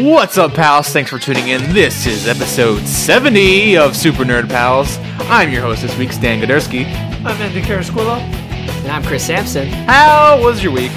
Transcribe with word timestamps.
What's 0.00 0.38
up, 0.38 0.54
pals? 0.54 0.90
Thanks 0.90 1.10
for 1.10 1.18
tuning 1.18 1.48
in. 1.48 1.72
This 1.72 2.06
is 2.06 2.28
episode 2.28 2.86
70 2.86 3.76
of 3.78 3.96
Super 3.96 4.22
Nerd 4.22 4.48
Pals. 4.48 4.96
I'm 5.22 5.50
your 5.50 5.62
host 5.62 5.82
this 5.82 5.98
week, 5.98 6.12
Stan 6.12 6.40
Godersky. 6.40 6.84
I'm 7.24 7.42
Andy 7.42 7.60
Carasquillo. 7.60 8.20
And 8.20 8.92
I'm 8.92 9.02
Chris 9.02 9.26
Sampson. 9.26 9.66
How 9.66 10.40
was 10.40 10.62
your 10.62 10.70
week? 10.72 10.92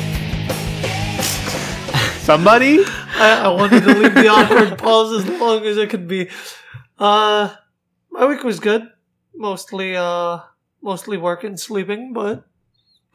Somebody? 2.19 2.83
I, 3.15 3.41
I 3.45 3.47
wanted 3.47 3.81
to 3.85 3.87
leave 3.87 4.13
the 4.13 4.27
awkward 4.27 4.77
pause 4.77 5.25
as 5.25 5.39
long 5.39 5.65
as 5.65 5.77
it 5.77 5.89
could 5.89 6.07
be. 6.07 6.29
Uh, 6.99 7.55
my 8.11 8.27
week 8.27 8.43
was 8.43 8.59
good. 8.59 8.87
Mostly, 9.33 9.95
uh, 9.95 10.41
mostly 10.83 11.17
working, 11.17 11.57
sleeping, 11.57 12.13
but 12.13 12.45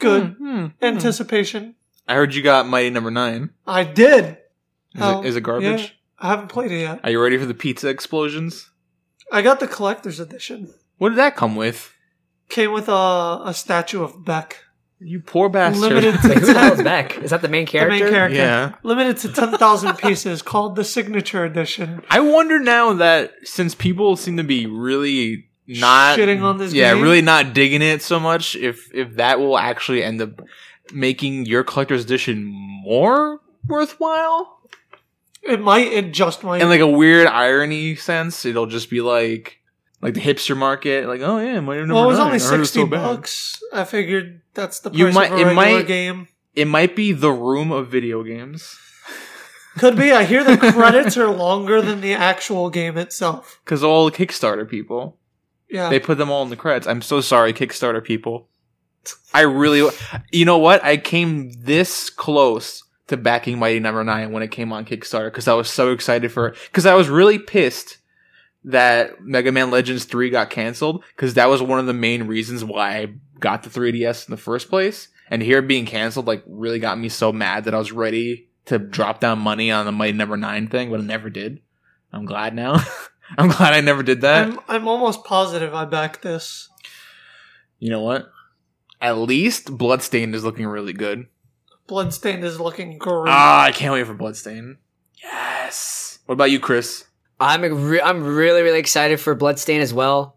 good. 0.00 0.34
Hmm, 0.34 0.64
hmm. 0.64 0.66
Anticipation. 0.82 1.76
I 2.09 2.14
heard 2.14 2.34
you 2.34 2.42
got 2.42 2.66
Mighty 2.66 2.90
Number 2.90 3.12
9. 3.12 3.50
I 3.68 3.84
did. 3.84 4.38
Is, 4.96 5.02
Oh, 5.02 5.20
it, 5.23 5.27
is 5.27 5.36
it 5.36 5.41
garbage? 5.42 5.80
yeah. 5.82 5.88
I 6.18 6.28
haven't 6.28 6.48
played 6.48 6.73
it 6.73 6.80
yet. 6.80 7.00
Are 7.04 7.10
you 7.10 7.20
ready 7.23 7.37
for 7.38 7.46
the 7.46 7.54
pizza 7.54 7.88
explosions? 7.88 8.70
I 9.30 9.42
got 9.42 9.60
the 9.60 9.68
collector's 9.68 10.18
edition. 10.20 10.73
What 10.98 11.10
did 11.10 11.18
that 11.18 11.37
come 11.37 11.56
with? 11.56 11.92
Came 12.48 12.73
with 12.73 12.88
a, 12.88 13.42
a 13.45 13.52
statue 13.54 14.02
of 14.02 14.24
Beck. 14.24 14.59
You 14.98 15.20
poor 15.20 15.51
bastard. 15.51 15.82
Limited 15.82 16.14
Wait, 16.24 16.38
who 16.38 16.46
the 16.46 16.54
hell 16.59 16.73
is 16.73 16.78
to 16.78 16.84
Beck? 16.84 17.18
Is 17.18 17.30
that 17.30 17.42
the 17.42 17.48
main 17.48 17.64
the 17.66 17.70
character? 17.73 18.04
main 18.04 18.12
character. 18.12 18.37
Yeah. 18.38 18.74
Limited 18.82 19.18
to 19.18 19.32
10,000 19.32 19.96
pieces 19.98 20.40
called 20.40 20.74
the 20.77 20.84
signature 20.84 21.45
edition. 21.45 22.02
I 22.09 22.20
wonder 22.20 22.59
now 22.59 22.95
that 22.95 23.32
since 23.45 23.74
people 23.74 24.16
seem 24.16 24.38
to 24.38 24.45
be 24.45 24.65
really 24.66 25.48
not 25.66 26.16
Shitting 26.18 26.42
on 26.42 26.57
this 26.59 26.73
yeah, 26.73 26.95
game? 26.95 27.02
really 27.02 27.20
not 27.20 27.52
digging 27.52 27.82
it 27.82 28.01
so 28.01 28.18
much, 28.20 28.54
if 28.57 28.88
if 28.95 29.16
that 29.16 29.38
will 29.40 29.59
actually 29.59 30.02
end 30.02 30.23
up 30.23 30.40
making 30.95 31.45
your 31.45 31.65
collector's 31.65 32.04
edition 32.04 32.45
more 32.46 33.40
worthwhile, 33.66 34.55
It 35.48 35.60
might, 35.60 35.86
it 35.92 36.12
just 36.12 36.42
might. 36.44 36.62
in 36.62 36.68
like 36.68 36.80
a 36.80 36.86
weird 36.86 37.26
irony 37.26 37.94
sense, 37.96 38.44
it'll 38.44 38.66
just 38.66 38.90
be 38.90 39.00
like 39.00 39.58
like 40.02 40.14
the 40.14 40.20
hipster 40.20 40.56
market, 40.56 41.06
like 41.08 41.20
oh 41.20 41.38
yeah, 41.38 41.60
my 41.60 41.76
number 41.78 41.94
well, 41.94 42.04
it 42.04 42.08
was 42.08 42.18
nine. 42.18 42.26
only 42.28 42.38
60 42.38 42.80
so 42.80 42.86
bad. 42.86 43.02
bucks. 43.02 43.62
I 43.72 43.84
figured 43.84 44.42
that's 44.54 44.80
the 44.80 44.90
price 44.90 44.98
You 44.98 45.12
might- 45.12 45.32
of 45.32 45.38
a 45.38 45.50
it 45.50 45.54
might- 45.54 45.86
game. 45.86 46.28
It 46.54 46.66
might 46.66 46.96
be 46.96 47.12
the 47.12 47.30
room 47.32 47.70
of 47.70 47.88
video 47.88 48.22
games 48.22 48.78
Could 49.78 49.94
be. 49.96 50.10
I 50.12 50.24
hear 50.24 50.42
the 50.42 50.56
credits 50.72 51.18
are 51.18 51.28
longer 51.28 51.82
than 51.82 52.00
the 52.00 52.14
actual 52.14 52.70
game 52.70 52.96
itself. 52.96 53.60
because 53.64 53.82
all 53.84 54.06
the 54.06 54.12
Kickstarter 54.16 54.66
people. 54.68 55.18
Yeah. 55.68 55.90
They 55.90 56.00
put 56.00 56.16
them 56.16 56.30
all 56.30 56.42
in 56.44 56.48
the 56.48 56.56
credits. 56.56 56.86
I'm 56.86 57.02
so 57.02 57.20
sorry, 57.20 57.52
Kickstarter 57.52 58.02
people. 58.02 58.48
I 59.34 59.42
really, 59.42 59.86
you 60.32 60.44
know 60.46 60.56
what? 60.58 60.82
I 60.82 60.96
came 60.96 61.50
this 61.62 62.08
close 62.08 62.82
to 63.09 63.16
backing 63.16 63.59
Mighty 63.59 63.80
Number 63.80 64.03
Nine 64.03 64.32
when 64.32 64.43
it 64.43 64.50
came 64.50 64.72
on 64.72 64.84
Kickstarter 64.84 65.26
because 65.26 65.49
I 65.49 65.54
was 65.54 65.71
so 65.71 65.93
excited 65.93 66.32
for 66.32 66.49
it. 66.49 66.56
Because 66.66 66.87
I 66.87 66.94
was 66.94 67.09
really 67.09 67.38
pissed 67.38 67.98
that 68.65 69.21
Mega 69.22 69.53
Man 69.53 69.71
Legends 69.71 70.04
Three 70.04 70.31
got 70.31 70.50
canceled 70.50 71.04
because 71.15 71.34
that 71.34 71.48
was 71.48 71.62
one 71.62 71.78
of 71.78 71.87
the 71.87 71.93
main 71.93 72.25
reasons 72.25 72.65
why 72.65 72.98
I 72.98 73.15
got 73.38 73.62
the 73.62 73.71
3DS 73.71 74.28
in 74.28 74.32
the 74.32 74.37
first 74.37 74.69
place. 74.69 75.09
And 75.28 75.43
here 75.43 75.62
being 75.62 75.87
canceled, 75.87 76.26
like, 76.26 76.44
really 76.47 76.78
got 76.78 76.98
me 76.98 77.09
so 77.09 77.32
mad 77.32 77.65
that 77.65 77.75
I 77.75 77.78
was 77.78 77.91
ready 77.91 78.48
to 78.66 78.78
drop 78.78 79.20
down 79.20 79.41
money 79.41 79.70
on 79.70 79.87
the 79.87 79.93
Mighty 79.93 80.16
Number 80.16 80.37
Nine 80.37 80.69
thing, 80.69 80.91
but 80.91 81.00
I 81.00 81.04
never 81.04 81.31
did. 81.31 81.60
I'm 82.12 82.26
glad 82.26 82.54
now. 82.54 82.84
I'm 83.38 83.48
glad 83.48 83.72
I 83.72 83.81
never 83.81 84.03
did 84.03 84.20
that. 84.20 84.47
I'm, 84.47 84.60
I'm 84.69 84.88
almost 84.88 85.25
positive 85.25 85.75
I 85.75 85.84
backed 85.84 86.22
this. 86.22 86.69
You 87.78 87.91
know 87.91 88.03
what? 88.03 88.31
At 89.00 89.19
least 89.19 89.76
Bloodstained 89.76 90.34
is 90.34 90.44
looking 90.44 90.66
really 90.66 90.92
good. 90.92 91.26
Bloodstained 91.86 92.44
is 92.44 92.60
looking 92.60 92.98
great. 92.98 93.30
Ah, 93.30 93.64
I 93.64 93.72
can't 93.72 93.92
wait 93.92 94.06
for 94.06 94.14
Bloodstained. 94.14 94.76
Yes. 95.22 96.19
What 96.26 96.34
about 96.34 96.50
you, 96.50 96.60
Chris? 96.60 97.04
I'm 97.38 97.62
re- 97.62 98.00
I'm 98.00 98.24
really 98.24 98.62
really 98.62 98.78
excited 98.78 99.20
for 99.20 99.34
Bloodstain 99.34 99.80
as 99.80 99.92
well. 99.92 100.36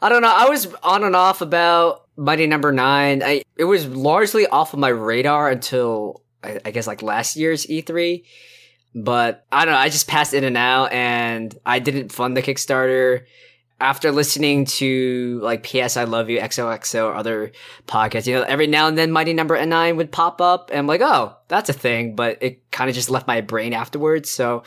I 0.00 0.08
don't 0.08 0.22
know. 0.22 0.32
I 0.34 0.48
was 0.48 0.72
on 0.82 1.04
and 1.04 1.14
off 1.14 1.40
about 1.40 2.06
Mighty 2.16 2.46
Number 2.46 2.72
Nine. 2.72 3.22
I 3.22 3.42
it 3.56 3.64
was 3.64 3.86
largely 3.86 4.46
off 4.46 4.72
of 4.72 4.80
my 4.80 4.88
radar 4.88 5.48
until 5.48 6.22
I, 6.42 6.60
I 6.64 6.70
guess 6.72 6.86
like 6.86 7.02
last 7.02 7.36
year's 7.36 7.66
E3. 7.66 8.24
But 8.94 9.46
I 9.50 9.64
don't 9.64 9.72
know. 9.72 9.80
I 9.80 9.88
just 9.88 10.08
passed 10.08 10.34
in 10.34 10.44
and 10.44 10.56
out, 10.56 10.92
and 10.92 11.56
I 11.64 11.78
didn't 11.78 12.12
fund 12.12 12.36
the 12.36 12.42
Kickstarter. 12.42 13.24
After 13.82 14.12
listening 14.12 14.66
to 14.66 15.40
like 15.42 15.64
PS 15.64 15.96
I 15.96 16.04
Love 16.04 16.30
You, 16.30 16.38
XOXO, 16.38 17.04
or 17.04 17.14
other 17.14 17.50
podcasts, 17.88 18.28
you 18.28 18.34
know, 18.34 18.42
every 18.42 18.68
now 18.68 18.86
and 18.86 18.96
then 18.96 19.10
Mighty 19.10 19.32
Number 19.32 19.62
Nine 19.66 19.96
would 19.96 20.12
pop 20.12 20.40
up, 20.40 20.70
and 20.70 20.78
I'm 20.78 20.86
like, 20.86 21.00
oh, 21.00 21.36
that's 21.48 21.68
a 21.68 21.72
thing. 21.72 22.14
But 22.14 22.38
it 22.40 22.70
kind 22.70 22.88
of 22.88 22.94
just 22.94 23.10
left 23.10 23.26
my 23.26 23.40
brain 23.40 23.72
afterwards. 23.72 24.30
So 24.30 24.62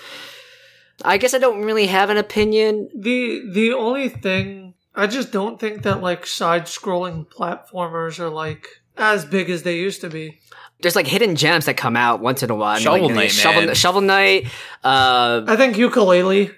I 1.03 1.17
guess 1.17 1.33
I 1.33 1.37
don't 1.37 1.63
really 1.63 1.87
have 1.87 2.09
an 2.09 2.17
opinion. 2.17 2.89
the 2.93 3.49
the 3.53 3.71
only 3.73 4.09
thing 4.09 4.73
I 4.93 5.07
just 5.07 5.31
don't 5.31 5.59
think 5.59 5.83
that 5.83 6.01
like 6.01 6.25
side 6.25 6.65
scrolling 6.65 7.25
platformers 7.25 8.19
are 8.19 8.29
like 8.29 8.67
as 8.97 9.23
big 9.25 9.49
as 9.49 9.63
they 9.63 9.77
used 9.77 10.01
to 10.01 10.09
be. 10.09 10.39
There's 10.81 10.95
like 10.95 11.07
hidden 11.07 11.37
gems 11.37 11.67
that 11.67 11.77
come 11.77 11.95
out 11.95 12.19
once 12.19 12.43
in 12.43 12.49
a 12.49 12.55
while. 12.55 12.77
Shovel 12.79 13.07
like, 13.07 13.15
Knight, 13.15 13.31
Shovel, 13.31 13.61
man. 13.65 13.75
Shovel 13.75 14.01
Knight. 14.01 14.45
Uh, 14.83 15.43
I 15.47 15.55
think 15.55 15.77
Yooka-Laylee. 15.77 16.53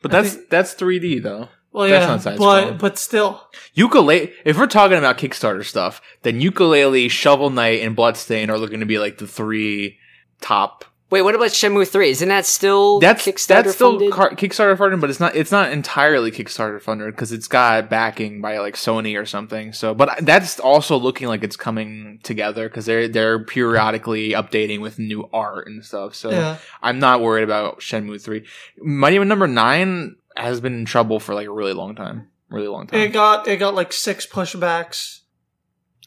But 0.00 0.10
that's 0.10 0.34
think- 0.34 0.48
that's 0.48 0.74
3D 0.74 1.22
though. 1.22 1.48
Well, 1.78 1.88
That's 1.88 2.02
yeah, 2.02 2.08
not 2.08 2.22
side 2.22 2.38
but 2.38 2.64
scrolling. 2.74 2.78
but 2.80 2.98
still, 2.98 3.40
Yooka-Laylee. 3.76 4.32
If 4.44 4.58
we're 4.58 4.66
talking 4.66 4.98
about 4.98 5.16
Kickstarter 5.16 5.64
stuff, 5.64 6.02
then 6.22 6.40
Yooka-Laylee, 6.40 7.08
Shovel 7.08 7.50
Knight, 7.50 7.82
and 7.82 7.94
Bloodstained 7.94 8.50
are 8.50 8.58
looking 8.58 8.80
to 8.80 8.86
be 8.86 8.98
like 8.98 9.18
the 9.18 9.28
three 9.28 9.96
top. 10.40 10.84
wait, 11.10 11.22
what 11.22 11.36
about 11.36 11.50
Shenmue 11.50 11.86
Three? 11.86 12.10
Isn't 12.10 12.28
that 12.30 12.46
still 12.46 12.98
That's 12.98 13.24
Kickstarter 13.24 13.46
that's 13.62 13.74
still 13.76 13.92
funded? 13.92 14.10
car- 14.12 14.30
Kickstarter 14.34 14.76
funded, 14.76 15.00
but 15.00 15.08
it's 15.08 15.20
not 15.20 15.36
it's 15.36 15.52
not 15.52 15.70
entirely 15.70 16.32
Kickstarter 16.32 16.82
funded 16.82 17.14
because 17.14 17.30
it's 17.30 17.46
got 17.46 17.88
backing 17.88 18.40
by 18.40 18.58
like 18.58 18.74
Sony 18.74 19.16
or 19.16 19.24
something. 19.24 19.72
So, 19.72 19.94
but 19.94 20.18
that's 20.22 20.58
also 20.58 20.96
looking 20.96 21.28
like 21.28 21.44
it's 21.44 21.56
coming 21.56 22.18
together 22.24 22.68
because 22.68 22.86
they're 22.86 23.06
they're 23.06 23.44
periodically 23.44 24.30
updating 24.30 24.80
with 24.80 24.98
new 24.98 25.28
art 25.32 25.68
and 25.68 25.84
stuff. 25.84 26.16
So. 26.16 26.30
yeah. 26.30 26.56
I'm 26.82 26.98
not 26.98 27.20
worried 27.20 27.44
about 27.44 27.78
Shenmue 27.78 28.20
3. 28.20 28.44
Mighty 28.78 29.18
Number 29.20 29.46
9 29.46 30.16
has 30.38 30.60
been 30.60 30.74
in 30.74 30.84
trouble 30.84 31.20
for 31.20 31.34
like 31.34 31.46
a 31.46 31.52
really 31.52 31.72
long 31.72 31.94
time. 31.94 32.28
Really 32.50 32.68
long 32.68 32.86
time. 32.86 33.00
It 33.00 33.12
got 33.12 33.46
it 33.46 33.58
got 33.58 33.74
like 33.74 33.92
six 33.92 34.26
pushbacks. 34.26 35.20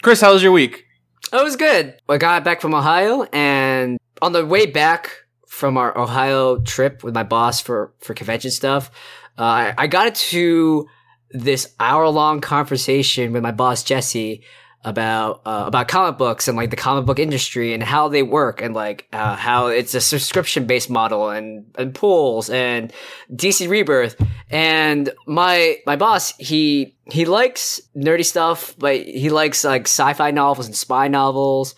Chris, 0.02 0.22
how 0.22 0.34
was 0.34 0.42
your 0.42 0.52
week? 0.52 0.86
It 1.32 1.44
was 1.44 1.56
good. 1.56 1.96
I 2.10 2.18
got 2.18 2.44
back 2.44 2.62
from 2.62 2.74
Ohio, 2.74 3.24
and 3.32 4.00
on 4.22 4.32
the 4.32 4.46
way 4.46 4.66
back 4.66 5.12
from 5.48 5.78
our 5.78 5.96
Ohio 5.98 6.60
trip 6.62 7.04
with 7.04 7.14
my 7.14 7.24
boss 7.24 7.62
for 7.62 7.94
for 8.00 8.14
convention 8.14 8.52
stuff, 8.52 8.90
uh, 9.38 9.44
I, 9.44 9.74
I 9.78 9.88
got 9.88 10.08
into 10.08 10.88
this 11.30 11.74
hour 11.80 12.08
long 12.10 12.42
conversation 12.42 13.34
with 13.34 13.44
my 13.44 13.52
boss 13.52 13.84
Jesse 13.84 14.44
about 14.84 15.42
uh, 15.46 15.66
about 15.68 15.88
comic 15.88 16.18
books 16.18 16.48
and 16.48 16.58
like 16.58 16.72
the 16.72 16.76
comic 16.76 17.06
book 17.06 17.20
industry 17.20 17.74
and 17.74 17.84
how 17.84 18.08
they 18.08 18.24
work 18.24 18.62
and 18.62 18.74
like 18.74 19.08
uh, 19.14 19.36
how 19.36 19.68
it's 19.68 19.94
a 19.94 20.02
subscription 20.02 20.66
based 20.66 20.90
model 20.90 21.30
and 21.30 21.66
and 21.78 21.94
pools 21.94 22.50
and 22.50 22.92
DC 23.32 23.70
Rebirth. 23.70 24.16
And 24.50 25.12
my 25.28 25.78
my 25.86 25.96
boss 25.96 26.36
he 26.38 26.96
he 27.06 27.26
likes 27.26 27.80
nerdy 27.96 28.26
stuff 28.26 28.76
but 28.80 29.02
he 29.02 29.30
likes 29.30 29.64
like 29.64 29.84
sci-fi 29.84 30.32
novels 30.32 30.66
and 30.66 30.76
spy 30.76 31.08
novels. 31.08 31.76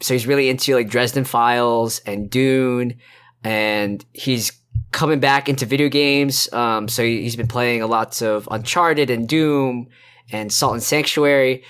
So 0.00 0.14
he's 0.14 0.26
really 0.26 0.48
into 0.48 0.74
like 0.74 0.88
Dresden 0.88 1.24
Files 1.24 2.00
and 2.04 2.28
Dune. 2.28 2.98
And 3.44 4.04
he's 4.12 4.52
coming 4.90 5.20
back 5.20 5.48
into 5.48 5.66
video 5.66 5.88
games. 5.88 6.52
Um 6.52 6.88
so 6.88 7.04
he- 7.04 7.22
he's 7.22 7.36
been 7.36 7.46
playing 7.46 7.80
a 7.80 7.86
lots 7.86 8.22
of 8.22 8.48
Uncharted 8.50 9.08
and 9.08 9.28
Doom 9.28 9.86
and 10.32 10.52
Salt 10.52 10.74
and 10.74 10.82
Sanctuary 10.82 11.62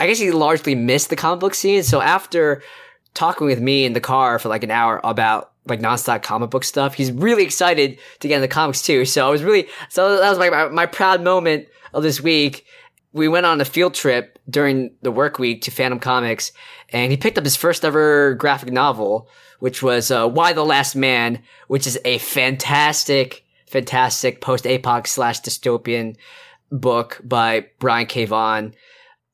I 0.00 0.06
guess 0.06 0.18
he 0.18 0.30
largely 0.30 0.74
missed 0.74 1.10
the 1.10 1.16
comic 1.16 1.40
book 1.40 1.54
scene. 1.54 1.82
So 1.82 2.00
after 2.00 2.62
talking 3.12 3.46
with 3.46 3.60
me 3.60 3.84
in 3.84 3.92
the 3.92 4.00
car 4.00 4.38
for 4.38 4.48
like 4.48 4.64
an 4.64 4.70
hour 4.70 4.98
about 5.04 5.52
like 5.66 5.80
nonstop 5.80 6.22
comic 6.22 6.48
book 6.48 6.64
stuff, 6.64 6.94
he's 6.94 7.12
really 7.12 7.44
excited 7.44 7.98
to 8.20 8.28
get 8.28 8.36
into 8.36 8.48
comics 8.48 8.80
too. 8.80 9.04
So 9.04 9.26
I 9.26 9.30
was 9.30 9.42
really, 9.42 9.68
so 9.90 10.16
that 10.18 10.30
was 10.30 10.38
my, 10.38 10.68
my 10.68 10.86
proud 10.86 11.22
moment 11.22 11.68
of 11.92 12.02
this 12.02 12.18
week. 12.20 12.64
We 13.12 13.28
went 13.28 13.44
on 13.44 13.60
a 13.60 13.64
field 13.66 13.92
trip 13.92 14.38
during 14.48 14.92
the 15.02 15.10
work 15.10 15.38
week 15.38 15.62
to 15.62 15.70
Phantom 15.70 16.00
Comics 16.00 16.52
and 16.88 17.12
he 17.12 17.18
picked 17.18 17.36
up 17.36 17.44
his 17.44 17.56
first 17.56 17.84
ever 17.84 18.34
graphic 18.34 18.72
novel, 18.72 19.28
which 19.58 19.82
was, 19.82 20.10
uh, 20.10 20.28
Y: 20.32 20.54
The 20.54 20.64
Last 20.64 20.96
Man, 20.96 21.42
which 21.68 21.86
is 21.86 21.98
a 22.06 22.18
fantastic, 22.18 23.44
fantastic 23.66 24.40
post-apoc 24.40 25.06
slash 25.06 25.42
dystopian 25.42 26.16
book 26.72 27.20
by 27.22 27.66
Brian 27.78 28.06
K. 28.06 28.24
Vaughan 28.24 28.74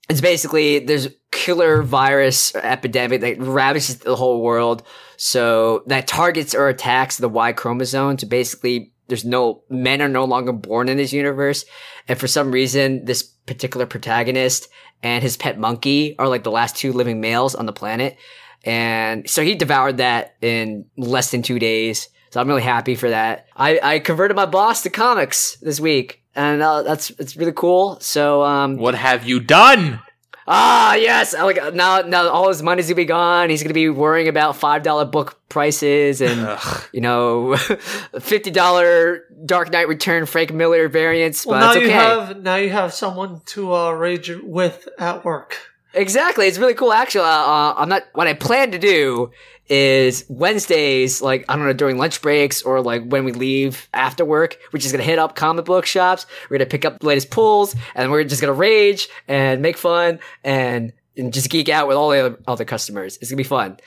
it's 0.08 0.20
basically 0.20 0.78
there's 0.78 1.08
killer 1.30 1.82
virus 1.82 2.54
epidemic 2.54 3.20
that 3.20 3.40
ravages 3.40 3.98
the 3.98 4.16
whole 4.16 4.42
world. 4.42 4.82
So 5.16 5.82
that 5.86 6.06
targets 6.06 6.54
or 6.54 6.68
attacks 6.68 7.18
the 7.18 7.28
Y 7.28 7.52
chromosome. 7.52 8.18
So 8.18 8.26
basically, 8.26 8.92
there's 9.08 9.24
no 9.24 9.62
men 9.70 10.02
are 10.02 10.08
no 10.08 10.24
longer 10.24 10.52
born 10.52 10.88
in 10.88 10.96
this 10.96 11.12
universe, 11.12 11.64
and 12.08 12.18
for 12.18 12.26
some 12.26 12.50
reason, 12.50 13.04
this 13.04 13.22
particular 13.22 13.86
protagonist 13.86 14.68
and 15.02 15.22
his 15.22 15.36
pet 15.36 15.58
monkey 15.58 16.18
are 16.18 16.28
like 16.28 16.42
the 16.42 16.50
last 16.50 16.76
two 16.76 16.92
living 16.92 17.20
males 17.20 17.54
on 17.54 17.66
the 17.66 17.72
planet. 17.72 18.16
And 18.64 19.28
so 19.30 19.42
he 19.44 19.54
devoured 19.54 19.98
that 19.98 20.34
in 20.40 20.86
less 20.96 21.30
than 21.30 21.42
two 21.42 21.60
days. 21.60 22.08
So 22.30 22.40
I'm 22.40 22.48
really 22.48 22.62
happy 22.62 22.96
for 22.96 23.10
that. 23.10 23.46
I, 23.54 23.78
I 23.80 23.98
converted 24.00 24.36
my 24.36 24.46
boss 24.46 24.82
to 24.82 24.90
comics 24.90 25.56
this 25.62 25.78
week, 25.78 26.24
and 26.36 26.62
uh, 26.62 26.82
that's 26.82 27.10
it's 27.18 27.36
really 27.36 27.52
cool. 27.52 27.98
So 28.00 28.42
um, 28.42 28.76
What 28.76 28.94
have 28.94 29.26
you 29.26 29.40
done? 29.40 30.00
Ah, 30.48 30.94
yes. 30.94 31.34
Like 31.34 31.74
now, 31.74 32.02
now 32.02 32.28
all 32.28 32.48
his 32.48 32.62
money's 32.62 32.86
gonna 32.86 32.94
be 32.94 33.04
gone. 33.04 33.50
He's 33.50 33.62
gonna 33.64 33.74
be 33.74 33.88
worrying 33.88 34.28
about 34.28 34.54
five 34.56 34.84
dollar 34.84 35.04
book 35.04 35.40
prices 35.48 36.20
and 36.20 36.40
Ugh. 36.40 36.84
you 36.92 37.00
know, 37.00 37.56
fifty 38.20 38.52
dollar 38.52 39.24
Dark 39.44 39.72
Knight 39.72 39.88
Return 39.88 40.24
Frank 40.26 40.52
Miller 40.52 40.88
variants. 40.88 41.44
Well, 41.44 41.58
but 41.58 41.66
now 41.66 41.72
it's 41.72 41.82
you 41.82 41.90
have 41.90 42.42
now 42.42 42.56
you 42.56 42.70
have 42.70 42.92
someone 42.94 43.40
to 43.46 43.74
uh, 43.74 43.90
rage 43.90 44.30
with 44.42 44.88
at 45.00 45.24
work. 45.24 45.56
Exactly. 45.94 46.46
It's 46.46 46.58
really 46.58 46.74
cool. 46.74 46.92
Actually, 46.92 47.24
uh, 47.24 47.28
uh, 47.28 47.74
I'm 47.76 47.88
not. 47.88 48.02
What 48.12 48.28
I 48.28 48.34
plan 48.34 48.70
to 48.70 48.78
do 48.78 49.32
is 49.68 50.24
Wednesdays, 50.28 51.20
like 51.20 51.44
I 51.48 51.56
don't 51.56 51.66
know, 51.66 51.72
during 51.72 51.98
lunch 51.98 52.22
breaks 52.22 52.62
or 52.62 52.80
like 52.80 53.04
when 53.04 53.24
we 53.24 53.32
leave 53.32 53.88
after 53.92 54.24
work, 54.24 54.58
we're 54.72 54.78
just 54.78 54.92
gonna 54.92 55.04
hit 55.04 55.18
up 55.18 55.34
comic 55.34 55.64
book 55.64 55.86
shops. 55.86 56.26
We're 56.48 56.58
gonna 56.58 56.70
pick 56.70 56.84
up 56.84 56.98
the 57.00 57.06
latest 57.06 57.30
pulls, 57.30 57.74
and 57.94 58.10
we're 58.10 58.24
just 58.24 58.40
gonna 58.40 58.52
rage 58.52 59.08
and 59.28 59.62
make 59.62 59.76
fun 59.76 60.18
and, 60.44 60.92
and 61.16 61.32
just 61.32 61.50
geek 61.50 61.68
out 61.68 61.88
with 61.88 61.96
all 61.96 62.10
the 62.10 62.38
other, 62.46 62.64
customers. 62.64 63.18
It's 63.20 63.30
gonna 63.30 63.38
be 63.38 63.44
fun. 63.44 63.78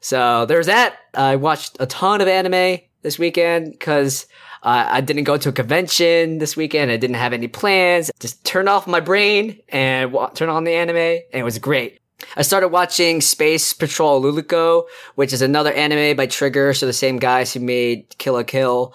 So 0.00 0.46
there's 0.46 0.66
that. 0.66 0.96
I 1.14 1.36
watched 1.36 1.76
a 1.80 1.86
ton 1.86 2.20
of 2.20 2.28
anime 2.28 2.80
this 3.02 3.18
weekend 3.18 3.70
because 3.72 4.26
uh, 4.62 4.86
I 4.88 5.00
didn't 5.00 5.24
go 5.24 5.36
to 5.36 5.48
a 5.48 5.52
convention 5.52 6.38
this 6.38 6.56
weekend. 6.56 6.90
I 6.90 6.96
didn't 6.96 7.16
have 7.16 7.32
any 7.32 7.48
plans. 7.48 8.10
Just 8.20 8.44
turned 8.44 8.68
off 8.68 8.86
my 8.86 9.00
brain 9.00 9.60
and 9.68 10.12
turned 10.34 10.50
on 10.50 10.64
the 10.64 10.72
anime, 10.72 10.96
and 10.96 11.22
it 11.32 11.44
was 11.44 11.58
great. 11.58 12.01
I 12.36 12.42
started 12.42 12.68
watching 12.68 13.20
Space 13.20 13.72
Patrol 13.72 14.22
Luluco, 14.22 14.84
which 15.14 15.32
is 15.32 15.42
another 15.42 15.72
anime 15.72 16.16
by 16.16 16.26
Trigger, 16.26 16.74
so 16.74 16.86
the 16.86 16.92
same 16.92 17.18
guys 17.18 17.52
who 17.52 17.60
made 17.60 18.16
Kill 18.18 18.34
la 18.34 18.42
Kill. 18.42 18.94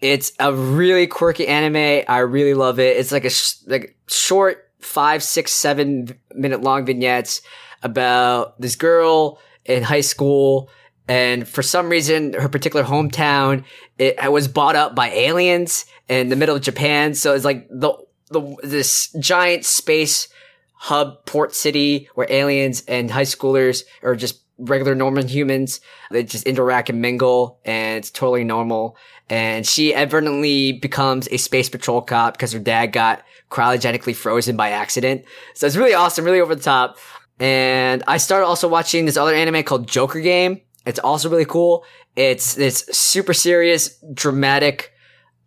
It's 0.00 0.32
a 0.38 0.52
really 0.52 1.06
quirky 1.06 1.46
anime. 1.46 2.04
I 2.08 2.18
really 2.18 2.54
love 2.54 2.78
it. 2.78 2.96
It's 2.96 3.12
like 3.12 3.24
a 3.24 3.30
sh- 3.30 3.54
like 3.66 3.96
short 4.08 4.70
five, 4.80 5.22
six, 5.22 5.52
seven 5.52 6.08
minute 6.34 6.62
long 6.62 6.84
vignettes 6.84 7.42
about 7.82 8.60
this 8.60 8.76
girl 8.76 9.40
in 9.64 9.82
high 9.82 10.02
school, 10.02 10.68
and 11.08 11.48
for 11.48 11.62
some 11.62 11.88
reason, 11.88 12.34
her 12.34 12.48
particular 12.48 12.84
hometown 12.84 13.64
it 13.98 14.30
was 14.30 14.48
bought 14.48 14.76
up 14.76 14.94
by 14.94 15.08
aliens 15.10 15.86
in 16.08 16.28
the 16.28 16.36
middle 16.36 16.56
of 16.56 16.62
Japan. 16.62 17.14
So 17.14 17.34
it's 17.34 17.44
like 17.44 17.68
the 17.68 17.94
the 18.30 18.56
this 18.62 19.10
giant 19.20 19.64
space 19.64 20.28
hub 20.76 21.24
port 21.24 21.54
city 21.54 22.08
where 22.14 22.26
aliens 22.30 22.82
and 22.86 23.10
high 23.10 23.22
schoolers 23.22 23.84
or 24.02 24.14
just 24.14 24.42
regular 24.58 24.94
normal 24.94 25.24
humans 25.24 25.80
they 26.10 26.22
just 26.22 26.46
interact 26.46 26.88
and 26.88 27.00
mingle 27.02 27.60
and 27.64 27.98
it's 27.98 28.10
totally 28.10 28.44
normal. 28.44 28.96
And 29.28 29.66
she 29.66 29.92
evidently 29.92 30.72
becomes 30.72 31.28
a 31.30 31.36
space 31.36 31.68
patrol 31.68 32.00
cop 32.00 32.34
because 32.34 32.52
her 32.52 32.58
dad 32.60 32.92
got 32.92 33.24
cryogenically 33.50 34.14
frozen 34.14 34.56
by 34.56 34.70
accident. 34.70 35.24
So 35.54 35.66
it's 35.66 35.76
really 35.76 35.94
awesome 35.94 36.24
really 36.24 36.40
over 36.40 36.54
the 36.54 36.62
top. 36.62 36.98
And 37.38 38.02
i 38.06 38.16
started 38.16 38.46
also 38.46 38.68
watching 38.68 39.04
this 39.04 39.16
other 39.16 39.34
anime 39.34 39.62
called 39.64 39.88
joker 39.88 40.20
game. 40.20 40.60
It's 40.86 41.00
also 41.00 41.28
really 41.28 41.44
cool. 41.44 41.84
It's 42.14 42.54
this 42.54 42.88
super 42.92 43.34
serious 43.34 44.02
dramatic 44.14 44.92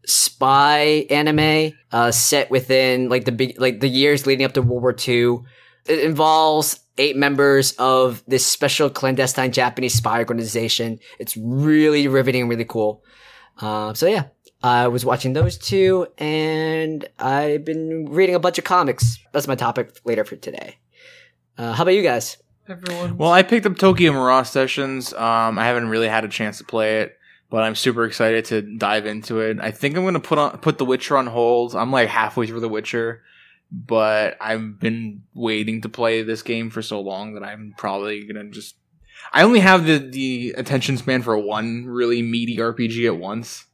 spy 0.05 1.05
anime 1.09 1.73
uh, 1.91 2.11
set 2.11 2.49
within 2.49 3.09
like 3.09 3.25
the 3.25 3.31
big 3.31 3.59
like 3.59 3.79
the 3.79 3.87
years 3.87 4.25
leading 4.25 4.45
up 4.45 4.53
to 4.53 4.61
World 4.61 4.81
War 4.81 4.95
II. 5.07 5.39
It 5.87 5.99
involves 5.99 6.79
eight 6.97 7.15
members 7.15 7.71
of 7.73 8.23
this 8.27 8.45
special 8.45 8.89
clandestine 8.89 9.51
Japanese 9.51 9.95
spy 9.95 10.19
organization. 10.19 10.99
It's 11.19 11.35
really 11.37 12.07
riveting, 12.07 12.47
really 12.47 12.65
cool. 12.65 13.03
Uh, 13.57 13.93
so 13.93 14.07
yeah, 14.07 14.25
I 14.61 14.87
was 14.87 15.05
watching 15.05 15.33
those 15.33 15.57
two, 15.57 16.07
and 16.17 17.07
I've 17.17 17.63
been 17.65 18.07
reading 18.09 18.35
a 18.35 18.39
bunch 18.39 18.57
of 18.57 18.65
comics. 18.65 19.17
That's 19.31 19.47
my 19.47 19.55
topic 19.55 19.99
later 20.03 20.25
for 20.25 20.35
today. 20.35 20.77
Uh, 21.57 21.73
how 21.73 21.83
about 21.83 21.93
you 21.93 22.03
guys? 22.03 22.37
Everyone. 22.67 23.17
Well, 23.17 23.31
I 23.31 23.41
picked 23.41 23.65
up 23.65 23.77
Tokyo 23.77 24.11
Mirage 24.11 24.47
Sessions. 24.47 25.13
Um, 25.13 25.57
I 25.57 25.65
haven't 25.65 25.89
really 25.89 26.07
had 26.07 26.23
a 26.23 26.27
chance 26.27 26.59
to 26.59 26.63
play 26.63 26.99
it, 27.01 27.17
but 27.49 27.63
I'm 27.63 27.75
super 27.75 28.05
excited 28.05 28.45
to 28.45 28.61
dive 28.61 29.05
into 29.05 29.39
it. 29.39 29.59
I 29.59 29.71
think 29.71 29.97
I'm 29.97 30.05
gonna 30.05 30.19
put 30.19 30.37
on 30.37 30.57
put 30.59 30.77
The 30.77 30.85
Witcher 30.85 31.17
on 31.17 31.27
hold. 31.27 31.75
I'm 31.75 31.91
like 31.91 32.09
halfway 32.09 32.47
through 32.47 32.59
The 32.59 32.69
Witcher, 32.69 33.23
but 33.71 34.37
I've 34.39 34.79
been 34.79 35.23
waiting 35.33 35.81
to 35.81 35.89
play 35.89 36.21
this 36.21 36.41
game 36.41 36.69
for 36.69 36.81
so 36.81 37.01
long 37.01 37.33
that 37.33 37.43
I'm 37.43 37.73
probably 37.77 38.25
gonna 38.25 38.49
just. 38.49 38.75
I 39.33 39.43
only 39.43 39.59
have 39.59 39.85
the 39.85 39.97
the 39.97 40.53
attention 40.57 40.97
span 40.97 41.23
for 41.23 41.37
one 41.37 41.85
really 41.85 42.21
meaty 42.21 42.57
RPG 42.57 43.05
at 43.05 43.17
once, 43.17 43.65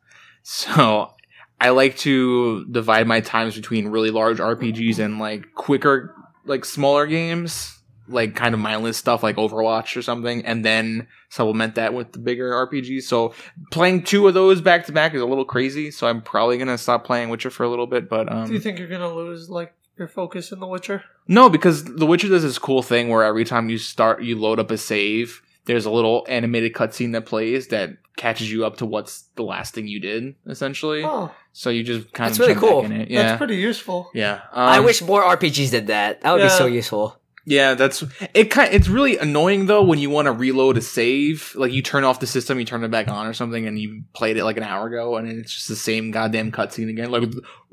so 0.43 1.13
I 1.59 1.69
like 1.69 1.97
to 1.99 2.65
divide 2.65 3.07
my 3.07 3.21
times 3.21 3.55
between 3.55 3.87
really 3.87 4.11
large 4.11 4.39
RPGs 4.39 4.99
and 4.99 5.19
like 5.19 5.53
quicker, 5.53 6.15
like 6.45 6.65
smaller 6.65 7.07
games 7.07 7.74
like 8.07 8.35
kind 8.35 8.53
of 8.53 8.59
mindless 8.59 8.97
stuff 8.97 9.23
like 9.23 9.35
Overwatch 9.37 9.95
or 9.97 10.01
something, 10.01 10.45
and 10.45 10.63
then 10.63 11.07
supplement 11.29 11.75
that 11.75 11.93
with 11.93 12.11
the 12.13 12.19
bigger 12.19 12.51
RPGs. 12.51 13.03
So 13.03 13.33
playing 13.71 14.03
two 14.03 14.27
of 14.27 14.33
those 14.33 14.61
back 14.61 14.85
to 14.85 14.91
back 14.91 15.13
is 15.13 15.21
a 15.21 15.25
little 15.25 15.45
crazy. 15.45 15.91
So 15.91 16.07
I'm 16.07 16.21
probably 16.21 16.57
gonna 16.57 16.77
stop 16.77 17.03
playing 17.05 17.29
Witcher 17.29 17.49
for 17.49 17.63
a 17.63 17.69
little 17.69 17.87
bit. 17.87 18.09
But 18.09 18.27
Do 18.29 18.35
you 18.35 18.39
um, 18.57 18.59
think 18.61 18.79
you're 18.79 18.87
gonna 18.87 19.13
lose 19.13 19.49
like 19.49 19.73
your 19.97 20.07
focus 20.07 20.51
in 20.51 20.59
The 20.59 20.67
Witcher? 20.67 21.03
no, 21.27 21.49
because 21.49 21.83
The 21.83 22.05
Witcher 22.05 22.27
does 22.29 22.43
this 22.43 22.57
cool 22.59 22.81
thing 22.83 23.09
where 23.09 23.23
every 23.23 23.45
time 23.45 23.69
you 23.69 23.77
start, 23.77 24.21
you 24.23 24.37
load 24.37 24.59
up 24.59 24.69
a 24.71 24.77
save. 24.77 25.41
There's 25.65 25.85
a 25.85 25.91
little 25.91 26.25
animated 26.29 26.73
cutscene 26.73 27.13
that 27.13 27.25
plays 27.25 27.69
that 27.69 27.97
catches 28.17 28.51
you 28.51 28.65
up 28.67 28.77
to 28.77 28.85
what's 28.85 29.23
the 29.35 29.41
last 29.43 29.73
thing 29.73 29.87
you 29.87 29.99
did, 29.99 30.35
essentially. 30.45 31.03
Oh, 31.03 31.31
So 31.53 31.71
you 31.71 31.81
just 31.83 32.13
kind 32.13 32.27
That's 32.29 32.37
of 32.37 32.41
really 32.41 32.53
jump 32.53 32.61
back 32.63 32.69
cool. 32.71 32.85
in 32.85 32.91
it. 32.91 33.09
Yeah, 33.09 33.23
that's 33.23 33.37
pretty 33.39 33.55
useful. 33.55 34.11
yeah. 34.13 34.41
I 34.53 34.77
Um, 34.77 34.85
wish 34.85 35.01
more 35.01 35.23
RPGs 35.23 35.71
did 35.71 35.87
that. 35.87 36.21
That 36.21 36.33
would 36.33 36.43
be 36.43 36.49
so 36.49 36.67
useful. 36.67 37.17
Yeah, 37.45 37.75
that's 37.75 38.03
it. 38.33 38.49
Kind 38.49 38.73
it's 38.73 38.87
really 38.87 39.17
annoying 39.19 39.67
though 39.67 39.83
when 39.83 39.99
you 39.99 40.09
want 40.09 40.25
to 40.25 40.31
reload 40.31 40.77
a 40.77 40.81
save. 40.81 41.53
Like 41.55 41.71
you 41.71 41.83
turn 41.83 42.03
off 42.03 42.19
the 42.19 42.27
system, 42.27 42.59
you 42.59 42.65
turn 42.65 42.83
it 42.83 42.89
back 42.89 43.07
on 43.07 43.27
or 43.27 43.33
something, 43.33 43.67
and 43.67 43.79
you 43.79 44.03
played 44.13 44.37
it 44.37 44.43
like 44.43 44.57
an 44.57 44.63
hour 44.63 44.87
ago, 44.87 45.15
and 45.17 45.27
it's 45.27 45.53
just 45.53 45.67
the 45.67 45.75
same 45.75 46.09
goddamn 46.09 46.51
cutscene 46.51 46.89
again. 46.89 47.11
Like 47.11 47.29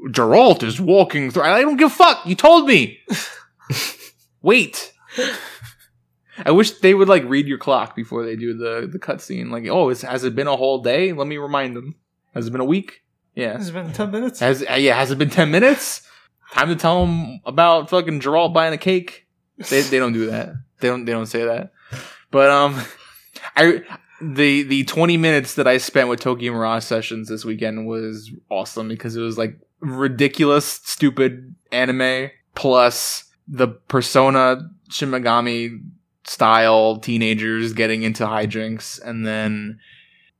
Geralt 0.08 0.62
is 0.62 0.78
walking 0.78 1.30
through. 1.30 1.44
I 1.44 1.62
don't 1.62 1.78
give 1.78 1.90
a 1.90 1.94
fuck. 1.94 2.26
You 2.26 2.34
told 2.34 2.66
me. 2.66 3.00
Wait. 4.42 4.92
I 6.44 6.50
wish 6.50 6.72
they 6.72 6.92
would 6.92 7.08
like 7.08 7.24
read 7.24 7.46
your 7.46 7.58
clock 7.58 7.96
before 7.96 8.24
they 8.24 8.36
do 8.36 8.54
the 8.54 8.88
the 8.90 8.98
cutscene. 8.98 9.50
Like, 9.50 9.66
oh, 9.68 9.88
has 9.88 10.24
it 10.24 10.34
been 10.34 10.48
a 10.48 10.56
whole 10.56 10.82
day? 10.82 11.12
Let 11.12 11.26
me 11.26 11.38
remind 11.38 11.76
them. 11.76 11.94
Has 12.34 12.46
it 12.46 12.50
been 12.50 12.60
a 12.60 12.66
week? 12.66 13.02
Yeah. 13.34 13.56
has 13.56 13.68
It's 13.68 13.70
been 13.70 13.92
ten 13.92 14.10
minutes. 14.10 14.40
Has 14.40 14.62
uh, 14.68 14.74
yeah? 14.74 14.96
Has 14.96 15.10
it 15.10 15.18
been 15.18 15.30
ten 15.30 15.50
minutes? 15.50 16.06
Time 16.52 16.68
to 16.68 16.76
tell 16.76 17.06
them 17.06 17.40
about 17.46 17.88
fucking 17.88 18.20
Geralt 18.20 18.52
buying 18.52 18.74
a 18.74 18.78
cake. 18.78 19.21
They 19.68 19.82
they 19.82 19.98
don't 19.98 20.12
do 20.12 20.26
that. 20.26 20.54
They 20.80 20.88
don't 20.88 21.04
they 21.04 21.12
don't 21.12 21.26
say 21.26 21.44
that. 21.44 21.72
But 22.30 22.50
um, 22.50 22.80
I 23.56 23.82
the 24.20 24.62
the 24.62 24.84
twenty 24.84 25.16
minutes 25.16 25.54
that 25.54 25.66
I 25.66 25.78
spent 25.78 26.08
with 26.08 26.20
Tokyo 26.20 26.52
Mirage 26.52 26.84
sessions 26.84 27.28
this 27.28 27.44
weekend 27.44 27.86
was 27.86 28.30
awesome 28.48 28.88
because 28.88 29.16
it 29.16 29.20
was 29.20 29.38
like 29.38 29.58
ridiculous, 29.80 30.66
stupid 30.66 31.54
anime 31.70 32.30
plus 32.54 33.24
the 33.48 33.68
Persona 33.68 34.70
Shin 34.90 35.10
Megami 35.10 35.82
style 36.24 36.98
teenagers 36.98 37.72
getting 37.72 38.02
into 38.02 38.24
hijinks 38.24 39.00
and 39.02 39.26
then 39.26 39.80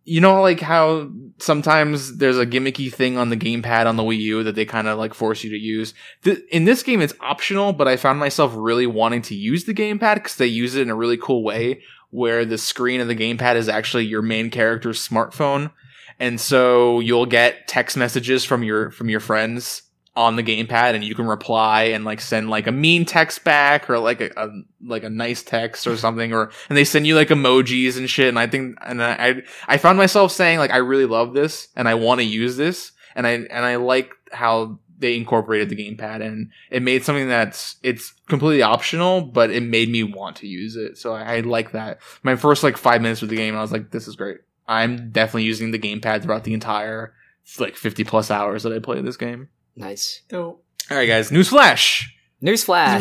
you 0.05 0.21
know 0.21 0.43
like 0.43 0.61
how 0.61 1.11
sometimes 1.39 2.17
there's 2.17 2.39
a 2.39 2.47
gimmicky 2.47 2.93
thing 2.93 3.17
on 3.17 3.31
the 3.31 3.37
gamepad 3.37 3.87
on 3.87 3.97
the 3.97 4.03
Wii 4.03 4.19
U 4.19 4.43
that 4.45 4.55
they 4.55 4.65
kind 4.65 4.89
of 4.89 4.99
like 4.99 5.15
force 5.15 5.45
you 5.45 5.51
to 5.51 5.59
use. 5.59 5.95
Th- 6.25 6.41
in 6.51 6.65
this 6.65 6.83
game 6.83 7.01
it's 7.01 7.15
optional, 7.21 7.73
but 7.73 7.89
I 7.89 7.97
found 7.97 8.19
myself 8.19 8.53
really 8.55 8.87
wanting 8.87 9.23
to 9.23 9.35
use 9.35 9.65
the 9.65 9.75
gamepad 9.75 10.25
cuz 10.25 10.37
they 10.37 10.47
use 10.47 10.75
it 10.75 10.83
in 10.83 10.91
a 10.91 10.97
really 10.97 11.17
cool 11.17 11.45
way 11.45 11.83
where 12.11 12.45
the 12.45 12.59
screen 12.59 13.01
of 13.01 13.09
the 13.09 13.17
gamepad 13.17 13.57
is 13.57 13.69
actually 13.69 14.05
your 14.05 14.23
main 14.23 14.51
character's 14.51 15.07
smartphone. 15.07 15.71
And 16.19 16.41
so 16.41 17.01
you'll 17.01 17.27
get 17.27 17.67
text 17.69 17.97
messages 17.97 18.45
from 18.45 18.63
your 18.63 18.91
from 18.91 19.09
your 19.09 19.21
friends 19.21 19.83
on 20.15 20.37
the 20.37 20.43
gamepad 20.43 20.95
and 20.95 21.03
you 21.03 21.15
can 21.15 21.27
reply 21.27 21.85
and 21.85 22.05
like 22.05 22.21
send 22.21 22.51
like 22.51 22.67
a 22.67 22.73
mean 22.73 23.05
text 23.05 23.45
back 23.45 23.89
or 23.89 23.99
like 23.99 24.21
a, 24.21 24.31
a 24.37 24.49
like 24.85 25.05
a 25.05 25.11
nice 25.11 25.43
text 25.43 25.87
or 25.87 25.97
something 25.97 26.35
or 26.35 26.51
and 26.69 26.77
they 26.77 26.85
send 26.85 27.07
you 27.07 27.15
like 27.17 27.29
emojis 27.29 27.97
and 27.97 28.11
shit. 28.11 28.29
And 28.29 28.39
I 28.39 28.47
think 28.47 28.77
and 28.83 29.03
I 29.03 29.43
I, 29.67 29.79
found 29.79 29.97
myself 29.97 30.31
saying 30.31 30.59
like 30.59 30.71
I 30.71 30.79
really 30.79 31.07
love 31.07 31.33
this 31.33 31.69
and 31.77 31.89
I 31.89 31.95
want 31.95 32.21
to 32.21 32.27
use 32.27 32.57
this. 32.57 32.93
And 33.15 33.27
I 33.27 33.31
and 33.31 33.65
I 33.65 33.77
like 33.77 34.13
how 34.33 34.79
they 34.99 35.17
incorporated 35.17 35.69
the 35.71 35.77
gamepad 35.77 36.25
and 36.25 36.51
it 36.71 36.83
made 36.83 37.05
something 37.05 37.29
that's 37.29 37.77
it's 37.83 38.13
completely 38.29 38.63
optional 38.63 39.23
but 39.23 39.51
it 39.51 39.63
made 39.63 39.89
me 39.89 40.03
want 40.03 40.37
to 40.37 40.47
use 40.47 40.77
it. 40.77 40.99
So 40.99 41.15
I, 41.15 41.37
I 41.37 41.41
like 41.41 41.73
that. 41.73 42.01
My 42.23 42.37
first 42.37 42.63
like 42.63 42.77
five 42.77 43.01
minutes 43.01 43.23
with 43.23 43.31
the 43.31 43.37
game 43.37 43.57
I 43.57 43.63
was 43.63 43.73
like 43.73 43.91
this 43.91 44.07
is 44.07 44.17
great. 44.17 44.41
I'm 44.69 45.11
definitely 45.11 45.45
using 45.45 45.71
the 45.71 45.79
gamepad 45.79 46.23
throughout 46.23 46.45
the 46.45 46.55
entire 46.55 47.15
like 47.59 47.77
50 47.77 48.05
plus 48.05 48.31
hours 48.31 48.63
that 48.63 48.73
I 48.73 48.79
play 48.79 49.01
this 49.01 49.17
game 49.17 49.49
Nice. 49.77 50.23
Dope. 50.29 50.65
all 50.91 50.97
right, 50.97 51.07
guys. 51.07 51.31
Newsflash. 51.31 52.05
Newsflash. 52.43 53.01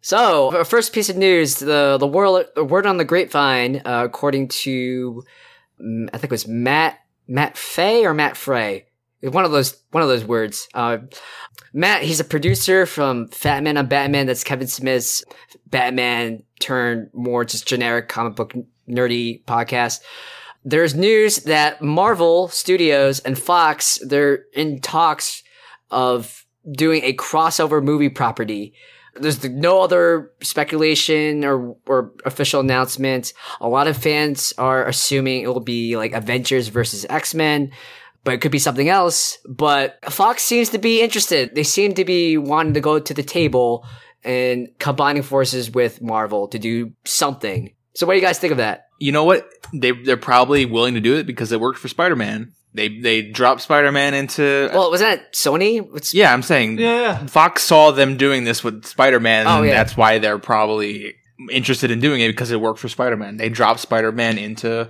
So, 0.00 0.56
our 0.56 0.64
first 0.64 0.92
piece 0.92 1.08
of 1.08 1.16
news: 1.16 1.56
the 1.56 1.96
the 1.98 2.06
world 2.06 2.46
the 2.56 2.64
word 2.64 2.86
on 2.86 2.96
the 2.96 3.04
grapevine, 3.04 3.82
uh, 3.84 4.02
according 4.04 4.48
to 4.48 5.22
mm, 5.80 6.08
I 6.12 6.18
think 6.18 6.24
it 6.24 6.30
was 6.30 6.48
Matt 6.48 6.98
Matt 7.28 7.56
Fay 7.56 8.04
or 8.04 8.12
Matt 8.12 8.36
Frey. 8.36 8.86
One 9.22 9.44
of 9.44 9.52
those 9.52 9.80
one 9.92 10.02
of 10.02 10.08
those 10.08 10.24
words. 10.24 10.68
Uh, 10.74 10.98
Matt, 11.72 12.02
he's 12.02 12.18
a 12.18 12.24
producer 12.24 12.84
from 12.84 13.28
Fat 13.28 13.62
Man 13.62 13.76
on 13.76 13.86
Batman. 13.86 14.26
That's 14.26 14.44
Kevin 14.44 14.66
Smith's 14.66 15.24
Batman 15.66 16.42
turned 16.58 17.10
more 17.12 17.44
just 17.44 17.66
generic 17.66 18.08
comic 18.08 18.34
book 18.34 18.54
nerdy 18.88 19.44
podcast. 19.44 20.00
There's 20.64 20.94
news 20.94 21.38
that 21.38 21.82
Marvel 21.82 22.48
Studios 22.48 23.20
and 23.20 23.38
Fox 23.38 23.98
they're 24.04 24.44
in 24.54 24.80
talks 24.80 25.42
of 25.90 26.44
doing 26.70 27.02
a 27.04 27.14
crossover 27.14 27.82
movie 27.82 28.08
property. 28.08 28.74
There's 29.14 29.44
no 29.44 29.82
other 29.82 30.30
speculation 30.42 31.44
or, 31.44 31.76
or 31.86 32.12
official 32.24 32.60
announcement. 32.60 33.34
A 33.60 33.68
lot 33.68 33.86
of 33.86 33.96
fans 33.96 34.54
are 34.56 34.86
assuming 34.86 35.42
it 35.42 35.48
will 35.48 35.60
be 35.60 35.96
like 35.96 36.12
Avengers 36.12 36.68
versus 36.68 37.04
X-Men, 37.10 37.72
but 38.24 38.34
it 38.34 38.40
could 38.40 38.52
be 38.52 38.58
something 38.58 38.88
else. 38.88 39.38
But 39.46 39.98
Fox 40.10 40.42
seems 40.42 40.70
to 40.70 40.78
be 40.78 41.02
interested. 41.02 41.54
They 41.54 41.64
seem 41.64 41.94
to 41.94 42.04
be 42.04 42.38
wanting 42.38 42.74
to 42.74 42.80
go 42.80 42.98
to 42.98 43.12
the 43.12 43.22
table 43.22 43.86
and 44.24 44.68
combining 44.78 45.22
forces 45.22 45.70
with 45.70 46.00
Marvel 46.00 46.48
to 46.48 46.58
do 46.58 46.92
something. 47.04 47.74
So 47.94 48.06
what 48.06 48.14
do 48.14 48.20
you 48.20 48.24
guys 48.24 48.38
think 48.38 48.52
of 48.52 48.58
that? 48.58 48.86
You 49.02 49.12
know 49.12 49.24
what? 49.24 49.48
They 49.74 49.90
they're 49.90 50.16
probably 50.16 50.64
willing 50.64 50.94
to 50.94 51.00
do 51.00 51.16
it 51.16 51.26
because 51.26 51.50
it 51.52 51.60
worked 51.60 51.78
for 51.78 51.88
Spider 51.88 52.16
Man. 52.16 52.52
They 52.74 52.88
they 53.00 53.22
dropped 53.22 53.60
Spider 53.62 53.90
Man 53.92 54.14
into 54.14 54.70
Well, 54.72 54.90
wasn't 54.90 55.10
that 55.10 55.32
Sony? 55.34 55.86
It's, 55.96 56.14
yeah. 56.14 56.32
I'm 56.32 56.42
saying 56.42 56.78
Yeah, 56.78 57.00
yeah. 57.00 57.26
Fox 57.26 57.62
saw 57.62 57.90
them 57.90 58.16
doing 58.16 58.44
this 58.44 58.62
with 58.64 58.84
Spider 58.86 59.20
Man, 59.20 59.46
Oh, 59.46 59.58
and 59.58 59.66
yeah. 59.66 59.74
that's 59.74 59.96
why 59.96 60.18
they're 60.18 60.38
probably 60.38 61.14
interested 61.50 61.90
in 61.90 62.00
doing 62.00 62.20
it 62.20 62.28
because 62.28 62.50
it 62.50 62.60
worked 62.60 62.78
for 62.78 62.88
Spider 62.88 63.16
Man. 63.16 63.36
They 63.36 63.48
dropped 63.48 63.80
Spider 63.80 64.12
Man 64.12 64.38
into 64.38 64.88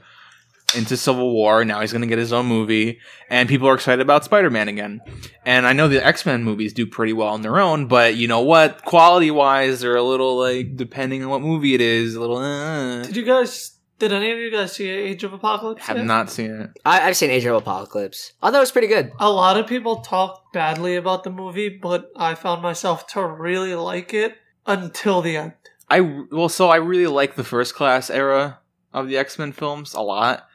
into 0.75 0.97
Civil 0.97 1.33
War. 1.33 1.65
Now 1.65 1.81
he's 1.81 1.93
going 1.93 2.03
to 2.03 2.09
get 2.09 2.19
his 2.19 2.33
own 2.33 2.47
movie, 2.47 2.99
and 3.29 3.49
people 3.49 3.69
are 3.69 3.75
excited 3.75 4.01
about 4.01 4.25
Spider 4.25 4.51
Man 4.51 4.69
again. 4.69 5.01
And 5.45 5.67
I 5.67 5.73
know 5.73 5.89
the 5.89 6.05
X 6.05 6.25
Men 6.25 6.45
movies 6.45 6.73
do 6.73 6.87
pretty 6.87 7.13
well 7.13 7.29
on 7.29 7.43
their 7.43 7.59
own, 7.59 7.87
but 7.87 8.15
you 8.17 8.29
know 8.29 8.41
what? 8.41 8.85
Quality 8.85 9.31
wise, 9.31 9.81
they're 9.81 9.97
a 9.97 10.03
little 10.03 10.39
like 10.39 10.77
depending 10.77 11.23
on 11.25 11.31
what 11.31 11.41
movie 11.43 11.75
it 11.75 11.81
is, 11.81 12.15
a 12.15 12.21
little. 12.21 12.39
Uh, 12.39 13.03
Did 13.03 13.17
you 13.17 13.25
guys? 13.25 13.73
Did 14.03 14.13
any 14.13 14.33
of 14.33 14.39
you 14.41 14.51
guys 14.51 14.73
see 14.73 14.89
Age 14.89 15.23
of 15.23 15.33
Apocalypse? 15.33 15.87
have 15.87 15.97
yet? 15.97 16.07
not 16.07 16.29
seen 16.29 16.51
it. 16.51 16.71
I, 16.85 17.07
I've 17.07 17.17
seen 17.17 17.31
Age 17.31 17.45
of 17.45 17.55
Apocalypse. 17.55 18.33
I 18.43 18.51
thought 18.51 18.57
it 18.57 18.59
was 18.59 18.73
pretty 18.73 18.89
good. 18.89 19.13
A 19.21 19.31
lot 19.31 19.57
of 19.57 19.69
people 19.69 20.01
talk 20.01 20.53
badly 20.53 20.97
about 20.97 21.23
the 21.23 21.31
movie, 21.31 21.69
but 21.69 22.11
I 22.17 22.35
found 22.35 22.63
myself 22.63 23.07
to 23.13 23.25
really 23.25 23.77
like 23.77 24.13
it 24.13 24.39
until 24.67 25.23
the 25.23 25.37
end. 25.37 25.53
I 25.89 26.01
well, 26.01 26.49
so 26.49 26.69
I 26.69 26.79
really 26.79 27.07
like 27.07 27.37
the 27.37 27.45
first 27.45 27.77
class 27.77 28.11
era 28.11 28.59
of 28.93 29.07
the 29.07 29.19
X 29.19 29.39
Men 29.39 29.53
films 29.53 29.95
a 29.95 30.01
lot, 30.01 30.49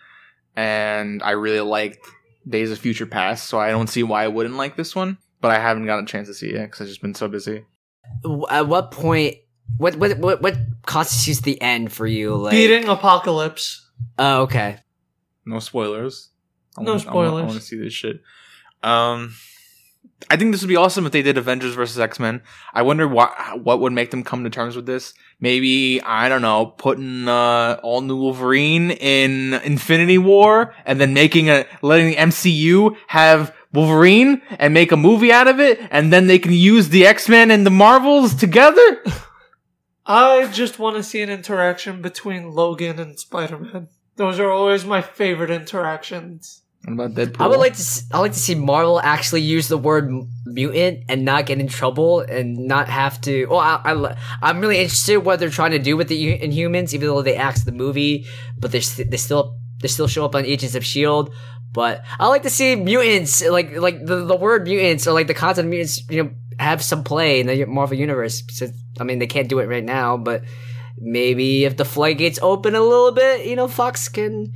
and 0.58 1.24
I 1.24 1.32
really 1.32 1.62
liked 1.62 2.06
Days 2.46 2.70
of 2.70 2.80
Future 2.80 3.06
Past. 3.06 3.48
So 3.48 3.58
I 3.58 3.70
don't 3.70 3.88
see 3.88 4.04
why 4.04 4.26
I 4.26 4.28
wouldn't 4.28 4.58
like 4.58 4.76
this 4.76 4.94
one, 4.94 5.20
but 5.40 5.52
I 5.52 5.60
haven't 5.60 5.86
gotten 5.86 6.04
a 6.04 6.08
chance 6.08 6.28
to 6.28 6.34
see 6.34 6.50
it 6.50 6.64
because 6.64 6.82
I've 6.82 6.90
just 6.90 7.02
been 7.02 7.16
so 7.16 7.30
busy. 7.30 7.64
At 8.50 8.68
what 8.68 8.92
point? 8.92 9.38
What 9.78 9.96
what 9.98 10.18
what 10.20 10.42
what 10.42 10.58
constitutes 10.86 11.42
the 11.42 11.62
end 11.62 11.92
for 11.92 12.08
you? 12.08 12.36
Like, 12.36 12.52
Beating 12.52 12.88
Apocalypse. 12.88 13.86
Oh, 14.18 14.44
okay. 14.44 14.78
No 15.46 15.60
spoilers. 15.60 16.30
I 16.78 16.84
No 16.84 16.92
wanna- 16.94 17.04
I 17.04 17.08
spoilers. 17.08 17.46
want 17.46 17.56
to 17.60 17.62
see 17.62 17.78
this 17.78 17.94
shit. 17.94 18.22
Um, 18.84 19.34
I 20.32 20.36
think 20.36 20.52
this 20.52 20.62
would 20.62 20.68
be 20.68 20.76
awesome 20.76 21.06
if 21.06 21.12
they 21.12 21.22
did 21.22 21.38
Avengers 21.38 21.76
versus 21.76 22.00
X 22.00 22.20
Men. 22.20 22.42
I 22.74 22.82
wonder 22.82 23.08
what 23.08 23.32
what 23.64 23.80
would 23.82 23.94
make 23.94 24.10
them 24.12 24.24
come 24.24 24.44
to 24.46 24.50
terms 24.50 24.76
with 24.76 24.86
this. 24.86 25.14
Maybe 25.40 26.02
I 26.02 26.28
don't 26.30 26.42
know, 26.42 26.66
putting 26.66 27.28
uh, 27.28 27.80
all 27.84 28.02
new 28.02 28.16
Wolverine 28.16 28.92
in 28.92 29.54
Infinity 29.64 30.18
War, 30.18 30.74
and 30.86 31.00
then 31.00 31.14
making 31.14 31.50
a 31.50 31.66
letting 31.84 32.08
the 32.08 32.16
MCU 32.16 32.96
have 33.08 33.54
Wolverine 33.74 34.42
and 34.58 34.74
make 34.74 34.92
a 34.92 34.98
movie 34.98 35.32
out 35.32 35.48
of 35.48 35.60
it, 35.60 35.80
and 35.92 36.12
then 36.12 36.26
they 36.28 36.40
can 36.40 36.54
use 36.54 36.90
the 36.90 37.06
X 37.06 37.30
Men 37.30 37.52
and 37.52 37.64
the 37.66 37.70
Marvels 37.72 38.34
together. 38.34 39.04
I 40.08 40.48
just 40.52 40.80
want 40.80 40.96
to 40.96 41.04
see 41.04 41.22
an 41.22 41.30
interaction 41.30 42.02
between 42.02 42.52
Logan 42.52 43.00
and 43.00 43.20
Spider 43.20 43.60
Man. 43.60 43.90
Those 44.16 44.40
are 44.40 44.50
always 44.50 44.86
my 44.86 45.02
favorite 45.02 45.52
interactions. 45.52 46.62
What 46.86 46.94
about 46.94 47.14
Deadpool? 47.16 47.42
I 47.42 47.48
would 47.48 47.60
like 47.60 47.74
to. 47.74 47.80
s- 47.82 48.06
I 48.14 48.18
would 48.18 48.24
like 48.24 48.32
to 48.34 48.40
see 48.40 48.56
Marvel 48.56 49.02
actually 49.02 49.42
use 49.42 49.68
the 49.68 49.78
word 49.78 50.10
mutant 50.46 51.04
and 51.10 51.26
not 51.26 51.46
get 51.46 51.60
in 51.60 51.68
trouble 51.68 52.22
and 52.22 52.58
not 52.58 52.88
have 52.88 53.20
to. 53.22 53.46
Well, 53.48 53.60
I, 53.60 53.82
I, 53.84 54.18
I'm 54.42 54.62
really 54.62 54.78
interested 54.80 55.16
in 55.16 55.24
what 55.26 55.40
they're 55.40 55.50
trying 55.50 55.72
to 55.72 55.80
do 55.80 55.98
with 55.98 56.08
the 56.08 56.40
Inhumans, 56.40 56.94
even 56.94 57.08
though 57.10 57.22
they 57.22 57.36
axed 57.36 57.66
the 57.66 57.72
movie, 57.74 58.26
but 58.58 58.72
they 58.72 58.80
st- 58.80 59.12
they 59.12 59.18
still 59.18 59.58
they 59.82 59.88
still 59.90 60.08
show 60.08 60.24
up 60.24 60.34
on 60.36 60.46
Agents 60.46 60.76
of 60.76 60.86
Shield. 60.86 61.34
But 61.74 62.04
I 62.18 62.28
like 62.28 62.44
to 62.44 62.50
see 62.50 62.76
mutants, 62.76 63.46
like 63.46 63.76
like 63.76 64.06
the, 64.06 64.24
the 64.24 64.36
word 64.38 64.64
mutants 64.66 65.06
or 65.08 65.12
like 65.14 65.28
the 65.28 65.34
concept 65.34 65.66
of 65.66 65.70
mutants, 65.70 66.02
you 66.10 66.24
know, 66.24 66.32
have 66.60 66.84
some 66.84 67.04
play 67.04 67.40
in 67.40 67.48
the 67.48 67.66
Marvel 67.66 67.98
universe. 67.98 68.44
I 69.00 69.04
mean, 69.04 69.20
they 69.20 69.28
can't 69.28 69.50
do 69.50 69.60
it 69.60 69.68
right 69.68 69.84
now, 69.84 70.18
but 70.18 70.44
maybe 70.98 71.66
if 71.66 71.78
the 71.78 71.86
floodgates 71.86 72.40
open 72.42 72.76
a 72.76 72.82
little 72.82 73.12
bit, 73.12 73.46
you 73.46 73.56
know, 73.56 73.68
Fox 73.68 74.10
can 74.10 74.54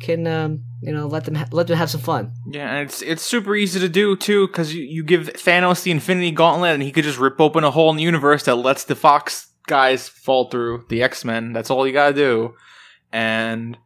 can 0.00 0.26
um, 0.26 0.62
you 0.80 0.92
know 0.92 1.06
let 1.06 1.24
them 1.24 1.34
ha- 1.34 1.48
let 1.50 1.66
them 1.66 1.76
have 1.76 1.90
some 1.90 2.00
fun. 2.00 2.32
Yeah, 2.50 2.72
and 2.72 2.88
it's 2.88 3.02
it's 3.02 3.22
super 3.22 3.54
easy 3.56 3.80
to 3.80 3.88
do 3.88 4.16
too 4.16 4.46
because 4.46 4.74
you, 4.74 4.82
you 4.82 5.02
give 5.02 5.28
Thanos 5.34 5.82
the 5.82 5.90
Infinity 5.90 6.30
Gauntlet 6.30 6.74
and 6.74 6.82
he 6.82 6.92
could 6.92 7.04
just 7.04 7.18
rip 7.18 7.40
open 7.40 7.64
a 7.64 7.70
hole 7.70 7.90
in 7.90 7.96
the 7.96 8.02
universe 8.02 8.44
that 8.44 8.56
lets 8.56 8.84
the 8.84 8.94
Fox 8.94 9.48
guys 9.66 10.08
fall 10.08 10.48
through 10.48 10.84
the 10.88 11.02
X 11.02 11.24
Men. 11.24 11.52
That's 11.52 11.70
all 11.70 11.86
you 11.86 11.92
gotta 11.92 12.14
do, 12.14 12.54
and 13.12 13.76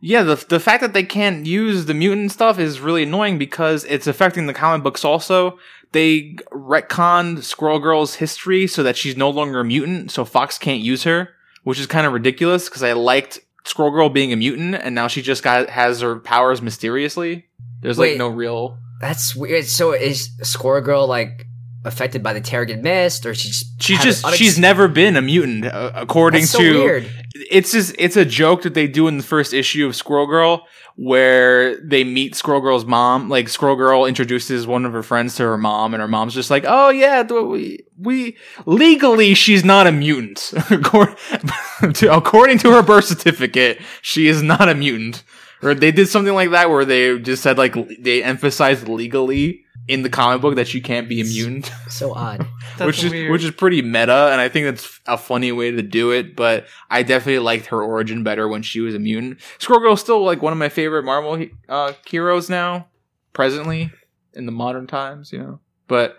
yeah, 0.00 0.22
the 0.22 0.44
the 0.48 0.60
fact 0.60 0.82
that 0.82 0.92
they 0.92 1.04
can't 1.04 1.46
use 1.46 1.86
the 1.86 1.94
mutant 1.94 2.32
stuff 2.32 2.58
is 2.58 2.80
really 2.80 3.04
annoying 3.04 3.38
because 3.38 3.84
it's 3.84 4.06
affecting 4.06 4.46
the 4.46 4.54
comic 4.54 4.82
books 4.82 5.04
also. 5.04 5.58
They 5.92 6.36
retconned 6.50 7.42
Squirrel 7.42 7.78
Girl's 7.78 8.16
history 8.16 8.66
so 8.66 8.82
that 8.82 8.96
she's 8.96 9.16
no 9.16 9.30
longer 9.30 9.60
a 9.60 9.64
mutant, 9.64 10.10
so 10.10 10.24
Fox 10.24 10.58
can't 10.58 10.80
use 10.80 11.04
her, 11.04 11.30
which 11.64 11.78
is 11.78 11.86
kind 11.86 12.06
of 12.06 12.12
ridiculous 12.12 12.68
because 12.68 12.82
I 12.82 12.92
liked 12.92 13.40
Squirrel 13.64 13.90
Girl 13.90 14.08
being 14.08 14.32
a 14.32 14.36
mutant 14.36 14.74
and 14.74 14.94
now 14.94 15.06
she 15.06 15.22
just 15.22 15.42
got 15.42 15.68
has 15.68 16.00
her 16.00 16.18
powers 16.18 16.60
mysteriously. 16.60 17.46
There's 17.80 17.98
like 17.98 18.16
no 18.16 18.28
real 18.28 18.78
That's 19.00 19.34
weird. 19.36 19.66
So 19.66 19.92
is 19.92 20.30
Squirrel 20.42 20.82
Girl 20.82 21.06
like 21.06 21.46
affected 21.84 22.22
by 22.22 22.32
the 22.32 22.40
Terrigen 22.40 22.82
Mist, 22.82 23.26
or 23.26 23.34
she's 23.34 23.64
She's 23.80 24.00
just 24.00 24.24
unex- 24.24 24.34
she's 24.34 24.58
never 24.58 24.86
been 24.88 25.16
a 25.16 25.22
mutant 25.22 25.64
uh, 25.66 25.90
according 25.94 26.46
so 26.46 26.58
to 26.58 26.72
weird. 26.84 27.10
it's 27.50 27.72
just 27.72 27.94
it's 27.98 28.16
a 28.16 28.24
joke 28.24 28.62
that 28.62 28.74
they 28.74 28.86
do 28.86 29.08
in 29.08 29.16
the 29.16 29.22
first 29.24 29.52
issue 29.52 29.86
of 29.86 29.96
Squirrel 29.96 30.26
Girl 30.26 30.66
where 30.94 31.80
they 31.80 32.04
meet 32.04 32.36
Squirrel 32.36 32.60
Girl's 32.60 32.84
mom 32.84 33.28
like 33.28 33.48
Squirrel 33.48 33.76
Girl 33.76 34.04
introduces 34.04 34.66
one 34.66 34.84
of 34.84 34.92
her 34.92 35.02
friends 35.02 35.34
to 35.36 35.42
her 35.42 35.58
mom 35.58 35.94
and 35.94 36.00
her 36.00 36.06
mom's 36.06 36.34
just 36.34 36.50
like 36.50 36.64
oh 36.68 36.90
yeah 36.90 37.22
we, 37.22 37.84
we 37.98 38.36
legally 38.66 39.34
she's 39.34 39.64
not 39.64 39.86
a 39.86 39.92
mutant 39.92 40.52
according 40.70 41.16
to, 41.94 42.14
according 42.14 42.58
to 42.58 42.70
her 42.70 42.82
birth 42.82 43.06
certificate 43.06 43.80
she 44.02 44.28
is 44.28 44.42
not 44.42 44.68
a 44.68 44.74
mutant 44.74 45.24
or 45.62 45.74
they 45.74 45.90
did 45.92 46.08
something 46.08 46.34
like 46.34 46.50
that 46.50 46.70
where 46.70 46.84
they 46.84 47.18
just 47.18 47.42
said 47.42 47.56
like 47.58 47.74
they 47.98 48.22
emphasized 48.22 48.86
legally 48.86 49.64
in 49.88 50.02
the 50.02 50.08
comic 50.10 50.40
book 50.40 50.54
that 50.56 50.68
she 50.68 50.80
can't 50.80 51.08
be 51.08 51.20
a 51.20 51.24
mutant 51.24 51.72
So 51.88 52.14
odd. 52.14 52.46
Which 52.78 53.02
is 53.04 53.10
weird. 53.10 53.30
which 53.32 53.44
is 53.44 53.50
pretty 53.50 53.82
meta, 53.82 54.28
and 54.32 54.40
I 54.40 54.48
think 54.48 54.66
that's 54.66 55.00
a 55.06 55.18
funny 55.18 55.52
way 55.52 55.70
to 55.72 55.82
do 55.82 56.10
it. 56.10 56.34
But 56.36 56.66
I 56.90 57.02
definitely 57.02 57.40
liked 57.40 57.66
her 57.66 57.82
origin 57.82 58.22
better 58.24 58.48
when 58.48 58.62
she 58.62 58.80
was 58.80 58.94
a 58.94 58.98
mutant. 58.98 59.40
Squirrel 59.58 59.96
still 59.96 60.24
like 60.24 60.40
one 60.40 60.52
of 60.52 60.58
my 60.58 60.68
favorite 60.68 61.04
Marvel 61.04 61.44
uh, 61.68 61.92
heroes 62.06 62.48
now, 62.48 62.88
presently 63.32 63.90
in 64.32 64.46
the 64.46 64.52
modern 64.52 64.86
times, 64.86 65.32
you 65.32 65.38
know. 65.38 65.60
But 65.86 66.16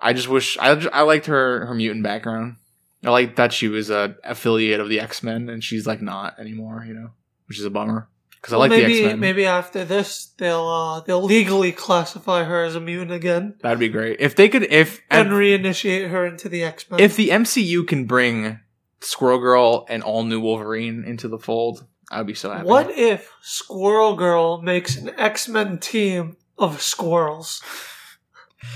I 0.00 0.12
just 0.12 0.28
wish 0.28 0.58
I 0.58 0.70
I 0.92 1.02
liked 1.02 1.26
her 1.26 1.66
her 1.66 1.74
mutant 1.74 2.02
background. 2.02 2.56
I 3.04 3.10
like 3.10 3.36
that 3.36 3.52
she 3.52 3.68
was 3.68 3.90
a 3.90 4.16
affiliate 4.24 4.80
of 4.80 4.88
the 4.88 4.98
X 5.00 5.22
Men, 5.22 5.48
and 5.48 5.62
she's 5.62 5.86
like 5.86 6.02
not 6.02 6.38
anymore, 6.40 6.84
you 6.86 6.94
know, 6.94 7.10
which 7.46 7.58
is 7.58 7.64
a 7.64 7.70
bummer 7.70 8.08
because 8.40 8.52
I 8.52 8.56
Well, 8.56 8.68
like 8.68 8.70
maybe 8.70 8.92
the 8.94 9.04
X 9.04 9.06
Men. 9.12 9.20
maybe 9.20 9.44
after 9.46 9.84
this 9.84 10.26
they'll 10.38 10.66
uh, 10.66 11.00
they'll 11.00 11.22
legally 11.22 11.72
classify 11.72 12.44
her 12.44 12.62
as 12.64 12.74
a 12.74 12.80
mutant 12.80 13.12
again 13.12 13.54
That'd 13.62 13.78
be 13.78 13.88
great 13.88 14.16
if 14.20 14.34
they 14.36 14.48
could. 14.48 14.64
If 14.64 15.00
and 15.10 15.30
reinitiate 15.30 16.10
her 16.10 16.26
into 16.26 16.48
the 16.48 16.62
X 16.64 16.90
Men. 16.90 17.00
if 17.00 17.16
the 17.16 17.28
MCU 17.30 17.86
can 17.86 18.04
bring 18.06 18.60
Squirrel 19.00 19.38
Girl 19.38 19.86
and 19.88 20.02
all 20.02 20.24
new 20.24 20.40
Wolverine 20.40 21.04
into 21.04 21.28
the 21.28 21.38
fold, 21.38 21.86
I'd 22.10 22.26
be 22.26 22.34
so 22.34 22.50
happy. 22.50 22.66
what 22.66 22.90
if 22.90 23.32
Squirrel 23.42 24.16
Girl 24.16 24.60
makes 24.62 24.96
an 24.96 25.10
X 25.16 25.48
Men 25.48 25.78
team 25.78 26.36
of 26.58 26.80
squirrels? 26.82 27.62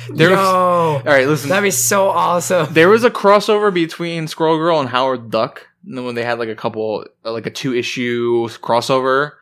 There 0.09 0.31
was, 0.31 0.39
all 0.39 0.99
Yo, 1.01 1.05
right, 1.05 1.27
listen. 1.27 1.49
that'd 1.49 1.63
be 1.65 1.71
so 1.73 2.09
awesome. 2.09 2.73
there 2.73 2.89
was 2.89 3.03
a 3.05 3.11
crossover 3.11 3.73
between 3.75 4.29
Squirrel 4.29 4.57
Girl 4.57 4.79
and 4.81 4.89
Howard 4.89 5.31
Duck. 5.31 5.67
And 5.85 5.99
then 5.99 6.05
when 6.05 6.15
they 6.15 6.25
had 6.25 6.39
like 6.39 6.49
a 6.49 6.55
couple, 6.55 7.05
like 7.25 7.47
a 7.47 7.51
two 7.51 7.75
issue 7.75 8.49
crossover, 8.61 9.33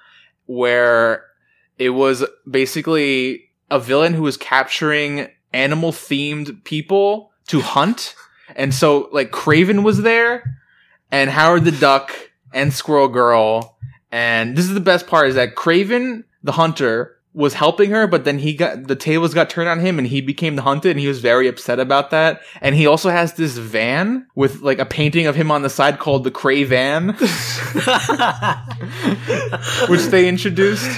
where 0.51 1.27
it 1.79 1.91
was 1.91 2.25
basically 2.51 3.51
a 3.71 3.79
villain 3.79 4.15
who 4.15 4.23
was 4.23 4.37
capturing 4.37 5.29
animal 5.53 5.93
themed 5.93 6.65
people 6.65 7.31
to 7.47 7.61
hunt. 7.61 8.17
And 8.57 8.75
so 8.75 9.09
like 9.13 9.31
Kraven 9.31 9.85
was 9.85 10.03
there 10.03 10.61
and 11.13 11.31
Howard 11.31 11.65
the 11.65 11.71
Duck 11.71 12.13
and 12.53 12.75
Squirrel 12.75 13.07
Girl 13.07 13.79
And 14.11 14.57
this 14.57 14.65
is 14.65 14.75
the 14.75 14.81
best 14.81 15.07
part 15.07 15.29
is 15.29 15.37
that 15.37 15.55
Kraven, 15.55 16.25
the 16.43 16.53
hunter, 16.53 17.20
was 17.33 17.55
helping 17.55 17.91
her, 17.91 18.09
but 18.09 18.25
then 18.25 18.39
he 18.39 18.55
got 18.55 18.89
the 18.89 18.97
tables 18.97 19.35
got 19.35 19.49
turned 19.49 19.69
on 19.69 19.79
him 19.79 19.99
and 19.99 20.09
he 20.09 20.21
became 20.21 20.57
the 20.57 20.63
hunted 20.63 20.91
and 20.91 21.01
he 21.01 21.07
was 21.07 21.21
very 21.21 21.47
upset 21.47 21.79
about 21.79 22.11
that. 22.11 22.41
And 22.61 22.75
he 22.75 22.87
also 22.87 23.11
has 23.11 23.35
this 23.35 23.57
van 23.57 24.27
with 24.35 24.63
like 24.63 24.81
a 24.81 24.87
painting 24.87 25.27
of 25.27 25.37
him 25.37 25.51
on 25.51 25.63
the 25.63 25.71
side 25.71 26.01
called 26.01 26.25
the 26.25 26.31
Cray 26.31 26.65
Van, 26.65 27.11
which 29.89 30.07
they 30.07 30.29
introduced. 30.29 30.91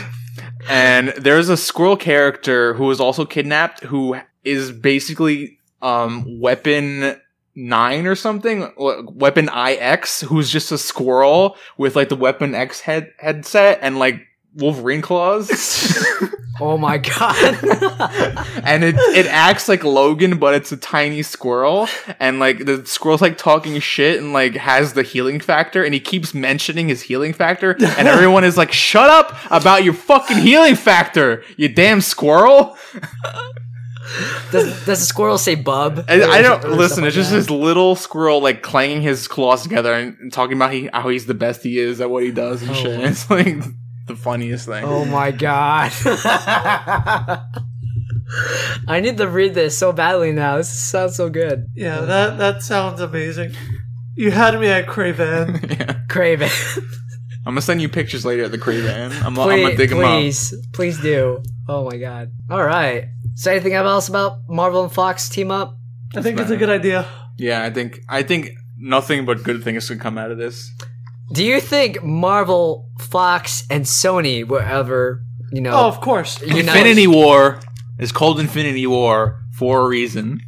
And 0.71 1.09
there's 1.19 1.49
a 1.49 1.57
squirrel 1.57 1.97
character 1.97 2.75
who 2.75 2.85
was 2.85 3.01
also 3.01 3.27
kidnapped 3.27 3.83
who 3.85 4.17
is 4.45 4.73
basically 4.73 5.59
um 5.83 6.41
weapon 6.41 7.21
nine 7.55 8.07
or 8.07 8.15
something 8.15 8.73
weapon 8.79 9.51
ix 9.51 10.23
who's 10.23 10.51
just 10.51 10.73
a 10.73 10.79
squirrel 10.79 11.57
with 11.77 11.95
like 11.95 12.09
the 12.09 12.17
weapon 12.17 12.55
x 12.55 12.81
head 12.81 13.13
headset 13.19 13.79
and 13.83 13.99
like 13.99 14.27
wolverine 14.55 15.01
claws 15.03 15.51
oh 16.61 16.77
my 16.77 16.99
god. 16.99 17.55
and 18.65 18.85
it 18.85 18.95
it 19.17 19.27
acts 19.27 19.69
like 19.69 19.83
logan 19.83 20.39
but 20.39 20.55
it's 20.55 20.71
a 20.73 20.77
tiny 20.77 21.23
squirrel 21.23 21.89
and 22.21 22.39
like 22.39 22.65
the 22.67 22.85
squirrel's 22.87 23.23
like 23.23 23.39
talking 23.39 23.79
shit 23.81 24.21
and 24.21 24.33
like 24.33 24.55
has 24.55 24.93
the 24.93 25.03
healing 25.03 25.41
factor 25.41 25.83
and 25.83 25.95
he 25.95 26.01
keeps 26.01 26.35
mentioning 26.35 26.89
his 26.89 27.03
healing 27.03 27.33
factor 27.33 27.73
and 27.73 28.07
everyone 28.09 28.45
is 28.45 28.57
like 28.59 28.71
shut 28.73 29.09
up 29.09 29.35
about 29.51 29.85
your 29.85 29.95
fucking 29.95 30.39
healing 30.39 30.75
factor 30.77 31.43
you 31.57 31.69
damn 31.69 32.01
squirrel 32.01 32.77
does, 34.51 34.65
does 34.85 34.87
the 34.87 34.97
squirrel 34.97 35.39
say 35.39 35.55
bub? 35.55 36.05
I, 36.07 36.23
I 36.23 36.43
don't 36.43 36.63
listen. 36.73 36.77
stuff 36.77 36.83
It's 36.91 36.99
like 36.99 37.13
just 37.15 37.31
that? 37.31 37.37
this 37.37 37.51
little 37.51 37.95
squirrel 37.97 38.43
like 38.43 38.61
clanging 38.63 39.01
his 39.01 39.27
claws 39.27 39.63
together 39.63 39.95
and, 39.95 40.19
and 40.19 40.33
talking 40.33 40.57
about 40.57 40.73
he, 40.73 40.91
how 40.93 41.09
he's 41.09 41.25
the 41.25 41.35
best 41.35 41.63
he 41.63 41.79
is 41.79 42.01
at 42.01 42.11
what 42.11 42.23
he 42.23 42.31
does 42.31 42.61
and 42.63 42.73
Oh. 42.73 42.75
shit. 42.75 43.01
It's 43.01 43.31
like 43.31 43.57
the 44.15 44.21
funniest 44.21 44.67
thing. 44.67 44.85
Oh 44.85 45.05
my 45.05 45.31
god. 45.31 45.93
I 48.89 49.01
need 49.01 49.19
to 49.19 49.29
read 49.29 49.55
this 49.55 49.77
so 49.77 49.93
badly 49.93 50.33
now. 50.33 50.57
This 50.57 50.71
sounds 50.71 51.17
so 51.17 51.29
good. 51.29 51.67
Yeah, 51.75 52.01
that 52.01 52.39
that 52.39 52.63
sounds 52.63 53.01
amazing. 53.01 53.55
You 54.15 54.31
had 54.31 54.59
me 54.59 54.69
at 54.69 54.87
Kraven. 54.87 55.71
yeah. 55.79 56.01
Kraven. 56.09 56.51
I'm 57.47 57.55
gonna 57.55 57.63
send 57.63 57.83
you 57.83 57.89
pictures 57.89 58.25
later 58.25 58.45
at 58.45 58.53
the 58.53 58.59
Kraven. 58.59 59.11
I'm, 59.23 59.39
I'm 59.39 59.63
gonna 59.63 59.77
dig 59.77 59.91
them 59.91 59.99
up. 60.01 60.05
please, 60.05 60.55
please 60.73 61.01
do. 61.01 61.43
Oh 61.69 61.85
my 61.85 61.97
god. 61.97 62.31
All 62.51 62.63
right. 62.63 63.09
So 63.35 63.51
anything 63.51 63.75
else 63.75 64.09
about 64.09 64.39
Marvel 64.49 64.85
and 64.85 64.93
Fox 64.93 65.29
team 65.29 65.51
up? 65.51 65.77
I 66.15 66.23
think 66.23 66.39
it's 66.39 66.51
a 66.51 66.57
good 66.57 66.71
idea. 66.71 67.07
Yeah, 67.39 67.63
I 67.65 67.71
think 67.71 68.01
I 68.09 68.23
think 68.23 68.51
nothing 68.79 69.25
but 69.25 69.43
good 69.43 69.65
things 69.65 69.89
can 69.89 69.99
come 69.99 70.19
out 70.19 70.31
of 70.31 70.39
this. 70.39 70.71
Do 71.33 71.45
you 71.45 71.61
think 71.61 72.03
Marvel, 72.03 72.89
Fox, 72.99 73.65
and 73.71 73.85
Sony 73.85 74.47
will 74.47 74.61
ever, 74.61 75.23
you 75.53 75.61
know, 75.61 75.73
Oh, 75.73 75.89
of 75.89 76.01
course. 76.01 76.41
Infinity 76.43 77.07
War 77.07 77.61
is 77.99 78.13
called 78.13 78.39
Infinity 78.41 78.87
War 78.87 79.41
for 79.57 79.85
a 79.85 79.89
reason. 79.89 80.41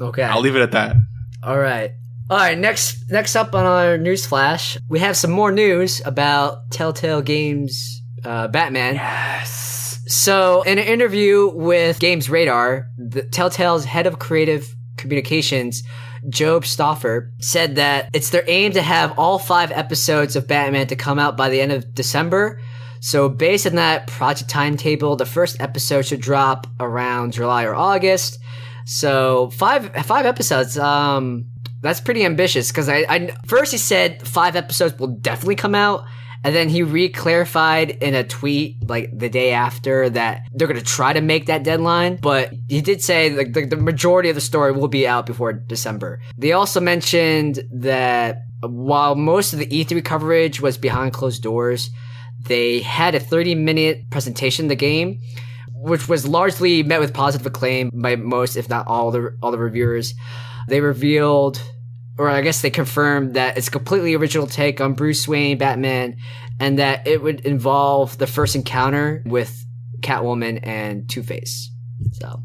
okay. 0.00 0.22
I'll 0.22 0.40
leave 0.40 0.56
it 0.56 0.62
at 0.62 0.72
that. 0.72 0.96
All 1.42 1.58
right. 1.58 1.92
All 2.28 2.36
right, 2.38 2.58
next 2.58 3.08
next 3.08 3.36
up 3.36 3.54
on 3.54 3.64
our 3.64 3.96
news 3.96 4.26
flash, 4.26 4.76
we 4.88 4.98
have 4.98 5.16
some 5.16 5.30
more 5.30 5.52
news 5.52 6.02
about 6.04 6.70
Telltale 6.72 7.22
Games 7.22 8.02
uh, 8.24 8.48
Batman. 8.48 8.96
Yes. 8.96 10.00
So, 10.08 10.62
in 10.62 10.78
an 10.78 10.86
interview 10.86 11.48
with 11.54 12.00
GamesRadar, 12.00 12.86
the 12.98 13.22
Telltale's 13.22 13.84
head 13.84 14.08
of 14.08 14.18
creative 14.18 14.74
communications, 14.96 15.84
Job 16.28 16.64
Stauffer, 16.64 17.32
said 17.38 17.76
that 17.76 18.10
it's 18.12 18.30
their 18.30 18.44
aim 18.46 18.72
to 18.72 18.82
have 18.82 19.18
all 19.18 19.38
five 19.38 19.70
episodes 19.70 20.36
of 20.36 20.48
Batman 20.48 20.86
to 20.88 20.96
come 20.96 21.18
out 21.18 21.36
by 21.36 21.48
the 21.48 21.60
end 21.60 21.72
of 21.72 21.94
December. 21.94 22.60
So, 23.00 23.28
based 23.28 23.66
on 23.66 23.74
that 23.74 24.06
project 24.06 24.50
timetable, 24.50 25.16
the 25.16 25.26
first 25.26 25.60
episode 25.60 26.06
should 26.06 26.20
drop 26.20 26.66
around 26.80 27.34
July 27.34 27.64
or 27.64 27.74
August. 27.74 28.38
So, 28.84 29.50
five 29.50 29.94
five 30.06 30.26
episodes. 30.26 30.78
Um, 30.78 31.46
that's 31.82 32.00
pretty 32.00 32.24
ambitious 32.24 32.70
because 32.70 32.88
I, 32.88 33.04
I 33.08 33.36
first 33.46 33.72
he 33.72 33.78
said 33.78 34.26
five 34.26 34.56
episodes 34.56 34.98
will 34.98 35.08
definitely 35.08 35.56
come 35.56 35.74
out. 35.74 36.04
And 36.46 36.54
then 36.54 36.68
he 36.68 36.84
re-clarified 36.84 37.90
in 37.90 38.14
a 38.14 38.22
tweet 38.22 38.88
like 38.88 39.10
the 39.12 39.28
day 39.28 39.50
after 39.50 40.08
that 40.10 40.42
they're 40.54 40.68
gonna 40.68 40.80
try 40.80 41.12
to 41.12 41.20
make 41.20 41.46
that 41.46 41.64
deadline, 41.64 42.18
but 42.22 42.52
he 42.68 42.80
did 42.80 43.02
say 43.02 43.30
like 43.30 43.52
the, 43.52 43.66
the 43.66 43.76
majority 43.76 44.28
of 44.28 44.36
the 44.36 44.40
story 44.40 44.70
will 44.70 44.86
be 44.86 45.08
out 45.08 45.26
before 45.26 45.52
December. 45.52 46.20
They 46.38 46.52
also 46.52 46.80
mentioned 46.80 47.64
that 47.72 48.42
while 48.60 49.16
most 49.16 49.54
of 49.54 49.58
the 49.58 49.66
E3 49.66 50.04
coverage 50.04 50.60
was 50.60 50.78
behind 50.78 51.14
closed 51.14 51.42
doors, 51.42 51.90
they 52.46 52.78
had 52.78 53.16
a 53.16 53.20
30-minute 53.20 54.10
presentation 54.10 54.66
of 54.66 54.68
the 54.68 54.76
game, 54.76 55.18
which 55.74 56.08
was 56.08 56.28
largely 56.28 56.84
met 56.84 57.00
with 57.00 57.12
positive 57.12 57.48
acclaim 57.48 57.90
by 57.92 58.14
most, 58.14 58.54
if 58.54 58.68
not 58.68 58.86
all 58.86 59.10
the 59.10 59.36
all 59.42 59.50
the 59.50 59.58
reviewers. 59.58 60.14
They 60.68 60.80
revealed 60.80 61.60
or 62.18 62.28
I 62.28 62.40
guess 62.40 62.62
they 62.62 62.70
confirmed 62.70 63.34
that 63.34 63.58
it's 63.58 63.68
a 63.68 63.70
completely 63.70 64.14
original 64.14 64.46
take 64.46 64.80
on 64.80 64.94
Bruce 64.94 65.26
Wayne, 65.28 65.58
Batman, 65.58 66.16
and 66.58 66.78
that 66.78 67.06
it 67.06 67.22
would 67.22 67.40
involve 67.40 68.18
the 68.18 68.26
first 68.26 68.54
encounter 68.54 69.22
with 69.26 69.64
Catwoman 70.00 70.60
and 70.62 71.08
Two 71.08 71.22
Face. 71.22 71.70
So, 72.12 72.42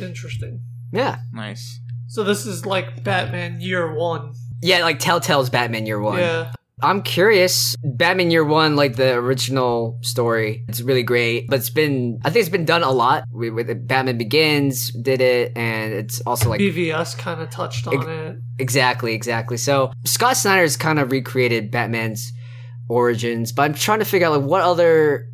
Interesting. 0.00 0.60
yeah. 0.92 1.18
Nice. 1.32 1.80
So 2.08 2.22
this 2.22 2.46
is 2.46 2.64
like 2.66 3.02
Batman 3.02 3.60
Year 3.60 3.94
One. 3.94 4.34
Yeah, 4.62 4.80
like 4.80 4.98
Telltale's 4.98 5.50
Batman 5.50 5.86
Year 5.86 6.00
One. 6.00 6.18
Yeah. 6.18 6.52
I'm 6.82 7.02
curious. 7.02 7.76
Batman 7.84 8.30
Year 8.30 8.44
One, 8.44 8.74
like 8.76 8.96
the 8.96 9.14
original 9.14 9.98
story, 10.02 10.64
it's 10.68 10.80
really 10.80 11.02
great, 11.04 11.46
but 11.48 11.60
it's 11.60 11.70
been, 11.70 12.18
I 12.24 12.30
think 12.30 12.40
it's 12.40 12.50
been 12.50 12.64
done 12.64 12.82
a 12.82 12.90
lot 12.90 13.24
with, 13.30 13.52
with 13.54 13.86
Batman 13.86 14.18
Begins, 14.18 14.90
did 14.90 15.20
it, 15.20 15.52
and 15.56 15.92
it's 15.92 16.20
also 16.22 16.48
like 16.48 16.60
BVS 16.60 17.16
kind 17.16 17.40
of 17.40 17.50
touched 17.50 17.86
on 17.86 17.94
Ex- 17.94 18.06
it. 18.06 18.36
Exactly, 18.58 19.14
exactly. 19.14 19.56
So 19.56 19.92
Scott 20.04 20.36
Snyder's 20.36 20.76
kind 20.76 20.98
of 20.98 21.12
recreated 21.12 21.70
Batman's 21.70 22.32
origins, 22.88 23.52
but 23.52 23.62
I'm 23.62 23.74
trying 23.74 24.00
to 24.00 24.04
figure 24.04 24.26
out 24.26 24.40
like 24.40 24.48
what 24.48 24.62
other 24.62 25.28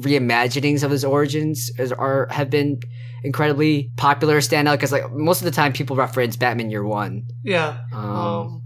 reimaginings 0.00 0.82
of 0.84 0.90
his 0.90 1.04
origins 1.04 1.70
is, 1.78 1.92
are 1.92 2.28
have 2.30 2.50
been 2.50 2.78
incredibly 3.24 3.90
popular, 3.96 4.40
stand 4.40 4.68
out 4.68 4.78
because 4.78 4.92
like 4.92 5.10
most 5.12 5.40
of 5.40 5.44
the 5.44 5.50
time 5.50 5.72
people 5.72 5.96
reference 5.96 6.36
Batman 6.36 6.70
Year 6.70 6.84
One. 6.84 7.26
Yeah. 7.42 7.80
Um, 7.92 8.04
Um, 8.04 8.62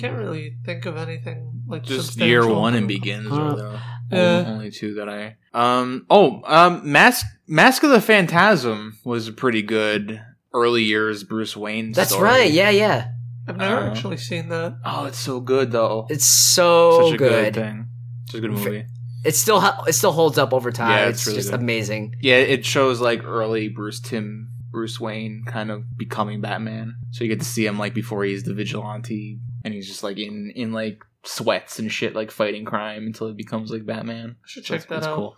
can't 0.00 0.16
really 0.16 0.56
think 0.64 0.86
of 0.86 0.96
anything 0.96 1.51
like 1.72 1.82
Just 1.82 2.16
year 2.18 2.46
one 2.46 2.74
and 2.74 2.86
begins 2.88 3.28
Huh. 3.28 3.40
are 3.40 3.56
the 3.56 3.80
Yeah. 4.12 4.38
only, 4.38 4.50
only 4.52 4.70
two 4.70 4.94
that 4.94 5.08
I 5.08 5.36
um 5.54 6.06
oh 6.10 6.42
um 6.44 6.90
Mask 6.90 7.24
Mask 7.48 7.82
of 7.82 7.90
the 7.90 8.00
Phantasm 8.00 8.98
was 9.04 9.28
a 9.28 9.32
pretty 9.32 9.62
good 9.62 10.22
early 10.54 10.82
years 10.82 11.24
Bruce 11.24 11.56
Wayne. 11.56 11.92
that's 11.92 12.10
story. 12.10 12.24
right. 12.28 12.50
Yeah, 12.50 12.70
yeah. 12.70 13.08
I've 13.48 13.56
never 13.56 13.76
Uh, 13.76 13.90
actually 13.90 14.18
seen 14.18 14.48
that. 14.50 14.76
Oh, 14.84 15.06
it's 15.06 15.18
so 15.18 15.40
good 15.40 15.72
though. 15.72 16.06
It's 16.10 16.24
so 16.26 17.02
Such 17.06 17.14
a 17.14 17.16
good. 17.16 17.54
good, 17.54 17.54
thing. 17.54 17.88
Such 18.28 18.38
a 18.38 18.40
good 18.40 18.52
movie. 18.52 18.84
It 19.24 19.34
still 19.34 19.62
it 19.86 19.92
still 19.94 20.12
holds 20.12 20.38
up 20.38 20.52
over 20.52 20.70
time. 20.72 20.90
Yeah, 20.90 21.08
it's 21.08 21.20
it's 21.20 21.26
really 21.26 21.38
just 21.38 21.50
good. 21.50 21.60
amazing. 21.60 22.14
Yeah, 22.20 22.36
it 22.36 22.64
shows 22.64 23.00
like 23.00 23.24
early 23.24 23.68
Bruce 23.68 24.00
Timm 24.00 24.48
Bruce 24.70 24.98
Wayne 25.00 25.44
kind 25.46 25.70
of 25.70 25.84
becoming 25.98 26.40
Batman. 26.40 26.94
So 27.10 27.24
you 27.24 27.28
get 27.30 27.40
to 27.40 27.46
see 27.46 27.66
him 27.66 27.78
like 27.78 27.94
before 27.94 28.24
he's 28.24 28.42
the 28.44 28.54
vigilante 28.54 29.38
and 29.64 29.72
he's 29.74 29.86
just 29.88 30.02
like 30.02 30.18
in 30.18 30.50
in 30.54 30.72
like 30.72 31.02
sweats 31.24 31.78
and 31.78 31.90
shit 31.92 32.14
like 32.14 32.30
fighting 32.30 32.64
crime 32.64 33.06
until 33.06 33.28
he 33.28 33.34
becomes 33.34 33.70
like 33.70 33.86
Batman. 33.86 34.36
I 34.44 34.46
should 34.48 34.64
check 34.64 34.86
that 34.88 35.04
out. 35.04 35.14
Cool. 35.16 35.36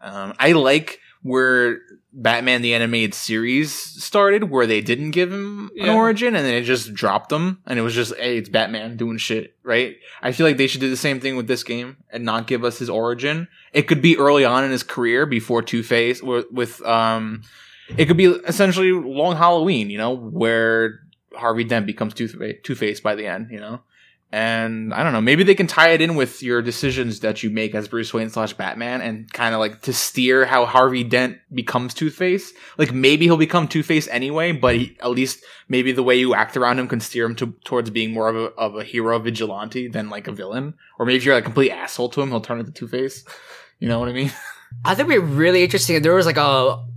Um, 0.00 0.34
I 0.38 0.52
like 0.52 0.98
where 1.22 1.78
Batman 2.12 2.62
the 2.62 2.74
animated 2.74 3.14
series 3.14 3.72
started, 3.72 4.50
where 4.50 4.66
they 4.66 4.80
didn't 4.80 5.12
give 5.12 5.32
him 5.32 5.70
an 5.76 5.86
Yeah. 5.86 5.94
origin 5.94 6.34
and 6.34 6.44
then 6.44 6.54
it 6.54 6.62
just 6.64 6.92
dropped 6.92 7.30
him, 7.30 7.58
and 7.64 7.78
it 7.78 7.82
was 7.82 7.94
just, 7.94 8.12
hey, 8.16 8.36
it's 8.36 8.48
Batman 8.48 8.96
doing 8.96 9.18
shit, 9.18 9.54
right? 9.62 9.96
I 10.20 10.32
feel 10.32 10.44
like 10.44 10.56
they 10.56 10.66
should 10.66 10.80
do 10.80 10.90
the 10.90 10.96
same 10.96 11.20
thing 11.20 11.36
with 11.36 11.46
this 11.46 11.62
game 11.62 11.98
and 12.10 12.24
not 12.24 12.48
give 12.48 12.64
us 12.64 12.80
his 12.80 12.90
origin. 12.90 13.46
It 13.72 13.82
could 13.82 14.02
be 14.02 14.18
early 14.18 14.44
on 14.44 14.64
in 14.64 14.72
his 14.72 14.82
career 14.82 15.24
before 15.24 15.62
Two 15.62 15.84
Face, 15.84 16.20
with, 16.20 16.46
with 16.50 16.82
um, 16.84 17.42
it 17.96 18.06
could 18.06 18.16
be 18.16 18.24
essentially 18.26 18.90
Long 18.90 19.36
Halloween, 19.36 19.88
you 19.88 19.98
know, 19.98 20.10
where 20.10 20.98
Harvey 21.36 21.64
Dent 21.64 21.86
becomes 21.86 22.14
Two 22.14 22.28
Face 22.74 23.00
by 23.00 23.14
the 23.14 23.26
end, 23.26 23.50
you 23.50 23.60
know. 23.60 23.80
And 24.34 24.94
I 24.94 25.02
don't 25.02 25.12
know, 25.12 25.20
maybe 25.20 25.44
they 25.44 25.54
can 25.54 25.66
tie 25.66 25.90
it 25.90 26.00
in 26.00 26.14
with 26.14 26.42
your 26.42 26.62
decisions 26.62 27.20
that 27.20 27.42
you 27.42 27.50
make 27.50 27.74
as 27.74 27.86
Bruce 27.86 28.14
Wayne 28.14 28.30
slash 28.30 28.54
Batman 28.54 29.02
and 29.02 29.30
kind 29.30 29.52
of 29.52 29.60
like 29.60 29.82
to 29.82 29.92
steer 29.92 30.46
how 30.46 30.64
Harvey 30.64 31.04
Dent 31.04 31.36
becomes 31.52 31.92
Two 31.92 32.08
Face. 32.08 32.54
Like 32.78 32.94
maybe 32.94 33.26
he'll 33.26 33.36
become 33.36 33.68
Two 33.68 33.82
Face 33.82 34.08
anyway, 34.08 34.52
but 34.52 34.76
he, 34.76 34.96
at 35.00 35.10
least 35.10 35.44
maybe 35.68 35.92
the 35.92 36.02
way 36.02 36.16
you 36.16 36.34
act 36.34 36.56
around 36.56 36.78
him 36.78 36.88
can 36.88 37.00
steer 37.00 37.26
him 37.26 37.34
to, 37.36 37.54
towards 37.64 37.90
being 37.90 38.12
more 38.12 38.30
of 38.30 38.36
a, 38.36 38.44
of 38.56 38.74
a 38.74 38.84
hero 38.84 39.18
vigilante 39.18 39.86
than 39.88 40.08
like 40.08 40.26
a 40.26 40.32
villain. 40.32 40.74
Or 40.98 41.04
maybe 41.04 41.18
if 41.18 41.26
you're 41.26 41.36
a 41.36 41.42
complete 41.42 41.70
asshole 41.70 42.08
to 42.10 42.22
him, 42.22 42.30
he'll 42.30 42.40
turn 42.40 42.58
into 42.58 42.72
Two 42.72 42.88
Face. 42.88 43.26
You 43.80 43.88
know 43.88 44.00
what 44.00 44.08
I 44.08 44.12
mean? 44.12 44.32
I 44.84 44.94
think 44.94 45.08
it'd 45.10 45.22
be 45.22 45.34
really 45.34 45.62
interesting 45.62 46.00
there 46.02 46.14
was 46.14 46.26
like 46.26 46.36
a, 46.36 46.40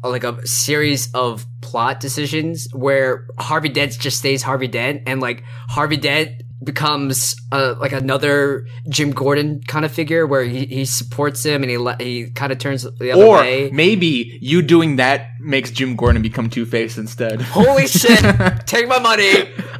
a- 0.04 0.10
like 0.10 0.24
a 0.24 0.46
series 0.48 1.12
of 1.14 1.46
plot 1.62 2.00
decisions 2.00 2.68
where 2.74 3.28
Harvey 3.40 3.70
Dent 3.70 4.00
just 4.00 4.18
stays 4.20 4.42
Harvey 4.44 4.68
Dent 4.68 5.04
and 5.08 5.20
like 5.22 5.44
Harvey 5.70 5.98
Dent 5.98 6.44
becomes 6.64 7.36
uh, 7.52 7.76
like 7.80 7.92
another 7.92 8.66
Jim 8.90 9.12
Gordon 9.12 9.62
kind 9.68 9.86
of 9.86 9.92
figure 9.92 10.26
where 10.26 10.44
he, 10.44 10.66
he 10.66 10.86
supports 10.86 11.44
him 11.46 11.62
and 11.64 11.70
he 11.70 11.78
le- 11.78 11.98
he 12.00 12.30
kind 12.32 12.52
of 12.52 12.58
turns 12.58 12.84
the 12.84 13.12
other 13.12 13.24
Or 13.24 13.38
way. 13.38 13.70
maybe 13.72 14.40
you 14.42 14.62
doing 14.62 14.96
that 14.96 15.28
makes 15.42 15.70
Jim 15.70 15.96
Gordon 15.96 16.22
become 16.22 16.50
Two 16.50 16.66
Face 16.66 16.98
instead. 16.98 17.42
Holy 17.42 17.88
shit! 18.00 18.20
Take 18.66 18.88
my 18.88 19.00
money. 19.00 19.32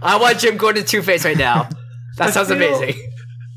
I 0.02 0.18
want 0.18 0.38
Jim 0.40 0.58
Gordon 0.58 0.86
Two 0.86 1.02
Face 1.02 1.26
right 1.26 1.38
now. 1.38 1.70
That 2.18 2.28
I 2.28 2.32
sounds 2.32 2.50
feel- 2.50 2.58
amazing. 2.58 3.02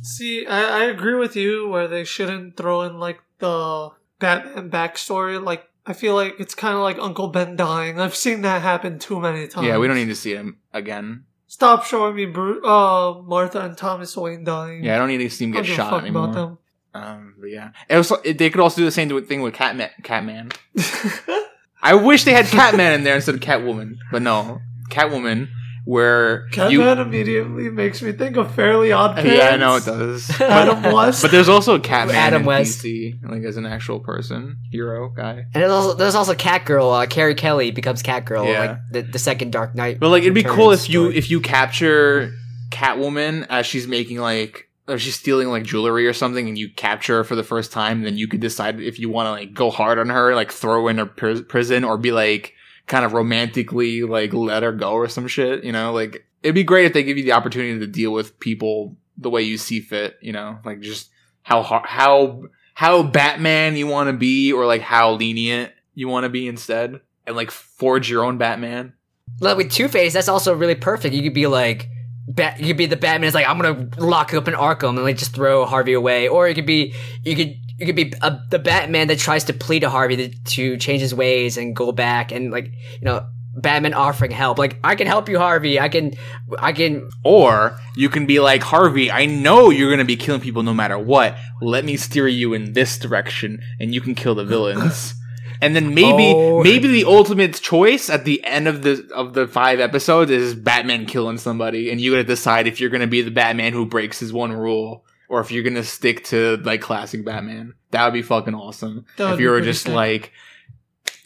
See, 0.03 0.47
I, 0.47 0.81
I 0.81 0.85
agree 0.85 1.15
with 1.17 1.37
you 1.37 1.69
where 1.69 1.87
they 1.89 2.05
shouldn't 2.05 2.57
throw 2.57 2.83
in 2.83 2.99
like 2.99 3.21
the 3.41 3.91
Batman 4.19 4.71
backstory. 4.71 5.43
Like, 5.43 5.65
I 5.87 5.93
feel 5.93 6.15
like 6.15 6.35
it's 6.39 6.55
kind 6.55 6.75
of 6.75 6.81
like 6.81 6.99
Uncle 6.99 7.29
Ben 7.29 7.57
dying. 7.57 8.01
I've 8.01 8.15
seen 8.15 8.43
that 8.43 8.63
happen 8.63 8.99
too 8.99 9.21
many 9.21 9.49
times. 9.49 9.67
yeah, 9.67 9.79
we 9.79 9.87
don't 9.87 9.97
need 9.97 10.07
to 10.07 10.17
see 10.17 10.35
him 10.35 10.59
again. 10.73 11.25
Stop 11.47 11.85
showing 11.85 12.15
me 12.15 12.27
Bru- 12.27 12.63
uh, 12.63 13.23
Martha 13.23 13.61
and 13.61 13.77
Thomas 13.77 14.15
Wayne 14.17 14.45
dying. 14.45 14.85
Yeah, 14.85 14.97
I 14.97 14.99
don't 14.99 15.09
need 15.09 15.19
to 15.19 15.31
see 15.31 15.47
him 15.47 15.53
get 15.53 15.65
shot 15.65 15.91
fuck 15.91 16.03
anymore. 16.03 16.25
about 16.25 16.35
them. 16.35 16.59
Um, 16.95 17.35
but 17.39 17.47
yeah, 17.51 17.71
it 17.89 17.97
was, 17.97 18.13
it, 18.25 18.39
they 18.39 18.51
could 18.51 18.61
also 18.61 18.81
do 18.81 18.85
the 18.85 18.91
same 18.91 19.09
thing 19.25 19.41
with 19.41 19.55
Catman. 19.55 19.91
Catman. 20.03 20.51
I 21.83 21.95
wish 21.95 22.25
they 22.25 22.33
had 22.33 22.47
Catman 22.47 22.93
in 22.95 23.05
there 23.05 23.17
instead 23.17 23.35
of 23.35 23.41
Catwoman, 23.41 23.97
but 24.11 24.21
no, 24.23 24.61
Catwoman, 24.91 25.49
where 25.89 26.45
you. 26.49 26.51
Catman 26.53 26.99
immediately 26.99 27.71
makes 27.71 28.03
me 28.03 28.13
think 28.13 28.37
of 28.37 28.55
Fairly 28.55 28.93
Odd 28.93 29.15
Parents. 29.17 29.39
Yeah, 29.39 29.49
I 29.49 29.57
know 29.57 29.77
it 29.77 29.87
does. 29.87 30.29
Adam 30.41 30.83
But, 30.83 30.93
West. 30.95 31.23
but 31.23 31.31
there's 31.31 31.49
also 31.49 31.77
a 31.77 31.81
Catman 31.81 32.15
Adam 32.15 32.43
in 32.43 32.47
West. 32.47 32.83
DC, 32.85 33.23
like 33.23 33.43
as 33.43 33.57
an 33.57 33.65
actual 33.65 33.99
person, 33.99 34.59
hero 34.71 35.09
guy. 35.09 35.47
And 35.55 35.63
there's 35.63 35.73
also, 35.73 35.95
there's 35.95 36.15
also 36.15 36.35
Catgirl. 36.35 37.03
Uh, 37.05 37.07
Carrie 37.07 37.35
Kelly 37.35 37.71
becomes 37.71 38.03
Catgirl, 38.03 38.47
Yeah. 38.47 38.61
like 38.61 38.79
the, 38.93 39.03
the 39.13 39.19
second 39.19 39.51
Dark 39.53 39.75
Knight. 39.75 39.99
But 39.99 40.11
like, 40.11 40.25
it'd 40.25 40.35
be 40.35 40.43
cool 40.43 40.73
if 40.73 40.91
you 40.91 41.11
if 41.11 41.31
you 41.31 41.41
capture 41.41 42.33
Catwoman 42.71 43.47
as 43.49 43.65
she's 43.67 43.87
making 43.89 44.19
like. 44.19 44.67
Or 44.89 44.99
she's 44.99 45.17
stealing 45.17 45.49
like 45.49 45.65
jewelry 45.65 46.07
or 46.07 46.15
something, 46.15 46.49
and 46.49 46.57
you 46.57 46.71
capture 46.75 47.17
her 47.17 47.25
for 47.25 47.35
the 47.37 47.43
first 47.45 47.73
time. 47.73 48.05
Then 48.05 48.17
you 48.17 48.27
could 48.27 48.41
decide 48.41 48.81
if 48.81 48.99
you 48.99 49.11
want 49.11 49.27
to 49.27 49.33
like 49.33 49.53
go 49.53 49.69
hard 49.71 49.99
on 49.99 50.09
her, 50.09 50.35
like 50.35 50.51
throw 50.51 50.85
her 50.85 50.91
in 50.91 50.99
a 50.99 51.05
pr- 51.05 51.43
prison, 51.43 51.85
or 51.85 51.99
be 51.99 52.11
like 52.11 52.55
kind 52.89 53.05
of 53.05 53.13
romantically 53.13 54.03
like 54.03 54.33
let 54.33 54.63
her 54.63 54.73
go 54.73 54.93
or 54.93 55.09
some 55.09 55.29
shit. 55.29 55.63
You 55.63 55.73
know, 55.73 55.93
like 55.93 56.27
it'd 56.43 56.55
be 56.55 56.65
great 56.65 56.87
if 56.87 56.93
they 56.93 57.05
give 57.05 57.19
you 57.19 57.25
the 57.25 57.33
opportunity 57.33 57.79
to 57.79 57.87
deal 57.87 58.13
with 58.13 58.41
people 58.41 58.97
the 59.17 59.31
way 59.31 59.43
you 59.43 59.59
see 59.59 59.81
fit. 59.81 60.17
You 60.21 60.33
know, 60.33 60.59
like 60.65 60.81
just 60.81 61.11
how 61.43 61.63
how 61.63 62.43
how 62.75 63.03
Batman 63.03 63.77
you 63.77 63.87
want 63.87 64.09
to 64.09 64.13
be, 64.13 64.53
or 64.53 64.67
like 64.67 64.83
how 64.83 65.13
lenient 65.13 65.73
you 65.95 66.09
want 66.09 66.25
to 66.25 66.31
be 66.31 66.49
instead, 66.49 67.01
and 67.27 67.37
like 67.37 67.51
forge 67.51 68.11
your 68.11 68.25
own 68.25 68.39
Batman. 68.39 68.95
Like 69.41 69.57
with 69.57 69.71
Two 69.71 69.89
Face, 69.89 70.15
that's 70.15 70.29
also 70.29 70.55
really 70.55 70.75
perfect. 70.75 71.15
You 71.15 71.23
could 71.23 71.35
be 71.35 71.47
like, 71.47 71.89
Bat, 72.27 72.61
you 72.61 72.69
could 72.69 72.77
be 72.77 72.87
the 72.87 72.97
Batman. 72.97 73.29
It's 73.29 73.35
like 73.35 73.49
I'm 73.49 73.59
gonna 73.59 73.89
lock 73.99 74.35
up 74.35 74.49
in 74.49 74.55
Arkham 74.55 74.91
and 74.91 75.03
like 75.03 75.19
just 75.19 75.35
throw 75.35 75.65
Harvey 75.65 75.93
away, 75.93 76.29
or 76.29 76.49
it 76.49 76.55
could 76.55 76.67
be 76.67 76.95
you 77.25 77.37
could 77.37 77.57
you 77.79 77.87
could 77.87 77.97
be 77.97 78.13
a, 78.23 78.39
the 78.51 78.59
Batman 78.59 79.09
that 79.09 79.19
tries 79.19 79.45
to 79.45 79.53
plead 79.53 79.81
to 79.81 79.91
Harvey 79.91 80.17
to, 80.17 80.29
to 80.29 80.77
change 80.77 81.01
his 81.01 81.15
ways 81.15 81.57
and 81.57 81.75
go 81.75 81.93
back 81.93 82.33
and 82.33 82.51
like 82.51 82.67
you 82.67 83.03
know 83.05 83.27
Batman 83.57 83.95
offering 83.95 84.31
help. 84.31 84.59
Like 84.59 84.79
I 84.85 84.95
can 84.95 85.07
help 85.07 85.29
you, 85.29 85.39
Harvey. 85.39 85.81
I 85.81 85.89
can 85.89 86.15
I 86.59 86.73
can 86.73 87.09
Or 87.25 87.79
you 87.97 88.09
can 88.09 88.27
be 88.27 88.39
like, 88.41 88.63
Harvey, 88.63 89.11
I 89.11 89.27
know 89.27 89.71
you're 89.71 89.89
going 89.89 89.99
to 89.99 90.05
be 90.05 90.17
killing 90.17 90.41
people 90.41 90.63
no 90.63 90.75
matter 90.75 90.99
what. 90.99 91.37
Let 91.61 91.85
me 91.85 91.97
steer 91.97 92.29
you 92.29 92.55
in 92.55 92.73
this 92.75 92.99
direction 92.99 93.61
and 93.81 93.93
you 93.95 94.01
can 94.01 94.15
kill 94.15 94.35
the 94.35 94.45
villains. 94.45 95.15
And 95.61 95.75
then 95.75 95.93
maybe, 95.93 96.33
Oh. 96.37 96.63
maybe 96.63 96.87
the 96.87 97.05
ultimate 97.05 97.53
choice 97.55 98.09
at 98.09 98.25
the 98.25 98.45
end 98.45 98.69
of 98.69 98.83
the, 98.83 99.11
of 99.13 99.35
the 99.35 99.49
five 99.49 99.81
episodes 99.81 100.31
is 100.31 100.55
Batman 100.55 101.05
killing 101.05 101.37
somebody 101.37 101.91
and 101.91 102.01
you 102.01 102.13
gotta 102.13 102.23
decide 102.23 102.69
if 102.69 102.81
you're 102.81 102.91
gonna 102.91 103.09
be 103.09 103.23
the 103.23 103.33
Batman 103.33 103.73
who 103.73 103.85
breaks 103.85 104.21
his 104.21 104.33
one 104.33 104.53
rule 104.53 105.05
or 105.29 105.41
if 105.41 105.51
you're 105.51 105.63
gonna 105.63 105.85
stick 105.85 106.25
to 106.25 106.57
like 106.59 106.81
classic 106.81 107.25
Batman. 107.25 107.75
That 107.91 108.05
would 108.05 108.15
be 108.15 108.23
fucking 108.23 108.55
awesome. 108.55 109.07
That 109.17 109.35
if 109.35 109.41
you 109.41 109.51
were 109.51 109.61
just 109.61 109.85
sick. 109.85 109.95
like, 109.95 110.33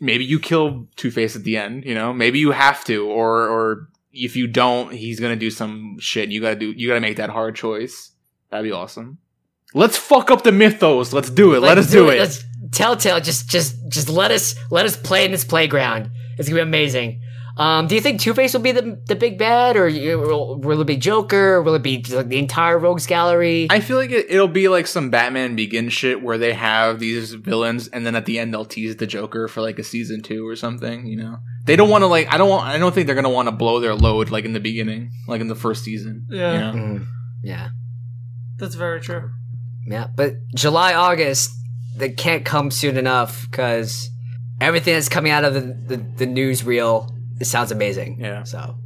maybe 0.01 0.25
you 0.25 0.39
kill 0.39 0.87
Two 0.97 1.11
Face 1.11 1.37
at 1.37 1.45
the 1.45 1.57
end, 1.57 1.85
you 1.85 1.95
know? 1.95 2.13
Maybe 2.13 2.39
you 2.39 2.51
have 2.51 2.85
to, 2.85 3.07
or 3.07 3.49
or 3.49 3.89
if 4.13 4.37
you 4.37 4.47
don't, 4.47 4.93
he's 4.93 5.21
gonna 5.21 5.37
do 5.37 5.51
some 5.51 5.97
shit. 5.99 6.31
You 6.31 6.41
gotta 6.41 6.57
do. 6.57 6.73
You 6.73 6.89
gotta 6.89 7.01
make 7.01 7.17
that 7.17 7.31
hard 7.31 7.57
choice. 7.57 8.13
That'd 8.51 8.65
be 8.65 8.73
awesome. 8.73 9.19
Let's 9.75 9.97
fuck 9.97 10.31
up 10.31 10.43
the 10.43 10.53
mythos. 10.53 11.13
Let's 11.13 11.31
do 11.31 11.55
it. 11.55 11.61
Let 11.61 11.77
Let's 11.77 11.87
us 11.87 11.93
do 11.93 12.11
it. 12.11 12.19
Let's 12.19 12.45
Telltale 12.73 13.21
just 13.21 13.49
just 13.49 13.77
just 13.89 14.09
let 14.09 14.31
us 14.31 14.55
let 14.71 14.85
us 14.85 14.97
play 14.97 15.25
in 15.25 15.31
this 15.31 15.45
playground. 15.45 16.11
It's 16.39 16.49
gonna 16.49 16.63
be 16.63 16.69
amazing. 16.69 17.22
Um, 17.57 17.87
do 17.87 17.95
you 17.95 18.01
think 18.01 18.21
Two 18.21 18.33
Face 18.33 18.55
will 18.55 18.63
be 18.63 18.73
the 18.73 18.99
the 19.07 19.15
big 19.15 19.39
bad, 19.39 19.77
or 19.77 19.87
you, 19.87 20.19
will, 20.19 20.59
will 20.59 20.81
it 20.81 20.87
be 20.87 20.97
Joker? 20.97 21.61
Will 21.61 21.75
it 21.75 21.83
be 21.83 22.03
like, 22.11 22.29
the 22.29 22.39
entire 22.39 22.79
Rogues 22.79 23.07
Gallery? 23.07 23.67
I 23.69 23.81
feel 23.81 23.99
like 23.99 24.11
it, 24.11 24.27
it'll 24.31 24.49
be 24.49 24.69
like 24.69 24.87
some 24.87 25.11
Batman 25.11 25.55
Begin 25.55 25.91
shit 25.91 26.23
where 26.23 26.39
they 26.39 26.55
have 26.55 26.99
these 26.99 27.35
villains, 27.35 27.89
and 27.89 28.07
then 28.07 28.17
at 28.17 28.25
the 28.25 28.39
end 28.39 28.55
they'll 28.55 28.65
tease 28.65 28.97
the 28.97 29.07
Joker 29.07 29.49
for 29.49 29.61
like 29.61 29.79
a 29.79 29.85
season 29.85 30.23
two 30.23 30.47
or 30.49 30.57
something. 30.57 31.07
You 31.07 31.19
know, 31.19 31.39
they 31.67 31.77
don't 31.77 31.91
want 31.91 32.03
to 32.03 32.07
like. 32.07 32.33
I 32.33 32.39
don't 32.39 32.49
want. 32.49 32.67
I 32.67 32.79
don't 32.79 32.95
think 32.95 33.07
they're 33.07 33.15
gonna 33.17 33.29
want 33.29 33.49
to 33.49 33.53
blow 33.53 33.81
their 33.81 33.95
load 33.95 34.31
like 34.31 34.47
in 34.47 34.55
the 34.55 34.61
beginning, 34.61 35.13
like 35.29 35.43
in 35.43 35.49
the 35.49 35.55
first 35.55 35.85
season. 35.85 36.27
Yeah. 36.31 36.53
You 36.53 36.59
know? 36.59 36.73
Mm, 36.73 37.07
yeah, 37.43 37.69
That's 38.57 38.77
very 38.77 39.01
true. 39.01 39.31
yeah. 39.87 40.07
But 40.15 40.35
July, 40.55 40.95
August, 40.95 41.51
they 41.97 42.11
can't 42.11 42.45
come 42.47 42.71
soon 42.71 42.97
enough 42.97 43.47
because 43.51 44.09
everything 44.61 44.95
that's 44.95 45.11
coming 45.11 45.33
out 45.33 45.45
of 45.45 45.53
the 45.53 45.61
the, 45.61 45.97
the 46.17 46.27
newsreel 46.27 47.11
it 47.43 47.47
sounds 47.47 47.73
amazing. 47.73 48.21
Yeah. 48.21 48.45
So, 48.45 48.79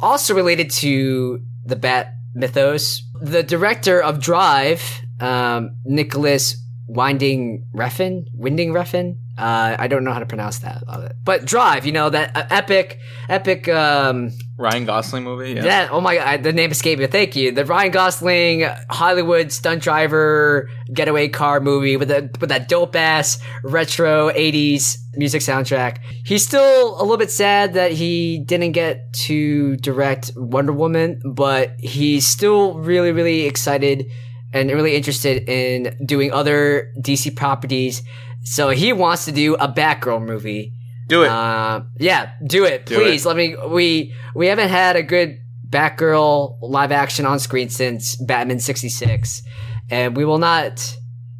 also 0.00 0.34
related 0.34 0.70
to 0.70 1.42
the 1.64 1.76
Bat 1.76 2.14
mythos, 2.34 3.02
the 3.20 3.42
director 3.42 4.00
of 4.00 4.20
Drive, 4.20 4.82
um, 5.18 5.76
Nicholas 5.84 6.56
Winding 6.86 7.66
Refn, 7.74 8.24
Winding 8.34 8.72
Refn. 8.72 9.16
Uh, 9.36 9.76
I 9.78 9.88
don't 9.88 10.04
know 10.04 10.12
how 10.12 10.20
to 10.20 10.26
pronounce 10.26 10.60
that, 10.60 10.84
but 11.24 11.44
Drive. 11.44 11.84
You 11.86 11.92
know 11.92 12.08
that 12.08 12.36
uh, 12.36 12.46
epic, 12.50 12.98
epic. 13.28 13.68
Um, 13.68 14.30
Ryan 14.60 14.84
Gosling 14.84 15.24
movie. 15.24 15.52
Yeah. 15.52 15.62
that 15.62 15.90
oh 15.90 16.00
my 16.00 16.16
god, 16.16 16.42
the 16.42 16.52
name 16.52 16.70
escaped 16.70 17.00
me. 17.00 17.06
Thank 17.06 17.34
you. 17.34 17.50
The 17.50 17.64
Ryan 17.64 17.90
Gosling 17.90 18.68
Hollywood 18.90 19.50
stunt 19.50 19.82
driver 19.82 20.68
getaway 20.92 21.28
car 21.28 21.60
movie 21.60 21.96
with 21.96 22.10
a 22.10 22.30
with 22.40 22.50
that 22.50 22.68
dope 22.68 22.94
ass 22.94 23.40
retro 23.64 24.30
'80s 24.30 24.98
music 25.14 25.40
soundtrack. 25.40 25.98
He's 26.24 26.46
still 26.46 26.94
a 26.94 27.02
little 27.02 27.16
bit 27.16 27.30
sad 27.30 27.74
that 27.74 27.92
he 27.92 28.38
didn't 28.38 28.72
get 28.72 29.12
to 29.24 29.76
direct 29.76 30.32
Wonder 30.36 30.72
Woman, 30.72 31.22
but 31.24 31.74
he's 31.80 32.26
still 32.26 32.74
really 32.74 33.12
really 33.12 33.46
excited 33.46 34.10
and 34.52 34.70
really 34.70 34.94
interested 34.94 35.48
in 35.48 35.96
doing 36.04 36.32
other 36.32 36.92
DC 36.98 37.34
properties. 37.34 38.02
So 38.42 38.70
he 38.70 38.92
wants 38.92 39.24
to 39.24 39.32
do 39.32 39.54
a 39.54 39.68
Batgirl 39.68 40.24
movie. 40.24 40.74
Do 41.10 41.22
it. 41.24 41.28
Uh, 41.28 41.82
yeah, 41.98 42.30
do 42.46 42.64
it, 42.64 42.86
Do 42.86 42.94
please. 42.96 43.24
it. 43.24 43.28
Let 43.28 43.36
me. 43.36 43.56
We 43.68 44.14
we 44.34 44.46
haven't 44.46 44.68
had 44.70 44.96
a 44.96 45.02
good 45.02 45.38
Batgirl 45.68 46.58
live 46.62 46.92
action 46.92 47.26
on 47.26 47.38
screen 47.38 47.68
since 47.68 48.16
Batman 48.16 48.58
'66, 48.60 49.42
and 49.90 50.16
we 50.16 50.24
will 50.24 50.38
not. 50.38 50.96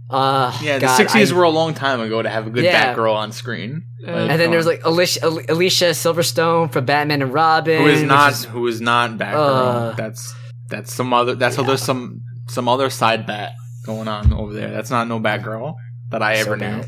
Uh, 0.08 0.52
yeah, 0.60 0.74
the 0.78 0.86
God, 0.86 0.96
sixties 0.96 1.32
I- 1.32 1.36
were 1.36 1.44
a 1.44 1.50
long 1.50 1.72
time 1.72 2.00
ago 2.00 2.20
to 2.20 2.28
have 2.28 2.46
a 2.46 2.50
good 2.50 2.64
Yeah. 2.64 2.94
Batgirl 2.94 3.14
on 3.14 3.30
screen. 3.32 3.84
Yeah. 4.00 4.12
Like, 4.14 4.30
And 4.32 4.40
then 4.40 4.50
there's 4.50 4.66
like 4.66 4.80
Alicia, 4.84 5.24
Alicia 5.48 5.90
Silverstone 5.90 6.72
for 6.72 6.80
Batman 6.80 7.22
and 7.22 7.32
Robin, 7.32 7.80
who 7.82 7.86
is 7.88 8.02
not 8.02 8.32
is- 8.32 8.44
who 8.44 8.66
is 8.66 8.80
not 8.80 9.10
Batgirl. 9.18 9.92
Uh, 9.92 9.92
that's 9.92 10.34
that's 10.68 10.92
some 10.92 11.12
other. 11.12 11.34
That's 11.36 11.54
how 11.56 11.62
there's 11.62 11.82
some 11.82 12.22
some 12.48 12.68
other 12.68 12.90
side 12.90 13.24
bat 13.26 13.52
going 13.86 14.08
on 14.08 14.32
over 14.32 14.52
there. 14.52 14.70
That's 14.70 14.90
not 14.90 15.06
no 15.06 15.20
Batgirl 15.20 15.74
that 16.10 16.22
I 16.22 16.34
so 16.42 16.52
ever 16.52 16.56
knew. 16.56 16.84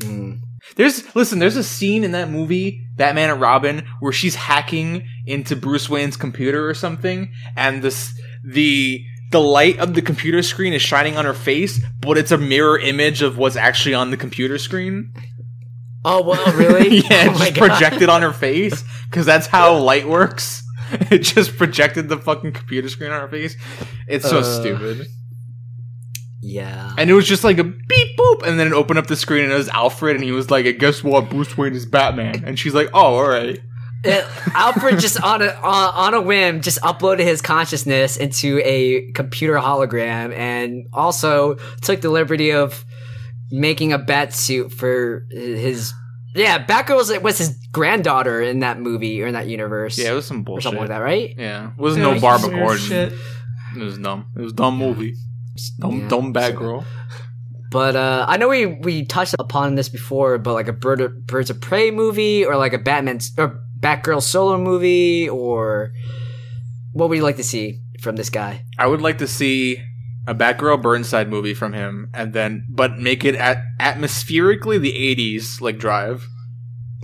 Mm. 0.00 0.27
There's 0.78 1.14
listen. 1.14 1.40
There's 1.40 1.56
a 1.56 1.64
scene 1.64 2.04
in 2.04 2.12
that 2.12 2.30
movie, 2.30 2.86
Batman 2.94 3.30
and 3.30 3.40
Robin, 3.40 3.84
where 4.00 4.12
she's 4.12 4.36
hacking 4.36 5.06
into 5.26 5.56
Bruce 5.56 5.90
Wayne's 5.90 6.16
computer 6.16 6.66
or 6.68 6.72
something, 6.72 7.30
and 7.56 7.82
this 7.82 8.18
the 8.44 9.04
the 9.32 9.40
light 9.40 9.78
of 9.80 9.92
the 9.94 10.00
computer 10.02 10.40
screen 10.42 10.72
is 10.72 10.80
shining 10.80 11.16
on 11.16 11.24
her 11.26 11.34
face, 11.34 11.84
but 12.00 12.16
it's 12.16 12.30
a 12.30 12.38
mirror 12.38 12.78
image 12.78 13.20
of 13.22 13.36
what's 13.36 13.56
actually 13.56 13.94
on 13.94 14.10
the 14.12 14.16
computer 14.16 14.56
screen. 14.56 15.12
Oh 16.04 16.22
well, 16.22 16.56
really? 16.56 16.98
yeah, 17.10 17.26
oh 17.28 17.30
it's 17.32 17.40
just 17.40 17.56
projected 17.56 18.08
on 18.08 18.22
her 18.22 18.32
face 18.32 18.84
because 19.10 19.26
that's 19.26 19.48
how 19.48 19.76
light 19.76 20.08
works. 20.08 20.62
It 21.10 21.18
just 21.18 21.58
projected 21.58 22.08
the 22.08 22.16
fucking 22.16 22.52
computer 22.52 22.88
screen 22.88 23.10
on 23.10 23.20
her 23.20 23.28
face. 23.28 23.56
It's 24.06 24.26
so 24.26 24.38
Uh. 24.38 24.42
stupid. 24.42 25.06
Yeah. 26.40 26.92
And 26.96 27.10
it 27.10 27.14
was 27.14 27.26
just 27.26 27.42
like 27.44 27.58
a 27.58 27.64
beep 27.64 28.16
boop, 28.18 28.46
and 28.46 28.58
then 28.60 28.68
it 28.68 28.72
opened 28.72 28.98
up 28.98 29.06
the 29.08 29.16
screen 29.16 29.44
and 29.44 29.52
it 29.52 29.56
was 29.56 29.68
Alfred, 29.68 30.14
and 30.16 30.24
he 30.24 30.32
was 30.32 30.50
like, 30.50 30.78
"Guess 30.78 31.02
what? 31.02 31.28
Bruce 31.30 31.56
Wayne 31.58 31.74
is 31.74 31.84
Batman." 31.86 32.42
And 32.46 32.58
she's 32.58 32.74
like, 32.74 32.88
"Oh, 32.94 33.16
all 33.16 33.28
right." 33.28 33.58
It- 34.04 34.24
Alfred 34.54 35.00
just 35.00 35.20
on 35.24 35.42
a 35.42 35.48
on, 35.48 36.14
on 36.14 36.14
a 36.14 36.20
whim 36.22 36.60
just 36.60 36.80
uploaded 36.82 37.24
his 37.24 37.42
consciousness 37.42 38.16
into 38.16 38.60
a 38.64 39.10
computer 39.12 39.54
hologram 39.54 40.32
and 40.32 40.86
also 40.92 41.56
took 41.82 42.00
the 42.02 42.08
liberty 42.10 42.52
of 42.52 42.84
making 43.50 43.92
a 43.92 43.98
bat 43.98 44.32
suit 44.32 44.72
for 44.72 45.26
his 45.30 45.92
Yeah, 46.36 46.64
Batgirl 46.64 46.96
was, 46.96 47.18
was 47.20 47.38
his 47.38 47.58
granddaughter 47.72 48.40
in 48.40 48.60
that 48.60 48.78
movie 48.78 49.20
or 49.22 49.26
in 49.26 49.32
that 49.34 49.48
universe. 49.48 49.98
Yeah, 49.98 50.12
it 50.12 50.14
was 50.14 50.26
some 50.26 50.40
or 50.40 50.44
bullshit. 50.44 50.62
something 50.64 50.80
like 50.80 50.90
that, 50.90 50.98
right? 50.98 51.34
Yeah, 51.36 51.70
it 51.72 51.76
wasn't 51.78 52.04
Yeah, 52.06 52.14
no 52.14 52.20
Barbara 52.20 52.50
Gordon. 52.50 52.78
Shit. 52.84 53.12
It 53.76 53.82
was 53.82 53.98
dumb. 53.98 54.26
It 54.36 54.42
was 54.42 54.52
a 54.52 54.56
dumb 54.56 54.76
movie. 54.78 55.14
Dumb, 55.78 56.00
Yeah. 56.00 56.08
dumb 56.08 56.32
bad 56.32 56.56
girl. 56.56 56.84
But 57.70 57.96
uh, 57.96 58.24
I 58.26 58.38
know 58.38 58.48
we 58.48 58.64
we 58.64 59.04
touched 59.04 59.34
upon 59.38 59.74
this 59.74 59.90
before, 59.90 60.38
but 60.38 60.54
like 60.54 60.68
a 60.68 60.72
Bird 60.72 61.02
of, 61.02 61.26
Birds 61.26 61.50
of 61.50 61.60
Prey 61.60 61.90
movie 61.90 62.42
or 62.42 62.56
like 62.56 62.72
a 62.72 62.78
Batman 62.78 63.20
or 63.36 63.60
Batgirl 63.78 64.22
solo 64.22 64.56
movie 64.56 65.28
or 65.28 65.92
what 66.94 67.10
would 67.10 67.18
you 67.18 67.22
like 67.24 67.36
to 67.36 67.44
see 67.44 67.80
from 68.00 68.16
this 68.16 68.30
guy? 68.30 68.64
I 68.78 68.86
would 68.86 69.02
like 69.02 69.18
to 69.18 69.26
see 69.26 69.82
a 70.26 70.34
Batgirl 70.34 70.80
Burnside 70.80 71.28
movie 71.28 71.52
from 71.52 71.74
him, 71.74 72.08
and 72.14 72.32
then 72.32 72.64
but 72.70 72.98
make 72.98 73.22
it 73.26 73.34
at 73.34 73.58
atmospherically 73.78 74.78
the 74.78 74.92
'80s, 74.92 75.60
like 75.60 75.76
Drive, 75.78 76.26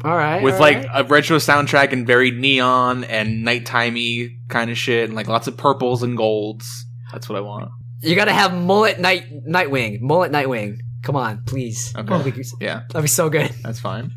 All 0.03 0.17
right, 0.17 0.43
with 0.43 0.55
all 0.55 0.61
like 0.61 0.79
right. 0.79 0.89
a 0.95 1.05
retro 1.05 1.37
soundtrack 1.37 1.93
and 1.93 2.07
very 2.07 2.31
neon 2.31 3.05
and 3.05 3.47
nighttimey 3.47 4.31
kind 4.49 4.71
of 4.71 4.79
shit, 4.79 5.05
and 5.05 5.15
like 5.15 5.29
lots 5.29 5.47
of 5.47 5.59
purples 5.59 6.03
and 6.03 6.17
golds. 6.17 6.87
That's 7.13 7.29
what 7.29 7.37
I 7.37 7.43
want. 7.43 7.71
You 8.05 8.15
got 8.17 8.27
to 8.27 8.33
have 8.33 8.53
mullet 8.55 8.99
night 9.01 9.25
Nightwing, 9.47 10.01
mullet 10.01 10.31
Nightwing. 10.33 10.79
Come 11.03 11.17
on, 11.17 11.43
please. 11.45 11.93
Okay. 11.97 12.09
That'd 12.09 12.35
be, 12.35 12.45
Yeah, 12.61 12.83
that'd 12.89 13.03
be 13.03 13.09
so 13.09 13.29
good. 13.29 13.51
that's 13.63 13.81
fine. 13.81 14.11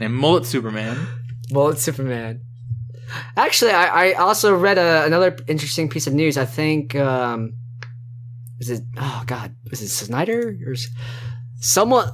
And 0.00 0.14
mullet 0.14 0.44
Superman. 0.46 0.98
Mullet 1.50 1.78
Superman. 1.78 2.40
Actually, 3.36 3.70
I, 3.70 4.10
I 4.10 4.12
also 4.14 4.54
read 4.54 4.78
a, 4.78 5.04
another 5.04 5.36
interesting 5.46 5.88
piece 5.88 6.06
of 6.06 6.12
news. 6.12 6.36
I 6.36 6.44
think 6.44 6.94
um, 6.96 7.54
is 8.58 8.68
it? 8.70 8.82
Oh 8.98 9.22
God, 9.26 9.54
was 9.70 9.80
it 9.80 9.88
Snyder 9.88 10.56
or 10.66 10.74
someone? 11.60 12.08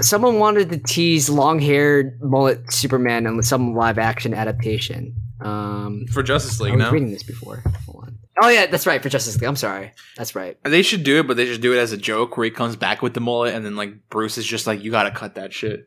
Someone 0.00 0.38
wanted 0.38 0.70
to 0.70 0.78
tease 0.78 1.28
long-haired 1.28 2.18
mullet 2.22 2.72
Superman 2.72 3.26
in 3.26 3.42
some 3.42 3.74
live-action 3.74 4.32
adaptation. 4.32 5.14
Um, 5.42 6.06
For 6.10 6.22
Justice 6.22 6.58
I 6.62 6.64
League, 6.64 6.74
was 6.76 6.84
no? 6.84 6.90
reading 6.90 7.10
this 7.10 7.22
before. 7.22 7.62
Hold 7.86 8.04
on. 8.06 8.11
Oh 8.40 8.48
yeah, 8.48 8.66
that's 8.66 8.86
right 8.86 9.02
for 9.02 9.10
Justice 9.10 9.36
League. 9.36 9.48
I'm 9.48 9.56
sorry, 9.56 9.92
that's 10.16 10.34
right. 10.34 10.56
They 10.62 10.82
should 10.82 11.04
do 11.04 11.20
it, 11.20 11.26
but 11.26 11.36
they 11.36 11.46
should 11.46 11.60
do 11.60 11.74
it 11.74 11.78
as 11.78 11.92
a 11.92 11.98
joke 11.98 12.36
where 12.36 12.44
he 12.44 12.50
comes 12.50 12.76
back 12.76 13.02
with 13.02 13.12
the 13.12 13.20
mullet, 13.20 13.54
and 13.54 13.64
then 13.64 13.76
like 13.76 14.08
Bruce 14.08 14.38
is 14.38 14.46
just 14.46 14.66
like, 14.66 14.82
"You 14.82 14.90
got 14.90 15.02
to 15.04 15.10
cut 15.10 15.34
that 15.34 15.52
shit." 15.52 15.86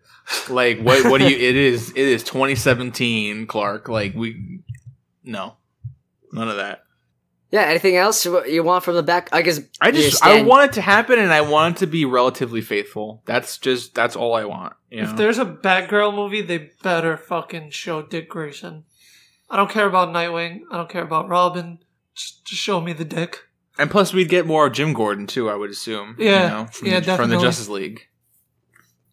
Like, 0.49 0.79
what? 0.79 1.09
What 1.09 1.21
do 1.21 1.27
you? 1.27 1.35
It 1.35 1.55
is. 1.55 1.89
It 1.91 1.97
is 1.97 2.23
2017, 2.23 3.47
Clark. 3.47 3.89
Like, 3.89 4.13
we 4.13 4.59
no, 5.23 5.55
none 6.31 6.49
of 6.49 6.57
that. 6.57 6.83
Yeah. 7.49 7.63
Anything 7.63 7.95
else 7.95 8.23
you 8.25 8.45
you 8.45 8.63
want 8.63 8.83
from 8.83 8.95
the 8.95 9.03
back? 9.03 9.29
I 9.31 9.41
guess 9.41 9.61
I 9.81 9.87
you 9.87 9.93
just 9.93 10.23
I 10.23 10.43
want 10.43 10.69
it 10.69 10.73
to 10.73 10.81
happen, 10.81 11.17
and 11.17 11.33
I 11.33 11.41
want 11.41 11.77
it 11.77 11.79
to 11.79 11.87
be 11.87 12.05
relatively 12.05 12.61
faithful. 12.61 13.23
That's 13.25 13.57
just 13.57 13.95
that's 13.95 14.15
all 14.15 14.35
I 14.35 14.45
want. 14.45 14.73
You 14.91 15.01
know? 15.01 15.09
If 15.09 15.17
there's 15.17 15.39
a 15.39 15.45
Batgirl 15.45 16.13
movie, 16.15 16.41
they 16.41 16.69
better 16.83 17.17
fucking 17.17 17.71
show 17.71 18.03
Dick 18.03 18.29
Grayson. 18.29 18.85
I 19.49 19.57
don't 19.57 19.69
care 19.69 19.87
about 19.87 20.09
Nightwing. 20.09 20.61
I 20.71 20.77
don't 20.77 20.89
care 20.89 21.03
about 21.03 21.29
Robin. 21.29 21.79
Just, 22.15 22.45
just 22.45 22.61
show 22.61 22.79
me 22.81 22.93
the 22.93 23.05
dick. 23.05 23.39
and 23.77 23.91
plus, 23.91 24.13
we'd 24.13 24.29
get 24.29 24.45
more 24.45 24.67
of 24.67 24.73
Jim 24.73 24.93
Gordon 24.93 25.27
too. 25.27 25.49
I 25.49 25.55
would 25.55 25.69
assume. 25.69 26.15
Yeah. 26.17 26.43
you 26.43 26.49
know, 26.49 26.65
from, 26.71 26.87
Yeah, 26.87 26.99
the, 27.01 27.15
from 27.15 27.29
the. 27.29 27.39
Justice 27.39 27.69
League. 27.69 28.01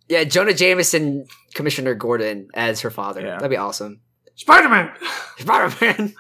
Yeah, 0.08 0.24
Jonah 0.24 0.52
Jameson, 0.54 1.26
Commissioner 1.54 1.94
Gordon 1.94 2.48
as 2.54 2.80
her 2.82 2.90
father. 2.90 3.20
Yeah. 3.22 3.34
That'd 3.36 3.50
be 3.50 3.56
awesome. 3.56 4.00
Spider 4.34 4.68
Man. 4.68 4.90
Spider 5.38 5.74
Man. 5.80 6.14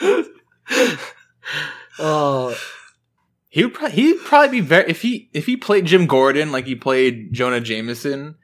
oh, 1.98 2.56
He 3.48 3.64
would 3.64 3.74
pro- 3.74 3.88
he'd 3.88 4.18
probably 4.24 4.60
be 4.60 4.66
very 4.66 4.90
if 4.90 5.02
he 5.02 5.30
if 5.32 5.46
he 5.46 5.56
played 5.56 5.86
Jim 5.86 6.06
Gordon 6.06 6.52
like 6.52 6.66
he 6.66 6.74
played 6.74 7.32
Jonah 7.32 7.60
Jameson, 7.60 8.36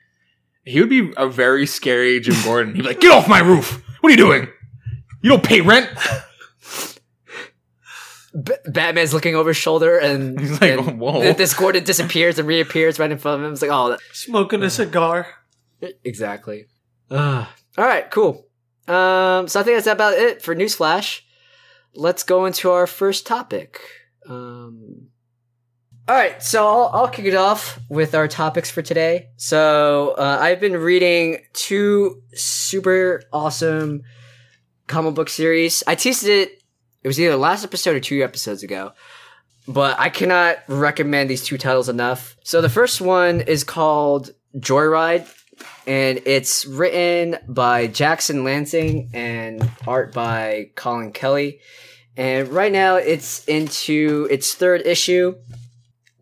he 0.64 0.81
would 0.81 0.88
be 0.88 1.12
a 1.16 1.29
very 1.29 1.66
scary 1.66 2.20
Jim 2.20 2.35
Gordon. 2.44 2.74
He'd 2.74 2.83
be 2.83 2.88
like, 2.88 3.00
"Get 3.00 3.12
off 3.12 3.29
my 3.29 3.40
roof! 3.40 3.83
What 4.00 4.09
are 4.09 4.11
you 4.11 4.16
doing? 4.16 4.48
You 5.22 5.31
don't 5.31 5.44
pay 5.44 5.61
rent." 5.61 5.88
B- 8.42 8.53
Batman's 8.66 9.14
looking 9.14 9.37
over 9.37 9.51
his 9.51 9.57
shoulder, 9.57 9.99
and, 9.99 10.38
He's 10.40 10.61
like, 10.61 10.79
and 10.79 10.99
"Whoa." 10.99 11.20
th- 11.23 11.37
this 11.37 11.55
Gordon 11.55 11.85
disappears 11.85 12.38
and 12.38 12.49
reappears 12.49 12.99
right 12.99 13.11
in 13.11 13.18
front 13.18 13.40
of 13.40 13.47
him. 13.47 13.53
It's 13.53 13.62
like, 13.62 13.70
oh, 13.70 13.97
Smoking 14.12 14.62
a 14.62 14.70
cigar. 14.70 15.27
that- 15.81 15.99
exactly. 16.05 16.66
Ugh. 17.11 17.47
all 17.79 17.85
right, 17.85 18.11
cool. 18.11 18.47
Um, 18.88 19.47
so 19.49 19.61
I 19.61 19.62
think 19.62 19.77
that's 19.77 19.87
about 19.87 20.14
it 20.14 20.42
for 20.42 20.55
Newsflash. 20.55 21.20
Let's 21.94 22.23
go 22.25 22.44
into 22.47 22.70
our 22.70 22.87
first 22.87 23.27
topic. 23.27 23.81
Um, 24.29 25.09
all 26.09 26.14
right, 26.16 26.42
so 26.42 26.66
I'll, 26.66 26.90
I'll 26.92 27.09
kick 27.09 27.25
it 27.27 27.35
off 27.37 27.79
with 27.88 28.14
our 28.14 28.27
topics 28.29 28.70
for 28.70 28.83
today. 28.83 29.29
So 29.37 30.14
uh, 30.18 30.38
I've 30.40 30.61
been 30.61 30.77
reading 30.77 31.38
two 31.53 32.20
super 32.35 33.23
awesome 33.33 34.03
comic 34.87 35.14
book 35.14 35.29
series. 35.31 35.83
I 35.87 35.94
teased 35.94 36.27
it. 36.27 36.62
It 37.05 37.09
was 37.09 37.21
either 37.21 37.37
last 37.37 37.62
episode 37.62 37.97
or 37.97 38.01
two 38.01 38.25
episodes 38.25 38.62
ago. 38.62 38.93
But 39.69 39.99
I 40.01 40.09
cannot 40.09 40.59
recommend 40.67 41.31
these 41.31 41.45
two 41.45 41.59
titles 41.59 41.88
enough. 41.88 42.37
So 42.43 42.61
the 42.61 42.69
first 42.69 43.01
one 43.01 43.43
is 43.43 43.62
called 43.62 44.31
Joyride, 44.59 45.27
and 45.87 46.21
it's 46.27 46.67
written 46.67 47.37
by 47.47 47.87
Jackson 47.87 48.43
Lanzing 48.45 49.14
and 49.14 49.71
art 49.87 50.12
by 50.12 50.71
Collin 50.75 51.12
Kelly. 51.12 51.61
And 52.17 52.49
right 52.49 52.73
now 52.73 52.97
it's 52.97 53.45
into 53.47 54.27
its 54.31 54.55
third 54.55 54.87
issue. 54.87 55.35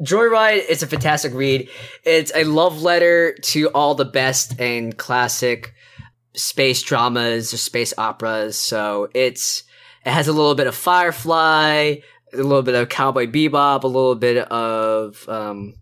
Joyride 0.01 0.68
is 0.68 0.83
a 0.83 0.87
fantastic 0.87 1.33
read. 1.33 1.68
It's 2.05 2.33
a 2.35 2.45
love 2.45 2.83
letter 2.83 3.35
to 3.35 3.68
all 3.68 3.95
the 3.95 4.05
best 4.05 4.61
and 4.61 4.97
classic 4.97 5.75
space 6.35 6.83
dramas 6.83 7.55
or 7.55 7.59
space 7.59 7.95
operas. 7.97 8.57
So 8.57 9.09
it's 9.14 9.64
it 10.05 10.11
has 10.11 10.29
a 10.29 10.33
little 10.33 10.55
bit 10.55 10.67
of 10.67 10.75
Firefly, 10.75 11.97
a 12.33 12.37
little 12.37 12.62
bit 12.62 12.75
of 12.75 12.88
Cowboy 12.88 13.27
Bebop, 13.27 13.85
a 13.85 13.87
little 13.87 14.15
bit 14.15 14.38
of 14.49 15.29
um, 15.29 15.75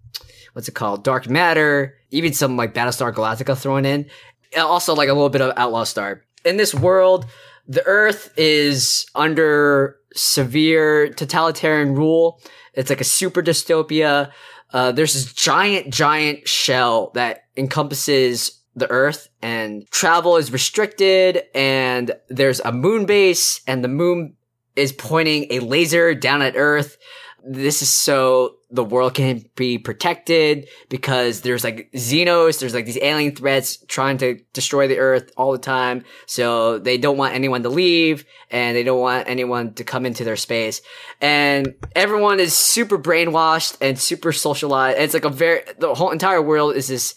what's 0.53 0.69
it 0.69 0.75
called, 0.75 1.05
Dark 1.05 1.29
Matter, 1.29 1.97
even 2.11 2.33
some 2.33 2.57
like 2.57 2.75
Battlestar 2.75 3.13
Galactica 3.13 3.57
thrown 3.57 3.85
in, 3.85 4.07
and 4.55 4.63
also 4.63 4.95
like 4.95 5.09
a 5.09 5.13
little 5.13 5.29
bit 5.31 5.41
of 5.41 5.53
Outlaw 5.57 5.85
Star. 5.85 6.23
In 6.45 6.57
this 6.57 6.75
world, 6.75 7.27
the 7.67 7.85
Earth 7.87 8.33
is 8.37 9.07
under 9.15 9.97
severe 10.15 11.09
totalitarian 11.11 11.95
rule. 11.95 12.41
It's 12.75 12.91
like 12.91 13.01
a 13.01 13.05
super 13.05 13.43
dystopia. 13.43 14.33
Uh, 14.73 14.93
there's 14.93 15.15
this 15.15 15.33
giant, 15.33 15.93
giant 15.93 16.49
shell 16.49 17.11
that 17.15 17.45
encompasses 17.57 18.60
the 18.75 18.91
Earth, 18.91 19.29
and 19.43 19.91
travel 19.91 20.37
is 20.37 20.53
restricted. 20.53 21.43
And 21.55 22.13
there's 22.29 22.61
a 22.61 22.73
moon 22.73 23.07
base, 23.07 23.61
and 23.67 23.83
the 23.85 23.89
moon 23.89 24.37
is 24.77 24.93
pointing 24.93 25.47
a 25.51 25.61
laser 25.61 26.15
down 26.15 26.43
at 26.43 26.57
Earth. 26.57 26.97
This 27.43 27.81
is 27.81 27.93
so 27.93 28.57
the 28.71 28.85
world 28.85 29.15
can 29.15 29.45
be 29.57 29.79
protected 29.79 30.69
because 30.89 31.41
there's 31.41 31.65
like 31.65 31.91
Xenos, 31.93 32.61
there's 32.61 32.75
like 32.75 32.87
these 32.87 32.99
alien 33.01 33.35
threats 33.35 33.79
trying 33.89 34.19
to 34.19 34.39
destroy 34.53 34.87
the 34.87 34.99
Earth 34.99 35.31
all 35.37 35.53
the 35.53 35.59
time. 35.59 36.05
So 36.27 36.79
they 36.79 36.99
don't 36.99 37.17
want 37.17 37.35
anyone 37.35 37.63
to 37.65 37.69
leave 37.69 38.25
and 38.51 38.77
they 38.77 38.83
don't 38.83 39.01
want 39.01 39.29
anyone 39.29 39.75
to 39.75 39.85
come 39.85 40.07
into 40.07 40.23
their 40.23 40.37
space. 40.37 40.83
And 41.21 41.75
everyone 41.97 42.41
is 42.41 42.55
super 42.55 42.99
brainwashed 42.99 43.79
and 43.81 43.99
super 43.99 44.33
socialized. 44.33 44.99
It's 44.99 45.15
like 45.15 45.25
a 45.25 45.31
very, 45.31 45.63
the 45.79 45.95
whole 45.95 46.11
entire 46.11 46.43
world 46.43 46.77
is 46.77 46.89
this 46.89 47.15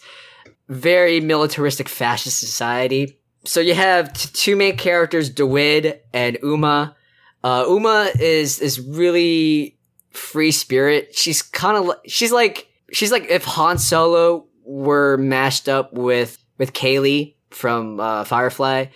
very 0.68 1.20
militaristic 1.20 1.88
fascist 1.88 2.38
society. 2.38 3.18
So 3.44 3.60
you 3.60 3.74
have 3.74 4.12
t- 4.12 4.30
two 4.32 4.56
main 4.56 4.76
characters, 4.76 5.28
DeWitt 5.30 6.06
and 6.12 6.38
Uma. 6.42 6.96
Uh, 7.42 7.64
Uma 7.68 8.10
is 8.18 8.58
is 8.60 8.80
really 8.80 9.76
free 10.10 10.50
spirit. 10.50 11.14
She's 11.14 11.42
kind 11.42 11.76
of 11.76 11.96
she's 12.06 12.32
like 12.32 12.68
she's 12.92 13.12
like 13.12 13.26
if 13.28 13.44
Han 13.44 13.78
Solo 13.78 14.46
were 14.64 15.18
mashed 15.18 15.68
up 15.68 15.92
with 15.92 16.38
with 16.56 16.72
Kaylee 16.72 17.34
from 17.50 18.00
uh, 18.00 18.24
Firefly, 18.24 18.86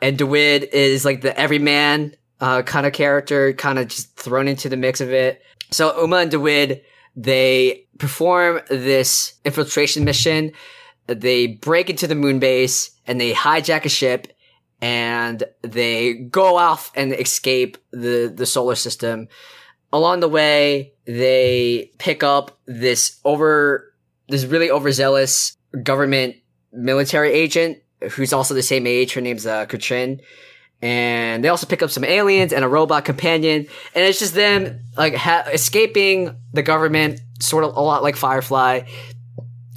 and 0.00 0.18
DeWitt 0.18 0.74
is 0.74 1.04
like 1.04 1.20
the 1.20 1.38
everyman 1.38 2.16
uh, 2.40 2.62
kind 2.62 2.86
of 2.86 2.92
character, 2.92 3.52
kind 3.52 3.78
of 3.78 3.86
just 3.86 4.16
thrown 4.16 4.48
into 4.48 4.68
the 4.68 4.76
mix 4.76 5.00
of 5.00 5.12
it. 5.12 5.42
So 5.70 6.00
Uma 6.00 6.16
and 6.16 6.30
DeWitt 6.30 6.84
they 7.14 7.86
perform 7.98 8.60
this 8.68 9.34
infiltration 9.44 10.04
mission. 10.04 10.52
They 11.06 11.46
break 11.46 11.90
into 11.90 12.06
the 12.06 12.14
moon 12.14 12.38
base 12.38 12.90
and 13.06 13.20
they 13.20 13.32
hijack 13.32 13.84
a 13.84 13.88
ship 13.88 14.28
and 14.80 15.44
they 15.62 16.14
go 16.14 16.56
off 16.56 16.90
and 16.94 17.12
escape 17.12 17.76
the, 17.92 18.32
the 18.34 18.46
solar 18.46 18.74
system. 18.74 19.28
Along 19.92 20.20
the 20.20 20.28
way, 20.28 20.94
they 21.04 21.92
pick 21.98 22.22
up 22.22 22.58
this 22.66 23.20
over, 23.24 23.92
this 24.28 24.44
really 24.44 24.70
overzealous 24.70 25.56
government 25.82 26.36
military 26.72 27.32
agent 27.32 27.78
who's 28.12 28.32
also 28.32 28.54
the 28.54 28.62
same 28.62 28.86
age. 28.86 29.12
Her 29.12 29.20
name's 29.20 29.46
uh, 29.46 29.66
Katrin. 29.66 30.20
And 30.80 31.44
they 31.44 31.48
also 31.48 31.66
pick 31.66 31.80
up 31.82 31.90
some 31.90 32.02
aliens 32.04 32.52
and 32.52 32.64
a 32.64 32.68
robot 32.68 33.04
companion. 33.04 33.66
And 33.94 34.04
it's 34.04 34.18
just 34.18 34.34
them 34.34 34.80
like 34.96 35.14
ha- 35.14 35.44
escaping 35.52 36.36
the 36.52 36.62
government, 36.62 37.20
sort 37.38 37.62
of 37.62 37.76
a 37.76 37.80
lot 37.80 38.02
like 38.02 38.16
Firefly. 38.16 38.82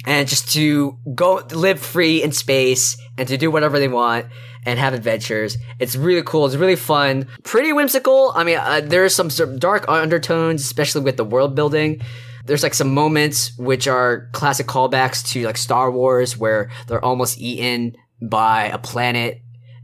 And 0.06 0.28
just 0.28 0.52
to 0.52 0.96
go 1.14 1.42
live 1.52 1.80
free 1.80 2.22
in 2.22 2.32
space 2.32 2.96
and 3.18 3.28
to 3.28 3.36
do 3.36 3.50
whatever 3.50 3.78
they 3.78 3.88
want 3.88 4.26
and 4.64 4.78
have 4.78 4.94
adventures. 4.94 5.58
It's 5.78 5.96
really 5.96 6.22
cool. 6.22 6.46
It's 6.46 6.56
really 6.56 6.76
fun. 6.76 7.26
Pretty 7.42 7.72
whimsical. 7.72 8.32
I 8.34 8.44
mean, 8.44 8.58
uh, 8.58 8.82
there's 8.84 9.14
some 9.14 9.30
sort 9.30 9.50
of 9.50 9.60
dark 9.60 9.88
undertones, 9.88 10.62
especially 10.62 11.02
with 11.02 11.16
the 11.16 11.24
world 11.24 11.54
building. 11.54 12.00
There's 12.44 12.62
like 12.62 12.74
some 12.74 12.94
moments 12.94 13.56
which 13.58 13.88
are 13.88 14.28
classic 14.32 14.66
callbacks 14.66 15.26
to 15.32 15.44
like 15.44 15.56
Star 15.56 15.90
Wars 15.90 16.36
where 16.36 16.70
they're 16.86 17.04
almost 17.04 17.38
eaten 17.38 17.96
by 18.22 18.66
a 18.66 18.78
planet 18.78 19.42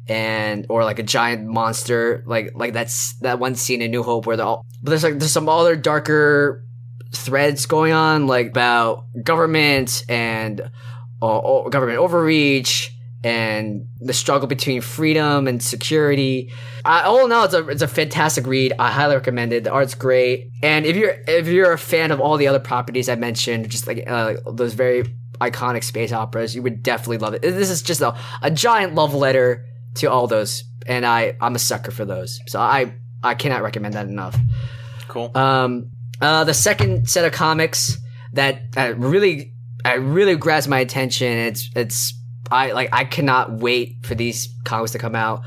and 0.09 0.67
or 0.69 0.85
like 0.85 0.99
a 0.99 1.03
giant 1.03 1.47
monster 1.47 2.25
like 2.27 2.51
like 2.55 2.73
that's 2.73 3.15
that 3.21 3.39
one 3.39 3.55
scene 3.55 3.83
in 3.83 3.91
New 3.91 4.03
Hope 4.03 4.27
where 4.27 4.37
they're 4.37 4.47
all 4.47 4.67
but 4.83 4.91
there's 4.91 5.05
like 5.05 5.19
there's 5.19 5.33
some 5.33 5.49
other 5.49 5.77
darker 5.77 6.65
threads 7.12 7.66
going 7.66 7.92
on 7.92 8.27
like 8.27 8.48
about 8.48 9.05
government 9.22 10.05
and 10.09 10.70
uh, 11.20 11.68
government 11.68 11.98
overreach 11.98 12.92
and 13.25 13.87
the 14.01 14.12
struggle 14.12 14.48
between 14.48 14.81
freedom 14.81 15.46
and 15.46 15.62
security. 15.62 16.53
I, 16.85 17.03
all 17.03 17.25
in 17.25 17.33
all, 17.33 17.44
it's 17.44 17.55
a 17.55 17.68
it's 17.68 17.83
a 17.83 17.88
fantastic 17.88 18.46
read. 18.46 18.72
I 18.79 18.90
highly 18.90 19.14
recommend 19.14 19.53
it. 19.53 19.64
The 19.64 19.70
art's 19.70 19.94
great, 19.94 20.51
and 20.62 20.85
if 20.85 20.96
you're 20.96 21.16
if 21.29 21.46
you're 21.46 21.72
a 21.72 21.79
fan 21.79 22.11
of 22.11 22.20
all 22.20 22.37
the 22.37 22.48
other 22.48 22.59
properties 22.59 23.09
I 23.09 23.14
mentioned, 23.14 23.70
just 23.70 23.87
like 23.87 24.05
uh, 24.07 24.35
those 24.53 24.75
very 24.75 25.05
iconic 25.40 25.85
space 25.85 26.12
operas, 26.12 26.55
you 26.55 26.62
would 26.62 26.83
definitely 26.83 27.18
love 27.18 27.35
it. 27.35 27.42
This 27.42 27.70
is 27.70 27.83
just 27.83 28.01
a, 28.01 28.16
a 28.42 28.51
giant 28.51 28.94
love 28.94 29.14
letter 29.14 29.66
to 29.96 30.07
all 30.07 30.27
those, 30.27 30.64
and 30.87 31.07
I 31.07 31.37
I'm 31.40 31.55
a 31.55 31.61
sucker 31.61 31.92
for 31.92 32.05
those. 32.05 32.40
So 32.48 32.59
I 32.59 32.94
I 33.22 33.35
cannot 33.35 33.62
recommend 33.62 33.94
that 33.94 34.09
enough. 34.09 34.37
Cool. 35.07 35.31
Um, 35.37 35.90
uh, 36.23 36.45
the 36.45 36.55
second 36.55 37.09
set 37.09 37.25
of 37.25 37.33
comics 37.33 37.99
that 38.33 38.63
really 38.97 39.53
uh, 39.85 39.99
really 39.99 40.37
grabs 40.37 40.69
my 40.69 40.79
attention. 40.79 41.31
It's 41.33 41.71
it's 41.75 42.15
I 42.51 42.73
like 42.73 42.91
I 42.93 43.05
cannot 43.05 43.55
wait 43.55 43.99
for 44.07 44.15
these 44.15 44.49
comics 44.65 44.93
to 44.93 44.99
come 44.99 45.15
out. 45.15 45.43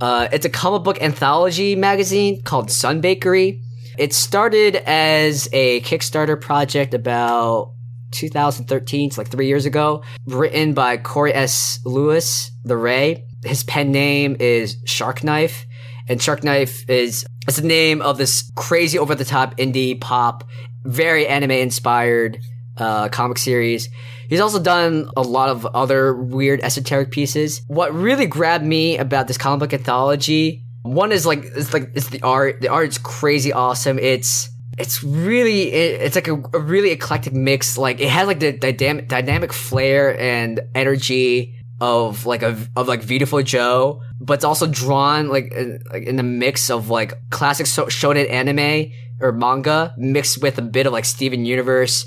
Uh, 0.00 0.28
it's 0.32 0.44
a 0.44 0.50
comic 0.50 0.82
book 0.82 1.00
anthology 1.00 1.76
magazine 1.76 2.42
called 2.42 2.70
Sun 2.70 3.00
Bakery. 3.00 3.60
It 3.96 4.12
started 4.12 4.76
as 4.76 5.48
a 5.52 5.80
Kickstarter 5.82 6.40
project 6.40 6.94
about 6.94 7.74
2013, 8.10 9.08
it's 9.08 9.18
like 9.18 9.28
three 9.28 9.46
years 9.46 9.66
ago, 9.66 10.02
written 10.26 10.72
by 10.72 10.96
Corey 10.96 11.34
S. 11.34 11.80
Lewis, 11.84 12.50
the 12.64 12.76
Ray. 12.76 13.24
His 13.44 13.62
pen 13.64 13.92
name 13.92 14.36
is 14.40 14.76
Sharknife, 14.84 15.64
and 16.08 16.18
Sharknife 16.18 16.88
is 16.88 17.26
it's 17.46 17.58
the 17.58 17.66
name 17.66 18.00
of 18.02 18.18
this 18.18 18.50
crazy 18.54 18.98
over 18.98 19.14
the 19.14 19.24
top 19.24 19.56
indie 19.56 20.00
pop, 20.00 20.44
very 20.84 21.26
anime 21.26 21.50
inspired 21.52 22.38
uh, 22.76 23.08
comic 23.08 23.38
series. 23.38 23.88
He's 24.28 24.40
also 24.40 24.60
done 24.60 25.10
a 25.16 25.22
lot 25.22 25.50
of 25.50 25.66
other 25.66 26.14
weird 26.14 26.60
esoteric 26.62 27.10
pieces. 27.10 27.62
What 27.68 27.94
really 27.94 28.26
grabbed 28.26 28.64
me 28.64 28.96
about 28.98 29.28
this 29.28 29.38
comic 29.38 29.60
book 29.60 29.78
anthology, 29.78 30.64
one 30.82 31.12
is 31.12 31.26
like 31.26 31.44
it's 31.44 31.72
like 31.72 31.90
it's 31.94 32.08
the 32.08 32.22
art. 32.22 32.60
The 32.60 32.68
art's 32.68 32.98
crazy 32.98 33.52
awesome. 33.52 33.98
It's 33.98 34.50
it's 34.78 35.02
really 35.04 35.72
it's 35.72 36.14
like 36.14 36.28
a, 36.28 36.34
a 36.52 36.58
really 36.58 36.90
eclectic 36.90 37.32
mix. 37.32 37.78
Like 37.78 38.00
it 38.00 38.08
has 38.08 38.26
like 38.26 38.40
the 38.40 38.52
dynamic 38.52 39.08
dynamic 39.08 39.52
flair 39.52 40.18
and 40.18 40.60
energy 40.74 41.58
of 41.84 42.24
like 42.24 42.42
a 42.42 42.56
of 42.76 42.88
like 42.88 43.06
Beautiful 43.06 43.42
Joe, 43.42 44.02
but 44.20 44.34
it's 44.34 44.44
also 44.44 44.66
drawn 44.66 45.28
like 45.28 45.52
in, 45.52 45.82
like 45.92 46.04
in 46.04 46.16
the 46.16 46.22
mix 46.22 46.70
of 46.70 46.88
like 46.88 47.12
classic 47.30 47.66
so- 47.66 47.86
shonen 47.86 48.30
anime 48.30 48.90
or 49.20 49.32
manga 49.32 49.94
mixed 49.98 50.42
with 50.42 50.58
a 50.58 50.62
bit 50.62 50.86
of 50.86 50.92
like 50.92 51.04
Steven 51.04 51.44
Universe 51.44 52.06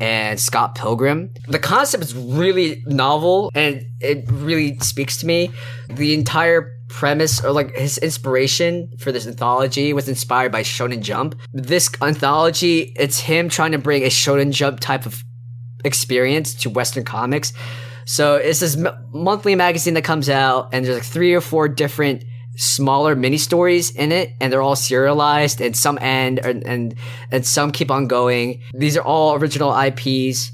and 0.00 0.40
Scott 0.40 0.74
Pilgrim. 0.74 1.30
The 1.46 1.58
concept 1.58 2.04
is 2.04 2.14
really 2.14 2.82
novel 2.86 3.50
and 3.54 3.84
it 4.00 4.24
really 4.30 4.78
speaks 4.78 5.18
to 5.18 5.26
me. 5.26 5.50
The 5.88 6.14
entire 6.14 6.74
premise 6.88 7.44
or 7.44 7.52
like 7.52 7.74
his 7.76 7.98
inspiration 7.98 8.90
for 8.98 9.12
this 9.12 9.26
anthology 9.26 9.92
was 9.92 10.08
inspired 10.08 10.52
by 10.52 10.62
Shonen 10.62 11.02
Jump. 11.02 11.34
This 11.52 11.90
anthology, 12.00 12.94
it's 12.96 13.20
him 13.20 13.50
trying 13.50 13.72
to 13.72 13.78
bring 13.78 14.04
a 14.04 14.08
Shonen 14.08 14.52
Jump 14.52 14.80
type 14.80 15.04
of 15.04 15.22
experience 15.84 16.54
to 16.54 16.70
Western 16.70 17.04
comics. 17.04 17.52
So 18.08 18.36
it's 18.36 18.60
this 18.60 18.74
m- 18.74 18.88
monthly 19.12 19.54
magazine 19.54 19.92
that 19.94 20.02
comes 20.02 20.30
out 20.30 20.70
and 20.72 20.84
there's 20.84 20.96
like 20.96 21.04
three 21.04 21.34
or 21.34 21.42
four 21.42 21.68
different 21.68 22.24
smaller 22.56 23.14
mini 23.14 23.36
stories 23.36 23.90
in 23.90 24.10
it 24.10 24.32
and 24.40 24.50
they're 24.50 24.62
all 24.62 24.74
serialized 24.74 25.60
and 25.60 25.76
some 25.76 25.96
end 26.00 26.40
and 26.40 26.66
and, 26.66 26.94
and 27.30 27.46
some 27.46 27.70
keep 27.70 27.90
on 27.90 28.08
going. 28.08 28.62
These 28.72 28.96
are 28.96 29.04
all 29.04 29.34
original 29.34 29.72
ips 29.88 30.50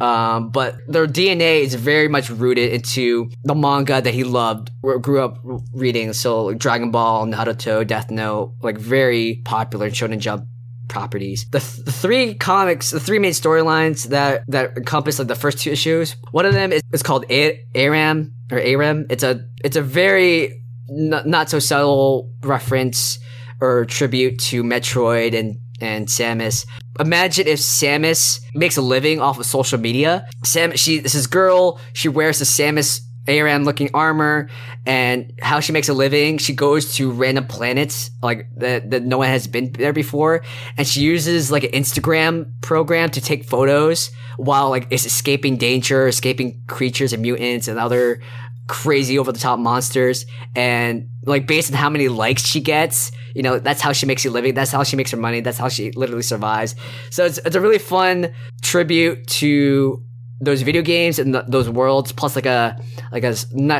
um, 0.00 0.50
but 0.50 0.76
their 0.88 1.06
dna 1.06 1.60
is 1.60 1.74
very 1.74 2.08
much 2.08 2.28
rooted 2.28 2.72
into 2.72 3.30
the 3.44 3.54
manga 3.54 4.00
that 4.00 4.12
he 4.12 4.24
loved 4.24 4.70
or 4.82 4.98
grew 4.98 5.22
up 5.22 5.38
reading. 5.72 6.12
So 6.14 6.46
like 6.46 6.58
dragon 6.58 6.90
ball 6.90 7.26
naruto 7.26 7.86
death 7.86 8.10
note 8.10 8.54
like 8.62 8.78
very 8.78 9.42
popular 9.44 9.90
shonen 9.90 10.18
jump 10.18 10.46
properties. 10.88 11.46
The, 11.50 11.60
th- 11.60 11.84
the 11.84 11.92
three 11.92 12.34
comics, 12.34 12.90
the 12.90 13.00
three 13.00 13.18
main 13.18 13.32
storylines 13.32 14.08
that 14.08 14.44
that 14.48 14.76
encompass 14.76 15.18
like 15.18 15.28
the 15.28 15.34
first 15.34 15.58
two 15.58 15.70
issues. 15.70 16.16
One 16.30 16.46
of 16.46 16.54
them 16.54 16.72
is, 16.72 16.82
is 16.92 17.02
called 17.02 17.24
A- 17.30 17.64
Aram 17.74 18.32
or 18.50 18.58
Aram. 18.58 19.06
It's 19.10 19.22
a 19.22 19.46
it's 19.62 19.76
a 19.76 19.82
very 19.82 20.62
n- 20.88 21.22
not 21.26 21.50
so 21.50 21.58
subtle 21.58 22.32
reference 22.42 23.18
or 23.60 23.84
tribute 23.84 24.38
to 24.40 24.62
Metroid 24.62 25.38
and 25.38 25.58
and 25.80 26.08
Samus. 26.08 26.66
Imagine 27.00 27.48
if 27.48 27.58
Samus 27.58 28.40
makes 28.54 28.76
a 28.76 28.82
living 28.82 29.20
off 29.20 29.38
of 29.38 29.46
social 29.46 29.78
media. 29.78 30.26
Sam, 30.44 30.76
she 30.76 30.98
this 30.98 31.14
is 31.14 31.26
girl. 31.26 31.80
She 31.92 32.08
wears 32.08 32.38
the 32.38 32.44
Samus 32.44 33.00
Aran 33.26 33.64
looking 33.64 33.90
armor, 33.94 34.48
and 34.86 35.32
how 35.40 35.60
she 35.60 35.72
makes 35.72 35.88
a 35.88 35.94
living. 35.94 36.38
She 36.38 36.54
goes 36.54 36.94
to 36.96 37.10
random 37.10 37.46
planets 37.46 38.10
like 38.22 38.48
that 38.56 38.90
that 38.90 39.02
no 39.02 39.18
one 39.18 39.28
has 39.28 39.46
been 39.46 39.72
there 39.72 39.92
before, 39.92 40.42
and 40.76 40.86
she 40.86 41.00
uses 41.00 41.50
like 41.50 41.64
an 41.64 41.70
Instagram 41.70 42.52
program 42.60 43.10
to 43.10 43.20
take 43.20 43.44
photos 43.44 44.10
while 44.36 44.70
like 44.70 44.86
is 44.90 45.06
escaping 45.06 45.56
danger, 45.56 46.06
escaping 46.06 46.62
creatures 46.66 47.12
and 47.12 47.22
mutants 47.22 47.68
and 47.68 47.78
other 47.78 48.20
crazy 48.66 49.18
over 49.18 49.30
the 49.30 49.38
top 49.38 49.58
monsters. 49.58 50.26
And 50.54 51.08
like 51.24 51.46
based 51.46 51.70
on 51.72 51.78
how 51.78 51.90
many 51.90 52.08
likes 52.08 52.44
she 52.44 52.60
gets 52.60 53.10
you 53.34 53.42
know 53.42 53.58
that's 53.58 53.80
how 53.80 53.92
she 53.92 54.06
makes 54.06 54.24
a 54.24 54.30
living. 54.30 54.54
That's 54.54 54.70
how 54.70 54.84
she 54.84 54.96
makes 54.96 55.10
her 55.10 55.16
money. 55.16 55.40
That's 55.40 55.58
how 55.58 55.68
she 55.68 55.90
literally 55.90 56.22
survives. 56.22 56.76
So 57.10 57.24
it's, 57.24 57.38
it's 57.38 57.56
a 57.56 57.60
really 57.60 57.78
fun 57.78 58.32
tribute 58.62 59.26
to 59.26 60.03
those 60.40 60.62
video 60.62 60.82
games 60.82 61.18
and 61.18 61.32
th- 61.32 61.44
those 61.48 61.68
worlds 61.68 62.12
plus 62.12 62.36
like 62.36 62.46
a 62.46 62.78
like 63.12 63.24
a 63.24 63.34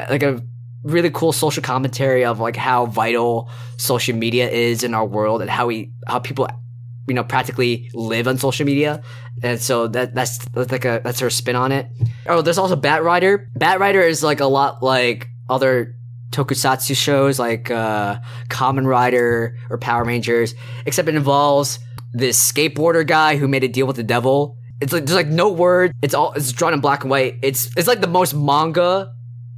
like 0.08 0.22
a 0.22 0.42
really 0.82 1.10
cool 1.10 1.32
social 1.32 1.62
commentary 1.62 2.24
of 2.24 2.38
like 2.38 2.56
how 2.56 2.86
vital 2.86 3.50
social 3.78 4.14
media 4.14 4.48
is 4.48 4.84
in 4.84 4.94
our 4.94 5.06
world 5.06 5.40
and 5.40 5.50
how 5.50 5.66
we 5.66 5.90
how 6.06 6.18
people 6.18 6.48
you 7.08 7.14
know 7.14 7.24
practically 7.24 7.90
live 7.94 8.28
on 8.28 8.38
social 8.38 8.66
media. 8.66 9.02
And 9.42 9.60
so 9.60 9.88
that 9.88 10.14
that's, 10.14 10.38
that's 10.46 10.70
like 10.70 10.84
a 10.84 11.00
that's 11.02 11.20
her 11.20 11.30
spin 11.30 11.56
on 11.56 11.72
it. 11.72 11.88
Oh 12.26 12.42
there's 12.42 12.58
also 12.58 12.76
bat 12.76 13.02
rider. 13.02 13.50
Bat 13.56 13.80
rider 13.80 14.00
is 14.00 14.22
like 14.22 14.40
a 14.40 14.46
lot 14.46 14.82
like 14.82 15.28
other 15.48 15.96
tokusatsu 16.30 16.96
shows 16.96 17.38
like 17.38 17.70
uh 17.70 18.18
Kamen 18.48 18.86
Rider 18.86 19.56
or 19.70 19.78
power 19.78 20.04
rangers 20.04 20.54
except 20.84 21.08
it 21.08 21.14
involves 21.14 21.78
this 22.12 22.52
skateboarder 22.52 23.06
guy 23.06 23.36
who 23.36 23.46
made 23.46 23.62
a 23.62 23.68
deal 23.68 23.86
with 23.86 23.96
the 23.96 24.02
devil 24.02 24.56
it's 24.80 24.92
like 24.92 25.06
there's 25.06 25.16
like 25.16 25.28
no 25.28 25.50
word. 25.50 25.92
It's 26.02 26.14
all 26.14 26.32
it's 26.32 26.52
drawn 26.52 26.74
in 26.74 26.80
black 26.80 27.02
and 27.02 27.10
white. 27.10 27.38
It's 27.42 27.74
it's 27.76 27.88
like 27.88 28.00
the 28.00 28.06
most 28.08 28.34
manga 28.34 29.12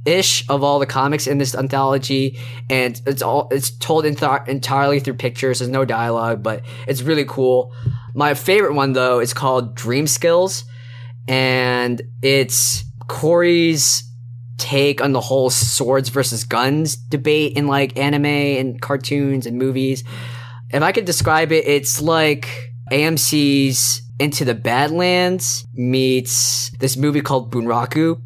ish 0.05 0.47
of 0.47 0.63
all 0.63 0.79
the 0.79 0.85
comics 0.85 1.27
in 1.27 1.37
this 1.37 1.53
anthology 1.53 2.39
and 2.69 3.01
it's 3.05 3.21
all 3.21 3.49
it's 3.51 3.71
told 3.71 4.05
ent- 4.05 4.47
entirely 4.47 4.99
through 4.99 5.15
pictures. 5.15 5.59
There's 5.59 5.69
no 5.69 5.85
dialogue 5.85 6.41
but 6.41 6.63
it's 6.87 7.01
really 7.01 7.25
cool. 7.25 7.73
My 8.15 8.33
favorite 8.33 8.73
one 8.73 8.93
though 8.93 9.19
is 9.19 9.33
called 9.33 9.75
dream 9.75 10.07
skills 10.07 10.63
and 11.27 12.01
it's 12.21 12.85
corey's 13.07 14.03
take 14.57 15.01
on 15.01 15.11
the 15.11 15.21
whole 15.21 15.49
swords 15.49 16.09
versus 16.09 16.43
guns 16.45 16.95
debate 16.95 17.57
in 17.57 17.67
like 17.67 17.97
anime 17.97 18.25
and 18.25 18.81
cartoons 18.81 19.45
and 19.45 19.57
movies. 19.57 20.03
If 20.69 20.83
i 20.83 20.91
could 20.91 21.05
describe 21.05 21.51
it 21.51 21.65
it's 21.65 22.01
like 22.01 22.66
amc's 22.91 24.01
into 24.19 24.43
the 24.43 24.55
badlands 24.55 25.65
meets 25.73 26.71
this 26.79 26.97
movie 26.97 27.21
called 27.21 27.51
bunraku 27.51 28.19